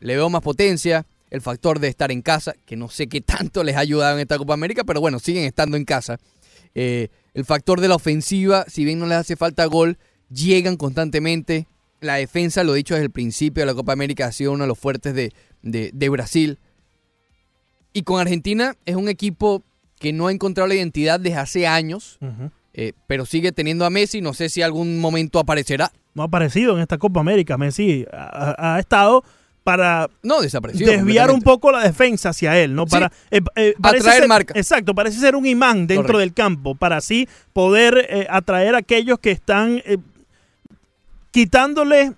Le 0.00 0.16
veo 0.16 0.28
más 0.28 0.42
potencia, 0.42 1.06
el 1.30 1.40
factor 1.40 1.78
de 1.78 1.88
estar 1.88 2.10
en 2.10 2.20
casa, 2.22 2.54
que 2.66 2.76
no 2.76 2.88
sé 2.88 3.06
qué 3.06 3.20
tanto 3.20 3.62
les 3.64 3.76
ha 3.76 3.80
ayudado 3.80 4.14
en 4.16 4.20
esta 4.20 4.36
Copa 4.38 4.54
América, 4.54 4.84
pero 4.84 5.00
bueno, 5.00 5.18
siguen 5.18 5.44
estando 5.44 5.76
en 5.76 5.84
casa. 5.84 6.18
Eh, 6.74 7.08
el 7.34 7.44
factor 7.44 7.80
de 7.80 7.88
la 7.88 7.94
ofensiva, 7.94 8.64
si 8.68 8.84
bien 8.84 8.98
no 8.98 9.06
les 9.06 9.18
hace 9.18 9.36
falta 9.36 9.64
gol, 9.66 9.98
llegan 10.30 10.76
constantemente. 10.76 11.66
La 12.00 12.16
defensa, 12.16 12.64
lo 12.64 12.74
he 12.74 12.78
dicho 12.78 12.94
desde 12.94 13.04
el 13.06 13.10
principio 13.12 13.62
de 13.62 13.66
la 13.66 13.74
Copa 13.74 13.92
América, 13.92 14.26
ha 14.26 14.32
sido 14.32 14.52
uno 14.52 14.64
de 14.64 14.68
los 14.68 14.78
fuertes 14.78 15.14
de, 15.14 15.32
de- 15.62 15.90
de 15.94 16.08
Brasil. 16.08 16.58
Y 17.92 18.02
con 18.02 18.20
Argentina 18.20 18.74
es 18.86 18.96
un 18.96 19.08
equipo 19.08 19.62
que 19.98 20.12
no 20.12 20.26
ha 20.26 20.32
encontrado 20.32 20.66
la 20.66 20.74
identidad 20.74 21.20
desde 21.20 21.36
hace 21.38 21.66
años, 21.66 22.18
eh, 22.74 22.92
pero 23.06 23.24
sigue 23.26 23.52
teniendo 23.52 23.84
a 23.84 23.90
Messi. 23.90 24.20
No 24.20 24.34
sé 24.34 24.48
si 24.48 24.62
algún 24.62 24.98
momento 24.98 25.38
aparecerá. 25.38 25.92
No 26.14 26.22
ha 26.22 26.26
aparecido 26.26 26.74
en 26.74 26.80
esta 26.82 26.98
Copa 26.98 27.20
América, 27.20 27.56
Messi 27.56 28.04
ha, 28.12 28.74
ha 28.76 28.80
estado 28.80 29.22
para 29.64 30.08
No, 30.22 30.40
desviar 30.40 31.30
un 31.30 31.40
poco 31.42 31.70
la 31.70 31.80
defensa 31.82 32.30
hacia 32.30 32.58
él, 32.58 32.74
¿no? 32.74 32.84
Sí. 32.86 32.90
Para 32.90 33.12
eh, 33.30 33.40
eh, 33.54 33.74
Atraer 33.82 34.02
ser- 34.20 34.28
marca. 34.28 34.54
Exacto, 34.56 34.94
parece 34.94 35.18
ser 35.20 35.36
un 35.36 35.46
imán 35.46 35.86
dentro 35.86 36.04
Correcto. 36.14 36.18
del 36.18 36.34
campo 36.34 36.74
para 36.74 36.96
así 36.96 37.28
poder 37.52 38.06
eh, 38.10 38.26
atraer 38.28 38.74
a 38.74 38.78
aquellos 38.78 39.18
que 39.20 39.30
están 39.30 39.80
eh, 39.84 39.98
quitándole 41.30 42.12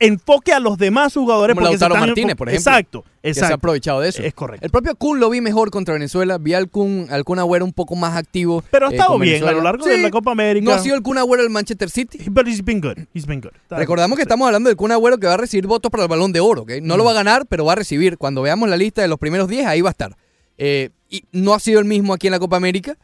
enfoque 0.00 0.52
a 0.52 0.58
los 0.60 0.76
demás 0.76 1.14
jugadores 1.14 1.54
Como 1.54 1.66
porque 1.66 1.74
Lautaro 1.78 1.94
están 1.94 2.08
Martínez, 2.08 2.36
por 2.36 2.48
ejemplo, 2.48 2.70
Exacto, 2.72 3.02
que 3.02 3.08
se 3.22 3.28
ha 3.28 3.30
exacto. 3.30 3.54
aprovechado 3.54 4.00
de 4.00 4.08
eso. 4.08 4.22
Es 4.22 4.34
correcto. 4.34 4.64
El 4.66 4.70
propio 4.70 4.94
Kun 4.96 5.20
lo 5.20 5.30
vi 5.30 5.40
mejor 5.40 5.70
contra 5.70 5.94
Venezuela. 5.94 6.36
Vi 6.38 6.52
al 6.52 6.68
Kun, 6.68 7.06
al 7.10 7.24
Kun 7.24 7.38
Agüero 7.38 7.64
un 7.64 7.72
poco 7.72 7.94
más 7.96 8.16
activo. 8.16 8.62
Pero 8.70 8.86
ha 8.88 8.90
eh, 8.90 8.96
estado 8.96 9.18
bien 9.18 9.42
a 9.44 9.52
lo 9.52 9.62
largo 9.62 9.86
de 9.86 9.98
la 9.98 10.10
Copa 10.10 10.32
América. 10.32 10.64
No 10.64 10.72
ha 10.72 10.78
sido 10.80 10.96
el 10.96 11.02
Kun 11.02 11.16
Agüero 11.18 11.42
del 11.42 11.50
Manchester 11.50 11.88
City. 11.88 12.18
But 12.28 12.46
he's 12.48 12.64
been 12.64 12.80
good. 12.80 12.98
He's 13.14 13.24
been 13.26 13.40
good. 13.40 13.52
Recordamos 13.70 14.16
que 14.16 14.22
estamos 14.22 14.46
hablando 14.46 14.68
del 14.68 14.76
Kun 14.76 14.90
Agüero 14.92 15.18
que 15.18 15.26
va 15.26 15.34
a 15.34 15.38
recibir 15.38 15.66
votos 15.66 15.90
para 15.90 16.02
el 16.02 16.08
Balón 16.08 16.32
de 16.32 16.40
Oro. 16.40 16.66
No 16.82 16.94
Mm. 16.94 16.98
lo 16.98 17.04
va 17.04 17.12
a 17.12 17.14
ganar, 17.14 17.46
pero 17.46 17.64
va 17.64 17.72
a 17.72 17.76
recibir. 17.76 18.18
Cuando 18.18 18.42
veamos 18.42 18.68
la 18.68 18.76
lista 18.76 19.00
de 19.00 19.08
los 19.08 19.18
primeros 19.18 19.48
10, 19.48 19.66
ahí 19.66 19.80
va 19.80 19.90
a 19.90 19.92
estar. 19.92 20.16
Eh, 20.58 20.90
y 21.08 21.24
no 21.32 21.54
ha 21.54 21.60
sido 21.60 21.78
el 21.80 21.84
mismo 21.86 22.12
aquí 22.12 22.26
en 22.26 22.32
la 22.32 22.38
Copa 22.40 22.56
América, 22.56 22.96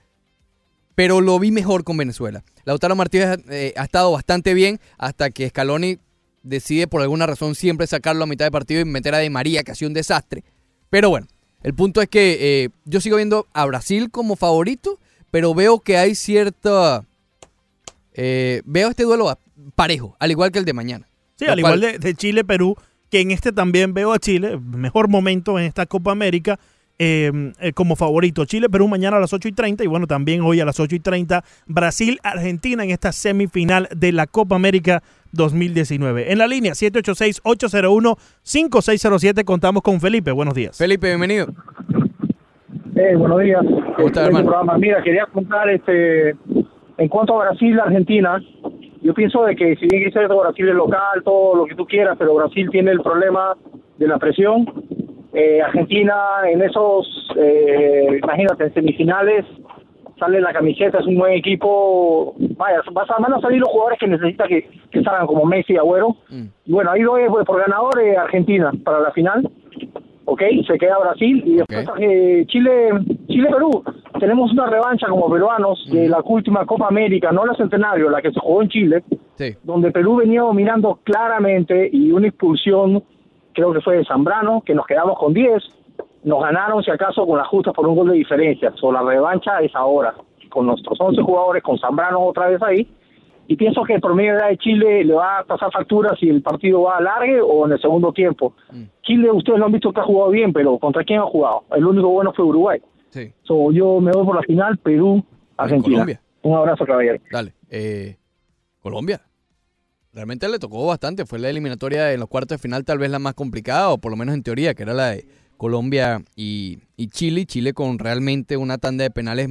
pero 0.95 1.21
lo 1.21 1.39
vi 1.39 1.51
mejor 1.51 1.85
con 1.85 1.97
Venezuela. 1.97 2.43
Lautaro 2.65 2.95
Martínez 2.95 3.39
eh, 3.49 3.73
ha 3.77 3.85
estado 3.85 4.13
bastante 4.13 4.55
bien 4.55 4.81
hasta 4.99 5.31
que 5.31 5.49
Scaloni 5.49 5.99
decide 6.43 6.87
por 6.87 7.03
alguna 7.03 7.27
razón 7.27 7.55
siempre 7.55 7.87
sacarlo 7.87 8.25
a 8.25 8.27
mitad 8.27 8.45
de 8.47 8.51
partido 8.51 8.81
y 8.81 8.85
meter 8.85 9.15
a 9.15 9.19
De 9.19 9.31
María, 9.31 9.63
que 9.63 9.73
ha 9.73 9.75
sido 9.75 9.89
un 9.89 9.95
desastre. 9.95 10.43
Pero 10.89 11.11
bueno, 11.11 11.27
el 11.63 11.75
punto 11.75 12.01
es 12.03 12.09
que 12.09 12.65
eh, 12.65 12.69
yo 12.85 13.01
sigo 13.01 13.17
viendo 13.17 13.47
a 13.53 13.65
Brasil 13.67 14.11
como 14.11 14.37
favorito, 14.37 14.99
pero 15.31 15.55
veo 15.55 15.81
que 15.81 15.97
hay 15.97 16.15
cierta... 16.15 17.05
eh, 18.15 18.63
veo 18.65 18.89
este 18.91 19.05
duelo 19.05 19.39
parejo, 19.75 20.17
al 20.19 20.31
igual 20.31 20.51
que 20.53 20.59
el 20.59 20.65
de 20.65 20.73
mañana. 20.73 21.07
Sí, 21.37 21.47
al 21.47 21.61
cual- 21.61 21.79
igual 21.79 21.93
de, 21.93 21.99
de 21.99 22.15
Chile, 22.15 22.45
Perú 22.45 22.77
que 23.11 23.21
en 23.21 23.33
este 23.33 23.51
también 23.51 23.93
veo 23.93 24.13
a 24.13 24.21
Chile, 24.21 24.57
mejor 24.59 25.09
momento 25.09 25.59
en 25.59 25.65
esta 25.65 25.85
Copa 25.85 26.13
América, 26.13 26.61
eh, 26.97 27.53
eh, 27.59 27.73
como 27.73 27.97
favorito. 27.97 28.45
Chile, 28.45 28.69
Perú 28.71 28.87
mañana 28.87 29.17
a 29.17 29.21
las 29.21 29.33
8 29.33 29.49
y 29.49 29.53
30 29.53 29.83
y 29.83 29.89
bueno, 29.89 30.07
también 30.07 30.43
hoy 30.43 30.61
a 30.61 30.65
las 30.65 30.79
8 30.79 30.95
y 30.95 31.01
30 31.01 31.43
Brasil, 31.67 32.21
Argentina 32.23 32.85
en 32.85 32.91
esta 32.91 33.11
semifinal 33.11 33.89
de 33.97 34.13
la 34.13 34.29
Copa 34.29 34.55
América 34.55 35.03
2019. 35.33 36.33
En 36.33 36.39
la 36.39 36.47
línea 36.47 36.73
786-801-5607 36.73 39.45
contamos 39.45 39.83
con 39.83 40.01
Felipe. 40.01 40.33
Buenos 40.33 40.55
días. 40.55 40.77
Felipe, 40.77 41.07
bienvenido. 41.09 41.47
Eh, 42.97 43.15
buenos 43.17 43.41
días. 43.41 43.63
¿Cómo 43.97 44.09
estás, 44.09 44.25
Eh, 44.25 44.27
hermano? 44.27 44.45
programa. 44.47 44.77
Mira, 44.79 45.03
quería 45.03 45.25
contar 45.27 45.69
este, 45.71 46.31
en 46.99 47.09
cuanto 47.09 47.41
a 47.41 47.47
Brasil, 47.51 47.79
Argentina. 47.81 48.43
Yo 49.03 49.15
pienso 49.15 49.43
de 49.45 49.57
que 49.57 49.77
si 49.77 49.87
bien 49.87 50.05
dice 50.05 50.27
Brasil 50.27 50.69
es 50.69 50.75
local, 50.75 51.23
todo 51.25 51.55
lo 51.57 51.65
que 51.65 51.75
tú 51.75 51.87
quieras, 51.87 52.17
pero 52.19 52.35
Brasil 52.35 52.69
tiene 52.71 52.91
el 52.91 53.01
problema 53.01 53.57
de 53.97 54.07
la 54.07 54.19
presión. 54.19 54.67
Eh, 55.33 55.63
Argentina 55.63 56.15
en 56.53 56.61
esos, 56.61 57.07
eh, 57.37 58.19
imagínate, 58.23 58.65
en 58.65 58.75
semifinales 58.75 59.47
sale 60.21 60.41
la 60.41 60.53
camiseta, 60.53 60.99
es 61.01 61.07
un 61.07 61.19
buen 61.19 61.33
equipo. 61.33 62.35
Vaya, 62.57 62.81
van 62.93 63.33
a 63.35 63.41
salir 63.41 63.59
los 63.59 63.69
jugadores 63.71 63.99
que 63.99 64.07
necesita 64.07 64.47
que, 64.47 64.69
que 64.93 65.03
salgan, 65.03 65.27
como 65.27 65.45
Messi 65.45 65.73
y 65.73 65.77
Agüero. 65.79 66.15
Y 66.65 66.73
bueno, 66.73 66.93
ahí 66.93 67.03
doy 67.03 67.23
pues, 67.29 67.45
por 67.45 67.59
ganador 67.59 67.99
eh, 68.01 68.17
Argentina 68.17 68.71
para 68.85 69.01
la 69.01 69.11
final. 69.11 69.51
¿ok? 70.27 70.43
Se 70.67 70.79
queda 70.79 70.97
Brasil 70.99 71.43
y 71.45 71.57
después 71.57 71.89
eh, 71.99 72.45
Chile, 72.47 72.91
Chile-Perú. 73.27 73.83
Tenemos 74.21 74.53
una 74.53 74.67
revancha 74.67 75.09
como 75.09 75.29
peruanos 75.29 75.85
de 75.91 76.09
la 76.09 76.21
última 76.25 76.65
Copa 76.67 76.87
América, 76.87 77.33
no 77.33 77.45
la 77.45 77.55
Centenario, 77.55 78.09
la 78.11 78.23
que 78.23 78.31
se 78.31 78.39
jugó 78.39 78.63
en 78.63 78.69
Chile, 78.69 79.03
Sí. 79.35 79.57
donde 79.65 79.91
Perú 79.91 80.17
venía 80.17 80.43
dominando 80.43 81.01
claramente 81.03 81.89
y 81.91 82.13
una 82.13 82.29
expulsión, 82.29 83.03
creo 83.55 83.73
que 83.73 83.81
fue 83.81 83.97
de 83.97 84.05
Zambrano, 84.05 84.63
que 84.65 84.75
nos 84.75 84.87
quedamos 84.87 85.19
con 85.19 85.33
10. 85.33 85.63
Nos 86.23 86.43
ganaron, 86.43 86.83
si 86.83 86.91
acaso, 86.91 87.27
con 87.27 87.39
las 87.39 87.49
justas 87.49 87.75
por 87.75 87.87
un 87.87 87.97
gol 87.97 88.11
de 88.11 88.17
diferencia. 88.17 88.73
So, 88.77 88.93
la 88.93 89.03
revancha 89.03 89.61
es 89.61 89.75
ahora, 89.75 90.15
con 90.51 90.67
nuestros 90.67 91.01
11 91.01 91.23
jugadores, 91.23 91.63
con 91.63 91.79
Zambrano 91.79 92.21
otra 92.21 92.49
vez 92.49 92.63
ahí. 92.63 92.87
Y 93.47 93.57
pienso 93.57 93.83
que 93.83 93.95
el 93.95 94.01
promedio 94.01 94.33
de 94.33 94.39
edad 94.39 94.49
de 94.51 94.59
Chile 94.59 95.05
le 95.05 95.15
va 95.15 95.39
a 95.39 95.45
pasar 95.45 95.73
factura 95.73 96.15
si 96.21 96.29
el 96.29 96.41
partido 96.41 96.83
va 96.83 96.99
a 96.99 97.01
largue 97.01 97.41
o 97.41 97.67
en 97.67 97.73
el 97.73 97.81
segundo 97.81 98.13
tiempo. 98.13 98.55
Chile, 99.03 99.31
ustedes 99.33 99.59
lo 99.59 99.67
han 99.67 99.73
visto 99.73 99.93
que 99.93 100.01
ha 100.01 100.05
jugado 100.05 100.31
bien, 100.31 100.53
pero 100.53 100.79
¿contra 100.79 101.03
quién 101.03 101.19
ha 101.19 101.27
jugado? 101.27 101.65
El 101.73 101.85
único 101.85 102.09
bueno 102.11 102.33
fue 102.33 102.45
Uruguay. 102.45 102.81
Sí. 103.09 103.33
So, 103.43 103.73
yo 103.73 104.01
me 104.01 104.13
voy 104.13 104.25
por 104.25 104.37
la 104.37 104.43
final, 104.43 104.79
Perú, 104.79 105.25
Argentina. 105.57 105.97
Colombia. 105.97 106.21
Un 106.43 106.55
abrazo, 106.55 106.87
caballero. 106.87 107.19
Dale. 107.33 107.55
Eh, 107.71 108.17
Colombia. 108.81 109.21
Realmente 110.13 110.49
le 110.49 110.59
tocó 110.59 110.87
bastante. 110.87 111.27
Fue 111.27 111.39
la 111.39 111.51
eliminatoria 111.51 112.13
en 112.13 112.21
los 112.21 112.29
cuartos 112.29 112.59
de 112.59 112.63
final 112.63 112.85
tal 112.85 112.99
vez 112.99 113.11
la 113.11 113.19
más 113.19 113.35
complicada, 113.35 113.91
o 113.91 113.99
por 113.99 114.11
lo 114.11 114.17
menos 114.17 114.35
en 114.35 114.43
teoría, 114.43 114.75
que 114.75 114.83
era 114.85 114.95
la 114.95 115.11
de 115.11 115.25
Colombia 115.61 116.25
y, 116.37 116.79
y 116.97 117.09
Chile. 117.09 117.45
Chile 117.45 117.75
con 117.75 117.99
realmente 117.99 118.57
una 118.57 118.79
tanda 118.79 119.05
de 119.05 119.11
penales 119.11 119.47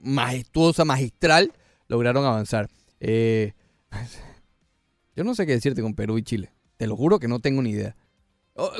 majestuosa, 0.00 0.86
magistral, 0.86 1.52
lograron 1.88 2.24
avanzar. 2.24 2.70
Eh, 3.00 3.52
yo 5.16 5.24
no 5.24 5.34
sé 5.34 5.44
qué 5.44 5.52
decirte 5.52 5.82
con 5.82 5.92
Perú 5.92 6.16
y 6.16 6.22
Chile. 6.22 6.54
Te 6.78 6.86
lo 6.86 6.96
juro 6.96 7.18
que 7.18 7.28
no 7.28 7.38
tengo 7.38 7.60
ni 7.60 7.72
idea. 7.72 7.94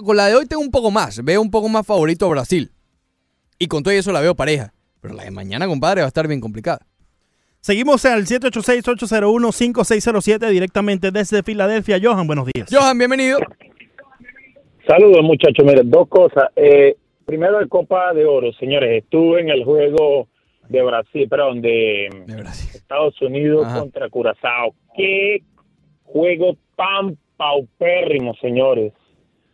Con 0.02 0.16
la 0.16 0.28
de 0.28 0.36
hoy 0.36 0.46
tengo 0.46 0.62
un 0.62 0.70
poco 0.70 0.90
más. 0.90 1.22
Veo 1.22 1.42
un 1.42 1.50
poco 1.50 1.68
más 1.68 1.86
favorito 1.86 2.24
a 2.24 2.30
Brasil. 2.30 2.72
Y 3.58 3.66
con 3.66 3.82
todo 3.82 3.92
eso 3.92 4.10
la 4.10 4.22
veo 4.22 4.34
pareja. 4.34 4.72
Pero 5.02 5.12
la 5.12 5.24
de 5.24 5.30
mañana, 5.30 5.66
compadre, 5.66 6.00
va 6.00 6.06
a 6.06 6.08
estar 6.08 6.26
bien 6.26 6.40
complicada. 6.40 6.78
Seguimos 7.60 8.06
al 8.06 8.24
786-801-5607 8.24 10.48
directamente 10.48 11.10
desde 11.10 11.42
Filadelfia. 11.42 12.00
Johan, 12.02 12.26
buenos 12.26 12.48
días. 12.50 12.70
Johan, 12.72 12.96
bienvenido. 12.96 13.40
Saludos 14.90 15.22
muchachos, 15.22 15.64
miren, 15.64 15.88
dos 15.88 16.08
cosas. 16.08 16.50
Eh, 16.56 16.96
primero 17.24 17.60
el 17.60 17.68
Copa 17.68 18.12
de 18.12 18.26
Oro, 18.26 18.52
señores, 18.54 19.04
estuve 19.04 19.40
en 19.40 19.48
el 19.48 19.62
juego 19.62 20.26
de 20.68 20.82
Brasil, 20.82 21.28
perdón, 21.28 21.62
de, 21.62 22.06
Estados 22.74 23.22
Unidos 23.22 23.68
Ajá. 23.68 23.78
contra 23.78 24.08
Curazao. 24.08 24.74
Qué 24.96 25.42
juego 26.02 26.56
tan 26.74 27.16
paupérrimo, 27.36 28.34
señores. 28.40 28.92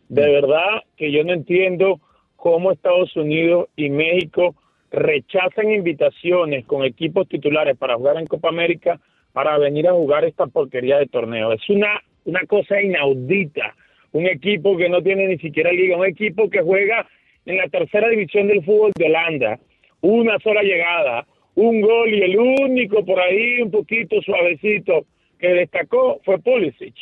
De 0.09 0.27
verdad 0.27 0.81
que 0.95 1.11
yo 1.11 1.23
no 1.23 1.33
entiendo 1.33 2.01
cómo 2.35 2.71
Estados 2.71 3.15
Unidos 3.15 3.69
y 3.75 3.91
México 3.91 4.55
rechazan 4.89 5.69
invitaciones 5.69 6.65
con 6.65 6.83
equipos 6.83 7.27
titulares 7.27 7.77
para 7.77 7.95
jugar 7.95 8.17
en 8.17 8.25
Copa 8.25 8.49
América 8.49 8.99
para 9.33 9.55
venir 9.59 9.87
a 9.87 9.93
jugar 9.93 10.25
esta 10.25 10.47
porquería 10.47 10.97
de 10.97 11.05
torneo. 11.05 11.53
Es 11.53 11.69
una, 11.69 12.01
una 12.25 12.41
cosa 12.47 12.81
inaudita. 12.81 13.75
Un 14.11 14.25
equipo 14.27 14.77
que 14.77 14.89
no 14.89 15.01
tiene 15.01 15.27
ni 15.27 15.37
siquiera 15.37 15.71
liga, 15.71 15.97
un 15.97 16.05
equipo 16.05 16.49
que 16.49 16.61
juega 16.61 17.07
en 17.45 17.57
la 17.57 17.67
tercera 17.67 18.09
división 18.09 18.47
del 18.47 18.63
fútbol 18.63 18.91
de 18.95 19.05
Holanda. 19.05 19.59
Una 20.01 20.39
sola 20.39 20.61
llegada, 20.61 21.25
un 21.55 21.81
gol 21.81 22.13
y 22.13 22.21
el 22.21 22.37
único 22.37 23.03
por 23.05 23.19
ahí 23.19 23.61
un 23.61 23.71
poquito 23.71 24.21
suavecito 24.21 25.05
que 25.39 25.47
destacó 25.49 26.19
fue 26.23 26.39
Pulisic. 26.39 26.95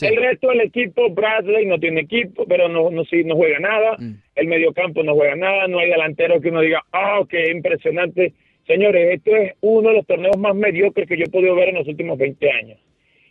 El 0.00 0.16
resto 0.16 0.48
del 0.48 0.62
equipo, 0.62 1.10
Bradley 1.10 1.66
no 1.66 1.78
tiene 1.78 2.00
equipo, 2.00 2.44
pero 2.46 2.68
no, 2.68 2.90
no, 2.90 3.04
sí, 3.04 3.22
no 3.24 3.36
juega 3.36 3.58
nada. 3.60 3.96
El 4.34 4.46
mediocampo 4.48 5.02
no 5.02 5.14
juega 5.14 5.36
nada. 5.36 5.68
No 5.68 5.78
hay 5.78 5.90
delantero 5.90 6.40
que 6.40 6.48
uno 6.48 6.60
diga, 6.60 6.82
ah, 6.92 7.20
qué 7.28 7.50
impresionante. 7.50 8.32
Señores, 8.66 9.14
esto 9.16 9.36
es 9.36 9.52
uno 9.60 9.90
de 9.90 9.96
los 9.96 10.06
torneos 10.06 10.36
más 10.38 10.54
mediocres 10.54 11.08
que 11.08 11.16
yo 11.16 11.24
he 11.24 11.30
podido 11.30 11.54
ver 11.54 11.68
en 11.68 11.76
los 11.76 11.88
últimos 11.88 12.18
20 12.18 12.50
años. 12.50 12.78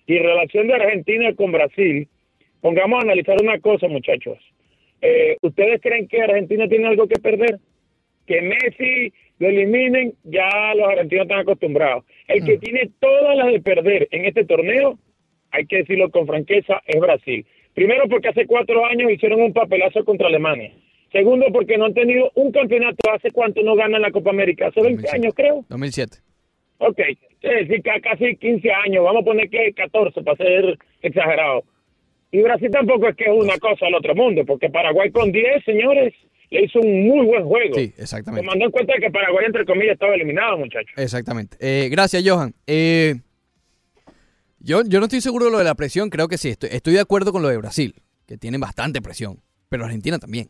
Y 0.06 0.18
relación 0.20 0.68
de 0.68 0.76
Argentina 0.76 1.34
con 1.36 1.52
Brasil, 1.52 2.08
pongamos 2.62 3.00
a 3.00 3.04
analizar 3.04 3.38
una 3.42 3.60
cosa, 3.60 3.88
muchachos. 3.88 4.38
Eh, 5.02 5.38
¿Ustedes 5.42 5.82
creen 5.82 6.08
que 6.08 6.22
Argentina 6.22 6.68
tiene 6.68 6.88
algo 6.88 7.08
que 7.08 7.20
perder? 7.20 7.58
Que 8.28 8.42
Messi 8.42 9.12
lo 9.40 9.48
eliminen, 9.50 10.14
ya 10.24 10.74
los 10.76 10.88
argentinos 10.88 11.24
están 11.24 11.40
acostumbrados. 11.40 12.06
El 12.28 12.46
que 12.46 12.58
tiene 12.60 12.90
todas 13.00 13.36
las 13.36 13.48
de 13.52 13.60
perder 13.62 14.08
en 14.12 14.26
este 14.26 14.46
torneo, 14.46 15.00
hay 15.52 15.66
que 15.66 15.78
decirlo 15.78 16.12
con 16.12 16.28
franqueza, 16.28 16.82
es 16.86 17.00
Brasil. 17.00 17.46
Primero 17.74 18.08
porque 18.08 18.30
hace 18.30 18.46
cuatro 18.46 18.86
años 18.86 19.12
hicieron 19.12 19.42
un 19.42 19.54
papelazo 19.54 20.06
contra 20.06 20.28
Alemania. 20.28 20.72
Segundo 21.12 21.48
porque 21.52 21.78
no 21.78 21.86
han 21.86 21.94
tenido 21.94 22.32
un 22.36 22.52
campeonato. 22.52 23.12
¿Hace 23.12 23.32
cuánto 23.32 23.62
no 23.64 23.76
ganan 23.76 24.02
la 24.02 24.12
Copa 24.12 24.30
América? 24.30 24.68
Hace 24.68 24.82
20 24.82 25.10
años, 25.14 25.34
creo. 25.36 25.66
2007. 25.68 26.18
Ok, 26.78 27.00
es 27.00 27.68
decir, 27.68 27.82
ca- 27.84 28.00
casi 28.02 28.36
15 28.38 28.72
años, 28.72 29.04
vamos 29.04 29.22
a 29.22 29.26
poner 29.26 29.50
que 29.50 29.74
14 29.74 30.22
para 30.24 30.38
ser 30.38 30.78
exagerado. 31.02 31.64
Y 32.32 32.42
Brasil 32.42 32.70
tampoco 32.72 33.10
es 33.10 33.16
que 33.16 33.26
es 33.26 33.32
una 33.32 33.58
cosa 33.58 33.86
al 33.88 33.96
otro 33.96 34.16
mundo, 34.16 34.44
porque 34.46 34.70
Paraguay 34.70 35.12
con 35.12 35.32
10, 35.32 35.66
señores, 35.66 36.14
le 36.50 36.64
hizo 36.64 36.80
un 36.80 37.08
muy 37.08 37.26
buen 37.26 37.44
juego. 37.44 37.76
Sí, 37.76 37.94
exactamente. 37.98 38.46
Tomando 38.46 38.66
en 38.66 38.72
cuenta 38.72 38.94
que 39.00 39.10
Paraguay, 39.10 39.46
entre 39.46 39.66
comillas, 39.66 39.94
estaba 39.94 40.16
eliminado, 40.16 40.58
muchachos. 40.58 40.92
Exactamente. 40.98 41.58
Eh, 41.60 41.90
gracias, 41.90 42.24
Johan. 42.26 42.54
Eh, 42.68 43.16
yo, 44.60 44.84
yo 44.86 45.00
no 45.00 45.06
estoy 45.06 45.22
seguro 45.22 45.46
de 45.46 45.52
lo 45.52 45.58
de 45.58 45.64
la 45.64 45.76
presión. 45.76 46.10
Creo 46.10 46.28
que 46.28 46.38
sí. 46.38 46.50
Estoy, 46.50 46.70
estoy 46.72 46.94
de 46.94 47.00
acuerdo 47.00 47.32
con 47.32 47.42
lo 47.42 47.50
de 47.50 47.58
Brasil, 47.58 47.96
que 48.28 48.38
tienen 48.38 48.62
bastante 48.62 49.02
presión. 49.02 49.42
Pero 49.70 49.86
Argentina 49.86 50.20
también. 50.20 50.50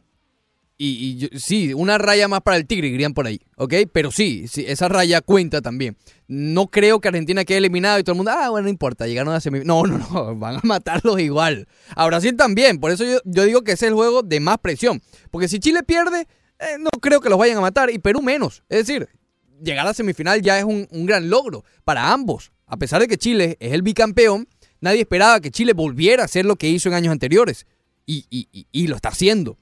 Y, 0.83 1.29
sí, 1.37 1.75
una 1.75 1.99
raya 1.99 2.27
más 2.27 2.41
para 2.41 2.57
el 2.57 2.65
Tigre, 2.65 2.89
dirían 2.89 3.13
por 3.13 3.27
ahí. 3.27 3.39
¿Ok? 3.55 3.71
Pero 3.93 4.09
sí, 4.09 4.47
sí, 4.47 4.65
esa 4.67 4.87
raya 4.87 5.21
cuenta 5.21 5.61
también. 5.61 5.95
No 6.27 6.69
creo 6.71 6.99
que 6.99 7.07
Argentina 7.07 7.45
quede 7.45 7.59
eliminado 7.59 7.99
y 7.99 8.03
todo 8.03 8.13
el 8.13 8.17
mundo, 8.17 8.31
ah, 8.35 8.49
bueno, 8.49 8.63
no 8.63 8.69
importa, 8.71 9.05
llegaron 9.05 9.31
a 9.31 9.39
semifinal. 9.39 9.67
No, 9.67 9.83
no, 9.83 9.99
no, 9.99 10.35
van 10.39 10.55
a 10.55 10.61
matarlos 10.63 11.19
igual. 11.19 11.67
A 11.95 12.07
Brasil 12.07 12.35
también. 12.35 12.79
Por 12.79 12.89
eso 12.89 13.03
yo, 13.03 13.19
digo 13.45 13.61
que 13.63 13.73
es 13.73 13.83
el 13.83 13.93
juego 13.93 14.23
de 14.23 14.39
más 14.39 14.57
presión. 14.57 15.03
Porque 15.29 15.47
si 15.47 15.59
Chile 15.59 15.83
pierde, 15.83 16.21
eh, 16.57 16.77
no 16.79 16.89
creo 16.99 17.21
que 17.21 17.29
los 17.29 17.37
vayan 17.37 17.59
a 17.59 17.61
matar. 17.61 17.91
Y 17.91 17.99
Perú 17.99 18.23
menos. 18.23 18.63
Es 18.67 18.87
decir, 18.87 19.07
llegar 19.63 19.85
a 19.85 19.93
semifinal 19.93 20.41
ya 20.41 20.57
es 20.57 20.63
un, 20.65 20.87
gran 21.05 21.29
logro 21.29 21.63
para 21.83 22.11
ambos. 22.11 22.53
A 22.65 22.77
pesar 22.77 23.01
de 23.01 23.07
que 23.07 23.19
Chile 23.19 23.55
es 23.59 23.73
el 23.73 23.83
bicampeón, 23.83 24.47
nadie 24.79 25.01
esperaba 25.01 25.41
que 25.41 25.51
Chile 25.51 25.73
volviera 25.73 26.23
a 26.23 26.25
hacer 26.25 26.45
lo 26.45 26.55
que 26.55 26.69
hizo 26.69 26.89
en 26.89 26.95
años 26.95 27.11
anteriores. 27.11 27.67
Y- 28.07 28.25
y- 28.31 28.65
y 28.71 28.87
lo 28.87 28.95
está 28.95 29.09
haciendo. 29.09 29.59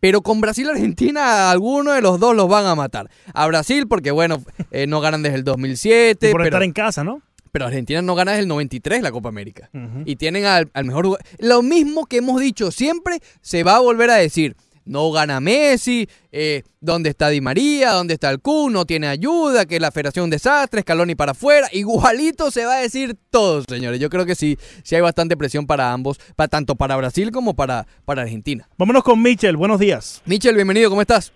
Pero 0.00 0.22
con 0.22 0.40
Brasil 0.40 0.66
y 0.66 0.70
Argentina, 0.70 1.50
alguno 1.50 1.92
de 1.92 2.02
los 2.02 2.20
dos 2.20 2.36
los 2.36 2.48
van 2.48 2.66
a 2.66 2.74
matar. 2.74 3.10
A 3.32 3.46
Brasil, 3.46 3.86
porque 3.88 4.10
bueno, 4.10 4.42
eh, 4.70 4.86
no 4.86 5.00
ganan 5.00 5.22
desde 5.22 5.36
el 5.36 5.44
2007. 5.44 6.28
Y 6.28 6.32
por 6.32 6.40
pero, 6.40 6.48
estar 6.48 6.62
en 6.62 6.72
casa, 6.72 7.02
¿no? 7.02 7.22
pero 7.56 7.68
Argentina 7.68 8.02
no 8.02 8.14
gana 8.14 8.32
desde 8.32 8.42
el 8.42 8.48
93 8.48 9.00
la 9.00 9.10
Copa 9.10 9.30
América. 9.30 9.70
Y 10.04 10.16
tienen 10.16 10.44
al, 10.44 10.68
al 10.74 10.84
mejor 10.84 11.06
jugador. 11.06 11.26
Lo 11.38 11.62
mismo 11.62 12.04
que 12.04 12.18
hemos 12.18 12.38
dicho 12.38 12.70
siempre, 12.70 13.20
se 13.40 13.62
va 13.62 13.76
a 13.76 13.80
volver 13.80 14.10
a 14.10 14.16
decir. 14.16 14.56
No 14.86 15.10
gana 15.10 15.40
Messi, 15.40 16.08
eh, 16.30 16.62
¿dónde 16.80 17.10
está 17.10 17.28
Di 17.28 17.40
María? 17.40 17.90
¿Dónde 17.90 18.14
está 18.14 18.30
el 18.30 18.40
Kun? 18.40 18.72
No 18.72 18.84
tiene 18.84 19.08
ayuda, 19.08 19.66
que 19.66 19.80
la 19.80 19.90
federación 19.90 20.24
un 20.26 20.30
desastre, 20.30 20.82
Scaloni 20.82 21.16
para 21.16 21.32
afuera. 21.32 21.66
Igualito 21.72 22.50
se 22.52 22.64
va 22.64 22.76
a 22.76 22.80
decir 22.82 23.16
todo, 23.30 23.62
señores. 23.62 23.98
Yo 23.98 24.08
creo 24.08 24.24
que 24.24 24.36
sí, 24.36 24.56
sí 24.84 24.94
hay 24.94 25.00
bastante 25.02 25.36
presión 25.36 25.66
para 25.66 25.92
ambos, 25.92 26.18
para, 26.36 26.46
tanto 26.48 26.76
para 26.76 26.96
Brasil 26.96 27.32
como 27.32 27.54
para, 27.54 27.84
para 28.04 28.22
Argentina. 28.22 28.68
Vámonos 28.78 29.02
con 29.02 29.20
Michel, 29.20 29.56
buenos 29.56 29.80
días. 29.80 30.22
Michel, 30.24 30.54
bienvenido, 30.54 30.88
¿cómo 30.88 31.00
estás? 31.02 31.32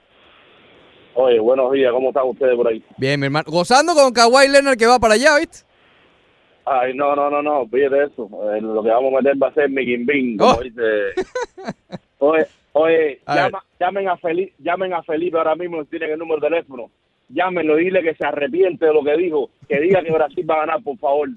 Oye, 1.14 1.40
buenos 1.40 1.72
días, 1.72 1.90
¿cómo 1.92 2.10
están 2.10 2.28
ustedes 2.28 2.54
por 2.56 2.68
ahí? 2.68 2.82
Bien, 2.96 3.18
mi 3.18 3.26
hermano. 3.26 3.50
Gozando 3.50 3.94
con 3.94 4.12
Kawhi 4.12 4.48
Leonard 4.48 4.76
que 4.78 4.86
va 4.86 4.98
para 5.00 5.14
allá, 5.14 5.38
¿viste? 5.38 5.58
Ay, 6.64 6.94
no, 6.94 7.16
no, 7.16 7.28
no, 7.28 7.42
no, 7.42 7.60
olvídate 7.62 8.04
eso. 8.04 8.30
Eh, 8.54 8.60
lo 8.60 8.80
que 8.82 8.90
vamos 8.90 9.12
a 9.12 9.16
meter 9.22 9.42
va 9.42 9.48
a 9.48 9.54
ser 9.54 9.68
mi 9.70 9.84
Bing, 9.84 10.38
como 10.38 10.52
Oh. 10.52 10.62
dice. 10.62 10.80
Oye, 12.18 12.46
oye, 12.72 13.20
A 13.26 13.34
ver. 13.34 13.44
llama- 13.44 13.64
llamen, 13.78 14.08
a 14.08 14.16
Felipe, 14.16 14.52
llamen 14.58 14.92
a 14.94 15.02
Felipe 15.02 15.36
ahora 15.38 15.54
mismo, 15.54 15.84
tienen 15.84 16.10
el 16.12 16.18
número 16.18 16.40
de 16.40 16.48
teléfono. 16.48 16.90
Llámenlo, 17.28 17.76
dile 17.76 18.02
que 18.02 18.14
se 18.14 18.26
arrepiente 18.26 18.86
de 18.86 18.92
lo 18.94 19.04
que 19.04 19.16
dijo, 19.16 19.50
que 19.68 19.80
diga 19.80 20.02
que 20.02 20.10
Brasil 20.12 20.44
va 20.50 20.56
a 20.56 20.60
ganar, 20.66 20.82
por 20.82 20.98
favor. 20.98 21.28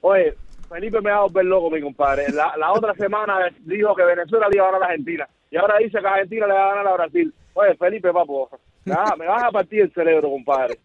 Oye, 0.00 0.34
Felipe 0.68 1.00
me 1.00 1.10
va 1.10 1.18
a 1.18 1.22
volver 1.22 1.44
loco, 1.44 1.70
mi 1.70 1.80
compadre. 1.80 2.24
La, 2.32 2.54
la 2.56 2.72
otra 2.72 2.94
semana 2.94 3.38
dijo 3.60 3.94
que 3.94 4.04
Venezuela 4.04 4.48
le 4.50 4.56
iba 4.56 4.68
a 4.68 4.72
ganar 4.72 4.82
a 4.88 4.90
Argentina. 4.92 5.28
Y 5.50 5.56
ahora 5.56 5.78
dice 5.78 6.00
que 6.00 6.06
Argentina 6.06 6.46
le 6.48 6.52
va 6.54 6.64
a 6.64 6.74
ganar 6.74 6.88
a 6.88 6.96
Brasil. 6.96 7.32
Oye, 7.54 7.74
Felipe, 7.76 8.12
papo, 8.12 8.48
vas, 8.86 9.16
me 9.18 9.26
vas 9.26 9.44
a 9.44 9.50
partir 9.52 9.82
el 9.82 9.92
cerebro, 9.92 10.28
compadre. 10.30 10.78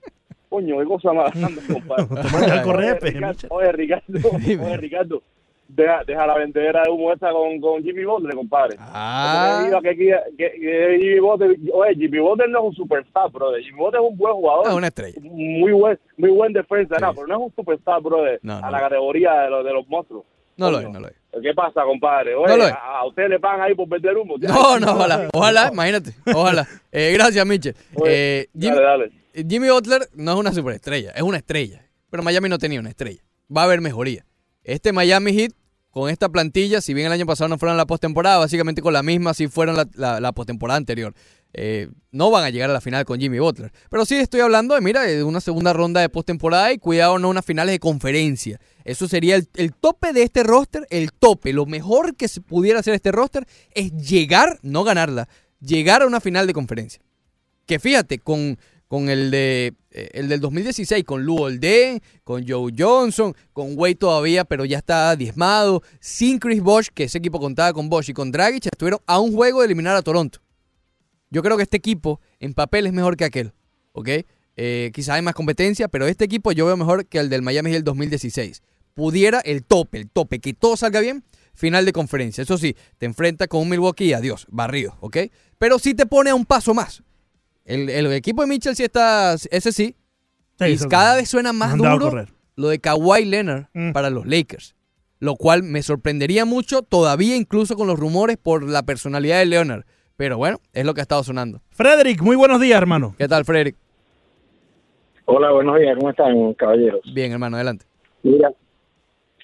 Coño, 0.48 0.78
qué 0.80 0.86
cosa 0.86 1.12
más 1.14 1.34
grande, 1.34 1.62
compadre. 1.72 2.06
Correpe, 2.64 3.08
Oye, 3.08 3.12
Ricardo, 3.12 3.48
oye, 3.50 3.72
Ricardo, 3.72 4.30
oye, 4.32 4.78
Ricardo, 4.78 5.24
deja, 5.70 6.04
deja 6.06 6.28
la 6.28 6.36
vendedera 6.38 6.84
de 6.84 6.90
humo 6.92 7.14
esa 7.14 7.32
con, 7.32 7.62
con 7.62 7.82
Jimmy 7.82 8.04
Butler, 8.04 8.36
compadre. 8.36 8.76
Ah. 8.80 9.70
Que, 9.82 9.96
que, 9.96 10.16
que- 10.38 10.98
Jimmy 11.00 11.20
Butler, 11.20 11.58
oye, 11.74 11.96
Jimmy 11.96 12.20
Butler 12.20 12.50
no 12.50 12.60
es 12.60 12.66
un 12.66 12.76
superstar, 12.76 13.32
brother. 13.32 13.62
Jimmy 13.64 13.78
Butler 13.78 14.02
es 14.04 14.10
un 14.12 14.18
buen 14.18 14.34
jugador. 14.34 14.68
Es 14.68 14.74
una 14.74 14.88
estrella. 14.88 15.18
Muy 15.22 15.72
buen, 15.72 15.98
muy 16.18 16.30
buen 16.32 16.52
defensa, 16.54 16.98
no, 17.00 17.14
pero 17.14 17.28
no 17.28 17.36
es 17.36 17.42
un 17.42 17.56
superstar, 17.56 18.02
brother, 18.02 18.40
No, 18.44 18.58
a 18.58 18.70
la 18.70 18.80
categoría 18.80 19.34
de 19.44 19.50
los, 19.50 19.64
de 19.66 19.74
los 19.74 19.88
monstruos. 19.88 20.26
No 20.58 20.70
lo 20.72 20.80
es, 20.80 20.90
no 20.90 21.00
lo 21.00 21.08
es. 21.08 21.16
¿Qué 21.42 21.54
pasa, 21.54 21.84
compadre? 21.84 22.36
Oye, 22.36 22.50
No 22.50 22.58
lo 22.58 22.66
es. 22.66 22.74
a, 22.74 23.00
a 23.00 23.06
usted 23.08 23.30
le 23.30 23.40
pagan 23.40 23.62
ahí 23.62 23.74
por 23.76 23.88
vender 23.88 24.18
humo. 24.18 24.36
No, 24.40 24.78
no, 24.80 24.92
ojalá, 24.92 25.30
ojalá, 25.34 25.70
imagínate, 25.72 26.12
ojalá. 26.36 26.68
Eh, 26.92 27.12
gracias, 27.14 27.46
Mitchell. 27.46 27.76
Eh, 28.06 28.48
Jimmy, 28.54 28.76
Dale, 28.76 28.84
dale. 28.84 29.12
Jimmy 29.48 29.70
Butler 29.70 30.02
no 30.16 30.34
es 30.34 30.38
una 30.40 30.52
superestrella, 30.52 31.12
es 31.12 31.22
una 31.22 31.38
estrella. 31.38 31.86
Pero 32.10 32.24
Miami 32.24 32.50
no 32.50 32.58
tenía 32.58 32.80
una 32.80 32.90
estrella. 32.90 33.22
Va 33.56 33.62
a 33.62 33.66
haber 33.66 33.80
mejoría. 33.80 34.26
Este 34.64 34.92
Miami 34.92 35.32
Heat, 35.34 35.52
con 35.92 36.10
esta 36.10 36.30
plantilla, 36.30 36.82
si 36.82 36.94
bien 36.94 37.08
el 37.08 37.14
año 37.14 37.26
pasado 37.26 37.48
no 37.48 37.58
fueron 37.58 37.78
la 37.78 37.88
postemporada, 37.88 38.38
básicamente 38.38 38.82
con 38.82 38.94
la 38.94 39.04
misma, 39.04 39.34
si 39.34 39.48
fueron 39.48 39.76
la, 39.76 39.88
la, 39.96 40.20
la 40.20 40.32
postemporada 40.32 40.78
anterior. 40.78 41.14
Eh, 41.54 41.90
no 42.12 42.30
van 42.30 42.44
a 42.44 42.52
llegar 42.52 42.70
a 42.70 42.74
la 42.74 42.82
final 42.82 43.06
con 43.06 43.20
Jimmy 43.20 43.40
Butler. 43.40 43.72
Pero 43.90 44.06
sí 44.06 44.16
estoy 44.16 44.42
hablando 44.42 44.76
de, 44.76 44.82
mira, 44.82 45.02
de 45.02 45.24
una 45.24 45.42
segunda 45.42 45.74
ronda 45.74 46.00
de 46.00 46.10
postemporada 46.10 46.72
y 46.72 46.78
cuidado, 46.78 47.18
no 47.18 47.30
unas 47.30 47.44
finales 47.44 47.74
de 47.74 47.80
conferencia. 47.80 48.60
Eso 48.84 49.08
sería 49.08 49.36
el, 49.36 49.50
el 49.56 49.74
tope 49.74 50.14
de 50.14 50.24
este 50.24 50.44
roster, 50.44 50.86
el 50.92 51.12
tope. 51.12 51.54
Lo 51.54 51.66
mejor 51.66 52.16
que 52.16 52.28
se 52.28 52.42
pudiera 52.42 52.80
hacer 52.80 52.94
este 52.94 53.12
roster 53.12 53.48
es 53.72 53.92
llegar, 53.94 54.60
no 54.62 54.84
ganarla, 54.84 55.28
llegar 55.60 56.04
a 56.04 56.08
una 56.08 56.22
final 56.22 56.46
de 56.46 56.54
conferencia. 56.54 57.02
Que 57.66 57.80
fíjate, 57.80 58.20
con, 58.20 58.60
con 58.90 59.08
el 59.08 59.30
de 59.30 59.76
eh, 59.92 60.10
el 60.14 60.28
del 60.28 60.42
2016, 60.42 61.04
con 61.06 61.24
Lou 61.24 61.44
Olden, 61.44 62.02
con 62.24 62.46
Joe 62.46 62.74
Johnson, 62.78 63.36
con 63.54 63.78
Wade 63.78 63.96
todavía, 63.96 64.46
pero 64.46 64.66
ya 64.66 64.80
está 64.80 65.16
diezmado, 65.16 65.84
sin 66.00 66.40
Chris 66.40 66.62
Bosh, 66.62 66.88
que 66.94 67.04
ese 67.04 67.20
equipo 67.20 67.40
contaba 67.40 67.72
con 67.72 67.88
Bosh 67.88 68.10
y 68.10 68.14
con 68.14 68.32
Dragic, 68.32 68.66
estuvieron 68.66 69.00
a 69.06 69.20
un 69.20 69.34
juego 69.34 69.60
de 69.62 69.68
eliminar 69.68 69.96
a 69.96 70.02
Toronto. 70.02 70.42
Yo 71.30 71.44
creo 71.44 71.56
que 71.56 71.64
este 71.64 71.78
equipo 71.78 72.20
en 72.40 72.56
papel 72.56 72.88
es 72.88 72.94
mejor 72.94 73.16
que 73.16 73.26
aquel, 73.26 73.54
¿ok? 73.92 74.10
Eh, 74.56 74.92
quizás 74.92 75.16
hay 75.16 75.22
más 75.22 75.36
competencia, 75.36 75.88
pero 75.88 76.08
este 76.08 76.26
equipo 76.26 76.52
yo 76.52 76.66
veo 76.66 76.76
mejor 76.76 77.06
que 77.06 77.20
el 77.20 77.30
del 77.30 77.44
Miami 77.44 77.72
del 77.72 77.84
2016. 77.84 78.64
Pudiera 78.96 79.40
el 79.42 79.64
tope, 79.64 80.00
el 80.00 80.10
tope, 80.10 80.40
que 80.40 80.56
todo 80.56 80.76
salga 80.76 81.00
bien, 81.00 81.24
final 81.54 81.86
de 81.86 81.94
conferencia. 81.94 82.42
Eso 82.42 82.58
sí, 82.58 82.76
te 82.98 83.06
enfrenta 83.06 83.48
con 83.48 83.62
un 83.62 83.70
Milwaukee 83.70 84.14
adiós, 84.14 84.48
barrido, 84.50 84.98
¿ok? 85.00 85.18
Pero 85.60 85.78
sí 85.78 85.94
te 85.94 86.08
pone 86.08 86.32
a 86.32 86.36
un 86.36 86.46
paso 86.46 86.74
más. 86.74 87.04
El, 87.70 87.88
el 87.88 88.12
equipo 88.14 88.42
de 88.42 88.48
Mitchell 88.48 88.76
sí 88.76 88.84
está, 88.84 89.36
ese 89.36 89.72
sí. 89.72 89.96
Sí, 90.58 90.66
y 90.66 90.90
cada 90.90 91.16
vez 91.16 91.30
suena 91.30 91.54
más 91.54 91.78
duro 91.78 92.26
lo 92.56 92.68
de 92.68 92.80
Kawhi 92.80 93.26
Leonard 93.26 93.68
para 93.94 94.10
los 94.10 94.26
Lakers. 94.26 94.76
Lo 95.20 95.36
cual 95.36 95.62
me 95.62 95.84
sorprendería 95.84 96.46
mucho, 96.46 96.82
todavía 96.82 97.36
incluso 97.36 97.76
con 97.76 97.86
los 97.86 98.00
rumores 98.00 98.38
por 98.38 98.68
la 98.68 98.82
personalidad 98.82 99.38
de 99.38 99.46
Leonard. 99.46 99.84
Pero 100.18 100.38
bueno, 100.38 100.58
es 100.74 100.84
lo 100.84 100.96
que 100.96 101.02
ha 101.02 101.04
estado 101.04 101.24
sonando. 101.24 101.62
Frederick, 101.70 102.22
muy 102.24 102.36
buenos 102.36 102.60
días, 102.60 102.78
hermano. 102.78 103.14
¿Qué 103.20 103.28
tal, 103.28 103.46
Frederick? 103.46 103.76
Hola, 105.26 105.52
buenos 105.52 105.80
días, 105.80 105.96
¿cómo 105.96 106.10
están, 106.10 106.54
caballeros? 106.56 107.02
Bien, 107.14 107.32
hermano, 107.32 107.56
adelante. 107.56 107.86
Mira, 108.24 108.52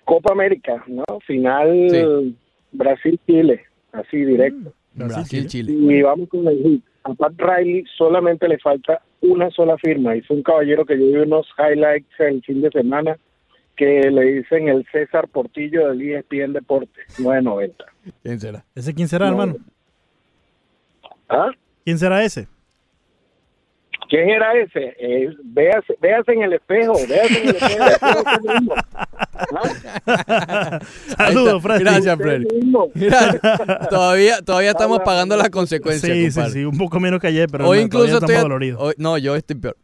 Copa 0.04 0.32
América, 0.34 0.84
¿no? 0.88 1.06
Final 1.28 2.36
Brasil-Chile, 2.72 3.62
así 3.92 4.18
directo. 4.18 4.74
Brasil, 4.96 5.46
Chile. 5.46 5.72
Y 5.72 6.02
vamos 6.02 6.28
con 6.28 6.48
el 6.48 6.58
Heat. 6.64 6.95
A 7.06 7.14
Pat 7.14 7.34
Riley 7.38 7.86
solamente 7.98 8.48
le 8.48 8.58
falta 8.58 9.02
una 9.22 9.50
sola 9.52 9.78
firma. 9.78 10.16
Hizo 10.16 10.34
un 10.34 10.42
caballero 10.42 10.86
que 10.86 10.98
yo 10.98 11.06
vi 11.06 11.16
unos 11.18 11.48
highlights 11.58 12.10
el 12.20 12.42
fin 12.44 12.62
de 12.62 12.72
semana 12.72 13.18
que 13.76 14.10
le 14.10 14.22
dicen 14.24 14.70
el 14.70 14.86
César 14.92 15.28
Portillo 15.28 15.88
del 15.90 16.02
ESPN 16.02 16.54
Deportes, 16.54 17.20
990. 17.20 17.86
¿Quién 18.24 18.40
será? 18.40 18.66
¿Ese 18.74 18.94
quién 18.94 19.08
será, 19.08 19.26
No. 19.26 19.32
hermano? 19.34 19.56
¿Ah? 21.30 21.52
¿Quién 21.84 21.98
será 22.00 22.24
ese? 22.24 22.48
¿Quién 24.10 24.30
era 24.30 24.54
ese? 24.58 24.96
Eh, 25.00 25.30
véase, 25.44 25.96
véase 26.02 26.32
en 26.34 26.44
el 26.44 26.54
espejo, 26.54 26.94
véase 27.08 27.42
en 27.42 27.50
el 27.50 27.56
espejo. 27.56 28.76
Saludos, 31.18 31.62
Freddy. 31.62 31.84
Gracias, 31.84 32.18
Freddy. 32.18 32.46
Gracias. 32.94 33.42
todavía, 33.90 34.42
todavía 34.42 34.72
estamos 34.72 35.00
pagando 35.04 35.36
las 35.38 35.50
consecuencias, 35.50 36.12
Sí, 36.12 36.26
sí, 36.32 36.36
compadre. 36.36 36.54
sí, 36.54 36.66
un 36.66 36.78
poco 36.78 37.00
menos 37.00 37.20
que 37.20 37.28
ayer, 37.28 37.48
pero 37.52 37.68
hoy 37.68 37.80
no, 37.80 37.84
incluso 37.86 38.06
estoy... 38.06 38.20
estamos 38.36 38.42
doloridos. 38.44 38.82
hoy- 38.82 38.94
no, 38.98 39.18
yo 39.18 39.36
estoy 39.36 39.56
peor. 39.58 39.78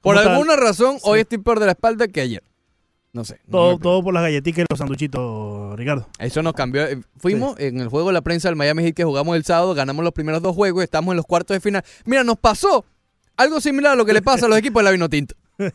Por 0.00 0.18
alguna 0.18 0.56
razón, 0.56 0.96
hoy 1.04 1.20
estoy 1.20 1.38
peor 1.38 1.60
de 1.60 1.66
la 1.66 1.72
espalda 1.72 2.08
que 2.08 2.20
ayer. 2.20 2.42
No 3.12 3.24
sé. 3.24 3.38
Todo, 3.50 3.78
todo 3.78 4.02
por 4.02 4.14
las 4.14 4.22
galletitas 4.22 4.60
y 4.60 4.66
los 4.70 4.78
sanduchitos, 4.78 5.76
Ricardo. 5.78 6.08
Eso 6.18 6.42
nos 6.42 6.54
cambió. 6.54 6.86
Eh, 6.86 6.98
Fuimos 7.18 7.60
en 7.60 7.78
el 7.80 7.88
juego 7.88 8.08
de 8.08 8.14
la 8.14 8.22
prensa 8.22 8.48
del 8.48 8.56
Miami 8.56 8.82
Heat 8.84 8.94
que 8.96 9.04
jugamos 9.04 9.36
el 9.36 9.44
sábado, 9.44 9.74
ganamos 9.74 10.02
los 10.02 10.14
primeros 10.14 10.40
dos 10.42 10.56
juegos, 10.56 10.82
estamos 10.82 11.12
en 11.12 11.18
los 11.18 11.26
cuartos 11.26 11.54
de 11.54 11.60
final. 11.60 11.84
Mira, 12.06 12.24
nos 12.24 12.38
pasó 12.38 12.86
algo 13.36 13.60
similar 13.60 13.92
a 13.92 13.96
lo 13.96 14.04
que 14.04 14.12
le 14.12 14.22
pasa 14.22 14.46
a 14.46 14.48
los 14.48 14.58
equipos 14.58 14.80
de 14.80 14.84
la 14.84 14.90
Vino 14.90 15.08
Tinto. 15.08 15.34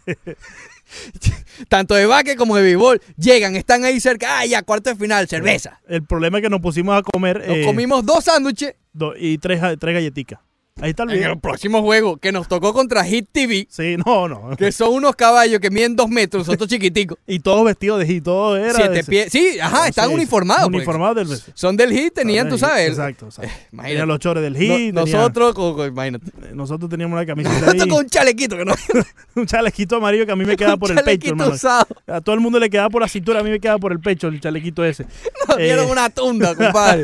Tanto 1.67 1.95
de 1.95 2.05
básquet 2.05 2.37
como 2.37 2.55
de 2.55 2.61
béisbol. 2.63 3.01
Llegan, 3.17 3.55
están 3.55 3.83
ahí 3.83 3.99
cerca. 3.99 4.39
¡Ah, 4.39 4.45
ya! 4.45 4.61
Cuarto 4.63 4.89
de 4.89 4.95
final, 4.95 5.27
cerveza. 5.27 5.81
El 5.87 6.03
problema 6.03 6.37
es 6.37 6.43
que 6.43 6.49
nos 6.49 6.61
pusimos 6.61 6.97
a 6.97 7.01
comer. 7.03 7.45
Nos 7.45 7.57
eh, 7.57 7.63
comimos 7.65 8.05
dos 8.05 8.23
sándwiches 8.23 8.75
do- 8.93 9.13
y 9.17 9.37
tres, 9.37 9.59
tres 9.79 9.93
galletitas. 9.93 10.39
Ahí 10.79 10.91
está 10.91 11.03
el 11.03 11.09
en 11.09 11.15
video. 11.17 11.31
el 11.33 11.39
próximo 11.39 11.81
juego 11.81 12.17
que 12.17 12.31
nos 12.31 12.47
tocó 12.47 12.71
contra 12.73 13.03
Hit 13.03 13.27
TV. 13.31 13.67
Sí, 13.69 13.95
no, 14.05 14.27
no. 14.27 14.55
Que 14.55 14.71
son 14.71 14.93
unos 14.93 15.15
caballos 15.15 15.59
que 15.59 15.71
miden 15.71 15.95
dos 15.95 16.07
metros, 16.09 16.45
nosotros 16.47 16.69
chiquiticos. 16.69 17.17
Y 17.27 17.39
todos 17.39 17.65
vestidos 17.65 17.99
de 17.99 18.05
hit, 18.05 18.23
todo 18.23 18.55
era. 18.55 18.73
Siete 18.73 19.03
pies. 19.03 19.31
Sí, 19.31 19.59
ajá, 19.59 19.87
están 19.87 20.09
Sí, 20.09 20.13
uniformados. 20.15 20.63
porque 20.63 20.77
Uniformados 20.77 21.15
del 21.27 21.53
Son 21.55 21.75
del 21.75 21.91
Hit, 21.91 22.13
tenían, 22.13 22.47
tú 22.47 22.57
sabes. 22.57 22.89
Exacto, 22.89 23.25
exacto. 23.25 23.51
Imagínate. 23.71 23.93
Tenían 23.93 24.07
los 24.07 24.19
chores 24.19 24.43
del 24.43 24.53
No- 24.53 24.59
hit. 24.59 24.69
tenía- 24.69 24.91
nosotros, 24.93 25.55
imagínate. 25.87 26.25
nosotros 26.53 26.89
teníamos 26.89 27.17
una 27.17 27.25
camiseta. 27.25 27.59
Nosotros 27.59 27.87
con 27.87 27.97
un 28.05 28.09
chalequito 28.09 28.57
que 28.57 28.65
no. 28.65 28.73
un 29.35 29.45
chalequito 29.45 29.95
amarillo 29.97 30.25
que 30.25 30.31
a 30.31 30.35
mí 30.35 30.45
me 30.45 30.55
queda 30.55 30.77
por 30.77 30.89
el 30.91 30.95
pecho, 30.97 31.05
chalequito 31.05 31.33
hermano. 31.33 31.51
usado. 31.53 31.87
A 32.07 32.21
todo 32.21 32.35
el 32.35 32.41
mundo 32.41 32.59
le 32.59 32.69
queda 32.69 32.89
por 32.89 33.01
la 33.01 33.07
cintura, 33.07 33.39
a 33.39 33.43
mí 33.43 33.49
me 33.49 33.59
queda 33.59 33.77
por 33.77 33.91
el 33.91 33.99
pecho 33.99 34.27
el 34.27 34.39
chalequito 34.39 34.85
ese. 34.85 35.05
Nos 35.49 35.57
Eh, 35.59 35.63
dieron 35.63 35.89
una 35.89 36.09
tunda, 36.09 36.55
compadre. 36.55 37.03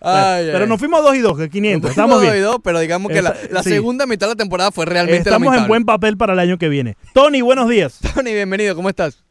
Ay, 0.00 0.46
pero 0.46 0.64
ay. 0.64 0.66
nos 0.68 0.78
fuimos 0.78 1.02
dos 1.02 1.14
y 1.14 1.18
dos, 1.20 1.36
que 1.38 1.48
500. 1.50 1.82
Nos 1.82 1.90
Estamos 1.90 2.20
bien. 2.20 2.32
dos 2.32 2.38
y 2.38 2.42
dos, 2.42 2.56
pero 2.64 2.80
digamos 2.80 3.09
que 3.12 3.22
la, 3.22 3.30
Esta- 3.30 3.54
la 3.54 3.62
sí. 3.62 3.70
segunda 3.70 4.06
mitad 4.06 4.26
de 4.26 4.32
la 4.34 4.36
temporada 4.38 4.70
fue 4.70 4.86
realmente 4.86 5.28
Estamos 5.30 5.54
en 5.56 5.66
buen 5.68 5.84
papel 5.84 6.16
para 6.16 6.32
el 6.32 6.38
año 6.38 6.58
que 6.58 6.68
viene. 6.68 6.96
Tony, 7.14 7.42
buenos 7.42 7.68
días. 7.68 8.00
Tony, 8.14 8.32
bienvenido, 8.32 8.74
¿cómo 8.74 8.88
estás? 8.88 9.24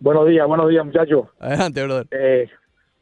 Buenos 0.00 0.26
días, 0.26 0.46
buenos 0.46 0.68
días, 0.68 0.84
muchachos. 0.84 1.26
Adelante, 1.38 1.82
brother. 1.84 2.06
Eh, 2.10 2.48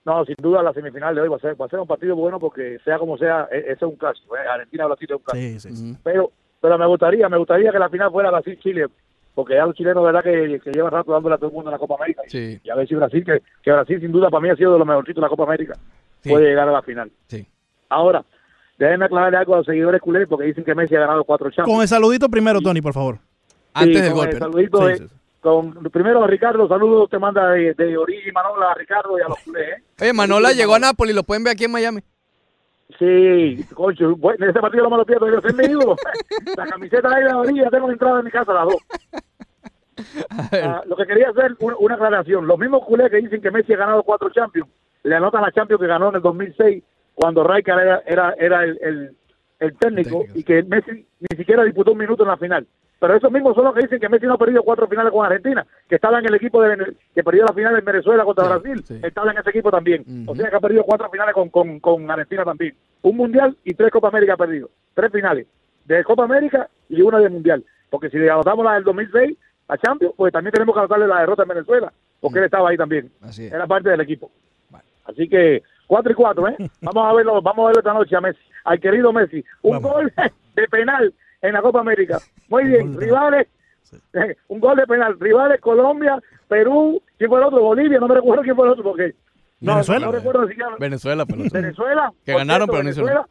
no, 0.05 0.25
sin 0.25 0.35
duda 0.41 0.63
la 0.63 0.73
semifinal 0.73 1.15
de 1.15 1.21
hoy 1.23 1.29
va 1.29 1.37
a 1.37 1.41
ser, 1.41 1.61
va 1.61 1.67
a 1.67 1.69
ser 1.69 1.79
un 1.81 1.87
partido 1.87 2.15
bueno 2.17 2.39
porque 2.39 2.79
sea 2.85 2.99
como 2.99 3.17
sea, 3.17 3.49
e- 3.51 3.59
ese 3.61 3.73
es 3.73 3.83
un 3.83 3.97
clásico. 3.97 4.37
¿eh? 4.37 4.41
Argentina-Brasil 4.53 5.09
es 5.11 5.17
un 5.17 5.23
clásico. 5.23 5.61
Sí, 5.61 5.69
sí, 5.71 5.77
sí. 5.77 5.97
Pero, 6.03 6.31
pero 6.61 6.77
me 6.79 6.87
gustaría, 6.87 7.29
me 7.29 7.39
gustaría 7.39 7.73
que 7.73 7.79
la 7.79 7.89
final 7.89 8.11
fuera 8.11 8.31
Brasil-Chile, 8.31 8.87
porque 9.35 9.55
ya 9.55 9.65
los 9.65 9.75
chilenos, 9.75 10.05
verdad, 10.05 10.23
que, 10.23 10.61
que 10.63 10.71
llevan 10.73 10.93
rato 10.93 11.13
dándole 11.13 11.35
a 11.37 11.39
todo 11.39 11.49
el 11.49 11.55
mundo 11.55 11.71
en 11.71 11.73
la 11.73 11.79
Copa 11.79 11.95
América. 11.95 12.23
Sí. 12.27 12.61
Y 12.63 12.71
a 12.71 12.75
ver 12.75 12.87
si 12.89 12.95
Brasil, 12.95 13.25
que, 13.25 13.41
que 13.63 13.73
Brasil 13.73 14.01
sin 14.01 14.13
duda 14.13 14.29
para 14.29 14.43
mí 14.43 14.51
ha 14.51 14.57
sido 14.57 14.73
de 14.73 14.79
los 14.79 14.87
mejorcitos 14.87 15.17
de 15.17 15.27
la 15.27 15.29
Copa 15.29 15.45
América, 15.45 15.75
Sí. 16.23 16.29
puede 16.29 16.49
llegar 16.49 16.69
a 16.69 16.73
la 16.73 16.83
final. 16.83 17.11
Sí. 17.29 17.47
Ahora, 17.89 18.23
déjenme 18.81 19.05
aclararle 19.05 19.37
algo 19.39 19.55
a 19.55 19.59
los 19.59 19.67
seguidores 19.67 20.01
culés 20.01 20.27
porque 20.29 20.47
dicen 20.47 20.65
que 20.65 20.75
Messi 20.75 20.97
ha 20.97 21.01
ganado 21.01 21.23
cuatro 21.25 21.49
Champions. 21.51 21.73
Con 21.77 21.83
el 21.83 21.89
saludito 21.89 22.29
primero, 22.29 22.61
Tony, 22.61 22.81
por 22.81 22.93
favor. 22.95 23.19
Antes 23.75 23.97
Sí, 23.97 24.03
del 24.03 24.11
con 24.13 24.21
golpe. 24.21 24.39
saludito 24.39 24.89
Sí, 24.89 24.95
sí, 24.97 25.07
con, 25.41 25.73
primero 25.91 26.23
a 26.25 26.27
Ricardo, 26.27 26.67
saludos 26.69 27.09
te 27.09 27.19
manda 27.19 27.51
de, 27.51 27.73
de 27.75 27.97
Origi 27.97 28.29
y 28.29 28.33
Manola 28.33 28.73
a 28.73 28.75
Ricardo 28.75 29.17
y 29.19 29.23
a 29.23 29.29
los 29.29 29.39
culés. 29.45 29.69
¿eh? 29.79 29.83
Oye, 30.03 30.13
Manola 30.13 30.53
llegó 30.53 30.75
a 30.75 30.79
Nápoles, 30.81 31.15
lo 31.15 31.23
pueden 31.23 31.45
ver 31.45 31.53
aquí 31.53 31.65
en 31.65 31.71
Miami. 31.73 32.01
Sí, 32.99 33.65
cocho, 33.73 34.17
bueno, 34.17 34.45
ese 34.51 34.59
partido 34.61 34.83
no 34.85 34.91
me 34.91 34.97
lo 34.97 35.07
pierdo, 35.07 35.29
yo 35.31 35.41
soy 35.41 35.53
mi 35.53 35.65
ídolo. 35.65 35.95
La 36.57 36.67
camiseta 36.67 37.09
ahí 37.15 37.23
de 37.23 37.29
la 37.29 37.39
orilla, 37.39 37.71
tengo 37.71 37.91
entrada 37.91 38.19
en 38.19 38.25
mi 38.25 38.31
casa 38.31 38.53
las 38.53 38.65
dos. 38.65 38.77
Ah, 40.31 40.81
lo 40.87 40.97
que 40.97 41.05
quería 41.07 41.29
hacer, 41.29 41.55
un- 41.61 41.75
una 41.79 41.95
aclaración. 41.95 42.47
Los 42.47 42.59
mismos 42.59 42.85
culés 42.87 43.11
que 43.11 43.19
dicen 43.19 43.43
que 43.43 43.51
Messi 43.51 43.75
ha 43.75 43.79
ganado 43.79 44.03
cuatro 44.03 44.31
Champions, 44.31 44.69
le 45.03 45.15
anotan 45.15 45.43
la 45.43 45.53
Champions 45.53 45.79
que 45.81 45.87
ganó 45.87 46.09
en 46.09 46.15
el 46.17 46.23
2006, 46.23 46.83
cuando 47.15 47.45
Rijkaard 47.45 47.81
era, 47.81 48.03
era, 48.07 48.35
era 48.39 48.65
el, 48.65 48.79
el, 48.81 49.17
el 49.59 49.77
técnico, 49.77 50.25
y 50.35 50.43
que 50.43 50.63
Messi 50.63 51.07
ni 51.21 51.37
siquiera 51.37 51.65
disputó 51.65 51.93
un 51.93 51.99
minuto 51.99 52.23
en 52.23 52.29
la 52.29 52.37
final. 52.37 52.67
Pero 52.99 53.15
esos 53.15 53.33
mismos 53.33 53.55
son 53.55 53.65
los 53.65 53.75
que 53.75 53.81
dicen 53.81 53.99
que 53.99 54.09
Messi 54.11 54.27
no 54.27 54.35
ha 54.35 54.39
perdido 54.39 54.63
cuatro 54.63 54.87
finales 54.87 55.11
con 55.11 55.25
Argentina, 55.25 55.67
que 55.89 55.95
estaba 55.95 56.19
en 56.19 56.27
el 56.27 56.35
equipo 56.35 56.63
de 56.63 56.95
que 57.15 57.25
perdió 57.25 57.45
la 57.45 57.55
final 57.55 57.77
en 57.79 57.85
Venezuela 57.85 58.25
contra 58.25 58.47
Brasil, 58.59 58.85
estaba 59.03 59.33
en 59.33 59.39
ese 59.39 59.51
equipo 59.51 59.71
también. 59.71 60.05
O 60.27 60.35
sea 60.37 60.51
que 60.51 60.57
ha 60.57 60.61
perdido 60.61 60.85
cuatro 60.85 61.09
finales 61.11 61.35
con, 61.35 61.49
con, 61.49 61.81
con 61.81 62.11
Argentina 62.11 62.45
también. 62.45 62.75
Un 63.03 63.17
mundial 63.17 63.57
y 63.65 63.73
tres 63.73 63.91
Copa 63.91 64.09
América 64.09 64.35
ha 64.35 64.37
perdido. 64.37 64.69
Tres 64.93 65.11
finales. 65.11 65.47
De 65.87 66.05
Copa 66.05 66.25
América 66.25 66.69
y 66.91 67.01
una 67.01 67.19
de 67.19 67.31
mundial. 67.31 67.65
Porque 67.89 68.11
si 68.11 68.19
le 68.19 68.31
anotamos 68.31 68.65
la 68.67 68.75
del 68.75 68.85
2006 68.85 69.37
a 69.69 69.79
Champions, 69.79 70.15
pues 70.15 70.31
también 70.31 70.53
tenemos 70.53 70.75
que 70.75 70.81
anotarle 70.81 71.07
la 71.07 71.21
derrota 71.21 71.43
en 71.43 71.49
Venezuela, 71.49 71.93
porque 72.21 72.39
él 72.39 72.45
estaba 72.45 72.69
ahí 72.69 72.77
también. 72.77 73.11
Así 73.23 73.47
es. 73.47 73.53
Era 73.53 73.67
parte 73.67 73.89
del 73.89 74.01
equipo. 74.03 74.31
Así 75.11 75.29
que 75.29 75.63
cuatro 75.87 76.13
y 76.13 76.15
cuatro, 76.15 76.49
¿eh? 76.49 76.57
Vamos 76.81 77.05
a 77.07 77.13
verlo, 77.15 77.43
vamos 77.43 77.65
a 77.65 77.67
verlo 77.67 77.81
esta 77.81 77.93
noche 77.93 78.17
a 78.17 78.21
Messi, 78.21 78.41
al 78.65 78.81
querido 78.81 79.13
Messi. 79.13 79.45
Un 79.63 79.81
gol 79.81 80.13
de 80.55 80.69
penal 80.69 81.13
en 81.43 81.53
la 81.53 81.63
Copa 81.63 81.81
América. 81.81 82.19
Muy 82.49 82.65
bien, 82.65 82.99
rivales, 82.99 83.49
un 84.49 84.61
gol 84.61 84.77
de 84.77 84.87
penal, 84.87 85.19
rivales 85.19 85.61
Colombia, 85.61 86.21
Perú, 86.49 87.03
¿quién 87.19 87.29
fue 87.31 87.41
el 87.41 87.47
otro? 87.47 87.61
Bolivia, 87.61 87.99
no 87.99 88.09
me 88.09 88.15
recuerdo 88.15 88.43
quién 88.43 88.57
fue 88.57 88.67
el 88.67 88.73
otro 88.73 88.85
porque 88.85 89.15
no, 89.61 89.75
Venezuela. 89.75 90.07
no 90.07 90.13
recuerdo 90.13 90.43
si 90.45 90.49
siquiera- 90.51 90.77
Venezuela, 90.79 91.27
pelota. 91.27 91.51
Venezuela. 91.53 92.13
Que 92.25 92.33
ganaron, 92.33 92.69
cierto, 92.69 92.73
pero 92.73 92.83
no 92.83 92.91
hicieron 92.91 93.27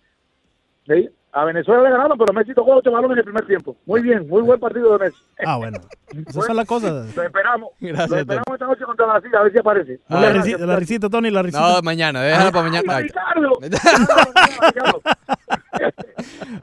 Venezuela. 0.86 1.10
Sí, 1.10 1.10
a 1.32 1.46
Venezuela 1.46 1.84
le 1.84 1.92
ganaron, 1.92 2.18
pero 2.18 2.34
Messi 2.34 2.54
tocó 2.56 2.76
ocho 2.76 2.92
balones 2.92 3.14
en 3.16 3.20
el 3.20 3.24
primer 3.24 3.46
tiempo. 3.46 3.76
Muy 3.86 4.02
bien, 4.02 4.28
muy 4.28 4.42
buen 4.42 4.60
partido 4.60 4.98
de 4.98 5.06
Messi. 5.06 5.18
Ah, 5.46 5.58
bueno. 5.58 5.78
Esas 6.28 6.46
son 6.46 6.56
las 6.56 6.66
cosas. 6.66 7.16
Lo 7.16 7.24
esperamos. 7.24 7.70
Gracias, 7.80 8.10
lo 8.10 8.18
esperamos 8.18 8.48
esta 8.54 8.66
noche 8.66 8.84
contra 8.86 9.06
Brasil, 9.06 9.36
a 9.36 9.44
ver 9.44 9.52
si 9.52 9.60
aparece. 9.60 10.00
La, 10.10 10.18
Muchas 10.18 10.34
risita, 10.34 10.66
la 10.66 10.76
risita, 10.76 11.10
Tony, 11.10 11.30
la 11.30 11.42
risita. 11.44 11.76
No, 11.76 11.82
mañana, 11.84 12.22
déjala 12.24 12.52
para 12.52 12.64
mañana. 12.64 12.96
Ay, 12.96 13.04
Ay, 13.04 13.04
Ricardo. 13.04 13.60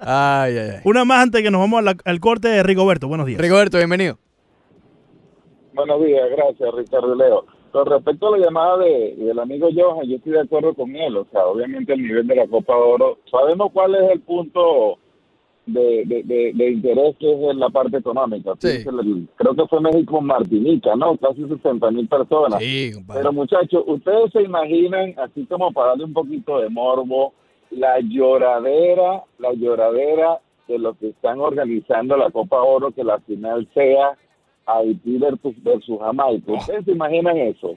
ay, 0.01 0.59
ay. 0.59 0.81
Una 0.85 1.05
más 1.05 1.23
antes 1.23 1.43
que 1.43 1.51
nos 1.51 1.61
vamos 1.61 1.83
la- 1.85 1.97
al 2.05 2.21
corte 2.21 2.49
de 2.49 2.63
Rigoberto. 2.63 3.09
Buenos 3.09 3.27
días. 3.27 3.41
Rigoberto, 3.41 3.77
bienvenido. 3.79 4.19
Buenos 5.75 6.01
días, 6.05 6.23
gracias 6.35 6.75
Ricardo 6.75 7.15
y 7.15 7.19
Leo. 7.19 7.45
Con 7.73 7.87
respecto 7.87 8.29
a 8.29 8.39
la 8.39 8.45
llamada 8.47 8.79
de, 8.79 9.15
del 9.17 9.39
amigo 9.39 9.69
Johan, 9.75 10.07
yo 10.09 10.17
estoy 10.17 10.33
de 10.33 10.41
acuerdo 10.41 10.75
con 10.75 10.95
él. 10.97 11.17
O 11.17 11.27
sea, 11.31 11.47
obviamente 11.47 11.93
el 11.93 12.03
nivel 12.03 12.27
de 12.27 12.37
la 12.37 12.47
Copa 12.47 12.75
de 12.75 12.81
Oro, 12.81 13.19
sabemos 13.31 13.71
cuál 13.73 13.95
es 13.97 14.11
el 14.13 14.21
punto 14.21 14.99
de, 15.67 16.05
de, 16.07 16.23
de- 16.23 16.53
de 16.55 16.71
interés 16.71 17.17
que 17.19 17.29
es 17.33 17.51
en 17.51 17.59
la 17.59 17.69
parte 17.71 17.97
económica. 17.99 18.53
El- 18.63 19.29
creo 19.35 19.55
que 19.55 19.67
fue 19.67 19.81
México 19.81 20.21
Martinica, 20.21 20.95
¿no? 20.97 21.17
Casi 21.17 21.45
60 21.47 21.91
mil 21.91 22.09
personas. 22.09 22.63
Sí. 22.63 22.93
Pero 23.13 23.33
muchachos, 23.33 23.83
ustedes 23.87 24.31
se 24.33 24.43
imaginan, 24.43 25.15
así 25.19 25.45
como 25.47 25.73
para 25.73 25.89
darle 25.91 26.05
un 26.05 26.13
poquito 26.13 26.61
de 26.61 26.69
morbo, 26.69 27.33
la 27.71 27.99
lloradera, 28.01 29.25
la 29.39 29.53
lloradera 29.55 30.39
de 30.69 30.79
los 30.79 30.97
que 30.99 31.09
están 31.09 31.41
organizando 31.41 32.17
la 32.17 32.31
Copa 32.31 32.63
Oro, 32.63 32.93
que 32.93 33.03
la 33.05 33.19
final 33.21 33.69
sea 33.75 34.17
Haití 34.67 35.19
versus, 35.19 35.55
versus 35.63 35.99
Jamaica. 36.01 36.53
¿Ustedes 36.53 36.85
se 36.85 36.93
imaginan 36.93 37.37
eso? 37.37 37.75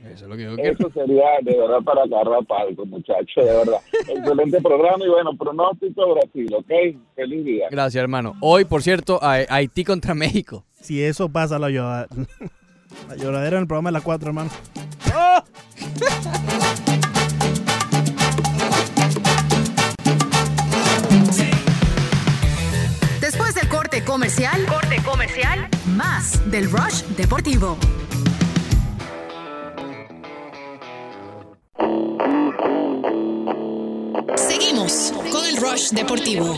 Eso, 0.58 0.90
sería 0.92 1.26
de 1.44 1.58
verdad 1.58 1.82
para 1.84 2.04
agarrar 2.04 2.46
palco, 2.46 2.86
muchachos, 2.86 3.36
de 3.36 3.44
verdad. 3.44 3.80
Excelente 4.08 4.62
programa 4.62 5.06
y 5.06 5.10
bueno, 5.10 5.36
pronóstico 5.38 6.16
Brasil, 6.16 6.54
¿ok? 6.54 6.72
Feliz 7.16 7.46
día. 7.46 7.68
Gracias, 7.70 8.02
hermano. 8.02 8.34
Hoy, 8.42 8.66
por 8.66 8.82
cierto, 8.82 9.20
Haití 9.22 9.84
contra 9.84 10.16
México. 10.16 10.66
Si 10.74 11.04
eso 11.04 11.30
pasa, 11.30 11.60
la 11.60 11.70
lloradera. 11.70 12.08
La 13.08 13.16
lloradera 13.16 13.58
en 13.58 13.62
el 13.62 13.68
programa 13.68 13.90
de 13.90 13.94
las 13.94 14.04
cuatro, 14.04 14.30
hermano. 14.30 14.50
Después 23.22 23.54
del 23.54 23.70
corte 23.70 24.04
comercial, 24.04 24.66
corte 24.66 24.98
comercial, 25.04 25.70
más 26.00 26.40
del 26.50 26.72
Rush 26.72 27.04
Deportivo. 27.18 27.78
Seguimos 34.38 35.12
con 35.30 35.46
el 35.46 35.58
Rush 35.58 35.90
Deportivo. 35.90 36.56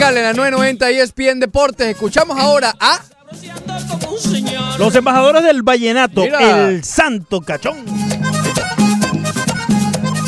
Tropical 0.00 0.16
en 0.16 0.24
la 0.24 0.32
990 0.32 0.90
ESPN 0.92 1.40
Deportes. 1.40 1.88
Escuchamos 1.88 2.38
ahora 2.38 2.74
a 2.80 3.00
Los 4.78 4.94
embajadores 4.94 5.44
del 5.44 5.62
Vallenato, 5.62 6.22
Mira. 6.22 6.70
el 6.70 6.82
Santo 6.84 7.42
Cachón. 7.42 7.84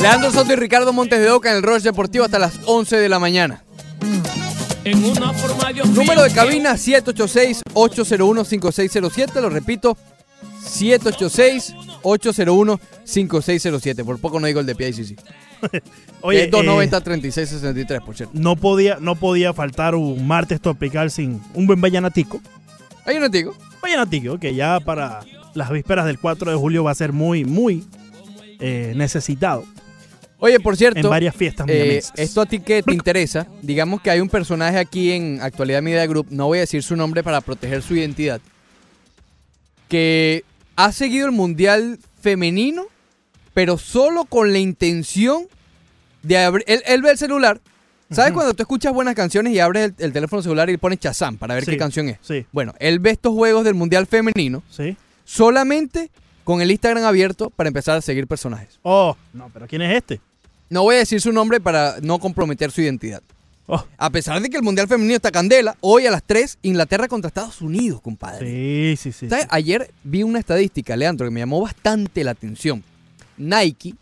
Leandro 0.03 0.31
Soto 0.31 0.53
y 0.53 0.57
Ricardo 0.57 0.93
Montes 0.93 1.21
de 1.21 1.31
Oca 1.31 1.53
en 1.53 1.57
el 1.57 1.63
Rush 1.63 1.85
Deportivo 1.85 2.27
hasta 2.27 2.39
las 2.39 2.61
11 2.67 2.99
de 2.99 3.09
la 3.09 3.19
mañana. 3.19 3.65
En 4.85 5.03
una 5.07 5.33
forma 5.33 5.73
Dios 5.73 5.89
Número 5.89 6.23
de 6.23 6.33
cabina 6.33 6.75
786-801-5607. 6.75 9.41
Lo 9.41 9.49
repito, 9.49 9.97
786-801-5607. 12.03 14.05
Por 14.05 14.19
poco 14.19 14.41
no 14.41 14.47
digo 14.47 14.61
el 14.61 14.67
de 14.67 14.75
PICC. 14.75 15.19
Oye, 16.21 16.45
es 16.45 16.51
290-3663, 16.51 18.05
por 18.05 18.17
cierto. 18.17 18.39
No 18.39 18.57
podía, 18.57 18.99
no 19.01 19.17
podía 19.17 19.53
faltar 19.53 19.95
un 19.95 20.27
martes 20.27 20.61
tropical 20.61 21.11
sin 21.11 21.41
un 21.55 21.67
buen 21.67 21.81
vallenatico. 21.81 22.41
Vallenatico. 23.07 23.55
Vallenatico, 23.83 24.39
que 24.39 24.55
ya 24.55 24.81
para 24.81 25.21
las 25.55 25.71
vísperas 25.71 26.07
del 26.07 26.19
4 26.19 26.51
de 26.51 26.57
julio 26.57 26.85
va 26.85 26.93
a 26.93 26.95
ser 26.95 27.13
muy, 27.13 27.45
muy 27.45 27.85
eh, 28.61 28.93
necesitado. 28.97 29.65
Oye, 30.39 30.59
por 30.59 30.77
cierto, 30.77 30.99
En 30.99 31.09
varias 31.09 31.37
fiestas 31.37 31.67
eh, 31.69 32.03
esto 32.17 32.41
a 32.41 32.47
ti 32.47 32.59
que 32.59 32.83
te 32.83 32.93
interesa, 32.93 33.47
digamos 33.63 34.01
que 34.01 34.11
hay 34.11 34.21
un 34.21 34.29
personaje 34.29 34.77
aquí 34.77 35.13
en 35.13 35.41
Actualidad 35.41 35.83
Media 35.83 36.05
Group, 36.07 36.27
no 36.31 36.47
voy 36.47 36.59
a 36.59 36.63
decir 36.63 36.83
su 36.83 36.97
nombre 36.97 37.23
para 37.23 37.41
proteger 37.41 37.81
su 37.81 37.95
identidad, 37.95 38.41
que 39.89 40.45
ha 40.77 40.93
seguido 40.93 41.27
el 41.27 41.33
Mundial 41.33 41.99
femenino, 42.21 42.87
pero 43.55 43.79
solo 43.79 44.25
con 44.25 44.53
la 44.53 44.59
intención 44.59 45.47
de 46.23 46.39
abrir, 46.39 46.65
él, 46.69 46.83
él 46.87 47.03
ve 47.03 47.11
el 47.11 47.19
celular, 47.19 47.61
¿sabes 48.11 48.33
cuando 48.33 48.55
tú 48.55 48.63
escuchas 48.63 48.93
buenas 48.93 49.15
canciones 49.15 49.53
y 49.53 49.59
abres 49.61 49.93
el, 49.99 50.05
el 50.07 50.13
teléfono 50.13 50.43
celular 50.43 50.71
y 50.71 50.77
pones 50.77 50.99
Chazam 51.01 51.37
para 51.37 51.55
ver 51.55 51.65
Sí, 51.65 51.73
qué 51.73 51.77
canción 51.77 52.09
es? 52.09 52.19
sí. 52.23 52.47
Bueno, 52.53 52.75
él 52.79 52.99
ve 53.01 53.11
estos 53.11 53.33
juegos 53.33 53.65
del 53.65 53.75
Mundial 53.75 54.07
femenino 54.07 54.63
Sí. 54.71 54.97
solamente 55.25 56.11
con 56.45 56.61
el 56.61 56.71
Instagram 56.71 57.05
abierto 57.05 57.51
para 57.51 57.69
empezar 57.69 57.97
a 57.97 58.01
seguir 58.01 58.27
personajes. 58.27 58.79
Oh, 58.83 59.17
no, 59.33 59.51
pero 59.53 59.67
¿quién 59.67 59.83
es 59.83 59.97
este? 59.97 60.21
No 60.71 60.83
voy 60.83 60.97
a 60.97 60.99
decir 60.99 61.21
su 61.21 61.33
nombre 61.33 61.61
para 61.61 61.97
no 62.03 62.19
comprometer 62.19 62.71
su 62.71 62.81
identidad. 62.81 63.23
Oh. 63.75 63.87
A 63.97 64.11
pesar 64.11 64.43
de 64.43 64.51
que 64.51 64.57
el 64.59 64.63
Mundial 64.63 64.87
Femenino 64.87 65.15
está 65.17 65.31
candela, 65.31 65.77
hoy 65.81 66.05
a 66.07 66.11
las 66.11 66.23
3, 66.25 66.59
Inglaterra 66.61 67.09
contra 67.09 67.29
Estados 67.29 67.63
Unidos, 67.63 68.03
compadre. 68.03 68.47
Sí, 68.97 68.97
sí, 68.99 69.13
sí. 69.13 69.29
¿Sabes? 69.31 69.47
Ayer 69.49 69.91
vi 70.05 70.23
una 70.23 70.39
estadística, 70.39 70.95
Leandro, 70.95 71.27
que 71.27 71.31
me 71.31 71.41
llamó 71.41 71.61
bastante 71.63 72.23
la 72.23 72.33
atención. 72.33 72.85
Nike 73.39 73.95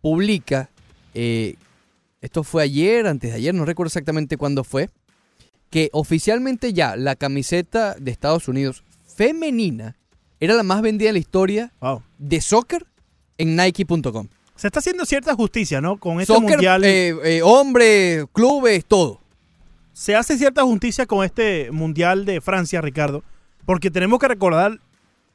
publica, 0.00 0.70
eh, 1.12 1.56
esto 2.22 2.42
fue 2.42 2.62
ayer, 2.62 3.06
antes 3.06 3.30
de 3.32 3.36
ayer, 3.36 3.54
no 3.54 3.66
recuerdo 3.66 3.88
exactamente 3.88 4.38
cuándo 4.38 4.64
fue, 4.64 4.88
que 5.68 5.90
oficialmente 5.92 6.72
ya 6.72 6.96
la 6.96 7.14
camiseta 7.14 7.96
de 7.98 8.10
Estados 8.10 8.48
Unidos 8.48 8.82
femenina 9.14 9.96
era 10.40 10.54
la 10.54 10.62
más 10.62 10.80
vendida 10.80 11.10
en 11.10 11.14
la 11.16 11.18
historia 11.20 11.72
Wow. 11.80 12.02
de 12.16 12.40
soccer 12.40 12.86
en 13.36 13.56
Nike.com. 13.56 14.28
Se 14.58 14.66
está 14.66 14.80
haciendo 14.80 15.04
cierta 15.04 15.34
justicia, 15.34 15.80
¿no? 15.80 15.96
Con 15.98 16.20
este 16.20 16.32
Soccer, 16.34 16.50
mundial. 16.50 16.84
eh, 16.84 17.14
eh, 17.24 17.42
hombres, 17.42 18.24
clubes, 18.32 18.84
todo. 18.84 19.20
Se 19.92 20.14
hace 20.16 20.36
cierta 20.36 20.62
justicia 20.64 21.06
con 21.06 21.24
este 21.24 21.70
mundial 21.70 22.24
de 22.24 22.40
Francia, 22.40 22.80
Ricardo, 22.80 23.22
porque 23.64 23.90
tenemos 23.90 24.18
que 24.18 24.26
recordar 24.28 24.80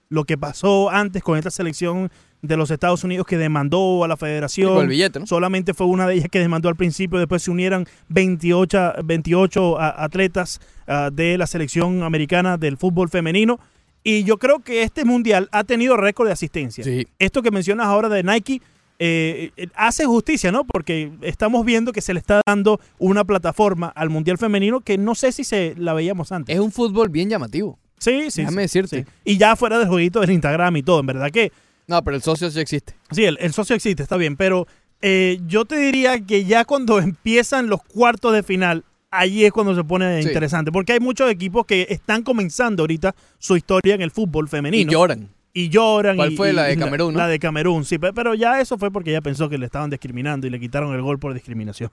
lo 0.09 0.25
que 0.25 0.37
pasó 0.37 0.89
antes 0.89 1.23
con 1.23 1.37
esta 1.37 1.49
selección 1.51 2.11
de 2.41 2.57
los 2.57 2.69
Estados 2.69 3.03
Unidos 3.05 3.25
que 3.25 3.37
demandó 3.37 4.03
a 4.03 4.07
la 4.09 4.15
Sí, 4.15 4.19
con 4.19 4.27
federación. 4.27 4.81
el 4.81 4.87
billete, 4.89 5.19
¿no? 5.21 5.25
Solamente 5.27 5.73
fue 5.73 5.87
una 5.87 6.05
de 6.05 6.15
ellas 6.15 6.27
que 6.29 6.39
demandó 6.39 6.67
al 6.67 6.75
principio, 6.75 7.17
después 7.17 7.41
se 7.43 7.51
unieron 7.51 7.87
28, 8.09 8.95
28 9.05 9.79
a- 9.79 10.03
atletas 10.03 10.59
ah, 10.85 11.09
de 11.11 11.37
la 11.37 11.47
selección 11.47 12.03
americana 12.03 12.57
del 12.57 12.75
fútbol 12.77 13.07
femenino. 13.09 13.57
Y 14.03 14.25
yo 14.25 14.37
creo 14.37 14.59
que 14.59 14.83
este 14.83 15.05
mundial 15.05 15.47
ha 15.53 15.63
tenido 15.63 15.95
récord 15.95 16.27
de 16.27 16.33
asistencia. 16.33 16.83
Esto 17.19 17.41
que 17.41 17.51
mencionas 17.51 17.87
ahora 17.87 18.09
de 18.09 18.21
Nike 18.23 18.61
eh, 19.05 19.51
eh, 19.57 19.67
hace 19.75 20.05
justicia, 20.05 20.49
¿no? 20.51 20.63
Porque 20.65 21.11
estamos 21.21 21.65
viendo 21.65 21.91
que 21.91 21.99
se 22.01 22.13
le 22.13 22.19
está 22.19 22.39
dando 22.45 22.79
una 22.99 23.25
plataforma 23.25 23.87
al 23.89 24.09
mundial 24.09 24.37
femenino 24.37 24.79
que 24.79 24.97
no 24.97 25.13
sé 25.13 25.31
si 25.33 25.43
se 25.43 25.75
la 25.77 25.93
veíamos 25.93 26.31
antes. 26.31 26.55
Es 26.55 26.61
un 26.61 26.71
fútbol 26.71 27.09
bien 27.09 27.29
llamativo. 27.29 27.77
Sí, 27.97 28.31
sí. 28.31 28.41
Déjame 28.41 28.67
sí, 28.69 28.79
decirte. 28.79 29.03
sí. 29.03 29.17
Y 29.25 29.37
ya 29.37 29.55
fuera 29.57 29.77
del 29.77 29.87
jueguito 29.89 30.21
del 30.21 30.31
Instagram 30.31 30.77
y 30.77 30.83
todo, 30.83 31.01
en 31.01 31.05
verdad 31.07 31.31
que 31.31 31.51
No, 31.87 32.01
pero 32.01 32.15
el 32.15 32.23
socio 32.23 32.49
sí 32.49 32.59
existe. 32.61 32.93
Sí, 33.11 33.25
el, 33.25 33.37
el 33.41 33.51
socio 33.51 33.75
existe, 33.75 34.03
está 34.03 34.15
bien, 34.15 34.37
pero 34.37 34.67
eh, 35.01 35.37
yo 35.47 35.65
te 35.65 35.75
diría 35.75 36.21
que 36.21 36.45
ya 36.45 36.63
cuando 36.63 36.99
empiezan 36.99 37.67
los 37.67 37.83
cuartos 37.83 38.31
de 38.33 38.41
final, 38.41 38.85
allí 39.11 39.43
es 39.43 39.51
cuando 39.51 39.75
se 39.75 39.83
pone 39.83 40.21
Sí. 40.21 40.29
interesante, 40.29 40.71
porque 40.71 40.93
hay 40.93 40.99
muchos 41.01 41.29
equipos 41.29 41.65
que 41.65 41.87
están 41.89 42.23
comenzando 42.23 42.83
ahorita 42.83 43.13
su 43.37 43.57
historia 43.57 43.95
en 43.95 44.01
el 44.01 44.11
fútbol 44.11 44.47
femenino. 44.47 44.89
Y 44.89 44.93
lloran. 44.93 45.29
Y 45.53 45.69
lloran. 45.69 46.15
¿Cuál 46.15 46.33
y- 46.33 46.35
fue? 46.37 46.51
La 46.53 46.63
de 46.63 46.77
Camerún, 46.77 47.13
¿no? 47.13 47.19
La 47.19 47.27
de 47.27 47.37
Camerún, 47.39 47.85
sí, 47.85 47.97
pe- 47.99 48.11
pero 48.13 48.33
ya 48.33 48.59
eso 48.59 48.77
fue 48.77 48.91
porque 48.91 49.11
ella 49.11 49.21
pensó 49.21 49.49
que 49.49 49.57
le 49.57 49.65
estaban 49.67 49.89
discriminando 49.89 50.47
y 50.47 50.49
le 50.49 50.59
quitaron 50.59 50.93
el 50.95 51.01
gol 51.01 51.19
por 51.19 51.33
discriminación. 51.33 51.91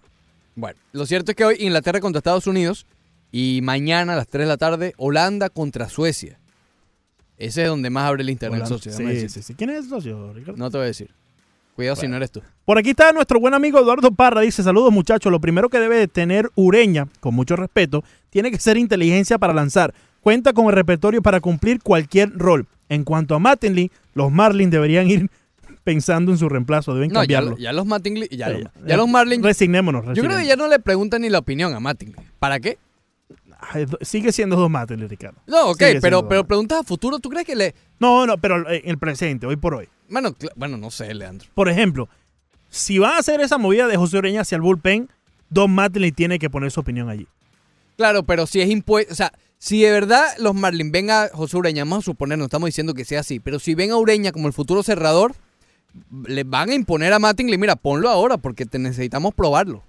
Bueno, 0.57 0.79
lo 0.93 1.05
cierto 1.07 1.33
es 1.33 1.37
que 1.37 1.45
hoy 1.45 1.57
Inglaterra 1.61 2.01
contra 2.01 2.19
Estados 2.19 2.47
Unidos 2.47 2.87
y 3.31 3.61
mañana 3.63 4.15
a 4.15 4.17
las 4.17 4.29
3 4.29 4.45
de 4.47 4.49
la 4.49 4.57
tarde 4.57 4.95
Holanda 4.97 5.49
contra 5.51 5.89
Suecia. 5.89 6.39
Ese 7.39 7.63
es 7.63 7.69
donde 7.69 7.89
más 7.91 8.05
abre 8.09 8.23
el 8.23 8.31
internet, 8.31 8.61
Holanda. 8.61 8.69
socio. 8.77 8.93
Sí, 8.93 8.99
déjame 8.99 9.17
sí, 9.17 9.23
decirte. 9.23 9.47
sí. 9.47 9.55
¿Quién 9.55 9.71
es 9.71 9.85
el 9.85 9.89
socio, 9.89 10.33
Ricardo? 10.33 10.59
No 10.59 10.71
te 10.71 10.77
voy 10.79 10.85
a 10.85 10.89
decir. 10.89 11.11
Cuidado 11.77 11.97
si 11.97 12.09
no 12.09 12.17
eres 12.17 12.31
tú. 12.31 12.43
Por 12.67 12.77
aquí 12.79 12.91
está 12.91 13.11
nuestro 13.13 13.41
buen 13.41 13.55
amigo 13.55 13.79
Eduardo 13.79 14.11
Parra. 14.11 14.43
Dice, 14.43 14.63
saludos 14.63 14.93
muchachos. 14.93 15.31
Lo 15.33 15.41
primero 15.41 15.71
que 15.71 15.79
debe 15.79 15.97
de 15.97 16.09
tener 16.09 16.51
Ureña, 16.55 17.09
con 17.21 17.35
mucho 17.35 17.57
respeto, 17.57 18.05
tiene 18.29 18.51
que 18.51 18.59
ser 18.59 18.77
inteligencia 18.77 19.39
para 19.39 19.55
lanzar. 19.55 19.95
Cuenta 20.21 20.53
con 20.53 20.67
el 20.67 20.73
repertorio 20.73 21.23
para 21.23 21.41
cumplir 21.41 21.81
cualquier 21.83 22.31
rol. 22.37 22.67
En 22.89 23.05
cuanto 23.05 23.35
a 23.35 23.39
Mattingly, 23.39 23.91
los 24.15 24.31
Marlins 24.33 24.71
deberían 24.71 25.09
ir 25.09 25.31
pensando 25.85 26.33
en 26.33 26.39
su 26.39 26.49
reemplazo. 26.49 26.93
Deben 26.95 27.11
No, 27.11 27.21
cambiarlo. 27.21 27.51
lo- 27.51 27.57
ya 27.59 27.73
los 27.73 27.87
Mattingly, 27.87 28.29
ya, 28.31 28.49
Sí, 28.49 28.63
ya. 28.63 28.71
ya 28.87 28.97
los 28.97 29.09
Marlins. 29.09 29.43
Resignémonos. 29.45 30.05
Yo 30.17 30.23
creo 30.23 30.37
que 30.39 30.47
ya 30.47 30.57
no 30.57 30.69
le 30.69 30.79
preguntan 30.79 31.23
ni 31.23 31.31
la 31.31 31.39
opinión 31.39 31.73
a 31.75 31.81
Mattingly. 31.81 32.17
¿Para 32.39 32.61
qué? 32.61 32.79
Sigue 34.01 34.33
siendo 34.33 34.57
dos 34.57 34.71
Mattingly, 34.71 35.07
Ricardo. 35.07 35.39
No, 35.47 35.71
ok, 35.71 35.79
Sigue 35.79 36.01
pero, 36.01 36.27
pero 36.29 36.45
preguntas 36.45 36.81
a 36.81 36.83
futuro, 36.83 37.19
¿tú 37.19 37.29
crees 37.29 37.47
que 37.47 37.55
le...? 37.55 37.75
No, 37.99 38.27
no, 38.27 38.39
pero 38.39 38.69
en 38.71 38.89
el 38.89 38.99
presente, 38.99 39.47
hoy 39.47 39.57
por 39.57 39.75
hoy. 39.75 39.89
Bueno, 40.09 40.35
bueno, 40.57 40.77
no 40.77 40.91
sé, 40.91 41.13
Leandro. 41.15 41.49
Por 41.55 41.69
ejemplo, 41.69 42.09
si 42.71 42.99
van 42.99 43.13
a 43.15 43.19
hacer 43.19 43.41
esa 43.41 43.59
movida 43.59 43.87
de 43.87 43.97
José 43.97 44.17
Ureña 44.19 44.41
hacia 44.41 44.57
el 44.57 44.63
bullpen, 44.63 45.09
Don 45.51 45.71
Mattingly 45.73 46.11
tiene 46.13 46.39
que 46.39 46.49
poner 46.51 46.71
su 46.71 46.81
opinión 46.81 47.09
allí. 47.11 47.27
Claro, 47.97 48.23
pero 48.23 48.47
si 48.47 48.61
es 48.61 48.71
impuesto, 48.71 49.13
o 49.13 49.17
sea, 49.17 49.31
si 49.63 49.83
de 49.83 49.91
verdad 49.91 50.25
los 50.39 50.55
Marlins 50.55 50.91
ven 50.91 51.11
a 51.11 51.29
José 51.33 51.59
Ureña, 51.59 51.85
vamos 51.85 51.99
a 51.99 52.03
suponer, 52.07 52.39
no 52.39 52.47
estamos 52.47 52.67
diciendo 52.69 52.95
que 52.95 53.05
sea 53.05 53.21
así, 53.21 53.41
pero 53.41 53.59
si 53.59 53.75
ven 53.75 53.91
a 53.91 53.97
Ureña 53.99 54.33
como 54.33 54.47
el 54.47 54.55
futuro 54.55 54.83
cerrador, 54.83 55.35
le 56.27 56.45
van 56.45 56.71
a 56.71 56.75
imponer 56.75 57.13
a 57.13 57.19
Mattingly, 57.19 57.59
mira, 57.59 57.77
ponlo 57.77 58.09
ahora 58.09 58.39
porque 58.39 58.65
te 58.65 58.79
necesitamos 58.79 59.35
probarlo. 59.35 59.83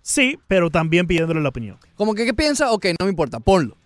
Sí, 0.00 0.38
pero 0.46 0.70
también 0.70 1.08
pidiéndole 1.08 1.40
la 1.40 1.48
opinión. 1.48 1.76
Como 1.96 2.14
que, 2.14 2.24
¿qué 2.24 2.34
piensa? 2.34 2.70
Ok, 2.70 2.86
no 3.00 3.06
me 3.06 3.10
importa, 3.10 3.40
ponlo. 3.40 3.76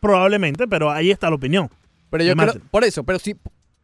Probablemente, 0.00 0.68
pero 0.68 0.90
ahí 0.90 1.10
está 1.10 1.28
la 1.28 1.34
opinión. 1.36 1.68
Pero 2.10 2.22
yo 2.24 2.36
creo, 2.36 2.54
por 2.70 2.84
eso, 2.84 3.02
pero 3.02 3.18
sí, 3.18 3.34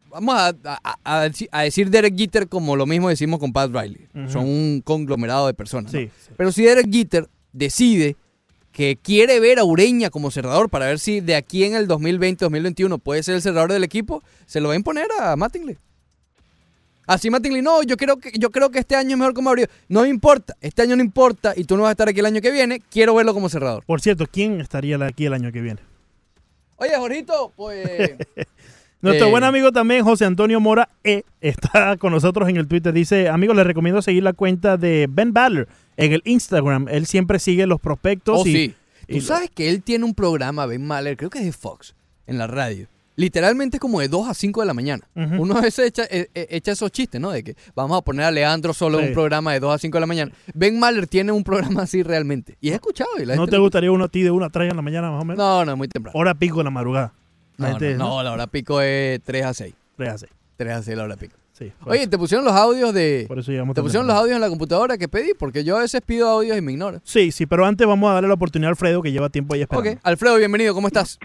vamos 0.08 0.34
a, 0.36 0.48
a- 0.64 0.96
a- 1.04 1.28
a 1.50 1.62
decir 1.62 1.90
Derek 1.90 2.16
Jeter 2.16 2.48
como 2.48 2.76
lo 2.76 2.86
mismo 2.86 3.08
decimos 3.08 3.40
con 3.40 3.52
Pat 3.52 3.70
Riley. 3.74 4.06
Son 4.28 4.46
un 4.46 4.80
conglomerado 4.84 5.48
de 5.48 5.54
personas. 5.54 5.92
¿no? 5.92 5.98
Sí, 5.98 6.08
Pero 6.36 6.52
si 6.52 6.62
Derek 6.62 6.88
Jeter 6.92 7.28
decide 7.52 8.16
que 8.74 8.96
quiere 8.96 9.38
ver 9.38 9.60
a 9.60 9.64
Ureña 9.64 10.10
como 10.10 10.32
cerrador 10.32 10.68
para 10.68 10.86
ver 10.86 10.98
si 10.98 11.20
de 11.20 11.36
aquí 11.36 11.62
en 11.62 11.76
el 11.76 11.86
2020-2021 11.86 13.00
puede 13.00 13.22
ser 13.22 13.36
el 13.36 13.42
cerrador 13.42 13.72
del 13.72 13.84
equipo, 13.84 14.20
se 14.46 14.60
lo 14.60 14.66
va 14.68 14.74
a 14.74 14.76
imponer 14.76 15.06
a 15.16 15.36
Mattingly. 15.36 15.78
Así 17.06 17.30
Mattingly, 17.30 17.62
no, 17.62 17.84
yo 17.84 17.96
creo 17.96 18.16
que 18.18 18.32
yo 18.36 18.50
creo 18.50 18.70
que 18.70 18.80
este 18.80 18.96
año 18.96 19.12
es 19.12 19.18
mejor 19.18 19.32
como 19.32 19.50
abrió. 19.50 19.68
No 19.88 20.02
me 20.02 20.08
importa, 20.08 20.56
este 20.60 20.82
año 20.82 20.96
no 20.96 21.04
importa 21.04 21.52
y 21.56 21.64
tú 21.64 21.76
no 21.76 21.84
vas 21.84 21.90
a 21.90 21.92
estar 21.92 22.08
aquí 22.08 22.18
el 22.18 22.26
año 22.26 22.40
que 22.40 22.50
viene, 22.50 22.82
quiero 22.90 23.14
verlo 23.14 23.32
como 23.32 23.48
cerrador. 23.48 23.84
Por 23.84 24.00
cierto, 24.00 24.26
¿quién 24.26 24.60
estaría 24.60 24.96
aquí 25.06 25.26
el 25.26 25.34
año 25.34 25.52
que 25.52 25.60
viene? 25.60 25.80
Oye, 26.74 26.96
Jorgito, 26.96 27.52
pues 27.54 28.14
Nuestro 29.04 29.28
Eh. 29.28 29.30
buen 29.30 29.44
amigo 29.44 29.70
también, 29.70 30.02
José 30.04 30.24
Antonio 30.24 30.58
Mora 30.60 30.88
E, 31.04 31.24
está 31.40 31.96
con 31.98 32.12
nosotros 32.12 32.48
en 32.48 32.56
el 32.56 32.66
Twitter. 32.66 32.92
Dice, 32.92 33.28
amigos, 33.28 33.54
les 33.56 33.66
recomiendo 33.66 34.02
seguir 34.02 34.22
la 34.22 34.32
cuenta 34.32 34.76
de 34.76 35.06
Ben 35.10 35.32
Baller 35.32 35.68
en 35.96 36.12
el 36.12 36.22
Instagram. 36.24 36.88
Él 36.90 37.06
siempre 37.06 37.38
sigue 37.38 37.66
los 37.66 37.80
prospectos. 37.80 38.40
Oh, 38.42 38.46
y, 38.46 38.52
sí. 38.52 38.74
y 39.06 39.14
Tú 39.18 39.20
sabes 39.20 39.50
que 39.50 39.68
él 39.70 39.82
tiene 39.82 40.04
un 40.04 40.14
programa, 40.14 40.66
Ben 40.66 40.84
Mahler, 40.86 41.16
creo 41.16 41.30
que 41.30 41.38
es 41.38 41.44
de 41.44 41.52
Fox, 41.52 41.94
en 42.26 42.38
la 42.38 42.46
radio. 42.46 42.88
Literalmente 43.16 43.76
es 43.76 43.80
como 43.80 44.00
de 44.00 44.08
2 44.08 44.28
a 44.28 44.34
5 44.34 44.62
de 44.62 44.66
la 44.66 44.74
mañana. 44.74 45.06
Uno 45.14 45.56
a 45.56 45.60
veces 45.60 45.86
echa, 45.86 46.02
eh, 46.10 46.26
eh, 46.34 46.48
echa 46.50 46.72
esos 46.72 46.90
chistes, 46.90 47.20
¿no? 47.20 47.30
De 47.30 47.44
que 47.44 47.54
vamos 47.76 47.96
a 47.96 48.02
poner 48.02 48.24
a 48.26 48.30
Leandro 48.32 48.74
solo 48.74 48.98
en 48.98 49.04
Sí. 49.04 49.08
un 49.10 49.14
programa 49.14 49.52
de 49.52 49.60
2 49.60 49.72
a 49.72 49.78
5 49.78 49.98
de 49.98 50.00
la 50.00 50.06
mañana. 50.08 50.32
Ben 50.52 50.80
Mahler 50.80 51.06
tiene 51.06 51.30
un 51.30 51.44
programa 51.44 51.82
así 51.82 52.02
realmente. 52.02 52.56
Y 52.60 52.70
es 52.70 52.74
escuchado. 52.74 53.10
Y 53.20 53.24
la 53.24 53.36
¿No 53.36 53.46
te 53.46 53.56
gustaría 53.58 53.92
uno 53.92 54.06
a 54.06 54.08
ti 54.08 54.22
de 54.22 54.32
una 54.32 54.46
a 54.46 54.50
tres 54.50 54.68
en 54.68 54.74
la 54.74 54.82
mañana 54.82 55.12
más 55.12 55.22
o 55.22 55.24
menos? 55.24 55.38
No, 55.38 55.64
no, 55.64 55.76
muy 55.76 55.86
temprano. 55.86 56.18
Hora 56.18 56.34
pico 56.34 56.58
de 56.58 56.64
la 56.64 56.70
madrugada. 56.70 57.12
No, 57.58 57.66
gente- 57.68 57.94
no, 57.94 58.08
no, 58.08 58.22
la 58.22 58.32
hora 58.32 58.46
pico 58.46 58.80
es 58.80 59.22
3 59.22 59.44
a 59.44 59.54
6. 59.54 59.74
Tres 59.96 60.08
a 60.08 60.18
seis. 60.18 60.32
3 60.56 60.72
a 60.72 60.82
6 60.82 60.96
la 60.96 61.04
hora 61.04 61.16
pico. 61.16 61.36
Sí, 61.52 61.72
Oye, 61.86 62.00
eso. 62.00 62.10
¿te 62.10 62.18
pusieron 62.18 62.44
los 62.44 62.54
audios 62.54 62.92
de... 62.92 63.26
Por 63.28 63.38
eso 63.38 63.52
llegamos 63.52 63.76
¿Te 63.76 63.82
pusieron 63.82 64.08
los 64.08 64.16
audios 64.16 64.34
en 64.34 64.40
la 64.40 64.48
computadora 64.48 64.98
que 64.98 65.06
pedí? 65.06 65.34
Porque 65.38 65.62
yo 65.62 65.76
a 65.76 65.82
veces 65.82 66.00
pido 66.04 66.28
audios 66.28 66.58
y 66.58 66.60
me 66.60 66.72
ignora. 66.72 66.98
Sí, 67.04 67.30
sí, 67.30 67.46
pero 67.46 67.64
antes 67.64 67.86
vamos 67.86 68.10
a 68.10 68.14
darle 68.14 68.26
la 68.28 68.34
oportunidad 68.34 68.70
a 68.70 68.72
Alfredo 68.72 69.00
que 69.02 69.12
lleva 69.12 69.28
tiempo 69.28 69.54
ahí 69.54 69.60
esperando. 69.62 69.88
Ok, 69.92 69.98
Alfredo, 70.02 70.36
bienvenido, 70.36 70.74
¿cómo 70.74 70.88
estás? 70.88 71.16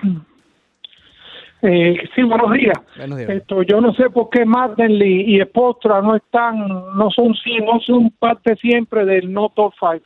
Eh, 1.61 1.95
sí, 2.15 2.23
buenos 2.23 2.53
días. 2.53 2.77
Buenos 2.95 3.17
días. 3.17 3.29
Esto, 3.31 3.63
yo 3.63 3.81
no 3.81 3.93
sé 3.95 4.09
por 4.11 4.29
qué 4.29 4.45
Martinley 4.45 5.23
y 5.35 5.41
Espostra 5.41 6.01
no 6.01 6.15
están, 6.15 6.67
no 6.67 7.09
son 7.09 7.33
sí, 7.43 7.57
no 7.65 7.79
son 7.81 8.11
parte 8.11 8.55
siempre 8.57 9.05
del 9.05 9.33
no 9.33 9.49
top 9.49 9.73
five. 9.79 10.03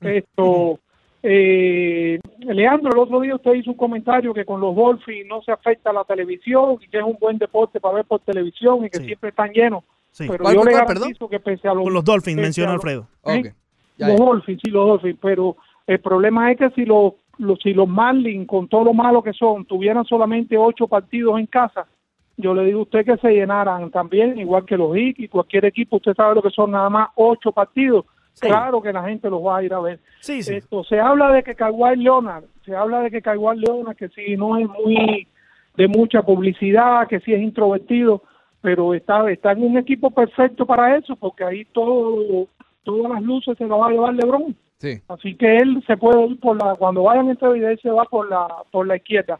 Esto, 0.18 0.78
eh, 1.26 2.20
Leandro, 2.40 2.92
el 2.92 2.98
otro 2.98 3.20
día 3.20 3.34
usted 3.34 3.54
hizo 3.54 3.70
un 3.70 3.78
comentario 3.78 4.34
que 4.34 4.44
con 4.44 4.60
los 4.60 4.76
Dolphins 4.76 5.26
no 5.26 5.40
se 5.40 5.52
afecta 5.52 5.90
la 5.90 6.04
televisión 6.04 6.76
y 6.82 6.86
que 6.88 6.98
es 6.98 7.02
un 7.02 7.16
buen 7.18 7.38
deporte 7.38 7.80
para 7.80 7.94
ver 7.94 8.04
por 8.04 8.20
televisión 8.20 8.84
y 8.84 8.90
que 8.90 8.98
siempre 8.98 9.30
están 9.30 9.50
llenos. 9.50 9.84
Sí. 10.10 10.26
Pero 10.28 10.44
¿Cuál, 10.44 10.54
yo 10.54 10.64
le 10.64 10.72
garantizo 10.72 11.26
que 11.26 11.40
pese 11.40 11.66
a 11.66 11.72
los, 11.72 11.84
Con 11.84 11.94
los 11.94 12.04
Dolphins, 12.04 12.58
los- 12.58 12.68
Alfredo. 12.68 13.06
Los 13.96 14.16
Dolphins, 14.18 14.60
sí, 14.62 14.70
los 14.70 14.86
Dolphins, 14.86 15.18
pero 15.22 15.56
el 15.86 15.98
problema 16.00 16.52
es 16.52 16.58
que 16.58 16.68
si 16.70 16.84
los, 16.84 17.14
los 17.38 17.58
si 17.60 17.72
los 17.72 17.88
Marlins, 17.88 18.46
con 18.46 18.68
todo 18.68 18.84
lo 18.84 18.92
malo 18.92 19.22
que 19.22 19.32
son, 19.32 19.64
tuvieran 19.64 20.04
solamente 20.04 20.58
ocho 20.58 20.86
partidos 20.88 21.40
en 21.40 21.46
casa, 21.46 21.86
yo 22.36 22.52
le 22.52 22.66
digo 22.66 22.80
a 22.80 22.82
usted 22.82 23.04
que 23.06 23.16
se 23.16 23.30
llenaran 23.30 23.90
también, 23.90 24.38
igual 24.38 24.66
que 24.66 24.76
los 24.76 24.94
Heat 24.94 25.20
y 25.20 25.28
cualquier 25.28 25.64
equipo, 25.64 25.96
usted 25.96 26.14
sabe 26.14 26.34
lo 26.34 26.42
que 26.42 26.50
son 26.50 26.72
nada 26.72 26.90
más 26.90 27.08
ocho 27.14 27.50
partidos, 27.50 28.04
claro 28.40 28.82
que 28.82 28.92
la 28.92 29.04
gente 29.04 29.30
los 29.30 29.44
va 29.44 29.58
a 29.58 29.62
ir 29.62 29.72
a 29.72 29.80
ver. 29.80 30.00
Esto, 30.26 30.84
se 30.84 31.00
habla 31.00 31.32
de 31.32 31.42
que 31.42 31.54
Kawhi 31.54 31.96
Leonard, 31.96 32.44
se 32.64 32.74
habla 32.74 33.00
de 33.00 33.10
que 33.10 33.22
Kawhi 33.22 33.58
Leonard, 33.58 33.96
que 33.96 34.08
si 34.08 34.36
no 34.36 34.56
es 34.58 34.68
muy 34.68 35.26
de 35.76 35.88
mucha 35.88 36.22
publicidad, 36.22 37.08
que 37.08 37.20
si 37.20 37.32
es 37.32 37.40
introvertido, 37.40 38.22
pero 38.60 38.94
está, 38.94 39.30
está 39.30 39.52
en 39.52 39.62
un 39.62 39.78
equipo 39.78 40.10
perfecto 40.10 40.64
para 40.66 40.96
eso, 40.96 41.16
porque 41.16 41.44
ahí 41.44 41.64
todo, 41.66 42.48
todas 42.82 43.12
las 43.12 43.22
luces 43.22 43.58
se 43.58 43.66
las 43.66 43.78
va 43.78 43.88
a 43.88 43.90
llevar 43.90 44.14
LeBron. 44.14 44.56
Sí. 44.78 45.00
Así 45.08 45.34
que 45.34 45.58
él 45.58 45.82
se 45.86 45.96
puede 45.96 46.26
ir 46.26 46.40
por 46.40 46.62
la, 46.62 46.74
cuando 46.74 47.02
vayan 47.02 47.30
este 47.30 47.48
video, 47.52 47.70
él 47.70 47.80
se 47.82 47.90
va 47.90 48.04
por 48.04 48.28
la, 48.28 48.48
por 48.70 48.86
la 48.86 48.96
izquierda. 48.96 49.38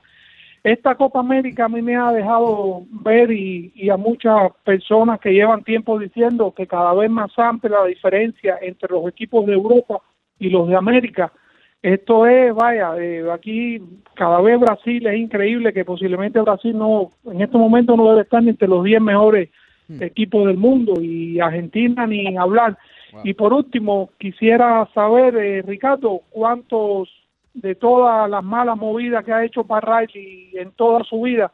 Esta 0.64 0.94
Copa 0.94 1.20
América 1.20 1.66
a 1.66 1.68
mí 1.68 1.82
me 1.82 1.94
ha 1.94 2.10
dejado 2.10 2.84
ver 2.90 3.30
y, 3.30 3.70
y 3.74 3.90
a 3.90 3.98
muchas 3.98 4.50
personas 4.64 5.20
que 5.20 5.34
llevan 5.34 5.62
tiempo 5.62 5.98
diciendo 5.98 6.54
que 6.56 6.66
cada 6.66 6.94
vez 6.94 7.10
más 7.10 7.38
amplia 7.38 7.80
la 7.80 7.84
diferencia 7.84 8.58
entre 8.62 8.88
los 8.88 9.06
equipos 9.06 9.44
de 9.44 9.52
Europa 9.52 10.00
y 10.38 10.48
los 10.48 10.66
de 10.66 10.74
América. 10.74 11.30
Esto 11.82 12.26
es, 12.26 12.54
vaya, 12.54 12.96
eh, 12.98 13.30
aquí 13.30 13.78
cada 14.14 14.40
vez 14.40 14.58
Brasil 14.58 15.06
es 15.06 15.18
increíble 15.18 15.74
que 15.74 15.84
posiblemente 15.84 16.40
Brasil 16.40 16.76
no, 16.78 17.10
en 17.26 17.42
este 17.42 17.58
momento 17.58 17.94
no 17.94 18.08
debe 18.08 18.22
estar 18.22 18.42
ni 18.42 18.48
entre 18.48 18.66
los 18.66 18.82
10 18.82 19.02
mejores 19.02 19.50
equipos 20.00 20.46
del 20.46 20.56
mundo 20.56 20.94
y 20.98 21.40
Argentina 21.40 22.06
ni 22.06 22.38
hablar. 22.38 22.78
Y 23.22 23.34
por 23.34 23.52
último, 23.52 24.08
quisiera 24.18 24.88
saber, 24.94 25.36
eh, 25.36 25.60
Ricardo, 25.60 26.22
cuántos 26.30 27.10
de 27.54 27.74
todas 27.74 28.28
las 28.28 28.44
malas 28.44 28.76
movidas 28.76 29.24
que 29.24 29.32
ha 29.32 29.44
hecho 29.44 29.64
Riley 29.64 30.50
en 30.54 30.72
toda 30.72 31.04
su 31.04 31.22
vida, 31.22 31.52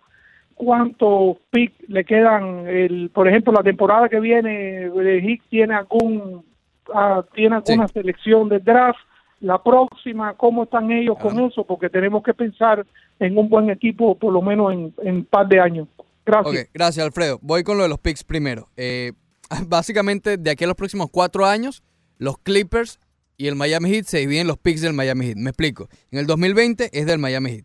cuántos 0.55 1.37
picks 1.51 1.89
le 1.89 2.05
quedan, 2.05 2.67
el, 2.67 3.11
por 3.11 3.29
ejemplo, 3.29 3.53
la 3.53 3.63
temporada 3.63 4.09
que 4.09 4.21
viene, 4.21 4.91
Hicks 5.23 5.49
tiene 5.49 5.75
algún, 5.75 6.45
ah, 6.93 7.23
tiene 7.35 7.57
alguna 7.57 7.87
selección 7.89 8.49
de 8.49 8.59
draft, 8.59 8.99
la 9.41 9.63
próxima, 9.63 10.35
¿cómo 10.35 10.65
están 10.65 10.91
ellos 10.91 11.17
con 11.19 11.41
eso? 11.41 11.65
Porque 11.65 11.89
tenemos 11.89 12.23
que 12.23 12.35
pensar 12.35 12.87
en 13.19 13.39
un 13.39 13.49
buen 13.49 13.71
equipo 13.71 14.15
por 14.19 14.33
lo 14.33 14.43
menos 14.43 14.73
en 14.73 15.15
un 15.15 15.25
par 15.25 15.49
de 15.49 15.61
años. 15.61 15.89
Gracias. 16.27 16.65
Ok, 16.65 16.71
gracias 16.75 17.07
Alfredo. 17.07 17.39
Voy 17.41 17.63
con 17.63 17.79
lo 17.79 17.83
de 17.83 17.89
los 17.89 17.99
picks 17.99 18.23
primero. 18.23 18.69
Eh, 18.77 19.13
básicamente, 19.67 20.37
de 20.37 20.51
aquí 20.51 20.65
a 20.65 20.67
los 20.67 20.77
próximos 20.77 21.09
cuatro 21.11 21.47
años, 21.47 21.83
los 22.19 22.39
Clippers 22.39 23.01
y 23.41 23.47
el 23.47 23.57
Miami 23.57 23.89
Heat 23.89 24.05
se 24.05 24.19
dividen 24.19 24.47
los 24.47 24.59
picks 24.59 24.83
del 24.83 24.93
Miami 24.93 25.29
Heat. 25.29 25.39
Me 25.39 25.49
explico. 25.49 25.89
En 26.11 26.19
el 26.19 26.27
2020 26.27 26.91
es 26.93 27.07
del 27.07 27.19
Miami 27.19 27.53
Heat. 27.53 27.65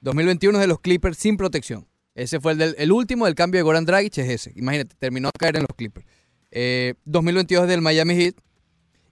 2021 0.00 0.58
es 0.58 0.60
de 0.60 0.66
los 0.66 0.80
Clippers 0.80 1.16
sin 1.16 1.36
protección. 1.36 1.86
Ese 2.16 2.40
fue 2.40 2.50
el, 2.50 2.58
del, 2.58 2.74
el 2.78 2.90
último 2.90 3.26
del 3.26 3.36
cambio 3.36 3.60
de 3.60 3.62
Goran 3.62 3.84
Dragic, 3.84 4.18
es 4.18 4.28
ese. 4.28 4.52
Imagínate, 4.56 4.96
terminó 4.98 5.28
a 5.28 5.38
caer 5.38 5.54
en 5.54 5.62
los 5.62 5.76
Clippers. 5.76 6.04
Eh, 6.50 6.94
2022 7.04 7.62
es 7.62 7.68
del 7.68 7.80
Miami 7.80 8.16
Heat 8.16 8.34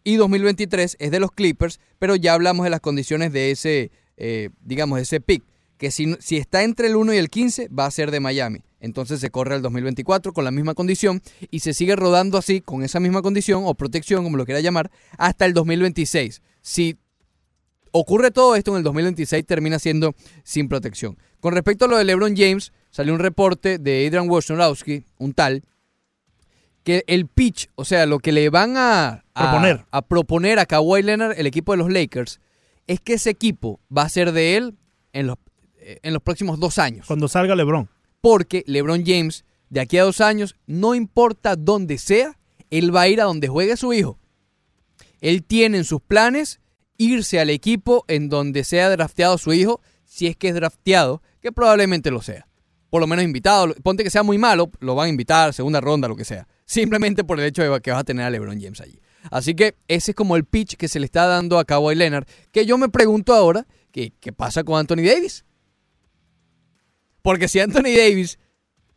y 0.02 0.16
2023 0.16 0.96
es 0.98 1.10
de 1.12 1.20
los 1.20 1.30
Clippers, 1.30 1.78
pero 2.00 2.16
ya 2.16 2.34
hablamos 2.34 2.64
de 2.64 2.70
las 2.70 2.80
condiciones 2.80 3.32
de 3.32 3.52
ese, 3.52 3.92
eh, 4.16 4.50
digamos, 4.62 4.96
de 4.96 5.02
ese 5.04 5.20
pick. 5.20 5.44
que 5.78 5.92
si, 5.92 6.16
si 6.18 6.36
está 6.36 6.64
entre 6.64 6.88
el 6.88 6.96
1 6.96 7.14
y 7.14 7.18
el 7.18 7.30
15 7.30 7.68
va 7.68 7.86
a 7.86 7.92
ser 7.92 8.10
de 8.10 8.18
Miami. 8.18 8.64
Entonces 8.80 9.20
se 9.20 9.30
corre 9.30 9.54
al 9.54 9.62
2024 9.62 10.32
con 10.32 10.44
la 10.44 10.50
misma 10.50 10.74
condición 10.74 11.22
y 11.50 11.60
se 11.60 11.74
sigue 11.74 11.96
rodando 11.96 12.38
así, 12.38 12.60
con 12.60 12.82
esa 12.82 13.00
misma 13.00 13.22
condición 13.22 13.62
o 13.66 13.74
protección, 13.74 14.24
como 14.24 14.36
lo 14.36 14.44
quiera 14.44 14.60
llamar, 14.60 14.90
hasta 15.16 15.46
el 15.46 15.54
2026. 15.54 16.42
Si 16.60 16.98
ocurre 17.92 18.30
todo 18.30 18.54
esto 18.54 18.72
en 18.72 18.78
el 18.78 18.82
2026, 18.82 19.46
termina 19.46 19.78
siendo 19.78 20.14
sin 20.44 20.68
protección. 20.68 21.16
Con 21.40 21.54
respecto 21.54 21.86
a 21.86 21.88
lo 21.88 21.96
de 21.96 22.04
LeBron 22.04 22.36
James, 22.36 22.72
salió 22.90 23.14
un 23.14 23.20
reporte 23.20 23.78
de 23.78 24.06
Adrian 24.06 24.28
Wojnarowski, 24.28 25.04
un 25.18 25.32
tal, 25.32 25.62
que 26.84 27.02
el 27.08 27.26
pitch, 27.26 27.68
o 27.74 27.84
sea, 27.84 28.06
lo 28.06 28.20
que 28.20 28.30
le 28.32 28.48
van 28.48 28.76
a, 28.76 29.24
a 29.34 29.42
Proponer. 29.50 29.84
a 29.90 30.02
proponer 30.02 30.58
a 30.58 30.66
Kawhi 30.66 31.02
Leonard, 31.02 31.38
el 31.38 31.46
equipo 31.46 31.72
de 31.72 31.78
los 31.78 31.90
Lakers, 31.90 32.40
es 32.86 33.00
que 33.00 33.14
ese 33.14 33.30
equipo 33.30 33.80
va 33.94 34.02
a 34.02 34.08
ser 34.08 34.32
de 34.32 34.56
él 34.56 34.76
en 35.12 35.26
los, 35.26 35.36
eh, 35.78 35.98
en 36.02 36.12
los 36.12 36.22
próximos 36.22 36.60
dos 36.60 36.78
años. 36.78 37.06
Cuando 37.06 37.26
salga 37.26 37.56
LeBron. 37.56 37.88
Porque 38.26 38.64
LeBron 38.66 39.04
James, 39.06 39.44
de 39.70 39.78
aquí 39.78 39.98
a 39.98 40.02
dos 40.02 40.20
años, 40.20 40.56
no 40.66 40.96
importa 40.96 41.54
dónde 41.54 41.96
sea, 41.96 42.36
él 42.70 42.92
va 42.92 43.02
a 43.02 43.08
ir 43.08 43.20
a 43.20 43.24
donde 43.26 43.46
juegue 43.46 43.76
su 43.76 43.92
hijo. 43.92 44.18
Él 45.20 45.44
tiene 45.44 45.78
en 45.78 45.84
sus 45.84 46.00
planes 46.00 46.58
irse 46.96 47.38
al 47.38 47.50
equipo 47.50 48.04
en 48.08 48.28
donde 48.28 48.64
sea 48.64 48.90
drafteado 48.90 49.38
su 49.38 49.52
hijo, 49.52 49.80
si 50.04 50.26
es 50.26 50.34
que 50.34 50.48
es 50.48 50.56
drafteado, 50.56 51.22
que 51.40 51.52
probablemente 51.52 52.10
lo 52.10 52.20
sea. 52.20 52.48
Por 52.90 53.00
lo 53.00 53.06
menos 53.06 53.24
invitado. 53.24 53.72
Ponte 53.84 54.02
que 54.02 54.10
sea 54.10 54.24
muy 54.24 54.38
malo, 54.38 54.72
lo 54.80 54.96
van 54.96 55.06
a 55.06 55.10
invitar, 55.10 55.54
segunda 55.54 55.80
ronda, 55.80 56.08
lo 56.08 56.16
que 56.16 56.24
sea. 56.24 56.48
Simplemente 56.64 57.22
por 57.22 57.38
el 57.38 57.46
hecho 57.46 57.62
de 57.62 57.80
que 57.80 57.92
vas 57.92 58.00
a 58.00 58.04
tener 58.04 58.24
a 58.26 58.30
LeBron 58.30 58.60
James 58.60 58.80
allí. 58.80 58.98
Así 59.30 59.54
que 59.54 59.76
ese 59.86 60.10
es 60.10 60.16
como 60.16 60.34
el 60.34 60.44
pitch 60.44 60.74
que 60.74 60.88
se 60.88 60.98
le 60.98 61.06
está 61.06 61.26
dando 61.26 61.60
a 61.60 61.64
Kawhi 61.64 61.94
Leonard. 61.94 62.26
Que 62.50 62.66
yo 62.66 62.76
me 62.76 62.88
pregunto 62.88 63.32
ahora, 63.34 63.68
¿qué, 63.92 64.12
qué 64.18 64.32
pasa 64.32 64.64
con 64.64 64.80
Anthony 64.80 65.04
Davis? 65.04 65.45
Porque 67.26 67.48
si 67.48 67.58
Anthony 67.58 67.90
Davis 67.96 68.38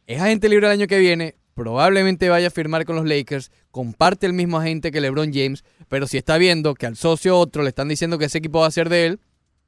es 0.06 0.22
agente 0.22 0.50
libre 0.50 0.68
el 0.68 0.74
año 0.74 0.86
que 0.86 1.00
viene, 1.00 1.34
probablemente 1.56 2.30
vaya 2.30 2.50
a 2.50 2.52
firmar 2.52 2.86
con 2.86 2.96
los 2.96 3.08
Lakers, 3.08 3.50
comparte 3.72 4.28
el 4.28 4.34
mismo 4.34 4.60
agente 4.60 4.92
que 4.92 5.02
LeBron 5.02 5.34
James, 5.34 5.64
pero 5.88 6.06
si 6.06 6.20
está 6.20 6.38
viendo 6.38 6.76
que 6.76 6.86
al 6.86 6.96
socio 6.96 7.36
otro 7.40 7.64
le 7.64 7.70
están 7.70 7.88
diciendo 7.88 8.20
que 8.20 8.26
ese 8.26 8.38
equipo 8.38 8.60
va 8.60 8.68
a 8.68 8.72
ser 8.72 8.88
de 8.88 9.08
él, 9.08 9.20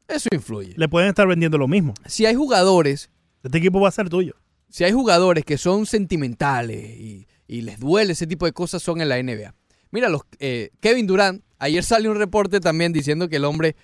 eso 0.08 0.30
influye. 0.32 0.76
Le 0.78 0.88
pueden 0.88 1.10
estar 1.10 1.28
vendiendo 1.28 1.58
lo 1.58 1.68
mismo. 1.68 1.96
Si 2.06 2.28
hay 2.28 2.36
jugadores, 2.36 3.10
Este 3.42 3.58
equipo 3.58 3.80
va 3.82 3.88
a 3.88 3.92
ser 3.92 4.10
tuyo. 4.10 4.36
si 4.70 4.84
hay 4.84 4.92
jugadores 4.92 5.44
que 5.44 5.58
son 5.58 5.88
sentimentales 5.88 7.00
y, 7.00 7.28
y 7.48 7.62
les 7.62 7.80
duele 7.80 8.14
ese 8.14 8.28
tipo 8.28 8.46
de 8.46 8.52
cosas, 8.52 8.84
son 8.84 9.02
en 9.02 9.10
la 9.10 9.18
NBA. 9.24 9.56
Mira, 9.90 10.08
los, 10.08 10.22
eh, 10.38 10.70
Kevin 10.82 11.08
Durant, 11.08 11.44
ayer 11.58 11.84
salió 11.84 12.12
un 12.12 12.20
reporte 12.20 12.60
también 12.60 12.94
diciendo 12.94 13.28
que 13.28 13.38
el 13.38 13.46
hombre 13.46 13.76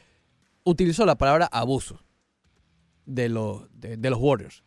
utilizó 0.66 1.04
la 1.04 1.18
palabra 1.18 1.50
abuso 1.52 2.00
de, 3.08 3.28
de, 3.74 3.98
de 3.98 4.10
los 4.12 4.20
Warriors. 4.20 4.62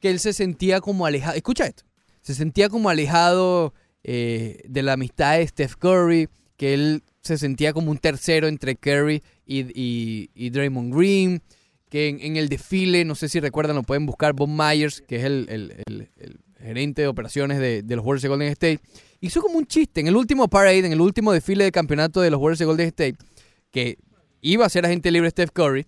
Que 0.00 0.10
él 0.10 0.20
se 0.20 0.32
sentía 0.32 0.80
como 0.80 1.06
alejado. 1.06 1.36
Escucha 1.36 1.66
esto. 1.66 1.84
Se 2.22 2.34
sentía 2.34 2.68
como 2.68 2.88
alejado 2.88 3.74
eh, 4.04 4.60
de 4.68 4.82
la 4.82 4.92
amistad 4.94 5.38
de 5.38 5.46
Steph 5.46 5.74
Curry. 5.76 6.28
Que 6.56 6.74
él 6.74 7.02
se 7.22 7.38
sentía 7.38 7.72
como 7.72 7.90
un 7.90 7.98
tercero 7.98 8.48
entre 8.48 8.76
Curry 8.76 9.22
y, 9.46 9.60
y, 9.80 10.30
y 10.34 10.50
Draymond 10.50 10.94
Green. 10.94 11.42
Que 11.88 12.08
en, 12.08 12.36
el 12.36 12.48
desfile, 12.48 13.04
no 13.04 13.14
sé 13.14 13.28
si 13.30 13.40
recuerdan, 13.40 13.76
lo 13.76 13.82
pueden 13.82 14.04
buscar, 14.04 14.34
Bob 14.34 14.48
Myers, 14.50 15.00
que 15.00 15.16
es 15.16 15.24
el, 15.24 15.46
el- 15.48 15.82
el- 15.86 16.10
el 16.18 16.40
gerente 16.58 17.02
de 17.02 17.08
operaciones 17.08 17.58
de, 17.60 17.82
de 17.82 17.96
los 17.96 18.04
Warriors 18.04 18.22
de 18.22 18.28
Golden 18.28 18.48
State, 18.48 18.80
hizo 19.20 19.40
como 19.40 19.56
un 19.58 19.64
chiste 19.66 20.00
en 20.00 20.08
el 20.08 20.16
último 20.16 20.48
parade, 20.48 20.80
en 20.80 20.92
el 20.92 21.00
último 21.00 21.32
desfile 21.32 21.64
de 21.64 21.70
campeonato 21.72 22.20
de 22.20 22.30
los 22.30 22.38
Warriors 22.40 22.58
de 22.58 22.64
Golden 22.66 22.88
State, 22.88 23.16
que 23.70 23.96
iba 24.42 24.66
a 24.66 24.68
ser 24.68 24.84
agente 24.84 25.10
libre 25.12 25.30
Steph 25.30 25.50
Curry, 25.52 25.86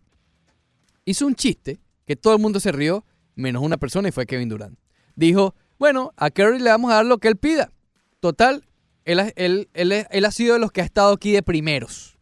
hizo 1.05 1.27
un 1.27 1.35
chiste 1.35 1.81
que 2.07 2.17
todo 2.17 2.35
el 2.35 2.41
mundo 2.41 2.61
se 2.61 2.73
rió, 2.73 3.05
menos 3.35 3.63
una 3.63 3.77
persona 3.77 4.09
y 4.09 4.13
fue 4.13 4.27
Kevin 4.27 4.49
Durant. 4.49 4.79
Dijo, 5.17 5.55
bueno, 5.79 6.13
a 6.17 6.31
Curry 6.31 6.59
le 6.59 6.71
vamos 6.71 6.91
a 6.93 6.97
dar 6.97 7.07
lo 7.07 7.19
que 7.19 7.29
él 7.29 7.37
pida. 7.37 7.73
Total, 8.21 8.65
él, 9.05 9.33
él- 9.37 9.69
él 9.75 10.07
él 10.11 10.25
ha 10.25 10.31
sido 10.31 10.55
de 10.55 10.61
los 10.61 10.73
que 10.73 10.81
ha 10.83 10.85
estado 10.85 11.13
aquí 11.13 11.33
de 11.33 11.43
primeros. 11.43 12.19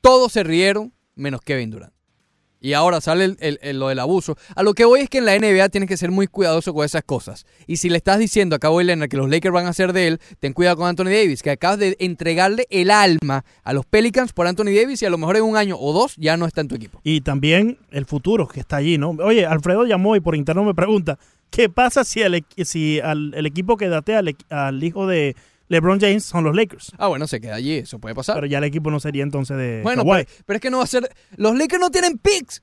Todos 0.00 0.32
se 0.32 0.44
rieron, 0.44 0.92
menos 1.14 1.40
Kevin 1.40 1.70
Durant. 1.70 1.92
Y 2.60 2.72
ahora 2.72 3.00
sale 3.00 3.24
el- 3.24 3.36
el- 3.40 3.58
el- 3.62 3.78
lo 3.78 3.88
del 3.88 3.98
abuso. 4.00 4.36
A 4.56 4.62
lo 4.62 4.74
que 4.74 4.84
voy 4.84 5.00
es 5.00 5.08
que 5.08 5.18
en 5.18 5.26
la 5.26 5.34
NBA 5.36 5.68
tienes 5.68 5.88
que 5.88 5.96
ser 5.96 6.10
muy 6.10 6.26
cuidadoso 6.26 6.74
con 6.74 6.84
esas 6.84 7.02
cosas. 7.04 7.46
Y 7.66 7.76
si 7.76 7.88
le 7.88 7.96
estás 7.98 8.18
diciendo 8.18 8.56
a 8.56 8.58
Kawhi 8.58 8.82
Leonard 8.84 9.08
que 9.08 9.16
los 9.16 9.30
Lakers 9.30 9.52
van 9.52 9.66
a 9.66 9.72
ser 9.72 9.92
de 9.92 10.08
él, 10.08 10.20
ten 10.40 10.52
cuidado 10.52 10.76
con 10.78 10.88
Anthony 10.88 11.04
Davis, 11.10 11.42
que 11.42 11.50
acabas 11.50 11.78
de 11.78 11.96
entregarle 12.00 12.66
el 12.70 12.90
alma 12.90 13.44
a 13.62 13.72
los 13.72 13.86
Pelicans 13.86 14.32
por 14.32 14.46
Anthony 14.48 14.74
Davis 14.74 15.00
y 15.02 15.06
a 15.06 15.10
lo 15.10 15.18
mejor 15.18 15.36
en 15.36 15.44
un 15.44 15.56
año 15.56 15.76
o 15.78 15.92
dos 15.92 16.14
ya 16.16 16.36
no 16.36 16.46
está 16.46 16.60
en 16.62 16.68
tu 16.68 16.74
equipo. 16.74 17.00
Y 17.04 17.20
también 17.20 17.78
el 17.90 18.06
futuro 18.06 18.48
que 18.48 18.60
está 18.60 18.76
allí, 18.76 18.98
¿no? 18.98 19.10
Oye, 19.10 19.46
Alfredo 19.46 19.84
llamó 19.84 20.16
y 20.16 20.20
por 20.20 20.34
interno 20.34 20.64
me 20.64 20.74
pregunta, 20.74 21.18
¿qué 21.50 21.68
pasa 21.68 22.02
si, 22.04 22.22
el, 22.22 22.44
si 22.64 22.98
al- 23.00 23.32
el 23.34 23.46
equipo 23.46 23.76
que 23.76 23.88
datea 23.88 24.20
al 24.50 24.82
hijo 24.82 25.06
de 25.06 25.36
LeBron 25.68 26.00
James 26.00 26.24
son 26.24 26.44
los 26.44 26.54
Lakers? 26.56 26.92
Ah, 26.98 27.08
bueno, 27.08 27.26
se 27.26 27.40
queda 27.40 27.54
allí, 27.54 27.74
eso 27.74 27.98
puede 27.98 28.14
pasar. 28.14 28.36
Pero 28.36 28.46
ya 28.46 28.58
el 28.58 28.64
equipo 28.64 28.90
no 28.90 29.00
sería 29.00 29.22
entonces 29.22 29.56
de 29.56 29.80
Bueno, 29.82 30.02
Kawhi. 30.04 30.24
pero, 30.24 30.42
pero 30.46 30.56
es 30.56 30.60
que 30.62 30.70
no 30.70 30.78
va 30.78 30.84
a 30.84 30.86
ser. 30.88 31.08
Los 31.36 31.56
Lakers 31.56 31.80
no 31.80 31.90
tienen 31.90 32.18
picks. 32.18 32.62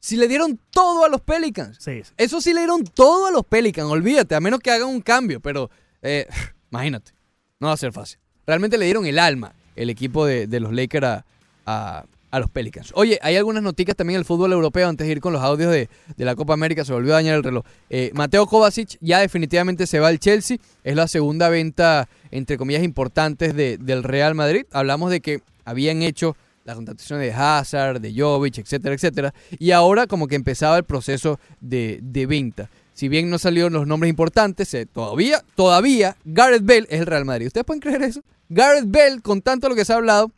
Si 0.00 0.16
le 0.16 0.28
dieron 0.28 0.60
todo 0.70 1.04
a 1.04 1.08
los 1.08 1.20
Pelicans. 1.20 1.76
Sí, 1.80 2.02
sí. 2.04 2.12
Eso 2.16 2.40
sí 2.40 2.52
le 2.54 2.60
dieron 2.60 2.84
todo 2.84 3.26
a 3.26 3.30
los 3.32 3.44
Pelicans, 3.44 3.90
olvídate, 3.90 4.36
a 4.36 4.40
menos 4.40 4.60
que 4.60 4.70
hagan 4.70 4.88
un 4.88 5.00
cambio, 5.00 5.40
pero 5.40 5.70
eh, 6.02 6.26
imagínate, 6.70 7.10
no 7.58 7.66
va 7.66 7.72
a 7.72 7.76
ser 7.76 7.92
fácil. 7.92 8.18
Realmente 8.46 8.78
le 8.78 8.84
dieron 8.84 9.04
el 9.06 9.18
alma 9.18 9.52
el 9.74 9.90
equipo 9.90 10.24
de, 10.24 10.46
de 10.46 10.60
los 10.60 10.72
Lakers 10.72 11.04
a, 11.06 11.24
a- 11.66 12.04
a 12.30 12.40
los 12.40 12.50
Pelicans. 12.50 12.92
Oye, 12.94 13.18
hay 13.22 13.36
algunas 13.36 13.62
noticias 13.62 13.96
también 13.96 14.16
en 14.16 14.20
el 14.20 14.24
fútbol 14.24 14.52
europeo 14.52 14.88
antes 14.88 15.06
de 15.06 15.12
ir 15.12 15.20
con 15.20 15.32
los 15.32 15.42
audios 15.42 15.72
de, 15.72 15.88
de 16.16 16.24
la 16.24 16.34
Copa 16.36 16.52
América, 16.54 16.84
se 16.84 16.92
volvió 16.92 17.12
a 17.12 17.16
dañar 17.16 17.36
el 17.36 17.42
reloj. 17.44 17.64
Eh, 17.90 18.10
Mateo 18.14 18.46
Kovacic 18.46 18.98
ya 19.00 19.20
definitivamente 19.20 19.86
se 19.86 19.98
va 20.00 20.08
al 20.08 20.18
Chelsea, 20.18 20.58
es 20.84 20.94
la 20.96 21.08
segunda 21.08 21.48
venta, 21.48 22.08
entre 22.30 22.58
comillas, 22.58 22.82
importantes 22.82 23.54
de- 23.54 23.78
del 23.78 24.02
Real 24.02 24.34
Madrid. 24.34 24.66
Hablamos 24.72 25.10
de 25.10 25.20
que 25.20 25.40
habían 25.64 26.02
hecho 26.02 26.36
las 26.64 26.76
contrataciones 26.76 27.26
de 27.26 27.32
Hazard, 27.32 28.00
de 28.00 28.12
Jovic, 28.14 28.58
etcétera, 28.58 28.94
etcétera. 28.94 29.34
Y 29.58 29.70
ahora 29.70 30.06
como 30.06 30.28
que 30.28 30.34
empezaba 30.34 30.76
el 30.76 30.84
proceso 30.84 31.40
de, 31.62 31.98
de 32.02 32.26
venta. 32.26 32.68
Si 32.92 33.08
bien 33.08 33.30
no 33.30 33.38
salieron 33.38 33.72
los 33.72 33.86
nombres 33.86 34.10
importantes, 34.10 34.74
eh, 34.74 34.84
todavía, 34.84 35.42
todavía 35.54 36.16
Gareth 36.26 36.64
Bale 36.66 36.86
es 36.90 37.00
el 37.00 37.06
Real 37.06 37.24
Madrid. 37.24 37.46
¿Ustedes 37.46 37.64
pueden 37.64 37.80
creer 37.80 38.02
eso? 38.02 38.20
Gareth 38.50 38.84
Bale, 38.90 39.20
con 39.22 39.40
tanto 39.40 39.68
lo 39.70 39.74
que 39.74 39.84
se 39.86 39.92
ha 39.94 39.96
hablado, 39.96 40.30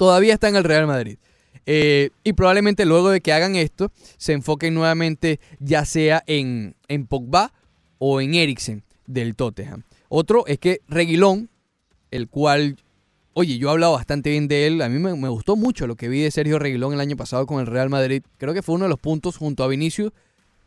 todavía 0.00 0.32
está 0.32 0.48
en 0.48 0.56
el 0.56 0.64
Real 0.64 0.86
Madrid. 0.86 1.18
Eh, 1.66 2.08
y 2.24 2.32
probablemente 2.32 2.86
luego 2.86 3.10
de 3.10 3.20
que 3.20 3.34
hagan 3.34 3.54
esto, 3.54 3.92
se 4.16 4.32
enfoquen 4.32 4.72
nuevamente 4.72 5.40
ya 5.58 5.84
sea 5.84 6.24
en, 6.26 6.74
en 6.88 7.06
Pogba 7.06 7.52
o 7.98 8.22
en 8.22 8.32
Eriksen 8.34 8.82
del 9.06 9.36
Tottenham. 9.36 9.82
Otro 10.08 10.46
es 10.46 10.58
que 10.58 10.80
Reguilón, 10.88 11.50
el 12.10 12.28
cual, 12.28 12.78
oye, 13.34 13.58
yo 13.58 13.68
he 13.68 13.72
hablado 13.72 13.92
bastante 13.92 14.30
bien 14.30 14.48
de 14.48 14.68
él, 14.68 14.80
a 14.80 14.88
mí 14.88 14.98
me, 14.98 15.28
gustó 15.28 15.54
mucho 15.54 15.86
lo 15.86 15.96
que 15.96 16.08
vi 16.08 16.22
de 16.22 16.30
Sergio 16.30 16.58
Reguilón 16.58 16.94
el 16.94 17.00
año 17.00 17.18
pasado 17.18 17.44
con 17.44 17.60
el 17.60 17.66
Real 17.66 17.90
Madrid. 17.90 18.22
Creo 18.38 18.54
que 18.54 18.62
fue 18.62 18.76
uno 18.76 18.86
de 18.86 18.88
los 18.88 18.98
puntos 18.98 19.36
junto 19.36 19.64
a 19.64 19.68
Vinicius, 19.68 20.12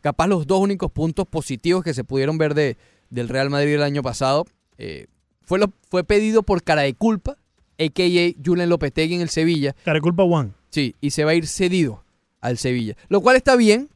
capaz 0.00 0.28
los 0.28 0.46
dos 0.46 0.60
únicos 0.60 0.92
puntos 0.92 1.26
positivos 1.26 1.82
que 1.82 1.92
se 1.92 2.04
pudieron 2.04 2.38
ver 2.38 2.54
de, 2.54 2.76
del 3.10 3.28
Real 3.28 3.50
Madrid 3.50 3.74
el 3.74 3.82
año 3.82 4.04
pasado. 4.04 4.44
Eh, 4.78 5.08
fue, 5.42 5.58
lo, 5.58 5.72
fue 5.90 6.04
pedido 6.04 6.44
por 6.44 6.62
cara 6.62 6.82
de 6.82 6.94
culpa, 6.94 7.36
a.k.a. 7.78 8.42
Julen 8.44 8.68
Lopetegui 8.68 9.14
en 9.14 9.20
el 9.20 9.28
Sevilla. 9.28 9.74
Cara 9.84 9.96
de 9.96 10.00
culpa 10.00 10.22
One. 10.22 10.52
Sí, 10.70 10.94
y 11.00 11.10
se 11.10 11.24
va 11.24 11.32
a 11.32 11.34
ir 11.34 11.46
cedido 11.46 12.04
al 12.40 12.58
Sevilla. 12.58 12.96
Lo 13.08 13.20
cual 13.20 13.36
está 13.36 13.56
bien, 13.56 13.88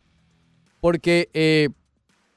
porque 0.81 1.29
eh, 1.35 1.69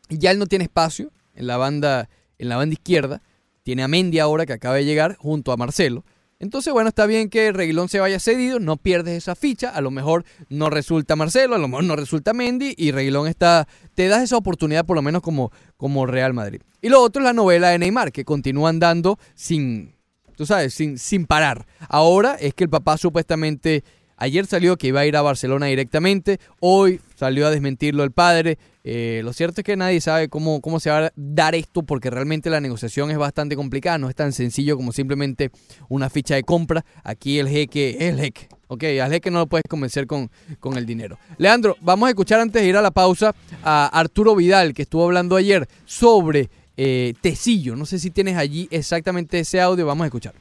ya 0.09 0.31
él 0.31 0.39
no 0.39 0.47
tiene 0.47 0.63
espacio 0.63 1.11
en 1.35 1.47
la 1.47 1.57
banda, 1.57 2.09
en 2.37 2.49
la 2.49 2.57
banda 2.57 2.73
izquierda. 2.73 3.21
Tiene 3.63 3.83
a 3.83 3.87
Mendy 3.87 4.19
ahora 4.19 4.45
que 4.45 4.53
acaba 4.53 4.75
de 4.75 4.85
llegar 4.85 5.15
junto 5.17 5.51
a 5.51 5.57
Marcelo. 5.57 6.03
Entonces, 6.41 6.73
bueno, 6.73 6.89
está 6.89 7.05
bien 7.05 7.29
que 7.29 7.51
Reguilón 7.51 7.87
se 7.87 7.99
vaya 7.99 8.19
cedido, 8.19 8.59
no 8.59 8.75
pierdes 8.75 9.15
esa 9.15 9.35
ficha, 9.35 9.69
a 9.69 9.79
lo 9.79 9.91
mejor 9.91 10.25
no 10.49 10.71
resulta 10.71 11.15
Marcelo, 11.15 11.53
a 11.53 11.59
lo 11.59 11.67
mejor 11.67 11.83
no 11.83 11.95
resulta 11.95 12.33
Mendy 12.33 12.73
y 12.75 12.89
Reguilón 12.89 13.27
está, 13.27 13.67
te 13.93 14.07
das 14.07 14.23
esa 14.23 14.37
oportunidad 14.37 14.83
por 14.83 14.95
lo 14.95 15.03
menos 15.03 15.21
como, 15.21 15.51
como 15.77 16.07
Real 16.07 16.33
Madrid. 16.33 16.61
Y 16.81 16.89
lo 16.89 16.99
otro 16.99 17.21
es 17.21 17.25
la 17.25 17.33
novela 17.33 17.69
de 17.69 17.77
Neymar, 17.77 18.11
que 18.11 18.25
continúan 18.25 18.79
dando 18.79 19.19
sin, 19.35 19.93
tú 20.41 20.47
sabes, 20.47 20.73
sin, 20.73 20.97
sin 20.97 21.27
parar. 21.27 21.67
Ahora 21.87 22.33
es 22.33 22.55
que 22.55 22.63
el 22.63 22.69
papá 22.71 22.97
supuestamente 22.97 23.83
ayer 24.17 24.47
salió 24.47 24.75
que 24.75 24.87
iba 24.87 25.01
a 25.01 25.05
ir 25.05 25.15
a 25.15 25.21
Barcelona 25.21 25.67
directamente, 25.67 26.39
hoy 26.59 26.99
salió 27.15 27.45
a 27.45 27.51
desmentirlo 27.51 28.03
el 28.03 28.09
padre. 28.09 28.57
Eh, 28.83 29.21
lo 29.23 29.33
cierto 29.33 29.61
es 29.61 29.65
que 29.65 29.77
nadie 29.77 30.01
sabe 30.01 30.29
cómo, 30.29 30.59
cómo 30.59 30.79
se 30.79 30.89
va 30.89 31.05
a 31.05 31.11
dar 31.15 31.53
esto 31.53 31.83
porque 31.83 32.09
realmente 32.09 32.49
la 32.49 32.59
negociación 32.59 33.11
es 33.11 33.19
bastante 33.19 33.55
complicada, 33.55 33.99
no 33.99 34.09
es 34.09 34.15
tan 34.15 34.33
sencillo 34.33 34.77
como 34.77 34.91
simplemente 34.91 35.51
una 35.89 36.09
ficha 36.09 36.33
de 36.33 36.41
compra. 36.41 36.83
Aquí 37.03 37.37
el 37.37 37.47
jeque 37.47 37.97
es 37.99 38.13
el 38.13 38.19
jeque. 38.19 38.49
Ok, 38.67 38.83
al 38.99 39.11
jeque 39.11 39.29
no 39.29 39.37
lo 39.37 39.45
puedes 39.45 39.65
convencer 39.69 40.07
con, 40.07 40.31
con 40.59 40.75
el 40.75 40.87
dinero. 40.87 41.19
Leandro, 41.37 41.77
vamos 41.81 42.07
a 42.07 42.09
escuchar 42.09 42.39
antes 42.39 42.63
de 42.63 42.67
ir 42.67 42.77
a 42.77 42.81
la 42.81 42.89
pausa 42.89 43.35
a 43.63 43.85
Arturo 43.87 44.35
Vidal, 44.35 44.73
que 44.73 44.81
estuvo 44.81 45.03
hablando 45.03 45.35
ayer 45.35 45.67
sobre 45.85 46.49
eh, 46.83 47.13
Tecillo. 47.21 47.75
No 47.75 47.85
sé 47.85 47.99
si 47.99 48.09
tienes 48.09 48.35
allí 48.37 48.67
exactamente 48.71 49.37
ese 49.37 49.61
audio, 49.61 49.85
vamos 49.85 50.03
a 50.03 50.07
escuchar. 50.07 50.33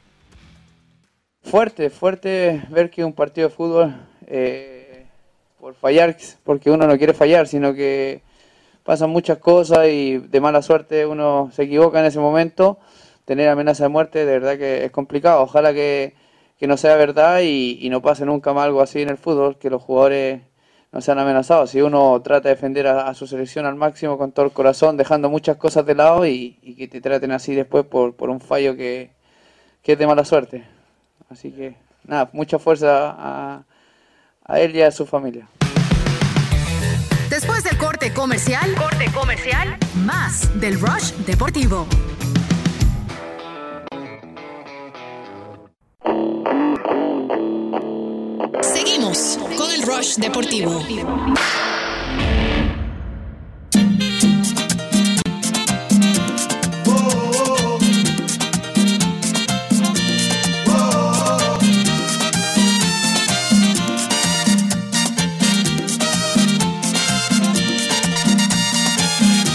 Fuerte, 1.43 1.91
fuerte 1.91 2.63
ver 2.71 2.89
que 2.89 3.05
un 3.05 3.13
partido 3.13 3.47
de 3.47 3.53
fútbol 3.53 3.95
eh, 4.25 5.05
por 5.59 5.75
fallar, 5.75 6.17
porque 6.43 6.71
uno 6.71 6.87
no 6.87 6.97
quiere 6.97 7.13
fallar, 7.13 7.47
sino 7.47 7.75
que 7.75 8.23
pasan 8.83 9.11
muchas 9.11 9.37
cosas 9.37 9.89
y 9.89 10.17
de 10.17 10.41
mala 10.41 10.63
suerte 10.63 11.05
uno 11.05 11.51
se 11.53 11.63
equivoca 11.63 11.99
en 11.99 12.07
ese 12.07 12.19
momento. 12.19 12.79
Tener 13.25 13.47
amenaza 13.47 13.83
de 13.83 13.89
muerte, 13.89 14.25
de 14.25 14.39
verdad 14.39 14.57
que 14.57 14.83
es 14.83 14.91
complicado. 14.91 15.43
Ojalá 15.43 15.73
que, 15.73 16.15
que 16.57 16.65
no 16.65 16.75
sea 16.75 16.95
verdad 16.95 17.41
y, 17.41 17.77
y 17.79 17.89
no 17.91 18.01
pase 18.01 18.25
nunca 18.25 18.51
más 18.51 18.65
algo 18.65 18.81
así 18.81 19.03
en 19.03 19.09
el 19.09 19.17
fútbol, 19.17 19.59
que 19.59 19.69
los 19.69 19.83
jugadores 19.83 20.41
no 20.91 21.01
sean 21.01 21.19
amenazados. 21.19 21.69
Si 21.69 21.81
uno 21.81 22.21
trata 22.21 22.49
de 22.49 22.55
defender 22.55 22.87
a, 22.87 23.07
a 23.07 23.13
su 23.13 23.27
selección 23.27 23.65
al 23.65 23.75
máximo 23.75 24.17
con 24.17 24.31
todo 24.31 24.45
el 24.45 24.51
corazón, 24.51 24.97
dejando 24.97 25.29
muchas 25.29 25.57
cosas 25.57 25.85
de 25.85 25.95
lado 25.95 26.25
y, 26.25 26.59
y 26.61 26.75
que 26.75 26.87
te 26.87 27.01
traten 27.01 27.31
así 27.31 27.55
después 27.55 27.85
por, 27.85 28.15
por 28.15 28.29
un 28.29 28.41
fallo 28.41 28.75
que, 28.75 29.11
que 29.81 29.93
es 29.93 29.99
de 29.99 30.07
mala 30.07 30.25
suerte. 30.25 30.65
Así 31.29 31.51
que 31.51 31.75
nada, 32.05 32.29
mucha 32.33 32.59
fuerza 32.59 33.15
a, 33.17 33.63
a 34.43 34.59
él 34.59 34.75
y 34.75 34.81
a 34.81 34.91
su 34.91 35.05
familia. 35.05 35.47
Después 37.29 37.63
del 37.63 37.77
corte 37.77 38.13
comercial, 38.13 38.75
corte 38.75 39.05
comercial, 39.13 39.77
más 40.03 40.59
del 40.59 40.77
Rush 40.77 41.13
Deportivo. 41.25 41.87
Con 49.01 49.71
el 49.71 49.81
Rush 49.81 50.17
Deportivo. 50.17 50.79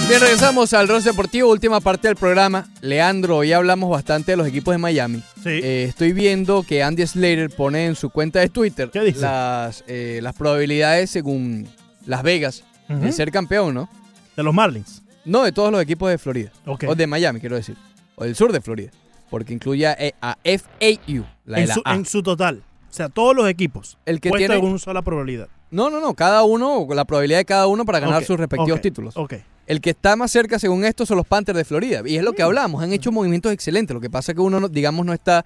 Bien, 0.09 0.21
regresamos 0.21 0.73
al 0.73 0.87
Ross 0.87 1.03
Deportivo, 1.05 1.51
última 1.51 1.81
parte 1.81 2.07
del 2.07 2.17
programa. 2.17 2.69
Leandro, 2.81 3.39
hoy 3.39 3.53
hablamos 3.53 3.91
bastante 3.91 4.33
de 4.33 4.37
los 4.37 4.47
equipos 4.47 4.73
de 4.73 4.79
Miami. 4.79 5.21
Eh, 5.45 5.87
estoy 5.89 6.13
viendo 6.13 6.63
que 6.63 6.83
Andy 6.85 7.05
Slater 7.07 7.51
pone 7.51 7.87
en 7.87 7.97
su 7.97 8.11
cuenta 8.11 8.39
de 8.39 8.49
Twitter 8.49 8.89
Las, 9.21 9.83
eh, 9.89 10.21
las 10.23 10.35
probabilidades 10.35 11.11
según 11.11 11.67
Las 12.07 12.23
Vegas 12.23 12.63
de 12.89 13.11
ser 13.11 13.33
campeón, 13.33 13.75
¿no? 13.75 13.89
De 14.37 14.45
los 14.45 14.55
Marlins. 14.55 15.03
No, 15.25 15.43
de 15.43 15.51
todos 15.51 15.73
los 15.73 15.83
equipos 15.83 16.09
de 16.09 16.19
Florida. 16.19 16.53
Ok. 16.67 16.85
O 16.87 16.95
de 16.95 17.07
Miami, 17.09 17.41
quiero 17.41 17.57
decir. 17.57 17.77
O 18.15 18.23
del 18.23 18.37
sur 18.37 18.53
de 18.53 18.61
Florida. 18.61 18.93
Porque 19.29 19.53
incluye 19.53 19.89
a, 19.89 19.95
eh, 19.99 20.15
a 20.23 20.37
FAU, 20.45 21.25
la 21.47 21.57
de 21.57 21.63
En 21.65 21.69
la 21.69 21.75
su, 21.75 21.83
A. 21.85 21.95
en 21.97 22.07
su 22.07 22.23
total. 22.23 22.63
O 22.89 22.93
sea, 22.93 23.09
todos 23.09 23.35
los 23.35 23.49
equipos. 23.49 23.99
El 24.07 24.21
que 24.21 24.31
tiene- 24.31 24.55
en 24.55 24.65
una 24.65 24.79
sola 24.79 25.03
probabilidad. 25.03 25.49
No, 25.73 25.91
no, 25.91 26.01
no. 26.01 26.15
Cada 26.15 26.45
uno, 26.45 26.87
la 26.91 27.05
probabilidad 27.05 27.41
de 27.41 27.45
cada 27.45 27.67
uno 27.67 27.85
para 27.85 27.99
ganar 27.99 28.23
sus 28.25 28.39
respectivos 28.39 28.81
títulos. 28.81 29.17
ok. 29.17 29.35
El 29.67 29.81
que 29.81 29.91
está 29.91 30.15
más 30.17 30.31
cerca, 30.31 30.59
según 30.59 30.85
esto, 30.85 31.05
son 31.07 31.17
los 31.17 31.27
Panthers 31.27 31.57
de 31.59 31.65
Florida. 31.65 32.03
Y 32.07 32.17
es 32.17 32.23
lo 32.23 32.33
que 32.33 32.43
hablamos. 32.43 32.83
Han 32.83 32.93
hecho 32.93 33.11
movimientos 33.13 33.53
excelentes. 33.53 33.95
Lo 33.95 34.01
que 34.01 34.11
pasa 34.11 34.33
es 34.33 34.37
que 34.37 34.43
uno, 34.43 34.61
no- 34.61 34.69
digamos, 34.69 35.05
no 35.05 35.13
está 35.13 35.45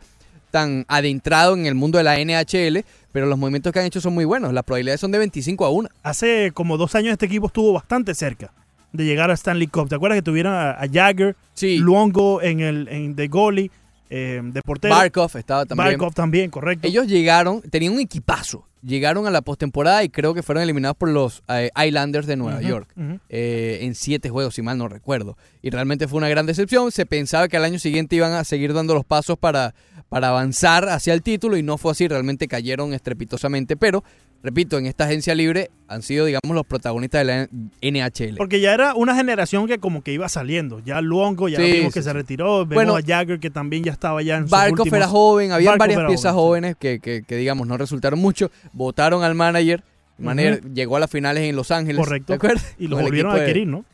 tan 0.51 0.85
adentrado 0.89 1.55
en 1.55 1.67
el 1.67 1.75
mundo 1.75 1.97
de 1.99 2.05
la 2.05 2.19
NHL, 2.19 2.85
pero 3.13 3.27
los 3.27 3.39
movimientos 3.39 3.73
que 3.73 3.79
han 3.79 3.87
hecho 3.87 4.01
son 4.01 4.15
muy 4.15 4.25
buenos. 4.25 4.53
Las 4.53 4.65
probabilidades 4.65 5.01
son 5.01 5.11
de 5.13 5.19
25 5.19 5.65
a 5.65 5.71
1. 5.71 5.89
Hace 6.03 6.51
como 6.53 6.77
dos 6.77 6.95
años 6.95 7.13
este 7.13 7.27
equipo 7.27 7.47
estuvo 7.47 7.73
bastante 7.73 8.15
cerca 8.15 8.53
de 8.93 9.05
llegar 9.05 9.31
a 9.31 9.35
Stanley 9.35 9.69
Cup. 9.69 9.89
¿Te 9.89 9.95
acuerdas 9.95 10.19
que 10.19 10.23
tuvieron 10.23 10.53
a, 10.53 10.73
a 10.73 10.89
Jagger, 10.93 11.37
Luongo 11.79 12.43
en 12.43 12.61
el 12.61 12.89
en 12.89 13.15
de 13.15 13.29
goalie, 13.29 13.71
eh, 14.11 14.41
de 14.43 14.63
portero? 14.63 14.95
Barkov 14.95 15.37
estaba 15.37 15.65
también. 15.65 15.91
Barkov 15.91 16.13
también, 16.13 16.51
correcto. 16.51 16.87
Ellos 16.87 17.07
llegaron, 17.07 17.63
tenían 17.63 17.95
un 17.95 18.01
equipazo. 18.01 18.67
Llegaron 18.83 19.27
a 19.27 19.31
la 19.31 19.43
postemporada 19.43 20.03
y 20.05 20.09
creo 20.09 20.33
que 20.33 20.43
fueron 20.43 20.63
eliminados 20.65 20.97
por 20.97 21.11
los 21.11 21.43
eh, 21.49 21.71
Islanders 21.87 22.27
de 22.27 22.37
Nueva 22.37 22.63
York 22.63 22.89
eh, 23.29 23.81
en 23.83 23.95
siete 23.95 24.31
juegos, 24.31 24.55
si 24.55 24.63
mal 24.63 24.79
no 24.79 24.89
recuerdo. 24.89 25.37
Y 25.61 25.69
realmente 25.69 26.09
fue 26.09 26.17
una 26.17 26.31
gran 26.31 26.47
decepción. 26.47 26.91
Se 26.91 27.05
pensaba 27.05 27.49
que 27.49 27.59
al 27.59 27.65
año 27.65 27.79
siguiente 27.79 28.17
iban 28.17 28.33
a 28.33 28.43
seguir 28.43 28.73
dando 28.73 28.95
los 28.95 29.05
pasos 29.05 29.37
para, 29.39 29.75
para 30.09 30.29
avanzar 30.29 30.89
hacia 30.89 31.13
el 31.13 31.23
título 31.23 31.59
y 31.59 31.63
no 31.63 31.77
fue 31.77 31.93
así. 31.93 32.09
Realmente 32.09 32.49
cayeron 32.49 32.95
estrepitosamente. 32.95 33.77
Pero, 33.77 34.03
repito, 34.43 34.79
en 34.79 34.87
esta 34.87 35.05
agencia 35.05 35.35
libre 35.35 35.71
han 35.89 36.03
sido, 36.03 36.25
digamos, 36.27 36.55
los 36.55 36.65
protagonistas 36.67 37.21
de 37.21 37.25
la 37.25 37.49
NHL. 37.83 38.37
Porque 38.37 38.61
ya 38.61 38.73
era 38.75 38.95
una 38.95 39.15
generación 39.15 39.67
que 39.67 39.79
como 39.79 40.03
que 40.03 40.13
iba 40.13 40.29
saliendo. 40.29 40.81
Ya 40.85 41.01
Luongo 41.01 41.49
ya 41.49 41.59
Sí, 41.59 41.73
vimos 41.73 41.93
que 41.93 42.01
sí, 42.01 42.05
se 42.05 42.13
retiró. 42.13 42.59
Vemos 42.67 42.75
Bueno, 42.75 42.97
a 42.97 43.03
Jagger 43.03 43.41
que 43.41 43.51
también 43.51 43.83
ya 43.85 43.93
estaba 43.93 44.23
ya 44.23 44.37
en 44.37 44.47
Barkov 44.49 44.81
últimos- 44.81 44.97
era 44.97 45.09
joven, 45.09 45.53
había 45.53 45.77
varias 45.77 46.05
piezas 46.07 46.33
jóvenes 46.33 46.77
que, 46.79 47.01
que- 47.01 47.23
que, 47.23 47.37
digamos, 47.37 47.67
no 47.67 47.77
resultaron 47.77 48.19
mucho. 48.19 48.51
Votaron 48.73 49.23
al 49.25 49.35
manager. 49.35 49.83
Ujú. 50.19 50.29
llegó 50.75 50.97
a 50.97 51.01
las 51.01 51.11
finales 51.11 51.45
en 51.45 51.57
Los 51.57 51.71
Ángeles. 51.71 51.99
Correcto. 52.05 52.27
¿te 52.27 52.35
acuerdas? 52.35 52.75
Y 52.79 52.85
lo 52.89 52.97
Con 52.97 53.01
el 53.01 53.05
volvieron 53.07 53.33
a 53.33 53.37
de- 53.37 53.41
adquirir, 53.41 53.67
¿no? 53.67 53.85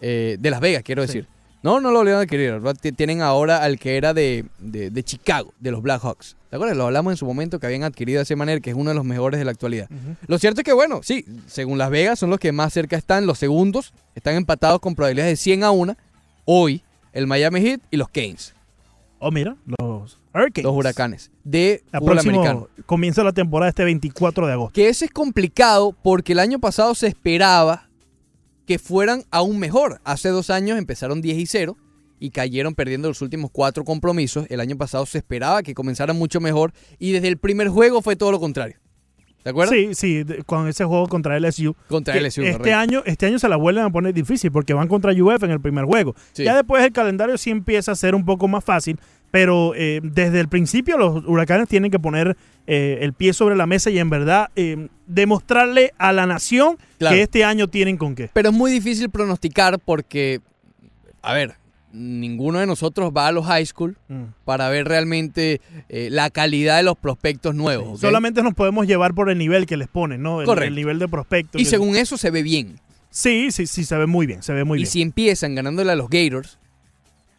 eh, 0.00 0.36
de 0.38 0.50
Las 0.50 0.60
Vegas, 0.60 0.82
quiero 0.84 1.02
decir. 1.02 1.26
No, 1.62 1.80
no 1.80 1.90
lo 1.92 1.98
volvieron 1.98 2.20
a 2.20 2.24
adquirir. 2.24 2.60
Tienen 2.96 3.22
ahora 3.22 3.62
al 3.62 3.78
que 3.78 3.96
era 3.96 4.12
de, 4.14 4.44
de- 4.58 4.90
de 4.90 5.02
Chicago, 5.04 5.52
de 5.60 5.70
los 5.70 5.80
Blackhawks. 5.82 6.36
¿Te 6.50 6.56
acuerdas? 6.56 6.76
Lo 6.76 6.84
hablamos 6.86 7.12
en 7.12 7.16
su 7.16 7.24
momento 7.24 7.58
que 7.58 7.66
habían 7.66 7.84
adquirido 7.84 8.18
a 8.18 8.22
ese 8.24 8.36
manera, 8.36 8.60
que 8.60 8.70
es 8.70 8.76
uno 8.76 8.90
de 8.90 8.94
los 8.96 9.04
mejores 9.04 9.38
de 9.38 9.44
la 9.44 9.52
actualidad. 9.52 9.88
Lo 10.26 10.38
cierto 10.38 10.60
es 10.60 10.64
que, 10.64 10.72
bueno, 10.72 11.00
sí, 11.02 11.24
según 11.46 11.78
Las 11.78 11.90
Vegas 11.90 12.18
son 12.18 12.30
los 12.30 12.38
que 12.40 12.52
más 12.52 12.72
cerca 12.72 12.96
están. 12.96 13.26
Los 13.26 13.38
segundos 13.38 13.92
están 14.14 14.34
empatados 14.34 14.80
con 14.80 14.94
probabilidades 14.94 15.32
de 15.32 15.36
100 15.42 15.64
a 15.64 15.70
1. 15.70 15.96
Hoy, 16.44 16.82
el 17.12 17.26
Miami 17.26 17.60
Heat 17.60 17.80
y 17.90 17.96
los 17.96 18.08
Canes. 18.08 18.54
Oh, 19.20 19.30
mira, 19.30 19.56
los 19.66 20.18
Hurricanes. 20.34 20.64
Los 20.64 20.74
huracanes 20.74 21.30
de 21.44 21.84
La 21.92 22.00
fútbol 22.00 22.14
próximo 22.14 22.40
americano. 22.40 22.68
comienza 22.86 23.22
la 23.22 23.32
temporada 23.32 23.68
este 23.68 23.84
24 23.84 24.46
de 24.46 24.52
agosto. 24.52 24.72
Que 24.74 24.88
ese 24.88 25.04
es 25.04 25.10
complicado 25.12 25.94
porque 26.02 26.32
el 26.32 26.38
año 26.40 26.58
pasado 26.58 26.94
se 26.96 27.06
esperaba 27.06 27.88
que 28.66 28.78
fueran 28.78 29.24
aún 29.30 29.58
mejor. 29.58 30.00
Hace 30.04 30.28
dos 30.28 30.50
años 30.50 30.78
empezaron 30.78 31.22
10 31.22 31.38
y 31.38 31.46
0 31.46 31.76
y 32.18 32.30
cayeron 32.30 32.74
perdiendo 32.74 33.08
los 33.08 33.22
últimos 33.22 33.50
cuatro 33.50 33.84
compromisos. 33.84 34.46
El 34.48 34.60
año 34.60 34.76
pasado 34.76 35.06
se 35.06 35.18
esperaba 35.18 35.62
que 35.62 35.74
comenzaran 35.74 36.16
mucho 36.16 36.40
mejor 36.40 36.72
y 36.98 37.12
desde 37.12 37.28
el 37.28 37.38
primer 37.38 37.68
juego 37.68 38.02
fue 38.02 38.16
todo 38.16 38.30
lo 38.30 38.40
contrario. 38.40 38.81
¿De 39.44 39.50
acuerdo? 39.50 39.72
Sí, 39.72 39.94
sí, 39.94 40.24
con 40.46 40.68
ese 40.68 40.84
juego 40.84 41.08
contra 41.08 41.38
LSU. 41.38 41.74
Contra 41.88 42.14
LSU, 42.16 42.42
Este 42.42 42.58
correcto. 42.58 42.78
año, 42.78 43.02
este 43.06 43.26
año 43.26 43.38
se 43.38 43.48
la 43.48 43.56
vuelven 43.56 43.84
a 43.84 43.90
poner 43.90 44.14
difícil 44.14 44.52
porque 44.52 44.72
van 44.74 44.86
contra 44.88 45.12
UF 45.12 45.42
en 45.42 45.50
el 45.50 45.60
primer 45.60 45.84
juego. 45.84 46.14
Sí. 46.32 46.44
Ya 46.44 46.54
después 46.54 46.84
el 46.84 46.92
calendario 46.92 47.36
sí 47.38 47.50
empieza 47.50 47.92
a 47.92 47.94
ser 47.96 48.14
un 48.14 48.24
poco 48.24 48.46
más 48.46 48.62
fácil, 48.64 48.98
pero 49.32 49.72
eh, 49.74 50.00
desde 50.02 50.38
el 50.40 50.48
principio 50.48 50.96
los 50.98 51.24
huracanes 51.26 51.66
tienen 51.68 51.90
que 51.90 51.98
poner 51.98 52.36
eh, 52.66 52.98
el 53.00 53.12
pie 53.14 53.32
sobre 53.32 53.56
la 53.56 53.66
mesa 53.66 53.90
y 53.90 53.98
en 53.98 54.10
verdad 54.10 54.50
eh, 54.54 54.88
demostrarle 55.06 55.92
a 55.98 56.12
la 56.12 56.26
nación 56.26 56.76
Claro. 56.98 57.16
que 57.16 57.22
este 57.22 57.44
año 57.44 57.66
tienen 57.68 57.96
con 57.96 58.14
qué. 58.14 58.30
Pero 58.32 58.50
es 58.50 58.54
muy 58.54 58.70
difícil 58.70 59.10
pronosticar 59.10 59.80
porque, 59.80 60.40
a 61.20 61.32
ver, 61.32 61.54
ninguno 61.92 62.58
de 62.58 62.66
nosotros 62.66 63.12
va 63.16 63.28
a 63.28 63.32
los 63.32 63.44
high 63.46 63.66
school 63.66 63.96
Mm. 64.08 64.22
para 64.44 64.68
ver 64.70 64.86
realmente 64.88 65.60
eh, 65.88 66.08
la 66.10 66.30
calidad 66.30 66.78
de 66.78 66.82
los 66.82 66.96
prospectos 66.96 67.54
nuevos. 67.54 68.00
Solamente 68.00 68.42
nos 68.42 68.54
podemos 68.54 68.86
llevar 68.86 69.14
por 69.14 69.30
el 69.30 69.38
nivel 69.38 69.66
que 69.66 69.76
les 69.76 69.88
ponen, 69.88 70.22
¿no? 70.22 70.40
El, 70.40 70.46
Correcto. 70.46 70.68
el 70.68 70.74
nivel 70.74 70.98
de 70.98 71.08
prospecto. 71.08 71.58
Y 71.58 71.64
según 71.66 71.96
eso 71.96 72.16
se 72.16 72.30
ve 72.30 72.42
bien. 72.42 72.78
Sí, 73.10 73.50
sí, 73.52 73.66
sí, 73.66 73.84
se 73.84 73.96
ve 73.96 74.06
muy 74.06 74.26
bien, 74.26 74.42
se 74.42 74.52
ve 74.54 74.64
muy 74.64 74.78
y 74.78 74.82
bien. 74.82 74.90
si 74.90 75.02
empiezan 75.02 75.54
ganándole 75.54 75.92
a 75.92 75.96
los 75.96 76.08
Gators, 76.08 76.58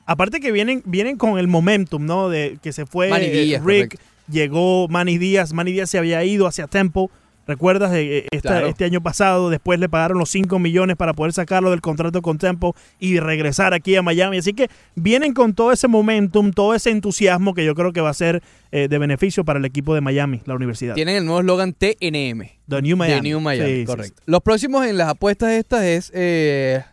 Aparte 0.05 0.41
que 0.41 0.51
vienen, 0.51 0.84
vienen 0.85 1.15
con 1.15 1.39
el 1.39 1.47
momentum, 1.47 2.05
¿no? 2.05 2.27
De 2.27 2.57
que 2.61 2.73
se 2.73 2.85
fue 2.85 3.09
Manny 3.09 3.25
eh, 3.27 3.31
Rick, 3.31 3.61
correcto. 3.63 3.97
llegó 4.30 4.88
Manny 4.89 5.17
Díaz, 5.17 5.53
Manny 5.53 5.71
Díaz 5.71 5.89
se 5.89 5.97
había 5.97 6.21
ido 6.25 6.45
hacia 6.45 6.67
Temple, 6.67 7.07
¿recuerdas? 7.48 7.94
Eh, 7.94 8.18
eh, 8.20 8.28
esta- 8.32 8.49
Claro. 8.49 8.68
Este 8.68 8.86
año 8.86 9.02
pasado, 9.02 9.49
después 9.49 9.80
le 9.80 9.90
pagaron 9.90 10.18
los 10.18 10.30
5 10.30 10.60
millones 10.60 10.95
para 10.98 11.14
poder 11.14 11.34
sacarlo 11.34 11.72
del 11.72 11.82
contrato 11.82 12.22
con 12.22 12.38
Temple 12.38 12.72
y 12.99 13.20
regresar 13.20 13.74
aquí 13.74 13.95
a 13.95 14.02
Miami. 14.02 14.38
Así 14.38 14.53
que 14.53 14.70
vienen 14.95 15.34
con 15.34 15.53
todo 15.53 15.72
ese 15.72 15.88
momentum, 15.88 16.52
todo 16.52 16.74
ese 16.76 16.90
entusiasmo 16.91 17.53
que 17.53 17.65
yo 17.65 17.74
creo 17.76 17.91
que 17.94 18.02
va 18.02 18.10
a 18.10 18.14
ser 18.14 18.41
eh, 18.72 18.88
de 18.88 18.98
beneficio 18.98 19.44
para 19.45 19.60
el 19.60 19.65
equipo 19.65 19.94
de 19.95 20.02
Miami, 20.02 20.41
la 20.45 20.56
universidad. 20.56 20.95
tienen 20.95 21.15
el 21.15 21.26
nuevo 21.26 21.40
eslogan 21.41 21.74
TNM. 21.74 22.49
The 22.68 22.82
New 22.82 22.98
Miami. 22.98 23.22
The 23.22 23.22
New 23.30 23.40
Miami, 23.40 23.70
Sí, 23.70 23.80
sí, 23.82 23.86
correcto. 23.86 24.22
Los 24.26 24.41
próximos 24.41 24.86
en 24.86 24.98
las 24.98 25.10
apuestas 25.10 25.52
estas 25.52 25.84
es... 25.84 26.11
eh, 26.14 26.84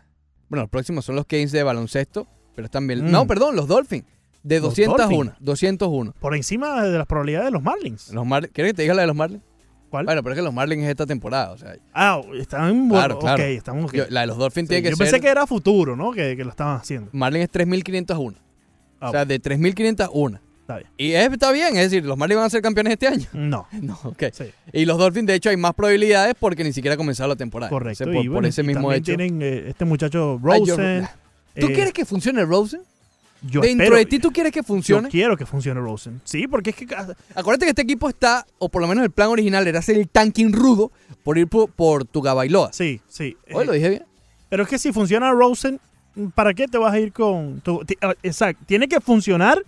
bueno, 0.49 0.63
los 0.63 0.69
próximos 0.69 1.05
son 1.05 1.15
los 1.15 1.25
Kings 1.25 1.51
de 1.51 1.63
baloncesto, 1.63 2.27
pero 2.55 2.67
bien... 2.87 3.05
Mm. 3.07 3.11
No, 3.11 3.25
perdón, 3.25 3.55
los 3.55 3.67
Dolphins. 3.67 4.05
De 4.43 4.59
Los 4.59 4.75
201. 4.75 5.07
Dolphins. 5.07 5.35
201. 5.39 6.13
Por 6.19 6.35
encima 6.35 6.83
de 6.83 6.97
las 6.97 7.05
probabilidades 7.07 7.45
de 7.45 7.51
los 7.51 7.61
Marlins. 7.61 8.11
Los 8.11 8.25
Mar 8.25 8.49
¿Quieres 8.49 8.73
que 8.73 8.77
te 8.77 8.81
diga 8.81 8.93
la 8.95 9.01
de 9.01 9.07
los 9.07 9.15
Marlins? 9.15 9.43
¿Cuál? 9.91 10.05
Bueno, 10.05 10.23
pero 10.23 10.33
es 10.33 10.39
que 10.39 10.43
los 10.43 10.53
Marlins 10.53 10.83
es 10.85 10.89
esta 10.89 11.05
temporada, 11.05 11.51
o 11.51 11.57
sea... 11.57 11.75
Ah, 11.93 12.19
están 12.39 12.89
Claro, 12.89 13.15
ok, 13.17 13.21
claro. 13.21 13.43
estamos 13.43 13.85
ok. 13.85 13.93
Yo- 13.93 14.05
la 14.09 14.21
de 14.21 14.27
los 14.27 14.37
Dolphins 14.37 14.67
Sí, 14.67 14.69
tiene 14.69 14.83
que 14.83 14.89
yo 14.89 14.95
ser... 14.95 15.05
pensé 15.05 15.19
que 15.19 15.27
era 15.27 15.45
futuro, 15.45 15.95
¿no? 15.95 16.11
Que, 16.13 16.35
que 16.37 16.43
lo 16.43 16.49
estaban 16.49 16.77
haciendo. 16.77 17.09
Marlins 17.11 17.43
es 17.43 17.51
3.501. 17.51 18.33
Ah, 19.01 19.09
o 19.09 19.11
sea, 19.11 19.25
de 19.25 19.39
3.501. 19.41 20.39
Está 20.61 20.77
bien. 20.77 20.89
Y 20.97 21.11
es- 21.11 21.29
está 21.31 21.51
bien, 21.51 21.75
es 21.75 21.91
decir, 21.91 22.05
los 22.05 22.17
Marlins 22.17 22.37
van 22.37 22.45
a 22.45 22.49
ser 22.49 22.61
campeones 22.61 22.93
este 22.93 23.07
año. 23.07 23.27
No. 23.33 23.67
No, 23.81 23.99
ok. 24.03 24.23
Y 24.71 24.85
los 24.85 24.97
Dolphins, 24.97 25.27
de 25.27 25.35
hecho, 25.35 25.49
hay 25.49 25.57
más 25.57 25.73
probabilidades 25.73 26.35
porque 26.39 26.63
ni 26.63 26.71
siquiera 26.71 26.93
ha 26.93 26.97
comenzado 26.97 27.27
la 27.27 27.35
temporada. 27.35 27.69
Correcto. 27.69 28.05
O 28.05 28.07
sea, 28.07 28.13
por, 28.13 28.23
y 28.23 28.27
por 28.27 28.33
bueno, 28.35 28.47
ese 28.47 28.61
y 28.61 28.65
mismo 28.67 28.83
también 28.89 28.99
hecho. 29.01 29.15
tienen 29.17 29.41
eh, 29.41 29.69
este 29.69 29.83
muchacho 29.85 30.39
Ay, 30.49 30.65
yo- 30.65 30.77
Rosen. 30.77 31.07
¿Tú 31.59 31.67
eh, 31.67 31.73
quieres 31.73 31.91
que 31.91 32.05
funcione 32.05 32.45
Rosen? 32.45 32.81
Yo 33.43 33.61
Dentro 33.61 33.85
espero- 33.85 33.97
de 33.97 34.05
ti, 34.05 34.19
¿tú 34.19 34.31
quieres 34.31 34.51
que 34.51 34.61
funcione? 34.61 35.07
Yo 35.07 35.11
quiero 35.11 35.35
que 35.35 35.45
funcione 35.45 35.79
Rosen. 35.81 36.21
Sí, 36.23 36.47
porque 36.47 36.69
es 36.71 36.75
que 36.75 36.85
Acuérdate 37.35 37.65
que 37.65 37.69
este 37.69 37.81
equipo 37.81 38.07
está, 38.07 38.45
o 38.59 38.69
por 38.69 38.81
lo 38.81 38.87
menos 38.87 39.03
el 39.03 39.09
plan 39.11 39.29
original 39.29 39.67
era 39.67 39.79
hacer 39.79 39.97
el 39.97 40.07
tanking 40.09 40.53
rudo 40.53 40.91
por 41.23 41.37
ir 41.37 41.47
por, 41.47 41.69
por 41.71 42.05
tu 42.05 42.21
Bailoa. 42.21 42.71
Sí, 42.71 43.01
sí. 43.07 43.35
Oye, 43.53 43.65
lo 43.65 43.71
dije 43.73 43.89
bien. 43.89 44.03
Pero 44.49 44.63
es 44.63 44.69
que 44.69 44.77
si 44.77 44.91
funciona 44.91 45.31
Rosen, 45.31 45.79
¿para 46.35 46.53
qué 46.53 46.67
te 46.67 46.77
vas 46.77 46.93
a 46.93 46.99
ir 46.99 47.11
con 47.13 47.61
tu, 47.61 47.81
ah, 48.01 48.13
Exacto. 48.21 48.63
Tiene 48.67 48.87
que 48.87 48.99
funcionar 49.01 49.63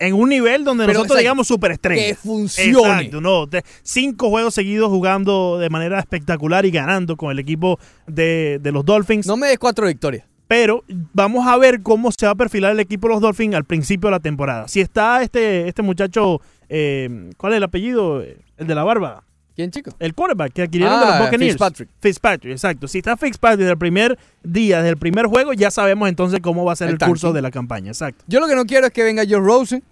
en 0.00 0.14
un 0.14 0.28
nivel 0.28 0.62
donde 0.64 0.82
Pero, 0.84 0.92
nosotros 0.98 1.06
exacto, 1.16 1.18
digamos 1.22 1.46
superestrella. 1.48 2.02
que 2.08 2.14
funcione. 2.14 2.70
Exacto, 2.70 3.20
no. 3.20 3.46
de- 3.46 3.64
cinco 3.82 4.28
juegos 4.28 4.54
seguidos 4.54 4.90
jugando 4.90 5.58
de 5.58 5.70
manera 5.70 5.98
espectacular 5.98 6.64
y 6.66 6.70
ganando 6.70 7.16
con 7.16 7.30
el 7.32 7.38
equipo 7.38 7.80
de, 8.06 8.60
de 8.62 8.70
los 8.70 8.84
Dolphins. 8.84 9.26
No 9.26 9.36
me 9.36 9.48
des 9.48 9.58
cuatro 9.58 9.86
victorias. 9.86 10.24
Pero 10.48 10.82
vamos 11.12 11.46
a 11.46 11.56
ver 11.58 11.82
cómo 11.82 12.10
se 12.10 12.24
va 12.26 12.32
a 12.32 12.34
perfilar 12.34 12.72
el 12.72 12.80
equipo 12.80 13.06
de 13.06 13.14
los 13.14 13.20
Dolphins 13.22 13.54
al 13.54 13.64
principio 13.64 14.08
de 14.08 14.12
la 14.12 14.20
temporada. 14.20 14.66
Si 14.66 14.80
está 14.80 15.22
este, 15.22 15.68
este 15.68 15.82
muchacho, 15.82 16.40
eh, 16.70 17.30
¿cuál 17.36 17.52
es 17.52 17.58
el 17.58 17.62
apellido? 17.64 18.22
El 18.22 18.66
de 18.66 18.74
la 18.74 18.82
barba. 18.82 19.22
¿Quién, 19.54 19.70
chico? 19.70 19.90
El 19.98 20.14
quarterback 20.14 20.52
que 20.52 20.62
adquirieron 20.62 21.00
de 21.00 21.04
Ah, 21.06 21.10
los 21.10 21.26
Buccaneers. 21.26 21.54
Fitzpatrick. 21.54 21.88
Fitzpatrick, 22.00 22.52
exacto. 22.52 22.86
Si 22.88 22.98
está 22.98 23.16
Fitzpatrick 23.16 23.58
desde 23.58 23.72
el 23.72 23.78
primer 23.78 24.16
día, 24.42 24.76
desde 24.78 24.90
el 24.90 24.96
primer 24.96 25.26
juego, 25.26 25.52
ya 25.52 25.70
sabemos 25.70 26.08
entonces 26.08 26.38
cómo 26.40 26.64
va 26.64 26.72
a 26.72 26.76
ser 26.76 26.88
El 26.88 26.94
el, 26.94 26.98
curso 27.00 27.32
de 27.32 27.42
la 27.42 27.50
campaña. 27.50 27.88
Exacto. 27.88 28.24
Yo 28.28 28.38
lo 28.40 28.46
que 28.46 28.54
no 28.54 28.64
quiero 28.66 28.86
es 28.86 28.92
que 28.92 29.02
venga 29.02 29.24
Joe 29.28 29.40
Rosen, 29.40 29.82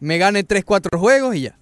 me 0.00 0.18
gane 0.18 0.42
3, 0.42 0.64
4 0.64 0.98
juegos 0.98 1.36
y 1.36 1.42
ya. 1.42 1.56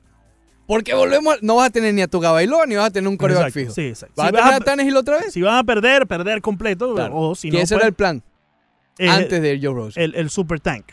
Porque 0.73 0.95
volvemos, 0.95 1.35
a- 1.35 1.39
no 1.43 1.57
vas 1.57 1.67
a 1.67 1.71
tener 1.71 1.93
ni 1.93 2.01
a 2.01 2.07
tu 2.07 2.21
Bailoa 2.21 2.65
ni 2.67 2.77
vas 2.77 2.87
a 2.87 2.91
tener 2.91 3.09
un 3.09 3.17
coreback 3.17 3.49
Exacto, 3.49 3.59
fijo. 3.61 3.73
sí, 3.75 3.89
exacto. 3.89 4.15
¿Vas 4.17 4.27
Si 4.27 4.29
a 4.29 4.33
tener 4.39 4.45
vas 4.53 4.61
a 4.61 4.65
Tannehill 4.65 4.97
otra 4.97 5.17
vez? 5.19 5.33
Si 5.33 5.43
van 5.43 5.57
a 5.57 5.65
perder, 5.65 6.07
perder 6.07 6.41
completo. 6.41 6.95
Claro. 6.95 7.17
O 7.17 7.35
si 7.35 7.51
no, 7.51 7.59
ese 7.59 7.75
pues, 7.75 7.81
era 7.81 7.89
el 7.89 7.95
plan. 7.95 8.23
eh, 8.99 9.09
antes 9.09 9.43
de 9.43 9.59
Joe 9.61 9.75
Rosen. 9.75 10.01
El, 10.03 10.15
el 10.15 10.31
super 10.31 10.61
tank. 10.61 10.85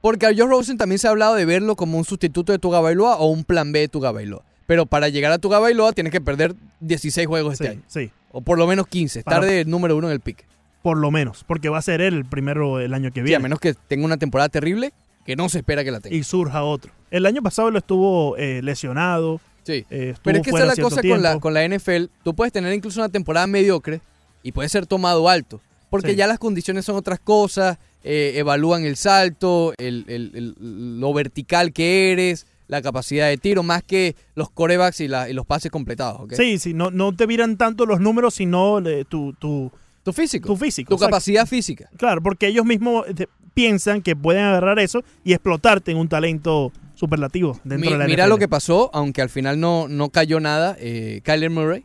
Porque 0.00 0.26
a 0.26 0.30
Joe 0.36 0.46
Rosen 0.48 0.76
también 0.78 0.98
se 0.98 1.06
ha 1.06 1.10
hablado 1.10 1.36
de 1.36 1.44
verlo 1.44 1.76
como 1.76 1.96
un 1.96 2.04
sustituto 2.04 2.50
de 2.52 2.58
Tuga 2.58 2.80
Bailoa 2.80 3.16
o 3.18 3.26
un 3.26 3.44
plan 3.44 3.70
B 3.70 3.78
de 3.80 3.88
Tuga 3.88 4.10
Bailoa. 4.10 4.42
Pero 4.66 4.86
para 4.86 5.08
llegar 5.08 5.30
a 5.30 5.38
Tuga 5.38 5.58
Bailoa 5.60 5.92
tienes 5.92 6.10
que 6.12 6.20
perder 6.20 6.54
16 6.80 7.26
juegos 7.28 7.52
este 7.54 7.64
Sí, 7.66 7.70
año. 7.70 7.82
sí. 7.86 8.10
O 8.32 8.40
por 8.40 8.58
lo 8.58 8.66
menos 8.66 8.88
15. 8.88 9.20
Estar 9.20 9.44
de 9.44 9.64
número 9.64 9.96
uno 9.96 10.08
en 10.08 10.14
el 10.14 10.20
pick. 10.20 10.44
Por 10.82 10.96
lo 10.98 11.12
menos. 11.12 11.44
Porque 11.46 11.68
va 11.68 11.78
a 11.78 11.82
ser 11.82 12.00
él 12.00 12.14
el 12.14 12.24
primero 12.24 12.80
el 12.80 12.94
año 12.94 13.12
que 13.12 13.20
Sí, 13.20 13.24
viene. 13.24 13.36
a 13.36 13.40
menos 13.40 13.60
que 13.60 13.74
tenga 13.74 14.04
una 14.04 14.16
temporada 14.16 14.48
terrible 14.48 14.92
que 15.24 15.36
no 15.36 15.48
se 15.48 15.58
espera 15.58 15.84
que 15.84 15.90
la 15.90 16.00
tenga. 16.00 16.16
y 16.16 16.22
surja 16.22 16.62
otro. 16.64 16.92
El 17.10 17.26
año 17.26 17.42
pasado 17.42 17.70
lo 17.70 17.78
estuvo 17.78 18.36
eh, 18.36 18.60
lesionado. 18.62 19.40
Sí. 19.64 19.84
eh, 19.90 20.14
Pero 20.24 20.38
es 20.38 20.44
que 20.44 20.50
esa 20.50 20.60
es 20.66 20.76
la 20.78 20.82
cosa 20.82 21.02
con 21.02 21.22
la, 21.22 21.38
con 21.38 21.54
la 21.54 21.64
NFL. 21.68 22.06
Tú 22.24 22.34
puedes 22.34 22.52
tener 22.52 22.72
incluso 22.72 23.00
una 23.00 23.08
temporada 23.08 23.46
mediocre 23.46 24.00
y 24.42 24.52
puede 24.52 24.68
ser 24.68 24.86
tomado 24.86 25.28
alto. 25.28 25.60
Porque 25.90 26.10
Sí. 26.12 26.16
ya 26.16 26.26
las 26.26 26.38
condiciones 26.38 26.84
son 26.84 26.96
otras 26.96 27.20
cosas. 27.20 27.78
eh, 28.04 28.32
evalúan 28.38 28.84
el 28.84 28.96
salto, 28.96 29.74
el, 29.78 30.04
el- 30.08 30.32
el- 30.34 30.98
lo 31.00 31.12
vertical 31.14 31.72
que 31.72 32.10
eres, 32.10 32.48
la 32.66 32.82
capacidad 32.82 33.28
de 33.28 33.36
tiro, 33.36 33.62
más 33.62 33.84
que 33.84 34.16
los 34.34 34.50
corebacks 34.50 34.98
y, 35.00 35.06
la- 35.06 35.28
y 35.30 35.32
los 35.34 35.46
pases 35.46 35.70
completados. 35.70 36.22
Sí, 36.36 36.58
sí, 36.58 36.74
no, 36.74 36.90
no 36.90 37.14
te 37.14 37.28
miran 37.28 37.56
tanto 37.56 37.86
los 37.86 38.00
números, 38.00 38.34
sino 38.34 38.82
tu, 39.08 39.34
tu, 39.34 39.70
tu 40.02 40.12
físico. 40.12 40.48
Tu 40.48 40.56
físico. 40.56 40.92
Tu 40.96 40.98
capacidad 41.00 41.46
física. 41.46 41.88
Claro, 41.96 42.20
porque 42.24 42.48
ellos 42.48 42.64
mismos 42.66 43.06
piensan 43.54 44.02
que 44.02 44.16
pueden 44.16 44.44
agarrar 44.44 44.78
eso 44.78 45.02
y 45.24 45.32
explotarte 45.32 45.90
en 45.92 45.98
un 45.98 46.08
talento 46.08 46.72
superlativo 46.94 47.58
dentro 47.64 47.90
Mi- 47.90 47.92
de 47.92 47.98
la 47.98 48.06
mira 48.06 48.24
NFL. 48.24 48.28
lo 48.30 48.38
que 48.38 48.48
pasó, 48.48 48.90
aunque 48.92 49.22
al 49.22 49.28
final 49.30 49.58
no, 49.60 49.88
no 49.88 50.10
cayó 50.10 50.40
nada. 50.40 50.76
Eh, 50.78 51.20
Kyler 51.24 51.50
Murray, 51.50 51.84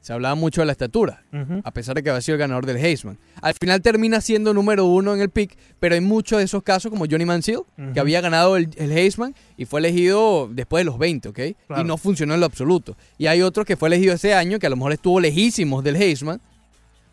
se 0.00 0.12
hablaba 0.12 0.36
mucho 0.36 0.60
de 0.62 0.66
la 0.66 0.72
estatura, 0.72 1.24
a 1.64 1.70
pesar 1.72 1.96
de 1.96 2.02
que 2.04 2.10
había 2.10 2.20
sido 2.20 2.36
el 2.36 2.38
ganador 2.38 2.64
del 2.64 2.76
Heisman. 2.76 3.18
Al 3.42 3.54
final 3.54 3.82
termina 3.82 4.20
siendo 4.20 4.54
número 4.54 4.84
uno 4.84 5.12
en 5.12 5.20
el 5.20 5.30
pick, 5.30 5.56
pero 5.80 5.96
hay 5.96 6.00
muchos 6.00 6.38
de 6.38 6.44
esos 6.44 6.62
casos, 6.62 6.90
como 6.92 7.06
Johnny 7.10 7.24
Manziel, 7.24 7.62
que 7.92 7.98
había 7.98 8.20
ganado 8.20 8.56
el, 8.56 8.70
el 8.76 8.92
Heisman 8.92 9.34
y 9.56 9.64
fue 9.64 9.80
elegido 9.80 10.48
después 10.52 10.82
de 10.82 10.84
los 10.84 10.96
20, 10.98 11.28
¿ok? 11.30 11.40
Claro. 11.66 11.82
Y 11.82 11.84
no 11.84 11.96
funcionó 11.96 12.34
en 12.34 12.40
lo 12.40 12.46
absoluto. 12.46 12.96
Y 13.18 13.26
hay 13.26 13.42
otro 13.42 13.64
que 13.64 13.76
fue 13.76 13.88
elegido 13.88 14.14
ese 14.14 14.32
año, 14.32 14.60
que 14.60 14.66
a 14.68 14.70
lo 14.70 14.76
mejor 14.76 14.92
estuvo 14.92 15.18
lejísimos 15.18 15.82
del 15.82 15.96
Heisman. 15.96 16.40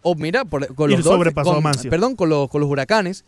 O 0.04 0.14
mira, 0.16 0.46
por- 0.46 0.74
con 0.76 0.92
los 0.92 1.02
sobrepasó 1.04 1.54
con- 1.56 1.64
Manziel. 1.64 1.90
Perdón, 1.90 2.16
con 2.16 2.30
los, 2.30 2.48
con 2.48 2.62
los 2.62 2.70
huracanes, 2.70 3.26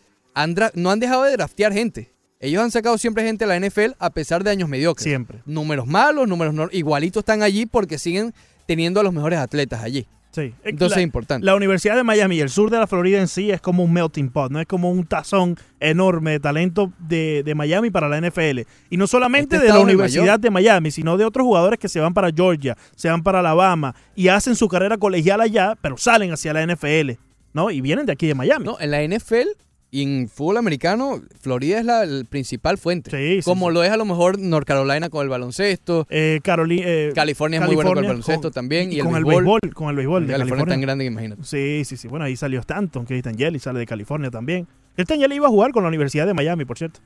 no 0.74 0.90
han 0.90 1.00
dejado 1.00 1.24
de 1.24 1.32
draftear 1.32 1.72
gente. 1.72 2.12
Ellos 2.38 2.62
han 2.62 2.70
sacado 2.70 2.98
siempre 2.98 3.24
gente 3.24 3.44
a 3.44 3.46
la 3.46 3.58
NFL 3.58 3.92
a 3.98 4.10
pesar 4.10 4.44
de 4.44 4.50
años 4.50 4.68
mediocres. 4.68 5.02
Siempre. 5.02 5.38
Números 5.46 5.86
malos, 5.86 6.28
números 6.28 6.52
no- 6.52 6.68
igualitos 6.70 7.22
están 7.22 7.42
allí 7.42 7.64
porque 7.66 7.98
siguen 7.98 8.34
teniendo 8.66 9.00
a 9.00 9.02
los 9.02 9.12
mejores 9.12 9.38
atletas 9.38 9.82
allí. 9.82 10.06
Sí. 10.32 10.52
Entonces 10.64 10.96
la, 10.96 11.00
es 11.00 11.04
importante. 11.04 11.46
La 11.46 11.54
Universidad 11.54 11.96
de 11.96 12.02
Miami 12.04 12.36
y 12.36 12.40
el 12.42 12.50
sur 12.50 12.68
de 12.70 12.76
la 12.78 12.86
Florida 12.86 13.18
en 13.18 13.26
sí 13.28 13.50
es 13.50 13.62
como 13.62 13.82
un 13.82 13.90
melting 13.90 14.28
pot, 14.28 14.52
¿no? 14.52 14.60
Es 14.60 14.66
como 14.66 14.90
un 14.90 15.06
tazón 15.06 15.56
enorme 15.80 16.32
de 16.32 16.40
talento 16.40 16.92
de, 16.98 17.42
de 17.42 17.54
Miami 17.54 17.88
para 17.90 18.06
la 18.06 18.20
NFL. 18.20 18.60
Y 18.90 18.98
no 18.98 19.06
solamente 19.06 19.56
Este 19.56 19.68
de 19.68 19.72
la 19.72 19.80
Universidad 19.80 20.24
mayor. 20.24 20.40
de 20.40 20.50
Miami, 20.50 20.90
sino 20.90 21.16
de 21.16 21.24
otros 21.24 21.42
jugadores 21.46 21.78
que 21.78 21.88
se 21.88 22.00
van 22.00 22.12
para 22.12 22.28
Georgia, 22.30 22.76
se 22.96 23.08
van 23.08 23.22
para 23.22 23.38
Alabama 23.38 23.94
y 24.14 24.28
hacen 24.28 24.56
su 24.56 24.68
carrera 24.68 24.98
colegial 24.98 25.40
allá, 25.40 25.74
pero 25.80 25.96
salen 25.96 26.30
hacia 26.30 26.52
la 26.52 26.66
NFL, 26.66 27.12
¿no? 27.54 27.70
Y 27.70 27.80
vienen 27.80 28.04
de 28.04 28.12
aquí 28.12 28.26
de 28.26 28.34
Miami. 28.34 28.66
No, 28.66 28.76
en 28.78 28.90
la 28.90 29.02
NFL 29.02 29.48
y 29.98 30.02
en 30.02 30.28
fútbol 30.28 30.56
americano, 30.58 31.22
Florida 31.40 31.78
es 31.78 31.84
la 31.84 32.02
el 32.04 32.26
principal 32.26 32.76
fuente. 32.78 33.10
Sí, 33.10 33.40
sí, 33.40 33.44
Como 33.44 33.68
sí. 33.68 33.74
lo 33.74 33.82
es 33.84 33.90
a 33.90 33.96
lo 33.96 34.04
mejor 34.04 34.38
North 34.38 34.66
Carolina 34.66 35.08
con 35.08 35.22
el 35.22 35.28
baloncesto. 35.28 36.06
Eh, 36.10 36.40
Caroli- 36.44 36.82
eh, 36.84 37.12
California 37.14 37.60
es 37.60 37.66
muy 37.66 37.74
bueno 37.74 37.90
con 37.90 37.98
el 37.98 38.08
baloncesto 38.08 38.42
con- 38.48 38.52
también. 38.52 38.92
Y, 38.92 38.98
con 38.98 39.12
el 39.12 39.18
el 39.18 39.24
béisbol. 39.24 39.44
béisbol, 39.44 39.74
con 39.74 39.88
el 39.90 39.96
béisbol 39.96 40.26
de 40.26 40.32
California 40.32 40.36
es 40.36 40.50
California. 40.50 40.72
tan 40.74 40.80
grande 40.82 41.04
que 41.04 41.08
imagínate. 41.10 41.44
Sí, 41.44 41.82
sí, 41.84 41.96
sí. 41.96 42.08
Bueno, 42.08 42.24
ahí 42.26 42.36
salió 42.36 42.60
Stanton, 42.60 43.06
que 43.06 43.22
Jelly 43.22 43.58
sale 43.58 43.78
de 43.78 43.86
California 43.86 44.30
también. 44.30 44.66
Jelly 44.96 45.34
iba 45.36 45.46
a 45.46 45.50
jugar 45.50 45.72
con 45.72 45.82
la 45.82 45.88
Universidad 45.88 46.26
de 46.26 46.34
Miami, 46.34 46.64
por 46.64 46.78
cierto. 46.78 47.00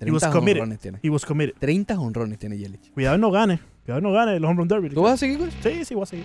He 0.00 0.10
was 0.10 0.20
30 0.20 0.30
committed. 0.30 0.60
honrones 0.60 0.78
tiene. 0.80 0.98
He 1.02 1.08
was 1.10 1.24
committed. 1.24 1.54
30 1.58 1.98
honrones 1.98 2.38
tiene 2.38 2.58
Yelich. 2.58 2.92
Cuidado 2.92 3.16
y 3.16 3.20
no 3.20 3.30
gane. 3.30 3.60
Cuidado 3.84 4.00
y 4.00 4.02
no 4.02 4.12
gane 4.12 4.38
los 4.38 4.48
home 4.50 4.58
run 4.58 4.68
derby. 4.68 4.90
¿Tú 4.90 5.02
vas 5.02 5.14
a 5.14 5.16
seguir 5.16 5.40
eso? 5.40 5.50
Sí, 5.62 5.84
sí, 5.84 5.94
voy 5.94 6.02
a 6.02 6.06
seguir. 6.06 6.24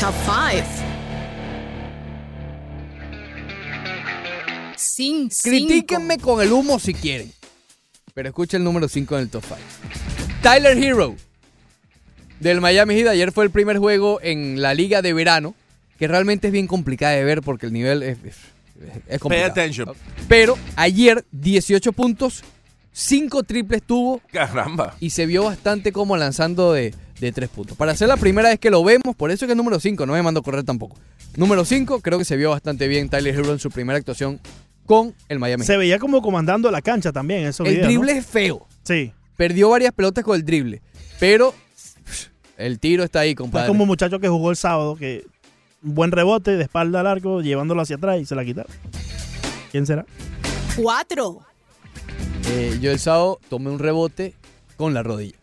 Top 0.00 0.14
5. 0.24 0.91
Sin 4.82 5.28
Critíquenme 5.28 6.18
con 6.18 6.42
el 6.42 6.52
humo 6.52 6.78
si 6.78 6.92
quieren. 6.92 7.32
Pero 8.14 8.28
escucha 8.28 8.56
el 8.56 8.64
número 8.64 8.88
5 8.88 9.16
en 9.16 9.22
el 9.22 9.30
top 9.30 9.44
5. 9.46 9.60
Tyler 10.42 10.76
Hero. 10.76 11.14
Del 12.40 12.60
Miami 12.60 12.96
Heat. 12.96 13.08
Ayer 13.08 13.30
fue 13.32 13.44
el 13.44 13.50
primer 13.50 13.78
juego 13.78 14.18
en 14.22 14.60
la 14.60 14.74
liga 14.74 15.00
de 15.00 15.14
verano. 15.14 15.54
Que 15.98 16.08
realmente 16.08 16.48
es 16.48 16.52
bien 16.52 16.66
complicada 16.66 17.14
de 17.14 17.22
ver 17.22 17.42
porque 17.42 17.66
el 17.66 17.72
nivel 17.72 18.02
es, 18.02 18.18
es, 18.24 18.36
es 19.06 19.20
complicado. 19.20 19.52
attention. 19.52 19.94
Pero 20.28 20.58
ayer 20.74 21.24
18 21.30 21.92
puntos. 21.92 22.42
5 22.92 23.44
triples 23.44 23.82
tuvo. 23.84 24.20
Caramba. 24.32 24.96
Y 24.98 25.10
se 25.10 25.26
vio 25.26 25.44
bastante 25.44 25.92
como 25.92 26.16
lanzando 26.16 26.72
de, 26.72 26.92
de 27.20 27.32
3 27.32 27.48
puntos. 27.48 27.76
Para 27.76 27.94
ser 27.94 28.08
la 28.08 28.16
primera 28.16 28.48
vez 28.48 28.58
que 28.58 28.70
lo 28.70 28.82
vemos. 28.82 29.14
Por 29.16 29.30
eso 29.30 29.44
es 29.44 29.46
que 29.46 29.52
es 29.52 29.56
número 29.56 29.78
5. 29.78 30.04
No 30.06 30.12
me 30.12 30.22
mando 30.22 30.40
a 30.40 30.42
correr 30.42 30.64
tampoco. 30.64 30.98
Número 31.36 31.64
5. 31.64 32.00
Creo 32.00 32.18
que 32.18 32.24
se 32.24 32.36
vio 32.36 32.50
bastante 32.50 32.88
bien 32.88 33.08
Tyler 33.08 33.34
Hero 33.34 33.52
en 33.52 33.60
su 33.60 33.70
primera 33.70 33.96
actuación 33.96 34.40
con 34.86 35.14
el 35.28 35.38
Miami. 35.38 35.64
Se 35.64 35.76
veía 35.76 35.98
como 35.98 36.20
comandando 36.22 36.70
la 36.70 36.82
cancha 36.82 37.12
también. 37.12 37.46
Esos 37.46 37.66
El 37.66 37.74
videos, 37.74 37.88
drible 37.88 38.12
¿no? 38.14 38.18
es 38.20 38.26
feo. 38.26 38.66
Sí. 38.82 39.12
Perdió 39.36 39.70
varias 39.70 39.92
pelotas 39.92 40.24
con 40.24 40.36
el 40.36 40.44
drible. 40.44 40.82
Pero 41.20 41.54
el 42.56 42.78
tiro 42.78 43.02
está 43.04 43.20
ahí, 43.20 43.30
Es 43.30 43.36
compadre. 43.36 43.68
como 43.68 43.84
un 43.84 43.88
muchacho 43.88 44.18
que 44.20 44.28
jugó 44.28 44.50
el 44.50 44.56
sábado, 44.56 44.96
que 44.96 45.24
un 45.82 45.94
buen 45.94 46.12
rebote 46.12 46.56
de 46.56 46.62
espalda 46.62 47.00
al 47.00 47.06
arco, 47.06 47.40
llevándolo 47.42 47.80
hacia 47.82 47.96
atrás 47.96 48.20
y 48.20 48.24
se 48.26 48.34
la 48.34 48.44
quitaron. 48.44 48.70
¿Quién 49.70 49.86
será? 49.86 50.04
4. 50.76 51.38
Eh, 52.50 52.78
yo 52.80 52.90
el 52.90 52.98
sábado 52.98 53.40
tomé 53.48 53.70
un 53.70 53.78
rebote 53.78 54.34
con 54.76 54.94
la 54.94 55.02
rodilla. 55.02 55.36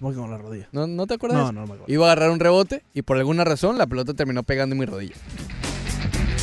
¿Cómo 0.00 0.10
que 0.12 0.18
con 0.18 0.30
la 0.30 0.38
rodilla? 0.38 0.68
¿No, 0.72 0.86
no 0.86 1.06
te 1.06 1.14
acuerdas? 1.14 1.38
No, 1.38 1.44
eso? 1.44 1.52
no 1.52 1.60
me 1.60 1.64
acuerdo. 1.74 1.84
Iba 1.86 2.08
a 2.08 2.12
agarrar 2.12 2.30
un 2.30 2.40
rebote 2.40 2.82
y 2.92 3.02
por 3.02 3.16
alguna 3.18 3.44
razón 3.44 3.78
la 3.78 3.86
pelota 3.86 4.14
terminó 4.14 4.42
pegando 4.42 4.74
en 4.74 4.80
mi 4.80 4.86
rodilla. 4.86 5.14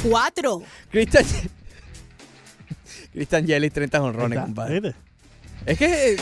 4. 0.03 0.61
Cristian 0.91 1.25
Cristian 3.13 3.45
Yelich, 3.47 3.73
30 3.73 4.01
honrones, 4.01 4.39
compadre. 4.39 4.79
¿viste? 4.79 4.95
Es 5.65 5.77
que... 5.77 6.13
eh, 6.13 6.17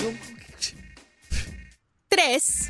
3. 2.10 2.70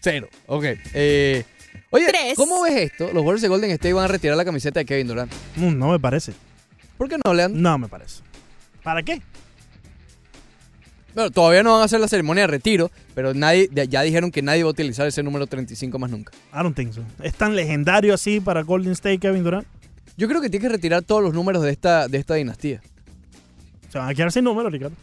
cero. 0.00 0.28
Ok. 0.46 0.64
Eh, 0.92 1.44
oye, 1.90 2.06
Tres. 2.08 2.34
¿cómo 2.36 2.62
ves 2.62 2.74
esto? 2.92 3.06
Los 3.06 3.22
Warriors 3.24 3.42
de 3.42 3.48
Golden 3.48 3.70
State 3.72 3.92
van 3.92 4.04
a 4.04 4.08
retirar 4.08 4.36
la 4.36 4.44
camiseta 4.44 4.80
de 4.80 4.86
Kevin 4.86 5.06
Durant. 5.08 5.32
Mm, 5.56 5.78
No 5.78 5.88
me 5.90 5.98
parece. 5.98 6.32
¿Por 6.98 7.08
qué 7.08 7.16
no, 7.24 7.34
Leandro? 7.34 7.60
No 7.60 7.78
me 7.78 7.88
parece. 7.88 8.22
¿Para 8.82 9.02
qué? 9.02 9.20
Bueno, 11.14 11.30
todavía 11.30 11.62
no 11.62 11.72
van 11.72 11.82
a 11.82 11.84
hacer 11.84 12.00
la 12.00 12.08
ceremonia 12.08 12.42
de 12.42 12.48
retiro, 12.48 12.90
pero 13.14 13.34
nadie 13.34 13.68
ya- 13.72 13.84
ya 13.84 14.02
dijeron 14.02 14.30
que 14.30 14.42
nadie 14.42 14.62
va 14.64 14.68
a 14.68 14.72
utilizar 14.72 15.06
ese 15.06 15.22
número 15.22 15.46
35 15.46 15.98
más 15.98 16.10
nunca. 16.10 16.32
I 16.52 16.58
don't 16.58 16.76
think 16.76 16.92
so. 16.92 17.02
¿Es 17.22 17.34
tan 17.34 17.54
legendario 17.56 18.12
así 18.14 18.40
para 18.40 18.62
Golden 18.62 18.92
State 18.92 19.18
Kevin 19.18 19.42
Durant? 19.44 19.66
Yo 20.16 20.28
creo 20.28 20.40
que 20.40 20.48
tiene 20.50 20.62
que 20.66 20.68
retirar 20.72 21.02
todos 21.02 21.22
los 21.22 21.34
números 21.34 21.62
de 21.62 21.70
esta, 21.70 22.06
de 22.08 22.18
esta 22.18 22.34
dinastía. 22.34 22.80
Se 23.90 23.98
van 23.98 24.08
a 24.08 24.14
quedar 24.14 24.30
sin 24.32 24.44
números, 24.44 24.72
Ricardo. 24.72 24.96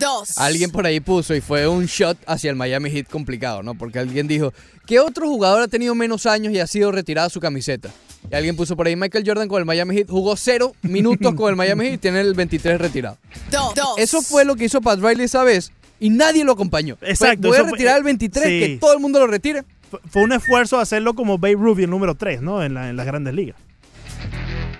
2. 0.00 0.38
Alguien 0.38 0.70
por 0.70 0.86
ahí 0.86 1.00
puso 1.00 1.34
y 1.34 1.40
fue 1.40 1.66
un 1.66 1.86
shot 1.86 2.16
hacia 2.26 2.50
el 2.50 2.56
Miami 2.56 2.90
Heat 2.90 3.08
complicado, 3.08 3.62
¿no? 3.62 3.74
Porque 3.74 3.98
alguien 3.98 4.28
dijo, 4.28 4.52
¿qué 4.86 5.00
otro 5.00 5.26
jugador 5.28 5.62
ha 5.62 5.68
tenido 5.68 5.94
menos 5.94 6.24
años 6.26 6.52
y 6.52 6.60
ha 6.60 6.66
sido 6.68 6.92
retirada 6.92 7.28
su 7.28 7.40
camiseta? 7.40 7.90
Y 8.30 8.34
alguien 8.34 8.54
puso 8.56 8.76
por 8.76 8.86
ahí 8.86 8.94
Michael 8.94 9.24
Jordan 9.26 9.48
con 9.48 9.58
el 9.58 9.64
Miami 9.64 9.96
Heat. 9.96 10.08
Jugó 10.08 10.36
cero 10.36 10.72
minutos 10.82 11.34
con 11.34 11.50
el 11.50 11.56
Miami 11.56 11.86
Heat 11.86 11.94
y 11.94 11.98
tiene 11.98 12.20
el 12.20 12.34
23 12.34 12.80
retirado. 12.80 13.18
Dos. 13.50 13.74
Eso 13.96 14.22
fue 14.22 14.44
lo 14.44 14.54
que 14.54 14.66
hizo 14.66 14.80
Pat 14.80 15.00
Riley 15.00 15.24
esa 15.24 15.42
vez 15.42 15.72
y 15.98 16.10
nadie 16.10 16.44
lo 16.44 16.52
acompañó. 16.52 16.96
Exacto, 17.00 17.48
Voy 17.48 17.56
a 17.56 17.62
fue- 17.62 17.72
retirar 17.72 17.98
el 17.98 18.04
23, 18.04 18.44
sí. 18.44 18.60
que 18.60 18.78
todo 18.80 18.92
el 18.92 19.00
mundo 19.00 19.18
lo 19.18 19.26
retire. 19.26 19.64
Fue- 19.90 20.00
Fue 20.08 20.22
un 20.22 20.32
esfuerzo 20.32 20.78
hacerlo 20.78 21.14
como 21.14 21.38
Babe 21.38 21.54
Ruth 21.56 21.80
y 21.80 21.84
el 21.84 21.90
número 21.90 22.14
3, 22.14 22.40
¿no? 22.40 22.62
En, 22.62 22.74
la- 22.74 22.88
en 22.90 22.96
las 22.96 23.06
grandes 23.06 23.34
ligas. 23.34 23.56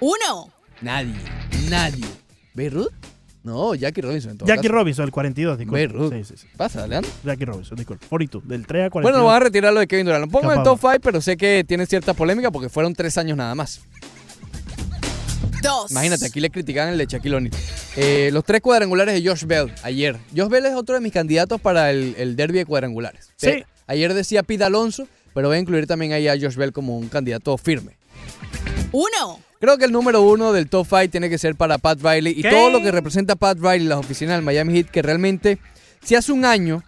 Uno. 0.01 0.53
Nadie, 0.81 1.15
nadie. 1.69 2.05
¿Beirut? 2.55 2.93
No, 3.43 3.75
Jackie 3.75 4.01
Robinson. 4.03 4.33
En 4.33 4.39
todo 4.39 4.47
Jackie 4.49 4.63
caso. 4.69 4.75
Robinson, 4.75 5.05
el 5.07 5.11
42, 5.11 5.59
disculpe. 5.59 5.87
Babe 5.87 5.99
Ruth. 5.99 6.13
Sí, 6.13 6.25
sí, 6.25 6.35
sí. 6.37 6.47
Pasa, 6.57 6.87
Leandro. 6.87 7.11
Jackie 7.25 7.45
Robinson, 7.45 7.77
disculpe. 7.77 8.07
42, 8.07 8.47
del 8.49 8.67
3 8.67 8.87
a 8.87 8.91
42. 8.91 9.03
Bueno, 9.03 9.25
vamos 9.25 9.41
a 9.41 9.45
retirar 9.45 9.73
lo 9.73 9.81
de 9.81 9.87
Kevin 9.87 10.07
Durant. 10.07 10.25
Lo 10.27 10.31
pongo 10.31 10.53
en 10.53 10.59
el 10.59 10.65
top 10.65 10.79
5, 10.81 10.97
pero 11.03 11.21
sé 11.21 11.37
que 11.37 11.65
tiene 11.67 11.87
cierta 11.87 12.15
polémica 12.15 12.51
porque 12.51 12.69
fueron 12.69 12.95
tres 12.95 13.17
años 13.17 13.37
nada 13.37 13.55
más. 13.55 13.81
Dos. 15.63 15.91
Imagínate, 15.91 16.27
aquí 16.27 16.41
le 16.41 16.51
criticaban 16.51 16.93
el 16.93 16.99
de 16.99 17.07
Shaquille 17.07 17.35
O'Neal. 17.37 17.55
Eh, 17.97 18.31
los 18.33 18.45
tres 18.45 18.61
cuadrangulares 18.61 19.15
de 19.15 19.29
Josh 19.29 19.45
Bell 19.45 19.73
ayer. 19.83 20.17
Josh 20.37 20.49
Bell 20.49 20.67
es 20.67 20.75
otro 20.75 20.95
de 20.95 21.01
mis 21.01 21.13
candidatos 21.13 21.61
para 21.61 21.91
el, 21.91 22.15
el 22.17 22.37
derby 22.37 22.59
de 22.59 22.67
cuadrangulares. 22.67 23.31
Sí. 23.37 23.49
Eh, 23.49 23.67
ayer 23.87 24.15
decía 24.15 24.43
Pete 24.45 24.63
Alonso, 24.65 25.09
pero 25.35 25.49
voy 25.49 25.57
a 25.57 25.61
incluir 25.61 25.87
también 25.87 26.13
ahí 26.13 26.29
a 26.29 26.35
Josh 26.35 26.55
Bell 26.55 26.73
como 26.73 26.97
un 26.97 27.09
candidato 27.09 27.57
firme. 27.57 27.97
Uno. 28.93 29.41
Creo 29.61 29.77
que 29.77 29.87
el 29.87 29.93
número 29.93 30.23
uno 30.23 30.53
del 30.53 30.69
top 30.69 30.87
5 30.89 31.11
tiene 31.11 31.29
que 31.29 31.37
ser 31.37 31.57
para 31.57 31.79
Pat 31.79 32.01
Riley 32.01 32.33
y 32.39 32.43
¿Qué? 32.43 32.51
todo 32.51 32.71
lo 32.71 32.81
que 32.81 32.93
representa 32.93 33.35
Pat 33.35 33.59
Riley, 33.59 33.89
las 33.89 33.99
oficinas 33.99 34.37
del 34.37 34.45
Miami 34.45 34.75
Heat, 34.75 34.87
que 34.87 35.03
realmente, 35.03 35.59
si 36.03 36.15
hace 36.15 36.31
un 36.31 36.45
año 36.45 36.85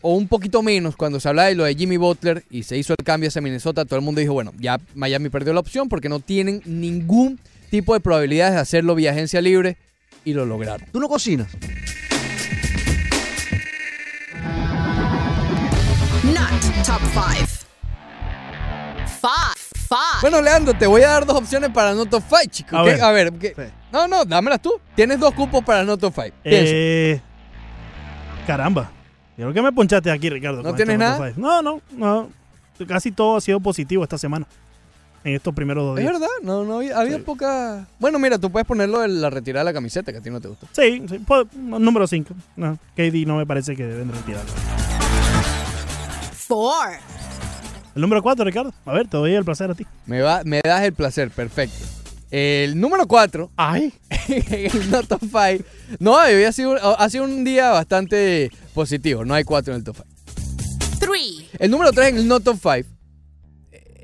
o 0.00 0.14
un 0.14 0.28
poquito 0.28 0.62
menos, 0.62 0.96
cuando 0.96 1.20
se 1.20 1.28
hablaba 1.28 1.48
de 1.48 1.56
lo 1.56 1.64
de 1.64 1.74
Jimmy 1.74 1.98
Butler 1.98 2.42
y 2.50 2.62
se 2.62 2.78
hizo 2.78 2.94
el 2.98 3.04
cambio 3.04 3.28
hacia 3.28 3.42
Minnesota, 3.42 3.84
todo 3.84 3.96
el 3.98 4.04
mundo 4.04 4.20
dijo, 4.20 4.32
bueno, 4.32 4.52
ya 4.58 4.80
Miami 4.94 5.28
perdió 5.28 5.52
la 5.52 5.60
opción 5.60 5.90
porque 5.90 6.08
no 6.08 6.20
tienen 6.20 6.62
ningún 6.64 7.38
tipo 7.70 7.92
de 7.92 8.00
probabilidades 8.00 8.54
de 8.54 8.60
hacerlo 8.60 8.94
vía 8.94 9.10
agencia 9.10 9.42
libre 9.42 9.76
y 10.24 10.32
lo 10.32 10.46
lograron. 10.46 10.88
¿Tú 10.90 11.00
no 11.00 11.08
cocinas? 11.08 11.48
Not 16.24 16.86
top 16.86 17.02
five. 17.12 17.46
Five. 19.20 19.67
Five. 19.88 20.20
Bueno, 20.20 20.42
Leandro, 20.42 20.74
te 20.74 20.86
voy 20.86 21.00
a 21.02 21.08
dar 21.08 21.24
dos 21.24 21.36
opciones 21.36 21.70
para 21.70 21.94
no 21.94 22.04
top 22.04 22.22
5, 22.28 22.42
chicos. 22.50 22.74
A 22.78 22.82
ver. 22.82 23.00
A 23.00 23.10
ver, 23.10 23.32
¿qué? 23.32 23.70
no, 23.90 24.06
no, 24.06 24.24
dámelas 24.24 24.60
tú. 24.60 24.72
Tienes 24.94 25.18
dos 25.18 25.32
cupos 25.32 25.64
para 25.64 25.82
no 25.82 25.96
top 25.96 26.12
5. 26.14 26.36
Piensa. 26.42 26.72
Eh, 26.74 27.20
caramba. 28.46 28.90
Creo 29.34 29.52
que 29.52 29.62
me 29.62 29.72
ponchaste 29.72 30.10
aquí, 30.10 30.28
Ricardo. 30.28 30.62
¿No 30.62 30.74
tienes 30.74 30.94
este 30.94 31.04
nada? 31.04 31.32
No, 31.36 31.62
no, 31.62 31.80
no. 31.92 32.28
Casi 32.86 33.12
todo 33.12 33.36
ha 33.36 33.40
sido 33.40 33.60
positivo 33.60 34.02
esta 34.02 34.18
semana. 34.18 34.46
En 35.24 35.34
estos 35.34 35.54
primeros 35.54 35.84
dos 35.84 35.98
Es 35.98 36.04
días. 36.04 36.12
verdad, 36.12 36.28
no, 36.42 36.64
no 36.64 36.76
había, 36.76 36.98
había 36.98 37.18
poca. 37.20 37.86
Bueno, 37.98 38.18
mira, 38.18 38.38
tú 38.38 38.50
puedes 38.50 38.66
ponerlo 38.66 39.02
en 39.04 39.20
la 39.20 39.30
retirada 39.30 39.64
de 39.64 39.70
la 39.70 39.74
camiseta, 39.74 40.12
que 40.12 40.18
a 40.18 40.20
ti 40.20 40.30
no 40.30 40.40
te 40.40 40.48
gusta. 40.48 40.66
Sí, 40.72 41.02
sí, 41.08 41.18
pues, 41.26 41.46
número 41.54 42.06
5. 42.06 42.34
No, 42.56 42.78
KD 42.94 43.26
no 43.26 43.36
me 43.36 43.46
parece 43.46 43.74
que 43.74 43.84
deben 43.84 44.12
retirarlo. 44.12 44.50
Four. 46.32 46.98
El 47.98 48.02
número 48.02 48.22
4, 48.22 48.44
Ricardo. 48.44 48.72
A 48.84 48.92
ver, 48.92 49.08
te 49.08 49.16
doy 49.16 49.34
el 49.34 49.44
placer 49.44 49.72
a 49.72 49.74
ti. 49.74 49.84
Me, 50.06 50.20
va, 50.20 50.42
me 50.44 50.60
das 50.62 50.84
el 50.84 50.92
placer, 50.92 51.32
perfecto. 51.32 51.84
El 52.30 52.80
número 52.80 53.08
4. 53.08 53.50
Ay. 53.56 53.92
el 54.28 54.88
no 54.88 55.02
top 55.02 55.20
5. 55.22 55.64
No, 55.98 56.12
hoy 56.12 56.44
ha 56.44 56.52
sido, 56.52 56.76
ha 56.76 57.10
sido 57.10 57.24
un 57.24 57.42
día 57.42 57.70
bastante 57.70 58.52
positivo. 58.72 59.24
No 59.24 59.34
hay 59.34 59.42
4 59.42 59.72
en 59.72 59.78
el 59.78 59.84
top 59.84 59.96
5. 59.96 61.00
Three. 61.00 61.48
El 61.58 61.72
número 61.72 61.90
3 61.90 62.10
en 62.10 62.16
el 62.18 62.28
no 62.28 62.38
top 62.38 62.58
5. 62.62 62.88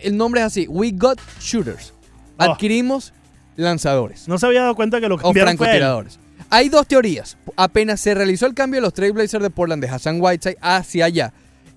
El 0.00 0.16
nombre 0.16 0.40
es 0.40 0.48
así: 0.48 0.66
We 0.66 0.90
Got 0.92 1.20
Shooters. 1.38 1.94
Adquirimos 2.36 3.12
lanzadores. 3.54 4.26
No 4.26 4.38
se 4.38 4.46
había 4.46 4.62
dado 4.62 4.74
cuenta 4.74 5.00
que 5.00 5.08
lo 5.08 5.14
O 5.14 5.18
cambiaron 5.18 5.52
él. 5.52 5.56
francotiradores. 5.56 6.18
Hay 6.50 6.68
dos 6.68 6.88
teorías. 6.88 7.36
Apenas 7.54 8.00
se 8.00 8.12
realizó 8.12 8.46
el 8.46 8.54
cambio 8.54 8.78
de 8.78 8.82
los 8.86 8.92
Trailblazers 8.92 9.40
de 9.40 9.50
Portland 9.50 9.80
de 9.84 9.88
Hassan 9.88 10.20
Whiteside 10.20 10.58
hacia 10.60 11.04
allá. 11.04 11.32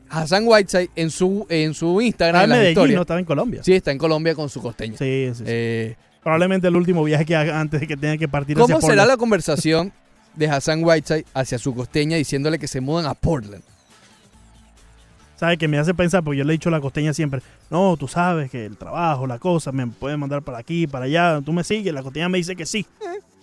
Hassan 0.09 0.43
Whiteside 0.47 0.89
en 0.95 1.09
su, 1.09 1.45
en 1.49 1.73
su 1.73 2.01
Instagram, 2.01 2.43
en 2.43 2.49
Medellín, 2.49 2.95
no 2.95 3.01
estaba 3.01 3.19
en 3.19 3.25
Colombia. 3.25 3.63
Sí, 3.63 3.73
está 3.73 3.91
en 3.91 3.97
Colombia 3.97 4.35
con 4.35 4.49
su 4.49 4.61
costeña. 4.61 4.97
Sí, 4.97 5.29
sí, 5.33 5.35
sí. 5.39 5.43
Eh, 5.45 5.95
Probablemente 6.23 6.67
el 6.67 6.75
último 6.75 7.03
viaje 7.03 7.23
que 7.25 7.35
haga 7.35 7.59
antes 7.59 7.79
de 7.79 7.87
que 7.87 7.95
tenga 7.95 8.17
que 8.17 8.27
partir 8.27 8.55
¿Cómo 8.57 8.65
hacia 8.65 8.75
será 8.81 8.87
Portland. 8.87 9.07
la 9.09 9.17
conversación 9.17 9.93
de 10.35 10.49
Hassan 10.49 10.83
Whiteside 10.83 11.25
hacia 11.33 11.57
su 11.57 11.73
costeña 11.73 12.17
diciéndole 12.17 12.59
que 12.59 12.67
se 12.67 12.81
mudan 12.81 13.05
a 13.05 13.13
Portland? 13.13 13.63
¿Sabes? 15.37 15.57
Que 15.57 15.67
me 15.67 15.77
hace 15.77 15.93
pensar, 15.93 16.23
porque 16.23 16.39
yo 16.39 16.43
le 16.43 16.51
he 16.53 16.57
dicho 16.57 16.69
a 16.69 16.71
la 16.71 16.81
costeña 16.81 17.13
siempre, 17.13 17.41
no, 17.69 17.95
tú 17.95 18.07
sabes 18.07 18.49
que 18.49 18.65
el 18.65 18.75
trabajo, 18.75 19.27
la 19.27 19.37
cosa, 19.39 19.71
me 19.71 19.85
pueden 19.87 20.19
mandar 20.19 20.41
para 20.41 20.57
aquí, 20.57 20.87
para 20.87 21.05
allá, 21.05 21.41
tú 21.45 21.53
me 21.53 21.63
sigues, 21.63 21.93
la 21.93 22.01
costeña 22.01 22.27
me 22.27 22.39
dice 22.39 22.55
que 22.55 22.65
sí. 22.65 22.85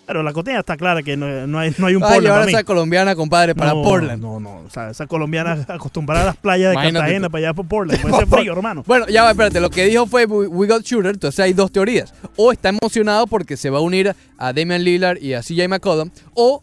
Pero 0.07 0.23
la 0.23 0.35
costeña 0.35 0.61
está 0.61 0.77
clara 0.77 1.03
que 1.03 1.17
no, 1.17 1.47
no 1.47 1.59
hay, 1.59 1.75
no 1.79 1.87
hay 1.87 1.95
un 1.95 2.03
Va 2.03 2.07
a 2.09 2.11
Portland 2.11 2.25
llevar 2.25 2.37
para 2.41 2.43
a 2.43 2.47
mí. 2.47 2.53
esa 2.53 2.65
colombiana, 2.65 3.17
compadre, 3.17 3.55
para 3.55 3.73
No, 3.73 3.83
Portland. 3.83 4.23
No, 4.23 4.39
no, 4.39 4.57
o 4.67 4.71
sea, 4.71 4.91
esa 4.91 5.07
colombiana 5.07 5.65
acostumbrada 5.69 6.23
a 6.23 6.27
las 6.27 6.37
playas 6.37 6.69
de 6.69 6.75
Imagínate 6.75 6.99
Cartagena 6.99 7.27
tú. 7.29 7.33
para 7.33 7.39
allá 7.47 7.55
por 7.55 7.67
Portland, 7.69 8.03
puede 8.03 8.17
ser 8.17 8.27
frío, 8.27 8.53
hermano. 8.53 8.83
Bueno, 8.87 9.07
ya 9.09 9.23
va, 9.23 9.31
espérate. 9.31 9.61
Lo 9.61 9.71
que 9.71 9.87
dijo 9.87 10.07
fue 10.07 10.27
We 10.27 10.47
we 10.49 10.67
got 10.67 10.83
shooter. 10.85 11.13
Entonces 11.13 11.41
hay 11.41 11.55
dos 11.55 11.73
teorías. 11.73 12.13
O 12.37 12.53
está 12.53 12.69
emocionado 12.69 13.27
porque 13.27 13.57
se 13.57 13.71
va 13.71 13.79
a 13.79 13.81
unir 13.81 14.15
a 14.37 14.53
Damian 14.53 14.85
Lillard 14.85 15.23
y 15.23 15.33
a 15.33 15.41
CJ 15.41 15.69
McCollum. 15.69 16.11
O 16.35 16.63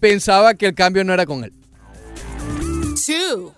pensaba 0.00 0.54
que 0.54 0.66
el 0.66 0.74
cambio 0.74 1.04
no 1.04 1.14
era 1.14 1.24
con 1.24 1.44
él. 1.44 1.52
Two. 3.06 3.52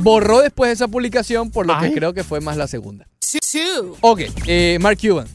Borró 0.00 0.40
después 0.40 0.70
esa 0.70 0.86
publicación 0.86 1.50
por 1.50 1.66
lo 1.66 1.74
Ay. 1.74 1.88
que 1.90 1.96
creo 1.96 2.12
que 2.12 2.22
fue 2.22 2.40
más 2.40 2.56
la 2.56 2.68
segunda. 2.68 3.06
Two. 3.50 3.96
Ok, 4.02 4.20
eh, 4.46 4.78
Mark 4.80 4.98
Cuban. 5.00 5.26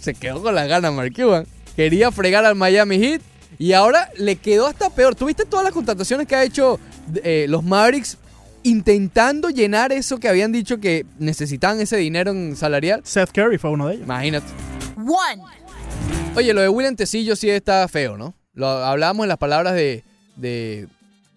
Se 0.00 0.14
quedó 0.14 0.42
con 0.42 0.54
las 0.54 0.68
ganas 0.68 0.92
Mark 0.92 1.12
Cuban. 1.14 1.44
Quería 1.76 2.10
fregar 2.10 2.44
al 2.44 2.54
Miami 2.54 2.98
Heat. 2.98 3.22
Y 3.58 3.74
ahora 3.74 4.10
le 4.16 4.36
quedó 4.36 4.66
hasta 4.66 4.90
peor. 4.90 5.14
¿Tuviste 5.14 5.44
todas 5.44 5.64
las 5.64 5.72
contrataciones 5.72 6.26
que 6.26 6.34
ha 6.34 6.42
hecho 6.42 6.80
eh, 7.22 7.46
los 7.48 7.62
Mavericks 7.62 8.18
intentando 8.62 9.50
llenar 9.50 9.92
eso 9.92 10.18
que 10.18 10.28
habían 10.28 10.52
dicho 10.52 10.78
que 10.78 11.04
necesitaban 11.18 11.80
ese 11.80 11.96
dinero 11.96 12.30
en 12.30 12.56
salarial? 12.56 13.02
Seth 13.04 13.30
Curry 13.30 13.58
fue 13.58 13.70
uno 13.70 13.88
de 13.88 13.94
ellos. 13.94 14.04
Imagínate. 14.04 14.46
One. 14.96 15.42
Oye, 16.34 16.54
lo 16.54 16.62
de 16.62 16.68
William 16.68 16.96
Tecillo 16.96 17.36
sí 17.36 17.50
está 17.50 17.86
feo, 17.88 18.16
¿no? 18.16 18.34
Lo 18.54 18.68
hablábamos 18.68 19.24
en 19.24 19.28
las 19.28 19.38
palabras 19.38 19.74
de, 19.74 20.02
de, 20.36 20.88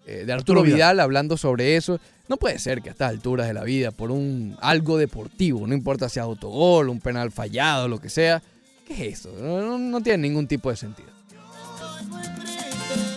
eh, 0.06 0.24
de 0.24 0.32
Arturo 0.32 0.60
Arturo 0.60 0.62
Vidal. 0.62 0.76
Vidal 0.76 1.00
hablando 1.00 1.36
sobre 1.36 1.76
eso. 1.76 2.00
No 2.28 2.38
puede 2.38 2.58
ser 2.58 2.82
que 2.82 2.88
a 2.88 2.92
estas 2.92 3.10
alturas 3.10 3.46
de 3.46 3.54
la 3.54 3.62
vida, 3.62 3.90
por 3.90 4.10
un 4.10 4.56
algo 4.60 4.98
deportivo, 4.98 5.66
no 5.66 5.74
importa 5.74 6.08
si 6.08 6.18
es 6.18 6.24
autogol, 6.24 6.88
un 6.88 7.00
penal 7.00 7.30
fallado, 7.30 7.88
lo 7.88 8.00
que 8.00 8.08
sea, 8.08 8.42
¿qué 8.86 9.08
es 9.08 9.18
eso? 9.20 9.32
No, 9.40 10.00
tiene 10.00 10.18
ningún 10.28 10.46
tipo 10.46 10.70
de 10.70 10.76
sentido. 10.76 11.08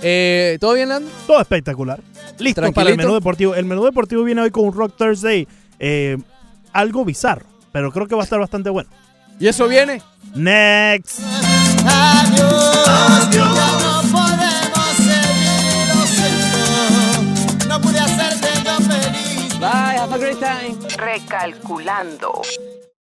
Eh, 0.02 0.58
¿Todo 0.60 0.74
bien, 0.74 0.90
Lando? 0.90 1.10
Todo 1.28 1.41
espectacular. 1.41 2.02
Listo 2.40 2.62
para 2.74 2.90
el 2.90 2.98
menú 2.98 3.14
deportivo. 3.14 3.54
El 3.56 3.66
menú 3.66 3.84
deportivo 3.84 4.24
viene 4.24 4.41
hoy 4.41 4.52
con 4.52 4.66
un 4.66 4.74
Rock 4.74 4.96
Thursday. 4.98 5.48
eh, 5.80 6.18
algo 6.72 7.04
bizarro, 7.04 7.46
pero 7.72 7.91
creo 7.91 8.08
que 8.08 8.16
va 8.16 8.22
a 8.22 8.24
estar 8.24 8.40
bastante 8.40 8.70
bueno. 8.70 8.90
¿Y 9.40 9.48
eso 9.48 9.68
viene? 9.68 10.02
Next. 10.36 11.20
Adiós, 11.86 13.30
ya 13.32 13.46
no 13.80 14.02
podemos 14.12 14.90
seguir, 14.98 15.96
lo 15.96 16.06
siento. 16.06 17.68
No 17.68 17.82
pude 17.82 18.00
hacerte 18.00 18.64
tan 18.64 18.84
feliz. 18.84 19.60
Bye, 19.60 19.98
have 19.98 20.14
a 20.14 20.18
great 20.18 20.40
time. 20.40 20.78
Recalculando. 20.98 22.41